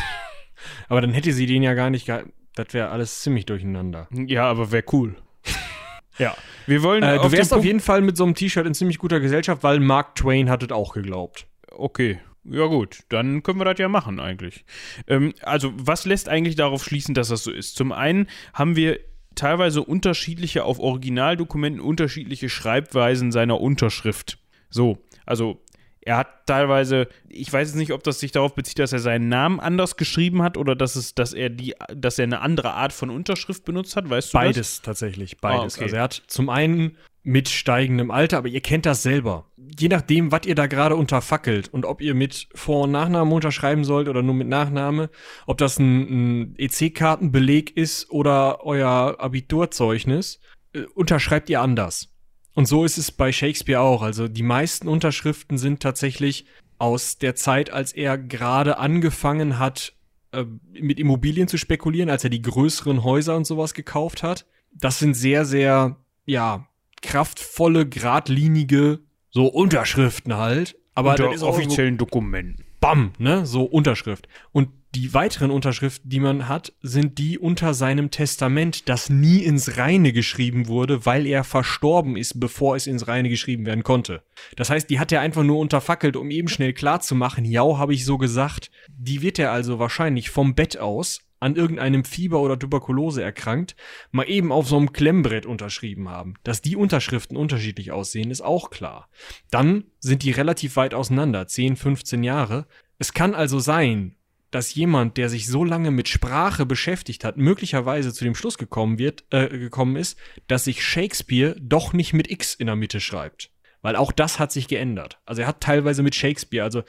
Aber 0.89 1.01
dann 1.01 1.13
hätte 1.13 1.31
sie 1.33 1.45
den 1.45 1.63
ja 1.63 1.73
gar 1.73 1.89
nicht 1.89 2.05
gehalten. 2.05 2.33
Das 2.55 2.73
wäre 2.73 2.89
alles 2.89 3.21
ziemlich 3.21 3.45
durcheinander. 3.45 4.07
Ja, 4.11 4.49
aber 4.49 4.71
wäre 4.71 4.83
cool. 4.91 5.15
ja. 6.17 6.35
Wir 6.65 6.81
wollen 6.81 7.03
Äh, 7.03 7.19
du 7.19 7.31
wärst 7.31 7.53
auf 7.53 7.63
jeden 7.63 7.79
Fall 7.79 8.01
mit 8.01 8.17
so 8.17 8.23
einem 8.23 8.33
T-Shirt 8.33 8.65
in 8.65 8.73
ziemlich 8.73 8.97
guter 8.97 9.19
Gesellschaft, 9.19 9.61
weil 9.61 9.79
Mark 9.79 10.15
Twain 10.15 10.49
hat 10.49 10.63
es 10.63 10.71
auch 10.71 10.93
geglaubt. 10.93 11.45
Okay. 11.69 12.19
Ja 12.49 12.65
gut, 12.65 13.01
dann 13.09 13.43
können 13.43 13.59
wir 13.59 13.65
das 13.65 13.77
ja 13.77 13.89
machen 13.89 14.19
eigentlich. 14.19 14.65
Ähm, 15.07 15.33
also 15.41 15.71
was 15.75 16.05
lässt 16.05 16.29
eigentlich 16.29 16.55
darauf 16.55 16.83
schließen, 16.83 17.13
dass 17.13 17.27
das 17.27 17.43
so 17.43 17.51
ist? 17.51 17.75
Zum 17.75 17.91
einen 17.91 18.27
haben 18.53 18.75
wir 18.75 18.99
teilweise 19.37 19.83
unterschiedliche, 19.83 20.65
auf 20.65 20.79
Originaldokumenten 20.79 21.81
unterschiedliche 21.81 22.49
Schreibweisen 22.49 23.31
seiner 23.31 23.61
Unterschrift. 23.61 24.39
So, 24.69 24.97
also 25.25 25.61
er 26.01 26.17
hat 26.17 26.45
teilweise, 26.45 27.09
ich 27.27 27.51
weiß 27.51 27.69
jetzt 27.69 27.77
nicht, 27.77 27.91
ob 27.91 28.01
das 28.03 28.19
sich 28.19 28.31
darauf 28.31 28.55
bezieht, 28.55 28.79
dass 28.79 28.93
er 28.93 28.99
seinen 28.99 29.27
Namen 29.27 29.59
anders 29.59 29.97
geschrieben 29.97 30.41
hat 30.41 30.55
oder 30.55 30.73
dass 30.75 30.95
es, 30.95 31.15
dass 31.15 31.33
er 31.33 31.49
die, 31.49 31.75
dass 31.93 32.17
er 32.17 32.23
eine 32.23 32.39
andere 32.39 32.73
Art 32.73 32.93
von 32.93 33.09
Unterschrift 33.09 33.65
benutzt 33.65 33.95
hat, 33.97 34.09
weißt 34.09 34.33
du 34.33 34.37
das? 34.37 34.45
Beides 34.45 34.81
tatsächlich, 34.81 35.37
beides. 35.39 35.75
Ah, 35.75 35.77
okay. 35.77 35.83
Also 35.83 35.95
er 35.97 36.01
hat 36.03 36.23
zum 36.27 36.49
einen 36.49 36.97
mit 37.27 37.49
steigendem 37.49 38.09
Alter, 38.09 38.37
aber 38.37 38.47
ihr 38.47 38.61
kennt 38.61 38.85
das 38.85 39.03
selber. 39.03 39.51
Je 39.77 39.89
nachdem, 39.89 40.31
was 40.31 40.45
ihr 40.45 40.55
da 40.55 40.65
gerade 40.65 40.95
unterfackelt 40.95 41.67
und 41.67 41.83
ob 41.83 42.01
ihr 42.01 42.13
mit 42.13 42.47
Vor- 42.55 42.85
und 42.85 42.91
Nachnamen 42.91 43.33
unterschreiben 43.33 43.83
sollt 43.83 44.07
oder 44.07 44.23
nur 44.23 44.33
mit 44.33 44.47
Nachname, 44.47 45.09
ob 45.45 45.57
das 45.57 45.77
ein, 45.77 46.51
ein 46.51 46.55
EC-Kartenbeleg 46.57 47.75
ist 47.75 48.09
oder 48.11 48.63
euer 48.63 49.17
Abiturzeugnis, 49.19 50.39
äh, 50.71 50.83
unterschreibt 50.95 51.49
ihr 51.49 51.59
anders. 51.59 52.13
Und 52.53 52.65
so 52.65 52.85
ist 52.85 52.97
es 52.97 53.11
bei 53.11 53.33
Shakespeare 53.33 53.81
auch. 53.81 54.03
Also 54.03 54.29
die 54.29 54.41
meisten 54.41 54.87
Unterschriften 54.87 55.57
sind 55.57 55.81
tatsächlich 55.81 56.45
aus 56.77 57.17
der 57.17 57.35
Zeit, 57.35 57.71
als 57.71 57.91
er 57.91 58.17
gerade 58.17 58.77
angefangen 58.77 59.59
hat, 59.59 59.95
äh, 60.31 60.45
mit 60.79 60.97
Immobilien 60.97 61.49
zu 61.49 61.57
spekulieren, 61.57 62.09
als 62.09 62.23
er 62.23 62.29
die 62.29 62.41
größeren 62.41 63.03
Häuser 63.03 63.35
und 63.35 63.45
sowas 63.45 63.73
gekauft 63.73 64.23
hat. 64.23 64.45
Das 64.71 64.97
sind 64.97 65.13
sehr, 65.13 65.43
sehr, 65.43 65.97
ja, 66.25 66.66
kraftvolle, 67.01 67.87
geradlinige, 67.87 68.99
so 69.29 69.47
Unterschriften 69.47 70.37
halt. 70.37 70.75
Aber 70.95 71.11
Unter 71.11 71.25
das 71.25 71.35
ist 71.35 71.43
offiziellen 71.43 71.97
Dokumenten. 71.97 72.65
Bam, 72.79 73.13
ne, 73.17 73.45
so 73.45 73.63
Unterschrift. 73.63 74.27
Und 74.51 74.69
die 74.95 75.13
weiteren 75.13 75.51
Unterschriften, 75.51 76.09
die 76.09 76.19
man 76.19 76.47
hat, 76.47 76.73
sind 76.81 77.19
die 77.19 77.37
unter 77.37 77.73
seinem 77.73 78.09
Testament, 78.09 78.89
das 78.89 79.09
nie 79.09 79.43
ins 79.43 79.77
Reine 79.77 80.13
geschrieben 80.13 80.67
wurde, 80.67 81.05
weil 81.05 81.27
er 81.27 81.43
verstorben 81.43 82.17
ist, 82.17 82.39
bevor 82.39 82.75
es 82.75 82.87
ins 82.87 83.07
Reine 83.07 83.29
geschrieben 83.29 83.65
werden 83.65 83.83
konnte. 83.83 84.23
Das 84.55 84.69
heißt, 84.69 84.89
die 84.89 84.99
hat 84.99 85.11
er 85.11 85.21
einfach 85.21 85.43
nur 85.43 85.59
unterfackelt, 85.59 86.15
um 86.15 86.31
eben 86.31 86.47
schnell 86.47 86.73
klarzumachen, 86.73 87.45
ja, 87.45 87.63
habe 87.77 87.93
ich 87.93 88.05
so 88.05 88.17
gesagt. 88.17 88.71
Die 88.87 89.21
wird 89.21 89.37
er 89.37 89.51
also 89.51 89.77
wahrscheinlich 89.77 90.29
vom 90.29 90.55
Bett 90.55 90.79
aus 90.79 91.19
an 91.39 91.55
irgendeinem 91.55 92.03
Fieber 92.03 92.39
oder 92.41 92.57
Tuberkulose 92.57 93.21
erkrankt, 93.21 93.75
mal 94.11 94.29
eben 94.29 94.51
auf 94.51 94.67
so 94.67 94.77
einem 94.77 94.93
Klemmbrett 94.93 95.45
unterschrieben 95.45 96.09
haben. 96.09 96.35
Dass 96.43 96.61
die 96.61 96.75
Unterschriften 96.75 97.37
unterschiedlich 97.37 97.91
aussehen, 97.91 98.31
ist 98.31 98.41
auch 98.41 98.69
klar. 98.69 99.09
Dann 99.51 99.85
sind 99.99 100.23
die 100.23 100.31
relativ 100.31 100.75
weit 100.75 100.93
auseinander, 100.93 101.47
10, 101.47 101.75
15 101.75 102.23
Jahre. 102.23 102.67
Es 102.97 103.13
kann 103.13 103.35
also 103.35 103.59
sein, 103.59 104.15
dass 104.51 104.73
jemand, 104.73 105.17
der 105.17 105.29
sich 105.29 105.47
so 105.47 105.63
lange 105.63 105.91
mit 105.91 106.07
Sprache 106.07 106.65
beschäftigt 106.65 107.23
hat, 107.23 107.37
möglicherweise 107.37 108.13
zu 108.13 108.23
dem 108.23 108.35
Schluss 108.35 108.57
gekommen 108.57 108.97
wird, 108.97 109.25
äh, 109.31 109.49
gekommen 109.49 109.97
ist, 109.97 110.17
dass 110.47 110.63
sich 110.63 110.83
Shakespeare 110.83 111.55
doch 111.59 111.93
nicht 111.93 112.13
mit 112.13 112.31
X 112.31 112.55
in 112.55 112.67
der 112.67 112.75
Mitte 112.75 112.99
schreibt. 112.99 113.51
Weil 113.81 113.95
auch 113.95 114.11
das 114.11 114.39
hat 114.39 114.51
sich 114.51 114.67
geändert. 114.67 115.19
Also 115.25 115.41
er 115.41 115.47
hat 115.47 115.61
teilweise 115.61 116.01
mit 116.01 116.15
Shakespeare, 116.15 116.63
also 116.63 116.83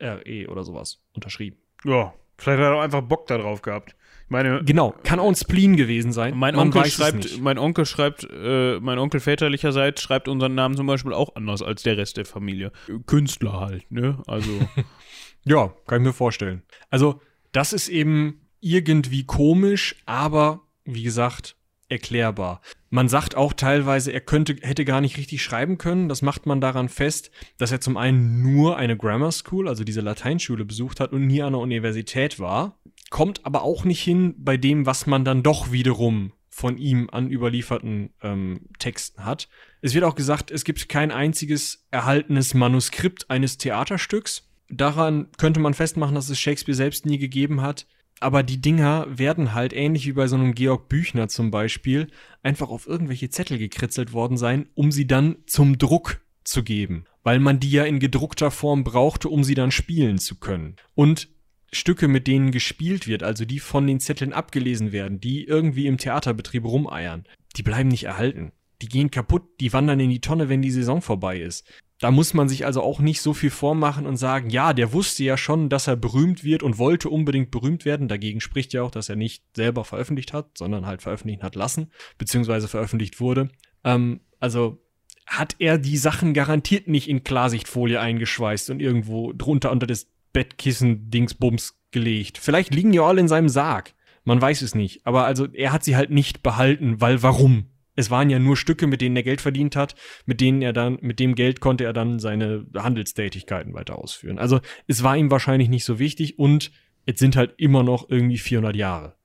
S-H-A-X-P-E-A-R-E 0.00 0.46
oder 0.48 0.64
sowas 0.64 1.00
unterschrieben. 1.14 1.58
Ja, 1.84 2.12
Vielleicht 2.38 2.58
hat 2.60 2.68
er 2.68 2.74
auch 2.76 2.80
einfach 2.80 3.02
Bock 3.02 3.26
darauf 3.26 3.60
gehabt. 3.60 3.94
Meine, 4.30 4.62
Genau, 4.64 4.94
kann 5.02 5.18
auch 5.20 5.28
ein 5.28 5.34
Spleen 5.34 5.76
gewesen 5.76 6.10
sein. 6.10 6.34
mein 6.38 6.54
Man 6.54 6.68
Onkel 6.68 6.80
weiß 6.82 6.86
es 6.88 6.94
schreibt, 6.94 7.16
nicht. 7.18 7.42
mein 7.42 7.58
Onkel 7.58 7.84
schreibt, 7.84 8.26
äh, 8.32 8.80
mein 8.80 8.98
Onkel 8.98 9.20
väterlicherseits 9.20 10.00
schreibt 10.00 10.26
unseren 10.26 10.54
Namen 10.54 10.74
zum 10.74 10.86
Beispiel 10.86 11.12
auch 11.12 11.36
anders 11.36 11.60
als 11.60 11.82
der 11.82 11.98
Rest 11.98 12.16
der 12.16 12.24
Familie. 12.24 12.72
Künstler 13.06 13.60
halt, 13.60 13.90
ne? 13.92 14.22
Also, 14.26 14.50
Ja, 15.44 15.74
kann 15.86 16.00
ich 16.00 16.06
mir 16.06 16.12
vorstellen. 16.14 16.62
Also, 16.88 17.20
das 17.52 17.74
ist 17.74 17.88
eben 17.88 18.40
irgendwie 18.60 19.24
komisch, 19.24 19.96
aber 20.06 20.60
wie 20.84 21.02
gesagt, 21.02 21.56
erklärbar. 21.90 22.60
Man 22.88 23.08
sagt 23.08 23.36
auch 23.36 23.52
teilweise, 23.52 24.12
er 24.12 24.20
könnte, 24.20 24.56
hätte 24.62 24.84
gar 24.84 25.00
nicht 25.00 25.16
richtig 25.16 25.42
schreiben 25.42 25.78
können. 25.78 26.08
Das 26.08 26.22
macht 26.22 26.46
man 26.46 26.60
daran 26.60 26.88
fest, 26.88 27.30
dass 27.58 27.72
er 27.72 27.80
zum 27.80 27.96
einen 27.96 28.42
nur 28.42 28.76
eine 28.76 28.96
Grammar 28.96 29.32
School, 29.32 29.68
also 29.68 29.84
diese 29.84 30.00
Lateinschule 30.00 30.64
besucht 30.64 31.00
hat 31.00 31.12
und 31.12 31.26
nie 31.26 31.42
an 31.42 31.52
der 31.52 31.60
Universität 31.60 32.38
war. 32.38 32.78
Kommt 33.10 33.44
aber 33.44 33.62
auch 33.62 33.84
nicht 33.84 34.02
hin 34.02 34.34
bei 34.38 34.56
dem, 34.56 34.86
was 34.86 35.06
man 35.06 35.24
dann 35.24 35.42
doch 35.42 35.72
wiederum 35.72 36.32
von 36.48 36.76
ihm 36.76 37.08
an 37.10 37.30
überlieferten 37.30 38.10
ähm, 38.22 38.68
Texten 38.78 39.24
hat. 39.24 39.48
Es 39.80 39.94
wird 39.94 40.04
auch 40.04 40.14
gesagt, 40.14 40.50
es 40.50 40.64
gibt 40.64 40.88
kein 40.88 41.10
einziges 41.10 41.86
erhaltenes 41.90 42.54
Manuskript 42.54 43.30
eines 43.30 43.56
Theaterstücks. 43.56 44.48
Daran 44.68 45.28
könnte 45.38 45.58
man 45.58 45.74
festmachen, 45.74 46.14
dass 46.14 46.28
es 46.28 46.38
Shakespeare 46.38 46.76
selbst 46.76 47.06
nie 47.06 47.18
gegeben 47.18 47.62
hat. 47.62 47.86
Aber 48.20 48.42
die 48.42 48.60
Dinger 48.60 49.06
werden 49.08 49.54
halt, 49.54 49.72
ähnlich 49.72 50.06
wie 50.06 50.12
bei 50.12 50.26
so 50.26 50.36
einem 50.36 50.54
Georg 50.54 50.90
Büchner 50.90 51.28
zum 51.28 51.50
Beispiel, 51.50 52.08
einfach 52.42 52.68
auf 52.68 52.86
irgendwelche 52.86 53.30
Zettel 53.30 53.56
gekritzelt 53.56 54.12
worden 54.12 54.36
sein, 54.36 54.68
um 54.74 54.92
sie 54.92 55.06
dann 55.06 55.36
zum 55.46 55.78
Druck 55.78 56.20
zu 56.44 56.62
geben. 56.62 57.06
Weil 57.22 57.40
man 57.40 57.60
die 57.60 57.70
ja 57.70 57.84
in 57.84 57.98
gedruckter 57.98 58.50
Form 58.50 58.84
brauchte, 58.84 59.30
um 59.30 59.42
sie 59.42 59.54
dann 59.54 59.70
spielen 59.70 60.18
zu 60.18 60.38
können. 60.38 60.76
Und 60.94 61.28
Stücke, 61.72 62.08
mit 62.08 62.26
denen 62.26 62.50
gespielt 62.50 63.06
wird, 63.06 63.22
also 63.22 63.44
die 63.44 63.60
von 63.60 63.86
den 63.86 64.00
Zetteln 64.00 64.32
abgelesen 64.32 64.92
werden, 64.92 65.20
die 65.20 65.44
irgendwie 65.44 65.86
im 65.86 65.98
Theaterbetrieb 65.98 66.64
rumeiern, 66.64 67.24
die 67.56 67.62
bleiben 67.62 67.88
nicht 67.88 68.04
erhalten. 68.04 68.52
Die 68.82 68.88
gehen 68.88 69.10
kaputt, 69.10 69.44
die 69.60 69.72
wandern 69.72 70.00
in 70.00 70.10
die 70.10 70.20
Tonne, 70.20 70.48
wenn 70.48 70.62
die 70.62 70.70
Saison 70.70 71.00
vorbei 71.00 71.40
ist. 71.40 71.66
Da 72.00 72.10
muss 72.10 72.32
man 72.32 72.48
sich 72.48 72.64
also 72.64 72.82
auch 72.82 72.98
nicht 72.98 73.20
so 73.20 73.34
viel 73.34 73.50
vormachen 73.50 74.06
und 74.06 74.16
sagen, 74.16 74.48
ja, 74.48 74.72
der 74.72 74.94
wusste 74.94 75.22
ja 75.22 75.36
schon, 75.36 75.68
dass 75.68 75.86
er 75.86 75.96
berühmt 75.96 76.42
wird 76.42 76.62
und 76.62 76.78
wollte 76.78 77.10
unbedingt 77.10 77.50
berühmt 77.50 77.84
werden. 77.84 78.08
Dagegen 78.08 78.40
spricht 78.40 78.72
ja 78.72 78.82
auch, 78.82 78.90
dass 78.90 79.10
er 79.10 79.16
nicht 79.16 79.44
selber 79.54 79.84
veröffentlicht 79.84 80.32
hat, 80.32 80.56
sondern 80.56 80.86
halt 80.86 81.02
veröffentlichen 81.02 81.42
hat 81.42 81.56
lassen, 81.56 81.92
beziehungsweise 82.16 82.68
veröffentlicht 82.68 83.20
wurde. 83.20 83.50
Ähm, 83.84 84.20
also 84.38 84.82
hat 85.26 85.56
er 85.58 85.76
die 85.76 85.98
Sachen 85.98 86.32
garantiert 86.32 86.88
nicht 86.88 87.08
in 87.08 87.22
Klarsichtfolie 87.22 88.00
eingeschweißt 88.00 88.70
und 88.70 88.80
irgendwo 88.80 89.32
drunter 89.34 89.70
unter 89.70 89.86
das 89.86 90.08
Bettkissen 90.32 91.10
Dingsbums 91.10 91.78
gelegt. 91.90 92.38
Vielleicht 92.38 92.74
liegen 92.74 92.92
die 92.92 93.00
alle 93.00 93.20
in 93.20 93.28
seinem 93.28 93.50
Sarg. 93.50 93.94
Man 94.24 94.40
weiß 94.40 94.62
es 94.62 94.74
nicht. 94.74 95.06
Aber 95.06 95.26
also 95.26 95.46
er 95.52 95.72
hat 95.72 95.84
sie 95.84 95.96
halt 95.96 96.10
nicht 96.10 96.42
behalten, 96.42 97.00
weil 97.00 97.22
warum? 97.22 97.66
Es 97.96 98.10
waren 98.10 98.30
ja 98.30 98.38
nur 98.38 98.56
Stücke, 98.56 98.86
mit 98.86 99.00
denen 99.00 99.16
er 99.16 99.22
Geld 99.22 99.40
verdient 99.40 99.76
hat, 99.76 99.94
mit 100.26 100.40
denen 100.40 100.62
er 100.62 100.72
dann, 100.72 100.98
mit 101.00 101.18
dem 101.18 101.34
Geld 101.34 101.60
konnte 101.60 101.84
er 101.84 101.92
dann 101.92 102.18
seine 102.18 102.66
Handelstätigkeiten 102.76 103.74
weiter 103.74 103.98
ausführen. 103.98 104.38
Also 104.38 104.60
es 104.86 105.02
war 105.02 105.16
ihm 105.16 105.30
wahrscheinlich 105.30 105.68
nicht 105.68 105.84
so 105.84 105.98
wichtig 105.98 106.38
und 106.38 106.70
es 107.06 107.18
sind 107.18 107.36
halt 107.36 107.54
immer 107.56 107.82
noch 107.82 108.08
irgendwie 108.08 108.38
400 108.38 108.76
Jahre. 108.76 109.16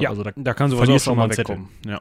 ja, 0.00 0.10
also 0.10 0.22
da 0.22 0.32
da, 0.34 0.54
kann 0.54 0.70
sowas 0.70 0.88
auch 0.88 1.00
schon 1.00 1.18
mal 1.18 1.30
wegkommen. 1.30 1.68
Ja. 1.86 2.00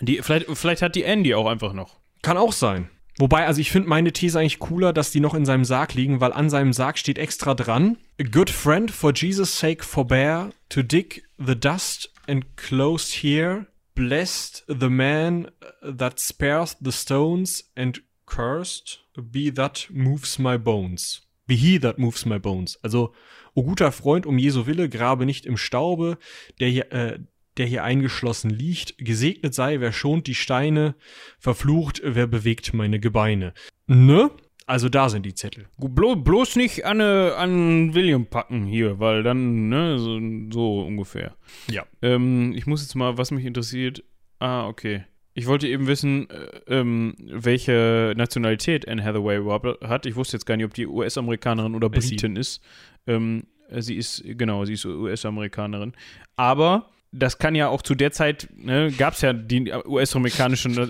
Die, 0.00 0.20
vielleicht, 0.22 0.46
vielleicht 0.52 0.82
hat 0.82 0.94
die 0.94 1.04
Andy 1.04 1.34
auch 1.34 1.46
einfach 1.46 1.72
noch. 1.72 1.98
Kann 2.22 2.36
auch 2.36 2.52
sein. 2.52 2.90
Wobei, 3.18 3.46
also 3.46 3.60
ich 3.60 3.70
finde 3.70 3.88
meine 3.88 4.12
These 4.12 4.38
eigentlich 4.38 4.58
cooler, 4.58 4.92
dass 4.92 5.10
die 5.10 5.20
noch 5.20 5.34
in 5.34 5.46
seinem 5.46 5.64
Sarg 5.64 5.94
liegen, 5.94 6.20
weil 6.20 6.32
an 6.32 6.50
seinem 6.50 6.72
Sarg 6.72 6.98
steht 6.98 7.18
extra 7.18 7.54
dran: 7.54 7.96
A 8.20 8.24
good 8.24 8.50
friend 8.50 8.90
for 8.90 9.12
Jesus' 9.14 9.58
sake 9.58 9.82
forbear 9.82 10.50
to 10.68 10.82
dig 10.82 11.22
the 11.38 11.58
dust 11.58 12.12
enclosed 12.26 13.14
here. 13.14 13.66
Blessed 13.96 14.64
the 14.68 14.90
man 14.90 15.50
that 15.82 16.20
spares 16.20 16.76
the 16.80 16.92
stones 16.92 17.72
and 17.74 18.02
cursed 18.26 19.00
be 19.32 19.50
that 19.50 19.88
moves 19.90 20.38
my 20.38 20.58
bones. 20.58 21.22
Be 21.46 21.56
he 21.56 21.78
that 21.78 21.98
moves 21.98 22.26
my 22.26 22.38
bones. 22.38 22.78
Also, 22.82 23.14
o 23.54 23.62
guter 23.62 23.90
Freund, 23.92 24.26
um 24.26 24.36
Jesu 24.36 24.66
Wille, 24.66 24.90
grabe 24.90 25.24
nicht 25.24 25.46
im 25.46 25.56
Staube, 25.56 26.18
der 26.60 26.68
hier, 26.68 26.92
äh, 26.92 27.20
der 27.56 27.64
hier 27.64 27.84
eingeschlossen 27.84 28.50
liegt. 28.50 28.98
Gesegnet 28.98 29.54
sei, 29.54 29.80
wer 29.80 29.92
schont 29.92 30.26
die 30.26 30.34
Steine, 30.34 30.94
verflucht, 31.38 32.02
wer 32.04 32.26
bewegt 32.26 32.74
meine 32.74 33.00
Gebeine. 33.00 33.54
Ne? 33.86 34.30
Also 34.66 34.88
da 34.88 35.08
sind 35.08 35.24
die 35.24 35.34
Zettel. 35.34 35.66
Blo 35.78 36.16
bloß 36.16 36.56
nicht 36.56 36.84
an, 36.84 36.98
äh, 36.98 37.30
an 37.36 37.94
William 37.94 38.26
packen 38.26 38.64
hier, 38.64 38.98
weil 38.98 39.22
dann, 39.22 39.68
ne, 39.68 39.98
so, 39.98 40.18
so 40.50 40.80
ungefähr. 40.80 41.36
Ja. 41.70 41.84
Ähm, 42.02 42.52
ich 42.54 42.66
muss 42.66 42.82
jetzt 42.82 42.96
mal, 42.96 43.16
was 43.16 43.30
mich 43.30 43.44
interessiert. 43.44 44.02
Ah, 44.40 44.66
okay. 44.66 45.04
Ich 45.34 45.46
wollte 45.46 45.68
eben 45.68 45.86
wissen, 45.86 46.28
äh, 46.30 46.60
ähm, 46.66 47.14
welche 47.18 48.14
Nationalität 48.16 48.88
Anne 48.88 49.04
Hathaway 49.04 49.36
überhaupt 49.36 49.84
hat. 49.84 50.04
Ich 50.04 50.16
wusste 50.16 50.36
jetzt 50.36 50.46
gar 50.46 50.56
nicht, 50.56 50.66
ob 50.66 50.74
die 50.74 50.86
US-Amerikanerin 50.86 51.74
oder 51.76 51.88
sie. 52.00 52.08
Britin 52.08 52.34
ist. 52.34 52.60
Ähm, 53.06 53.44
sie 53.70 53.96
ist, 53.96 54.24
genau, 54.24 54.64
sie 54.64 54.72
ist 54.72 54.84
US-Amerikanerin. 54.84 55.92
Aber 56.34 56.90
das 57.12 57.38
kann 57.38 57.54
ja 57.54 57.68
auch 57.68 57.82
zu 57.82 57.94
der 57.94 58.10
Zeit, 58.12 58.48
ne, 58.56 58.92
gab 58.96 59.14
es 59.14 59.22
ja 59.22 59.32
die 59.32 59.72
US-amerikanische 59.86 60.68
Na 60.68 60.86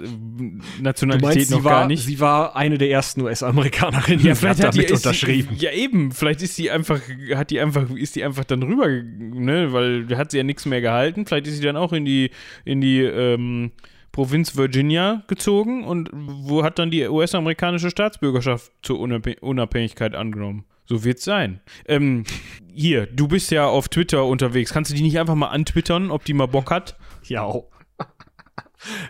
Nationalität 0.80 1.50
noch 1.50 1.58
sie 1.58 1.64
war, 1.64 1.72
gar 1.80 1.86
nicht. 1.86 2.02
sie 2.04 2.20
war 2.20 2.56
eine 2.56 2.78
der 2.78 2.90
ersten 2.90 3.20
US-Amerikanerinnen, 3.22 4.24
Ja, 4.24 4.34
vielleicht 4.34 4.62
hat 4.64 4.74
die 4.74 4.78
damit 4.78 4.90
die- 4.90 4.94
unterschrieben. 4.94 5.56
ja, 5.58 5.70
eben. 5.72 6.12
Vielleicht 6.12 6.42
ist 6.42 6.58
die 6.58 6.70
einfach, 6.70 7.00
hat 7.34 7.50
die 7.50 7.60
einfach, 7.60 7.88
ist 7.90 8.16
die 8.16 8.24
einfach 8.24 8.44
dann 8.44 8.62
rüber, 8.62 8.88
ne, 8.88 9.72
weil 9.72 10.06
hat 10.16 10.30
sie 10.30 10.38
ja 10.38 10.42
nichts 10.42 10.66
mehr 10.66 10.80
gehalten. 10.80 11.26
Vielleicht 11.26 11.46
ist 11.46 11.56
sie 11.58 11.62
dann 11.64 11.76
auch 11.76 11.92
in 11.92 12.04
die, 12.04 12.30
in 12.64 12.80
die 12.80 13.00
ähm, 13.02 13.70
Provinz 14.12 14.56
Virginia 14.56 15.22
gezogen 15.28 15.84
und 15.84 16.10
wo 16.12 16.64
hat 16.64 16.78
dann 16.78 16.90
die 16.90 17.06
US-amerikanische 17.06 17.90
Staatsbürgerschaft 17.90 18.72
zur 18.82 18.98
Unabhäng 18.98 19.36
Unabhängigkeit 19.40 20.14
angenommen. 20.14 20.64
So 20.88 21.02
wird's 21.04 21.24
sein. 21.24 21.60
Ähm, 21.86 22.24
hier, 22.72 23.06
du 23.06 23.26
bist 23.28 23.50
ja 23.50 23.66
auf 23.66 23.88
Twitter 23.88 24.24
unterwegs. 24.24 24.72
Kannst 24.72 24.90
du 24.90 24.94
die 24.94 25.02
nicht 25.02 25.18
einfach 25.18 25.34
mal 25.34 25.48
antwittern, 25.48 26.10
ob 26.10 26.24
die 26.24 26.34
mal 26.34 26.46
Bock 26.46 26.70
hat? 26.70 26.96
Ja. 27.24 27.52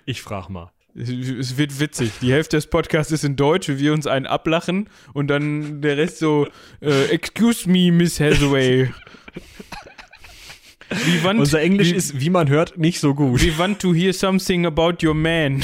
Ich 0.06 0.22
frag 0.22 0.48
mal. 0.48 0.70
Es- 0.94 1.58
wird 1.58 1.78
witzig. 1.80 2.12
Die 2.22 2.32
Hälfte 2.32 2.56
des 2.56 2.68
Podcasts 2.68 3.12
ist 3.12 3.24
in 3.24 3.36
Deutsch, 3.36 3.68
wie 3.68 3.78
wir 3.78 3.92
uns 3.92 4.06
einen 4.06 4.24
ablachen 4.26 4.88
und 5.12 5.26
dann 5.28 5.82
der 5.82 5.98
Rest 5.98 6.18
so, 6.18 6.46
äh, 6.80 7.06
excuse 7.10 7.68
me, 7.68 7.92
Miss 7.92 8.18
Hathaway. 8.18 8.90
We 10.88 11.22
want, 11.24 11.40
Unser 11.40 11.60
Englisch 11.60 11.90
we, 11.90 11.96
ist, 11.96 12.20
wie 12.20 12.30
man 12.30 12.48
hört, 12.48 12.78
nicht 12.78 13.00
so 13.00 13.12
gut. 13.14 13.42
We 13.42 13.58
want 13.58 13.80
to 13.80 13.92
hear 13.92 14.12
something 14.14 14.64
about 14.64 15.04
your 15.04 15.14
man. 15.14 15.62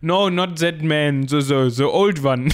No, 0.00 0.30
not 0.30 0.58
that 0.58 0.82
man, 0.82 1.28
the, 1.28 1.40
the, 1.42 1.70
the 1.70 1.84
old 1.84 2.24
one. 2.24 2.52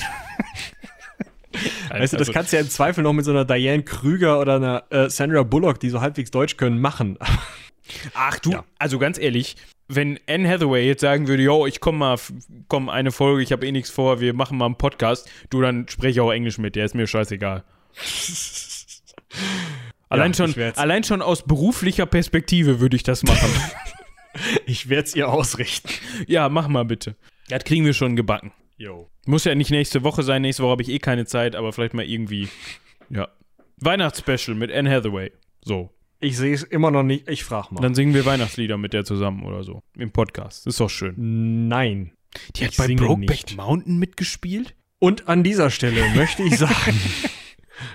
Weißt 1.91 2.13
du, 2.13 2.17
das 2.17 2.29
Also- 2.29 2.33
kannst 2.33 2.53
du 2.53 2.57
ja 2.57 2.63
im 2.63 2.71
Zweifel 2.71 3.03
noch 3.03 3.13
mit 3.13 3.25
so 3.25 3.31
einer 3.31 3.45
Diane 3.45 3.83
Krüger 3.83 4.41
oder 4.41 4.57
einer 4.57 4.85
äh, 4.91 5.11
Sandra 5.11 5.43
Bullock, 5.43 5.81
die 5.81 5.91
so 5.91 6.01
halbwegs 6.01 6.31
Deutsch 6.31 6.57
können, 6.57 6.81
machen. 6.81 7.19
Ach 8.15 8.39
du, 8.39 8.53
Ja. 8.53 8.65
also 8.79 8.99
ganz 8.99 9.19
ehrlich, 9.19 9.57
wenn 9.89 10.21
Anne 10.29 10.47
Hathaway 10.49 10.87
jetzt 10.87 11.01
sagen 11.01 11.27
würde, 11.29 11.43
yo, 11.43 11.67
ich 11.67 11.81
komm 11.81 11.99
mal, 11.99 12.19
komm 12.69 12.91
eine 12.91 13.11
Folge, 13.11 13.43
ich 13.43 13.53
habe 13.53 13.67
eh 13.67 13.73
nichts 13.73 13.91
vor, 13.91 14.21
wir 14.21 14.35
machen 14.35 14.59
mal 14.59 14.67
einen 14.67 14.77
Podcast, 14.77 15.31
du, 15.49 15.63
dann 15.63 15.89
spreche 15.89 16.23
auch 16.23 16.31
Englisch 16.31 16.59
mit, 16.59 16.77
der 16.77 16.85
ist 16.85 16.95
mir 16.95 17.07
scheißegal. 17.07 17.65
allein, 20.11 20.33
ich 20.33 20.37
schon, 20.37 20.55
allein 20.77 21.05
schon 21.05 21.23
aus 21.23 21.43
beruflicher 21.45 22.07
Perspektive 22.07 22.81
würde 22.81 22.97
ich 22.97 23.03
das 23.03 23.23
machen. 23.23 23.49
Ich 24.67 24.89
werde 24.89 25.09
es 25.09 25.17
ihr 25.17 25.29
ausrichten. 25.29 25.89
ja, 26.27 26.49
mach 26.49 26.69
mal 26.69 26.85
bitte. 26.85 27.17
Das 27.49 27.65
kriegen 27.65 27.85
wir 27.85 27.95
schon 27.95 28.15
gebacken. 28.15 28.53
Yo. 28.79 29.11
Muss 29.27 29.45
ja 29.45 29.57
nicht 29.57 29.73
nächste 29.73 30.05
Woche 30.05 30.23
sein, 30.23 30.43
nächste 30.43 30.63
Woche 30.63 30.71
habe 30.71 30.83
ich 30.83 30.89
eh 30.89 31.01
keine 31.01 31.27
Zeit, 31.27 31.57
aber 31.57 31.73
vielleicht 31.73 31.95
mal 31.95 32.05
irgendwie, 32.05 32.49
ja. 33.11 33.29
Weihnachtsspecial 33.79 34.57
mit 34.57 34.73
Anne 34.73 34.89
Hathaway. 34.89 35.33
So. 35.63 35.91
Ich 36.21 36.37
sehe 36.37 36.55
es 36.55 36.63
immer 36.63 36.91
noch 36.91 37.03
nicht. 37.03 37.29
Ich 37.29 37.45
frag 37.45 37.71
mal. 37.71 37.81
Dann 37.81 37.95
singen 37.95 38.15
wir 38.15 38.25
Weihnachtslieder 38.25 38.77
mit 38.77 38.93
der 38.93 39.05
zusammen 39.05 39.45
oder 39.45 39.65
so. 39.65 39.83
Im 39.97 40.13
Podcast. 40.13 40.67
ist 40.67 40.81
doch 40.81 40.91
schön. 40.91 41.69
Nein. 41.69 42.13
Die 42.57 42.67
hat 42.67 42.77
bei 42.77 42.87
Brokeback. 42.95 43.57
Mountain 43.57 43.99
mitgespielt? 43.99 44.75
Und 45.01 45.29
an 45.29 45.43
dieser 45.43 45.71
Stelle 45.71 46.09
möchte 46.15 46.43
ich 46.45 46.57
sagen, 46.57 47.01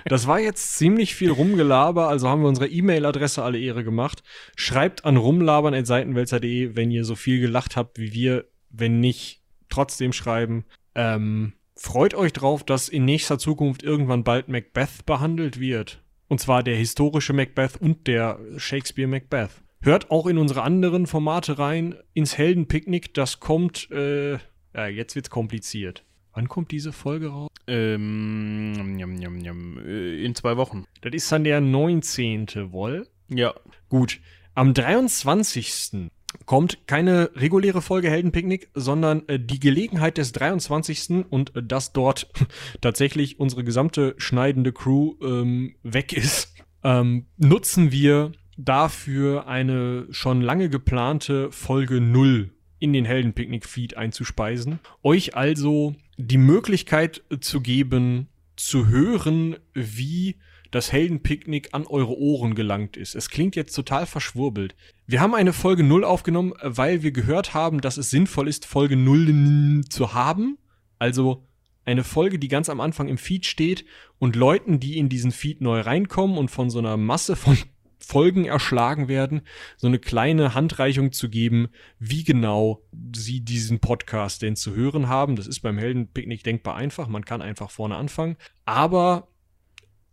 das 0.06 0.26
war 0.26 0.38
jetzt 0.38 0.76
ziemlich 0.76 1.14
viel 1.14 1.30
Rumgelaber, 1.30 2.08
also 2.08 2.28
haben 2.28 2.42
wir 2.42 2.48
unsere 2.48 2.68
E-Mail-Adresse 2.68 3.42
alle 3.42 3.58
Ehre 3.58 3.84
gemacht. 3.84 4.22
Schreibt 4.56 5.04
an 5.04 5.16
rumlabern.seitenwälzer.de, 5.16 6.76
wenn 6.76 6.90
ihr 6.90 7.04
so 7.04 7.14
viel 7.14 7.40
gelacht 7.40 7.76
habt 7.76 7.98
wie 7.98 8.12
wir. 8.12 8.46
Wenn 8.76 8.98
nicht, 8.98 9.43
trotzdem 9.74 10.12
schreiben. 10.12 10.64
Ähm, 10.94 11.52
freut 11.76 12.14
euch 12.14 12.32
drauf, 12.32 12.64
dass 12.64 12.88
in 12.88 13.04
nächster 13.04 13.38
Zukunft 13.38 13.82
irgendwann 13.82 14.24
bald 14.24 14.48
Macbeth 14.48 15.04
behandelt 15.06 15.58
wird. 15.60 16.02
Und 16.28 16.40
zwar 16.40 16.62
der 16.62 16.76
historische 16.76 17.32
Macbeth 17.32 17.76
und 17.80 18.06
der 18.06 18.38
Shakespeare 18.56 19.08
Macbeth. 19.08 19.62
Hört 19.82 20.10
auch 20.10 20.26
in 20.26 20.38
unsere 20.38 20.62
anderen 20.62 21.06
Formate 21.06 21.58
rein, 21.58 21.94
ins 22.14 22.38
Heldenpicknick, 22.38 23.12
das 23.12 23.40
kommt, 23.40 23.90
äh, 23.90 24.32
ja, 24.32 24.86
jetzt 24.86 25.14
wird's 25.14 25.28
kompliziert. 25.28 26.04
Wann 26.32 26.48
kommt 26.48 26.70
diese 26.70 26.92
Folge 26.92 27.28
raus? 27.28 27.50
Ähm, 27.66 28.72
njam, 28.96 29.14
njam, 29.14 29.36
njam, 29.36 29.78
äh, 29.86 30.24
in 30.24 30.34
zwei 30.34 30.56
Wochen. 30.56 30.86
Das 31.02 31.12
ist 31.12 31.30
dann 31.30 31.44
der 31.44 31.60
19. 31.60 32.72
Woll. 32.72 33.06
Ja. 33.28 33.54
Gut. 33.88 34.20
Am 34.54 34.72
23. 34.72 36.10
kommt 36.46 36.86
keine 36.86 37.30
reguläre 37.34 37.82
Folge 37.82 38.10
Heldenpicknick, 38.10 38.68
sondern 38.74 39.28
äh, 39.28 39.38
die 39.38 39.60
Gelegenheit 39.60 40.18
des 40.18 40.32
23. 40.32 41.24
und 41.30 41.54
äh, 41.56 41.62
dass 41.62 41.92
dort 41.92 42.28
tatsächlich 42.80 43.40
unsere 43.40 43.64
gesamte 43.64 44.14
schneidende 44.18 44.72
Crew 44.72 45.14
ähm, 45.22 45.76
weg 45.82 46.12
ist, 46.12 46.54
ähm, 46.82 47.26
nutzen 47.36 47.92
wir 47.92 48.32
dafür 48.56 49.48
eine 49.48 50.06
schon 50.10 50.40
lange 50.40 50.68
geplante 50.68 51.50
Folge 51.50 52.00
0 52.00 52.50
in 52.78 52.92
den 52.92 53.04
Heldenpicknick-Feed 53.04 53.96
einzuspeisen. 53.96 54.78
Euch 55.02 55.34
also 55.34 55.94
die 56.16 56.38
Möglichkeit 56.38 57.22
zu 57.40 57.60
geben, 57.60 58.28
zu 58.56 58.86
hören, 58.88 59.56
wie 59.72 60.36
das 60.74 60.90
Heldenpicknick 60.90 61.68
an 61.72 61.86
eure 61.86 62.18
Ohren 62.18 62.56
gelangt 62.56 62.96
ist. 62.96 63.14
Es 63.14 63.30
klingt 63.30 63.54
jetzt 63.54 63.74
total 63.74 64.06
verschwurbelt. 64.06 64.74
Wir 65.06 65.20
haben 65.20 65.34
eine 65.34 65.52
Folge 65.52 65.84
0 65.84 66.02
aufgenommen, 66.02 66.52
weil 66.62 67.04
wir 67.04 67.12
gehört 67.12 67.54
haben, 67.54 67.80
dass 67.80 67.96
es 67.96 68.10
sinnvoll 68.10 68.48
ist, 68.48 68.66
Folge 68.66 68.96
0 68.96 69.84
zu 69.88 70.14
haben. 70.14 70.58
Also 70.98 71.46
eine 71.84 72.02
Folge, 72.02 72.40
die 72.40 72.48
ganz 72.48 72.68
am 72.68 72.80
Anfang 72.80 73.06
im 73.06 73.18
Feed 73.18 73.46
steht 73.46 73.84
und 74.18 74.34
Leuten, 74.34 74.80
die 74.80 74.98
in 74.98 75.08
diesen 75.08 75.30
Feed 75.30 75.60
neu 75.60 75.80
reinkommen 75.80 76.36
und 76.36 76.50
von 76.50 76.70
so 76.70 76.80
einer 76.80 76.96
Masse 76.96 77.36
von 77.36 77.56
Folgen 77.98 78.44
erschlagen 78.44 79.08
werden, 79.08 79.42
so 79.76 79.86
eine 79.86 79.98
kleine 79.98 80.54
Handreichung 80.54 81.12
zu 81.12 81.30
geben, 81.30 81.68
wie 81.98 82.24
genau 82.24 82.82
sie 83.14 83.40
diesen 83.40 83.78
Podcast 83.78 84.42
denn 84.42 84.56
zu 84.56 84.74
hören 84.74 85.08
haben. 85.08 85.36
Das 85.36 85.46
ist 85.46 85.60
beim 85.60 85.78
Heldenpicknick 85.78 86.42
denkbar 86.42 86.74
einfach. 86.74 87.06
Man 87.06 87.24
kann 87.24 87.40
einfach 87.40 87.70
vorne 87.70 87.96
anfangen. 87.96 88.36
Aber 88.66 89.28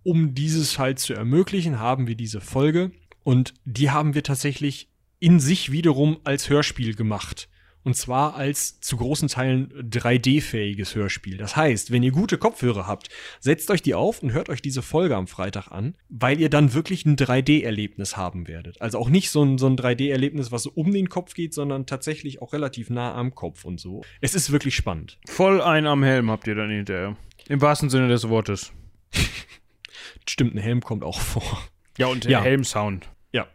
um 0.04 0.34
dieses 0.34 0.80
halt 0.80 1.00
zu 1.00 1.14
ermöglichen, 1.14 1.80
haben 1.80 2.08
wir 2.08 2.16
diese 2.16 2.42
Folge 2.42 2.92
und 3.24 3.54
die 3.66 3.92
haben 3.92 4.14
wir 4.14 4.24
tatsächlich 4.24 4.90
in 5.20 5.40
sich 5.40 5.72
wiederum 5.72 6.20
als 6.24 6.50
Hörspiel 6.50 6.96
gemacht. 6.96 7.48
Und 7.84 7.96
zwar 7.96 8.36
als 8.36 8.80
zu 8.80 8.98
großen 8.98 9.28
Teilen 9.28 9.72
3D-fähiges 9.74 10.94
Hörspiel. 10.94 11.38
Das 11.38 11.56
heißt, 11.56 11.92
wenn 11.92 12.04
ihr 12.04 12.12
gute 12.12 12.38
Kopfhörer 12.38 12.86
habt, 12.86 13.10
setzt 13.40 13.72
euch 13.72 13.82
die 13.82 13.96
auf 13.96 14.22
und 14.22 14.34
hört 14.34 14.50
euch 14.50 14.62
diese 14.62 14.84
Folge 14.84 15.16
am 15.16 15.26
Freitag 15.26 15.72
an, 15.72 15.96
weil 16.08 16.40
ihr 16.40 16.50
dann 16.50 16.76
wirklich 16.76 17.06
ein 17.06 17.16
3D-Erlebnis 17.16 18.18
haben 18.18 18.48
werdet. 18.48 18.80
Also 18.82 19.00
auch 19.00 19.10
nicht 19.10 19.32
so 19.32 19.44
ein, 19.44 19.58
so 19.58 19.66
ein 19.66 19.78
3D-Erlebnis, 19.78 20.52
was 20.52 20.64
so 20.64 20.72
um 20.76 20.92
den 20.92 21.10
Kopf 21.10 21.34
geht, 21.34 21.56
sondern 21.56 21.88
tatsächlich 21.88 22.42
auch 22.42 22.54
relativ 22.54 22.92
nah 22.92 23.16
am 23.16 23.34
Kopf 23.34 23.66
und 23.66 23.80
so. 23.80 24.02
Es 24.22 24.36
ist 24.36 24.52
wirklich 24.52 24.76
spannend. 24.76 25.18
Voll 25.26 25.60
ein 25.60 25.88
am 25.88 26.04
Helm 26.04 26.30
habt 26.30 26.46
ihr 26.46 26.56
dann 26.56 26.70
hinterher. 26.70 27.18
Im 27.50 27.62
wahrsten 27.62 27.90
Sinne 27.90 28.10
des 28.10 28.30
Wortes. 28.30 28.72
Stimmt, 30.30 30.56
ein 30.56 30.60
Helm 30.60 30.82
kommt 30.82 31.04
auch 31.04 31.20
vor. 31.20 31.62
Ja, 31.98 32.08
und 32.08 32.24
der 32.24 32.32
Ja. 32.32 32.42
Helmsound. 32.42 33.10
Ja. 33.32 33.48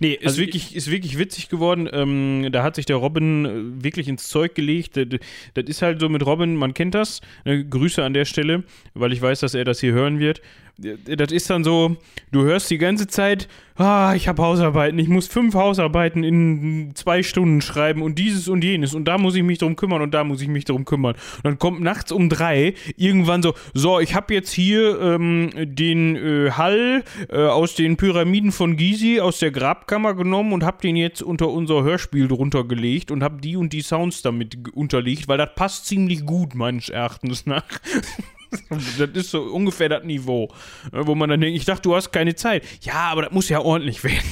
Nee, 0.00 0.12
ist, 0.14 0.26
Also 0.26 0.38
wirklich, 0.40 0.74
ist 0.76 0.90
wirklich 0.90 1.18
witzig 1.18 1.48
geworden. 1.48 1.88
Ähm, 1.92 2.48
da 2.52 2.62
hat 2.62 2.76
sich 2.76 2.86
der 2.86 2.96
Robin 2.96 3.44
äh, 3.44 3.84
wirklich 3.84 4.08
ins 4.08 4.28
Zeug 4.28 4.54
gelegt. 4.54 4.96
Das, 4.96 5.06
das 5.54 5.64
ist 5.66 5.82
halt 5.82 6.00
so 6.00 6.08
mit 6.08 6.24
Robin, 6.24 6.56
man 6.56 6.72
kennt 6.74 6.94
das. 6.94 7.20
Äh, 7.44 7.64
Grüße 7.64 8.02
an 8.02 8.14
der 8.14 8.24
Stelle, 8.24 8.64
weil 8.94 9.12
ich 9.12 9.20
weiß, 9.20 9.40
dass 9.40 9.54
er 9.54 9.64
das 9.64 9.80
hier 9.80 9.92
hören 9.92 10.18
wird. 10.20 10.40
Das 10.78 11.30
ist 11.30 11.50
dann 11.50 11.64
so, 11.64 11.96
du 12.32 12.42
hörst 12.42 12.70
die 12.70 12.78
ganze 12.78 13.06
Zeit, 13.06 13.46
ah, 13.76 14.14
ich 14.16 14.26
habe 14.26 14.42
Hausarbeiten, 14.42 14.98
ich 14.98 15.08
muss 15.08 15.28
fünf 15.28 15.54
Hausarbeiten 15.54 16.24
in 16.24 16.92
zwei 16.94 17.22
Stunden 17.22 17.60
schreiben 17.60 18.02
und 18.02 18.18
dieses 18.18 18.48
und 18.48 18.64
jenes 18.64 18.94
und 18.94 19.04
da 19.04 19.18
muss 19.18 19.34
ich 19.34 19.42
mich 19.42 19.58
drum 19.58 19.76
kümmern 19.76 20.02
und 20.02 20.12
da 20.12 20.24
muss 20.24 20.40
ich 20.40 20.48
mich 20.48 20.64
drum 20.64 20.84
kümmern. 20.84 21.14
Und 21.14 21.44
dann 21.44 21.58
kommt 21.58 21.82
nachts 21.82 22.10
um 22.10 22.28
drei 22.28 22.74
irgendwann 22.96 23.42
so, 23.42 23.54
so, 23.74 24.00
ich 24.00 24.14
habe 24.14 24.32
jetzt 24.34 24.50
hier 24.50 25.00
ähm, 25.00 25.50
den 25.54 26.16
äh, 26.16 26.50
Hall 26.52 27.04
äh, 27.28 27.46
aus 27.46 27.74
den 27.74 27.96
Pyramiden 27.96 28.50
von 28.50 28.76
Gizi 28.76 29.20
aus 29.20 29.38
der 29.38 29.50
Grabkammer 29.50 30.14
genommen 30.14 30.52
und 30.52 30.64
habe 30.64 30.78
den 30.82 30.96
jetzt 30.96 31.22
unter 31.22 31.48
unser 31.48 31.82
Hörspiel 31.82 32.28
drunter 32.28 32.64
gelegt 32.64 33.10
und 33.10 33.22
habe 33.22 33.40
die 33.40 33.56
und 33.56 33.72
die 33.72 33.82
Sounds 33.82 34.22
damit 34.22 34.56
unterlegt, 34.74 35.28
weil 35.28 35.38
das 35.38 35.54
passt 35.54 35.86
ziemlich 35.86 36.24
gut 36.24 36.54
meines 36.54 36.88
Erachtens 36.88 37.46
nach. 37.46 37.64
Das 38.98 39.10
ist 39.14 39.30
so 39.30 39.42
ungefähr 39.42 39.88
das 39.88 40.04
Niveau, 40.04 40.48
äh, 40.92 40.98
wo 41.06 41.14
man 41.14 41.30
dann 41.30 41.40
denkt, 41.40 41.56
ich 41.58 41.64
dachte, 41.64 41.82
du 41.82 41.94
hast 41.94 42.12
keine 42.12 42.34
Zeit. 42.34 42.64
Ja, 42.82 43.10
aber 43.10 43.22
das 43.22 43.32
muss 43.32 43.48
ja 43.48 43.60
ordentlich 43.60 44.02
werden. 44.04 44.18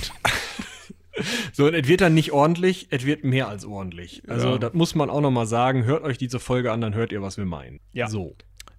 So, 1.53 1.67
und 1.67 1.75
es 1.75 1.87
wird 1.87 2.01
dann 2.01 2.15
nicht 2.15 2.33
ordentlich, 2.33 2.87
es 2.91 3.05
wird 3.05 3.25
mehr 3.25 3.47
als 3.49 3.67
ordentlich. 3.67 4.23
Also, 4.27 4.53
Ja. 4.53 4.59
das 4.59 4.73
muss 4.73 4.95
man 4.95 5.11
auch 5.11 5.21
nochmal 5.21 5.45
sagen. 5.47 5.85
Hört 5.85 6.03
euch 6.03 6.17
diese 6.17 6.41
Folge 6.41 6.73
an, 6.73 6.81
dann 6.81 6.95
hört 6.95 7.13
ihr, 7.13 7.21
was 7.21 7.37
wir 7.37 7.45
meinen. 7.45 7.81
Ja. 7.93 8.09
So. 8.09 8.37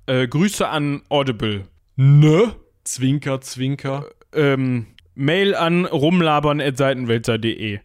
Äh, 0.07 0.27
Grüße 0.27 0.68
an 0.68 1.03
Audible. 1.09 1.68
Ne? 1.97 2.55
Zwinker, 2.84 3.41
zwinker. 3.41 4.05
Ähm, 4.34 4.88
Mail 5.13 5.53
an 5.53 5.85
rumlabern.seitenwälzer.de. 5.85 7.80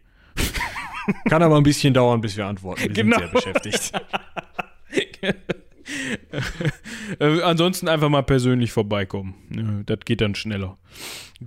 Kann 1.28 1.42
aber 1.42 1.56
ein 1.58 1.62
bisschen 1.62 1.92
dauern, 1.92 2.22
bis 2.22 2.36
wir 2.38 2.46
antworten. 2.46 2.80
Wir 2.82 2.88
Genau. 2.90 3.18
sind 3.18 3.30
sehr 3.42 3.52
beschäftigt. 3.52 3.92
Äh, 7.20 7.40
ansonsten 7.42 7.88
einfach 7.88 8.08
mal 8.08 8.22
persönlich 8.22 8.72
vorbeikommen. 8.72 9.34
Ja, 9.54 9.82
das 9.86 10.00
geht 10.04 10.20
dann 10.20 10.34
schneller. 10.34 10.76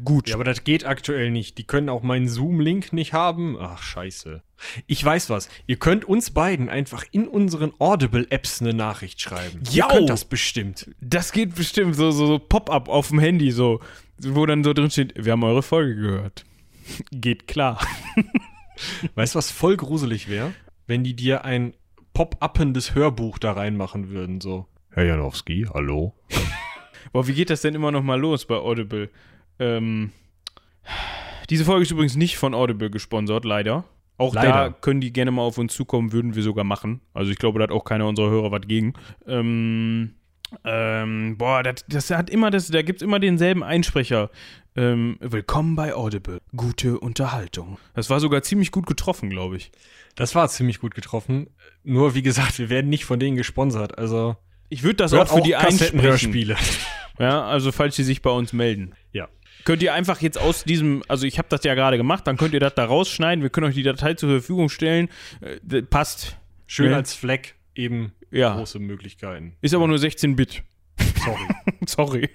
Gut. 0.03 0.29
Ja, 0.29 0.35
aber 0.35 0.45
das 0.45 0.63
geht 0.63 0.85
aktuell 0.85 1.31
nicht. 1.31 1.57
Die 1.57 1.65
können 1.65 1.89
auch 1.89 2.01
meinen 2.01 2.29
Zoom-Link 2.29 2.93
nicht 2.93 3.11
haben. 3.11 3.57
Ach, 3.59 3.83
scheiße. 3.83 4.41
Ich 4.87 5.03
weiß 5.03 5.29
was. 5.29 5.49
Ihr 5.67 5.75
könnt 5.77 6.05
uns 6.05 6.31
beiden 6.31 6.69
einfach 6.69 7.03
in 7.11 7.27
unseren 7.27 7.73
Audible-Apps 7.79 8.61
eine 8.61 8.73
Nachricht 8.73 9.19
schreiben. 9.19 9.61
Ihr 9.69 9.79
Jau! 9.79 9.87
könnt 9.89 10.09
das 10.09 10.25
bestimmt. 10.25 10.89
Das 11.01 11.33
geht 11.33 11.55
bestimmt 11.55 11.95
so, 11.95 12.11
so, 12.11 12.27
so 12.27 12.39
Pop-up 12.39 12.87
auf 12.87 13.09
dem 13.09 13.19
Handy, 13.19 13.51
so, 13.51 13.81
wo 14.19 14.45
dann 14.45 14.63
so 14.63 14.73
drin 14.73 14.89
steht, 14.91 15.13
wir 15.17 15.33
haben 15.33 15.43
eure 15.43 15.63
Folge 15.63 15.95
gehört. 15.95 16.45
geht 17.11 17.47
klar. 17.47 17.85
Weißt 19.15 19.35
du, 19.35 19.37
was 19.37 19.51
voll 19.51 19.75
gruselig 19.77 20.29
wäre? 20.29 20.53
Wenn 20.87 21.03
die 21.03 21.15
dir 21.15 21.45
ein 21.45 21.73
pop-uppendes 22.19 22.95
Hörbuch 22.95 23.39
da 23.39 23.53
reinmachen 23.53 24.09
würden, 24.09 24.41
so. 24.41 24.65
Herr 24.89 25.05
Janowski, 25.05 25.65
hallo? 25.73 26.13
Boah, 27.13 27.25
wie 27.27 27.33
geht 27.33 27.49
das 27.49 27.61
denn 27.61 27.75
immer 27.75 27.93
noch 27.93 28.03
mal 28.03 28.19
los 28.19 28.45
bei 28.45 28.55
Audible? 28.55 29.09
Ähm, 29.57 30.11
diese 31.49 31.63
Folge 31.63 31.83
ist 31.83 31.91
übrigens 31.91 32.17
nicht 32.17 32.37
von 32.37 32.53
Audible 32.53 32.89
gesponsert, 32.89 33.45
leider. 33.45 33.85
Auch 34.17 34.33
da 34.35 34.43
Leider. 34.43 34.71
können 34.81 34.99
die 34.99 35.13
gerne 35.13 35.31
mal 35.31 35.43
auf 35.43 35.57
uns 35.57 35.73
zukommen, 35.73 36.11
würden 36.11 36.35
wir 36.35 36.43
sogar 36.43 36.65
machen. 36.65 36.99
Also 37.13 37.31
ich 37.31 37.37
glaube, 37.37 37.57
da 37.57 37.63
hat 37.63 37.71
auch 37.71 37.85
keiner 37.85 38.05
unserer 38.05 38.29
Hörer 38.29 38.51
was 38.51 38.67
gegen. 38.67 38.95
Ähm, 39.25 40.15
ähm, 40.63 41.37
boah, 41.37 41.63
das, 41.63 41.85
das 41.87 42.09
hat 42.11 42.29
immer 42.29 42.51
das, 42.51 42.67
da 42.67 42.81
gibt 42.81 43.01
es 43.01 43.05
immer 43.05 43.19
denselben 43.19 43.63
Einsprecher. 43.63 44.29
Ähm, 44.75 45.17
willkommen 45.19 45.75
bei 45.75 45.93
Audible. 45.93 46.39
Gute 46.55 46.99
Unterhaltung. 46.99 47.77
Das 47.95 48.09
war 48.09 48.19
sogar 48.19 48.41
ziemlich 48.43 48.71
gut 48.71 48.85
getroffen, 48.87 49.29
glaube 49.29 49.57
ich. 49.57 49.71
Das 50.15 50.35
war 50.35 50.47
ziemlich 50.49 50.79
gut 50.79 50.95
getroffen. 50.95 51.47
Nur, 51.83 52.13
wie 52.15 52.21
gesagt, 52.21 52.59
wir 52.59 52.69
werden 52.69 52.89
nicht 52.89 53.05
von 53.05 53.19
denen 53.19 53.35
gesponsert. 53.37 53.97
Also, 53.97 54.35
Ich 54.69 54.83
würde 54.83 54.95
das 54.97 55.13
auch 55.13 55.27
für 55.27 55.41
die 55.41 55.55
einsprechen. 55.55 55.77
Kassettenhörspiele. 55.99 56.55
Ja, 57.21 57.43
also 57.43 57.73
falls 57.73 57.97
sie 57.97 58.05
sich 58.05 58.21
bei 58.21 58.29
uns 58.29 58.53
melden. 58.53 58.93
Ja. 59.11 59.27
Könnt 59.65 59.83
ihr 59.83 59.93
einfach 59.93 60.21
jetzt 60.21 60.37
aus 60.39 60.63
diesem, 60.63 61.03
also 61.09 61.25
ich 61.27 61.37
habe 61.37 61.49
das 61.49 61.65
ja 61.65 61.75
gerade 61.75 61.97
gemacht, 61.97 62.25
dann 62.25 62.37
könnt 62.37 62.53
ihr 62.53 62.61
das 62.61 62.75
da 62.75 62.85
rausschneiden, 62.85 63.43
wir 63.43 63.49
können 63.49 63.67
euch 63.67 63.75
die 63.75 63.83
Datei 63.83 64.13
zur 64.13 64.29
Verfügung 64.29 64.69
stellen. 64.69 65.09
Äh, 65.41 65.81
passt. 65.81 66.37
Schön 66.65 66.91
Ja. 66.91 66.95
als 66.95 67.13
Fleck 67.13 67.55
eben 67.75 68.13
Ja. 68.31 68.55
große 68.55 68.79
Möglichkeiten. 68.79 69.55
Ist 69.61 69.73
aber 69.73 69.87
nur 69.87 69.97
16-Bit. 69.97 70.63
Sorry. 71.23 71.47
Sorry. 71.85 72.29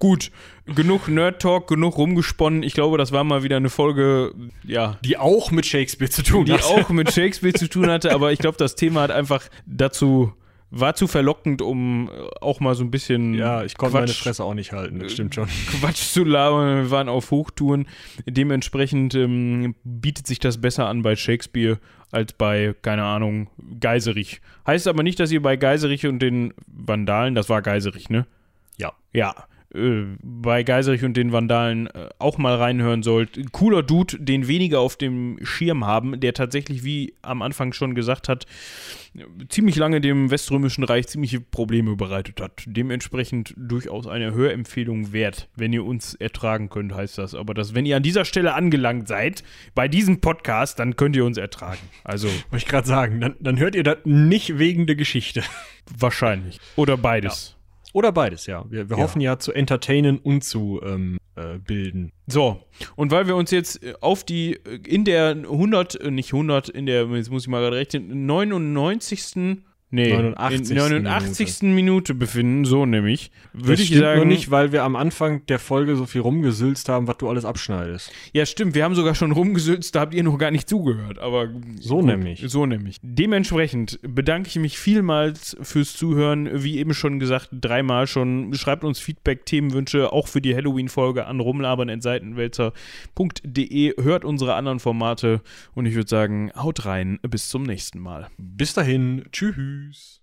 Gut, 0.00 0.32
genug 0.66 1.06
Nerd 1.08 1.40
Talk, 1.40 1.68
genug 1.68 1.96
rumgesponnen. 1.96 2.62
Ich 2.64 2.74
glaube, 2.74 2.98
das 2.98 3.12
war 3.12 3.22
mal 3.22 3.42
wieder 3.44 3.56
eine 3.56 3.70
Folge, 3.70 4.34
ja, 4.64 4.98
Die 5.04 5.16
auch 5.16 5.50
mit 5.52 5.64
Shakespeare 5.66 6.10
zu 6.10 6.22
tun 6.24 6.46
die 6.46 6.54
hat. 6.54 6.64
auch 6.64 6.88
mit 6.88 7.12
Shakespeare 7.12 7.54
zu 7.54 7.68
tun 7.68 7.88
hatte, 7.88 8.12
aber 8.12 8.32
ich 8.32 8.40
glaube, 8.40 8.58
das 8.58 8.74
Thema 8.74 9.02
hat 9.02 9.12
einfach 9.12 9.48
dazu, 9.64 10.32
war 10.70 10.94
zu 10.94 11.06
verlockend, 11.06 11.62
um 11.62 12.08
äh, 12.08 12.28
auch 12.40 12.60
mal 12.60 12.74
so 12.74 12.84
ein 12.84 12.90
bisschen 12.90 13.34
Ja, 13.34 13.64
ich 13.64 13.76
konnte 13.76 13.94
meine 13.94 14.06
Quatsch, 14.06 14.22
Fresse 14.22 14.44
auch 14.44 14.54
nicht 14.54 14.72
halten, 14.72 15.00
das 15.00 15.12
stimmt 15.12 15.34
schon. 15.34 15.48
Quatsch 15.80 16.12
zu 16.12 16.24
labern. 16.24 16.84
Wir 16.84 16.90
waren 16.90 17.08
auf 17.08 17.30
Hochtouren. 17.30 17.86
Dementsprechend 18.26 19.14
ähm, 19.14 19.74
bietet 19.84 20.26
sich 20.26 20.38
das 20.38 20.60
besser 20.60 20.86
an 20.86 21.02
bei 21.02 21.16
Shakespeare 21.16 21.78
als 22.12 22.32
bei, 22.32 22.74
keine 22.82 23.04
Ahnung, 23.04 23.48
Geiserich. 23.80 24.40
Heißt 24.66 24.88
aber 24.88 25.02
nicht, 25.02 25.20
dass 25.20 25.30
ihr 25.30 25.42
bei 25.42 25.56
Geiserich 25.56 26.06
und 26.06 26.20
den 26.20 26.54
Vandalen, 26.66 27.34
das 27.34 27.48
war 27.48 27.62
Geiserich, 27.62 28.08
ne? 28.10 28.26
Ja. 28.76 28.92
Ja. 29.12 29.34
Äh, 29.74 30.16
bei 30.20 30.64
Geiserich 30.64 31.04
und 31.04 31.16
den 31.16 31.32
Vandalen 31.32 31.86
äh, 31.86 32.08
auch 32.18 32.38
mal 32.38 32.56
reinhören 32.56 33.04
sollt. 33.04 33.52
Cooler 33.52 33.84
Dude, 33.84 34.18
den 34.18 34.48
weniger 34.48 34.80
auf 34.80 34.96
dem 34.96 35.38
Schirm 35.42 35.86
haben, 35.86 36.18
der 36.18 36.34
tatsächlich, 36.34 36.82
wie 36.82 37.14
am 37.22 37.40
Anfang 37.40 37.72
schon 37.72 37.94
gesagt 37.94 38.28
hat, 38.28 38.46
ziemlich 39.48 39.76
lange 39.76 40.00
dem 40.00 40.30
Weströmischen 40.30 40.82
Reich 40.82 41.06
ziemliche 41.06 41.40
Probleme 41.40 41.94
bereitet 41.94 42.40
hat. 42.40 42.64
Dementsprechend 42.66 43.54
durchaus 43.56 44.08
eine 44.08 44.34
Hörempfehlung 44.34 45.12
wert, 45.12 45.48
wenn 45.54 45.72
ihr 45.72 45.84
uns 45.84 46.14
ertragen 46.14 46.68
könnt, 46.68 46.92
heißt 46.92 47.18
das. 47.18 47.36
Aber 47.36 47.54
das, 47.54 47.72
wenn 47.74 47.86
ihr 47.86 47.96
an 47.96 48.02
dieser 48.02 48.24
Stelle 48.24 48.54
angelangt 48.54 49.06
seid, 49.06 49.44
bei 49.76 49.86
diesem 49.86 50.20
Podcast, 50.20 50.80
dann 50.80 50.96
könnt 50.96 51.14
ihr 51.14 51.24
uns 51.24 51.38
ertragen. 51.38 51.80
Also 52.02 52.26
Wollte 52.50 52.64
ich 52.64 52.66
gerade 52.66 52.88
sagen, 52.88 53.20
dann, 53.20 53.36
dann 53.38 53.58
hört 53.58 53.76
ihr 53.76 53.84
das 53.84 53.98
nicht 54.04 54.58
wegen 54.58 54.86
der 54.86 54.96
Geschichte. 54.96 55.42
wahrscheinlich. 55.96 56.58
Oder 56.76 56.96
beides. 56.96 57.56
Oder 57.92 58.12
beides, 58.12 58.46
ja. 58.46 58.64
Wir, 58.70 58.88
wir 58.88 58.96
Ja. 58.96 59.02
hoffen 59.02 59.20
ja 59.20 59.38
zu 59.38 59.52
entertainen 59.52 60.18
und 60.18 60.44
zu 60.44 60.80
ähm, 60.84 61.18
äh, 61.36 61.58
bilden. 61.58 62.12
So, 62.26 62.62
und 62.96 63.10
weil 63.10 63.26
wir 63.26 63.36
uns 63.36 63.50
jetzt 63.50 63.82
äh, 63.82 63.94
auf 64.00 64.24
die, 64.24 64.54
äh, 64.64 64.78
in 64.86 65.04
der 65.04 65.30
100, 65.30 66.00
äh, 66.00 66.10
nicht 66.10 66.32
100, 66.32 66.68
in 66.68 66.86
der, 66.86 67.06
jetzt 67.06 67.30
muss 67.30 67.42
ich 67.42 67.48
mal 67.48 67.60
gerade 67.60 67.76
rechnen, 67.76 68.26
99. 68.26 69.62
Nee, 69.92 70.12
89. 70.12 70.70
in 70.70 70.76
89. 70.76 71.62
Minute. 71.62 72.14
befinden, 72.14 72.64
so 72.64 72.86
nämlich, 72.86 73.32
würde 73.52 73.82
ich 73.82 73.92
sagen. 73.92 74.18
nur 74.18 74.26
nicht, 74.26 74.52
weil 74.52 74.70
wir 74.70 74.84
am 74.84 74.94
Anfang 74.94 75.44
der 75.46 75.58
Folge 75.58 75.96
so 75.96 76.06
viel 76.06 76.20
rumgesülzt 76.20 76.88
haben, 76.88 77.08
was 77.08 77.18
du 77.18 77.28
alles 77.28 77.44
abschneidest. 77.44 78.12
Ja, 78.32 78.46
stimmt, 78.46 78.76
wir 78.76 78.84
haben 78.84 78.94
sogar 78.94 79.16
schon 79.16 79.32
rumgesülzt, 79.32 79.96
da 79.96 80.00
habt 80.00 80.14
ihr 80.14 80.22
noch 80.22 80.38
gar 80.38 80.52
nicht 80.52 80.68
zugehört, 80.68 81.18
aber 81.18 81.48
So 81.80 82.02
nämlich. 82.02 82.44
So 82.46 82.66
nämlich. 82.66 82.98
Dementsprechend 83.02 83.98
bedanke 84.02 84.48
ich 84.48 84.54
mich 84.56 84.78
vielmals 84.78 85.56
fürs 85.60 85.96
Zuhören, 85.96 86.62
wie 86.62 86.78
eben 86.78 86.94
schon 86.94 87.18
gesagt, 87.18 87.48
dreimal 87.50 88.06
schon. 88.06 88.54
Schreibt 88.54 88.84
uns 88.84 89.00
Feedback, 89.00 89.44
Themenwünsche, 89.44 90.12
auch 90.12 90.28
für 90.28 90.40
die 90.40 90.54
Halloween-Folge 90.54 91.26
an 91.26 91.40
rumlabern.seitenwälzer.de. 91.40 94.00
Hört 94.00 94.24
unsere 94.24 94.54
anderen 94.54 94.78
Formate 94.78 95.40
und 95.74 95.86
ich 95.86 95.96
würde 95.96 96.08
sagen, 96.08 96.52
haut 96.54 96.86
rein, 96.86 97.18
bis 97.22 97.48
zum 97.48 97.64
nächsten 97.64 97.98
Mal. 97.98 98.28
Bis 98.38 98.74
dahin, 98.74 99.24
tschüss. 99.88 100.19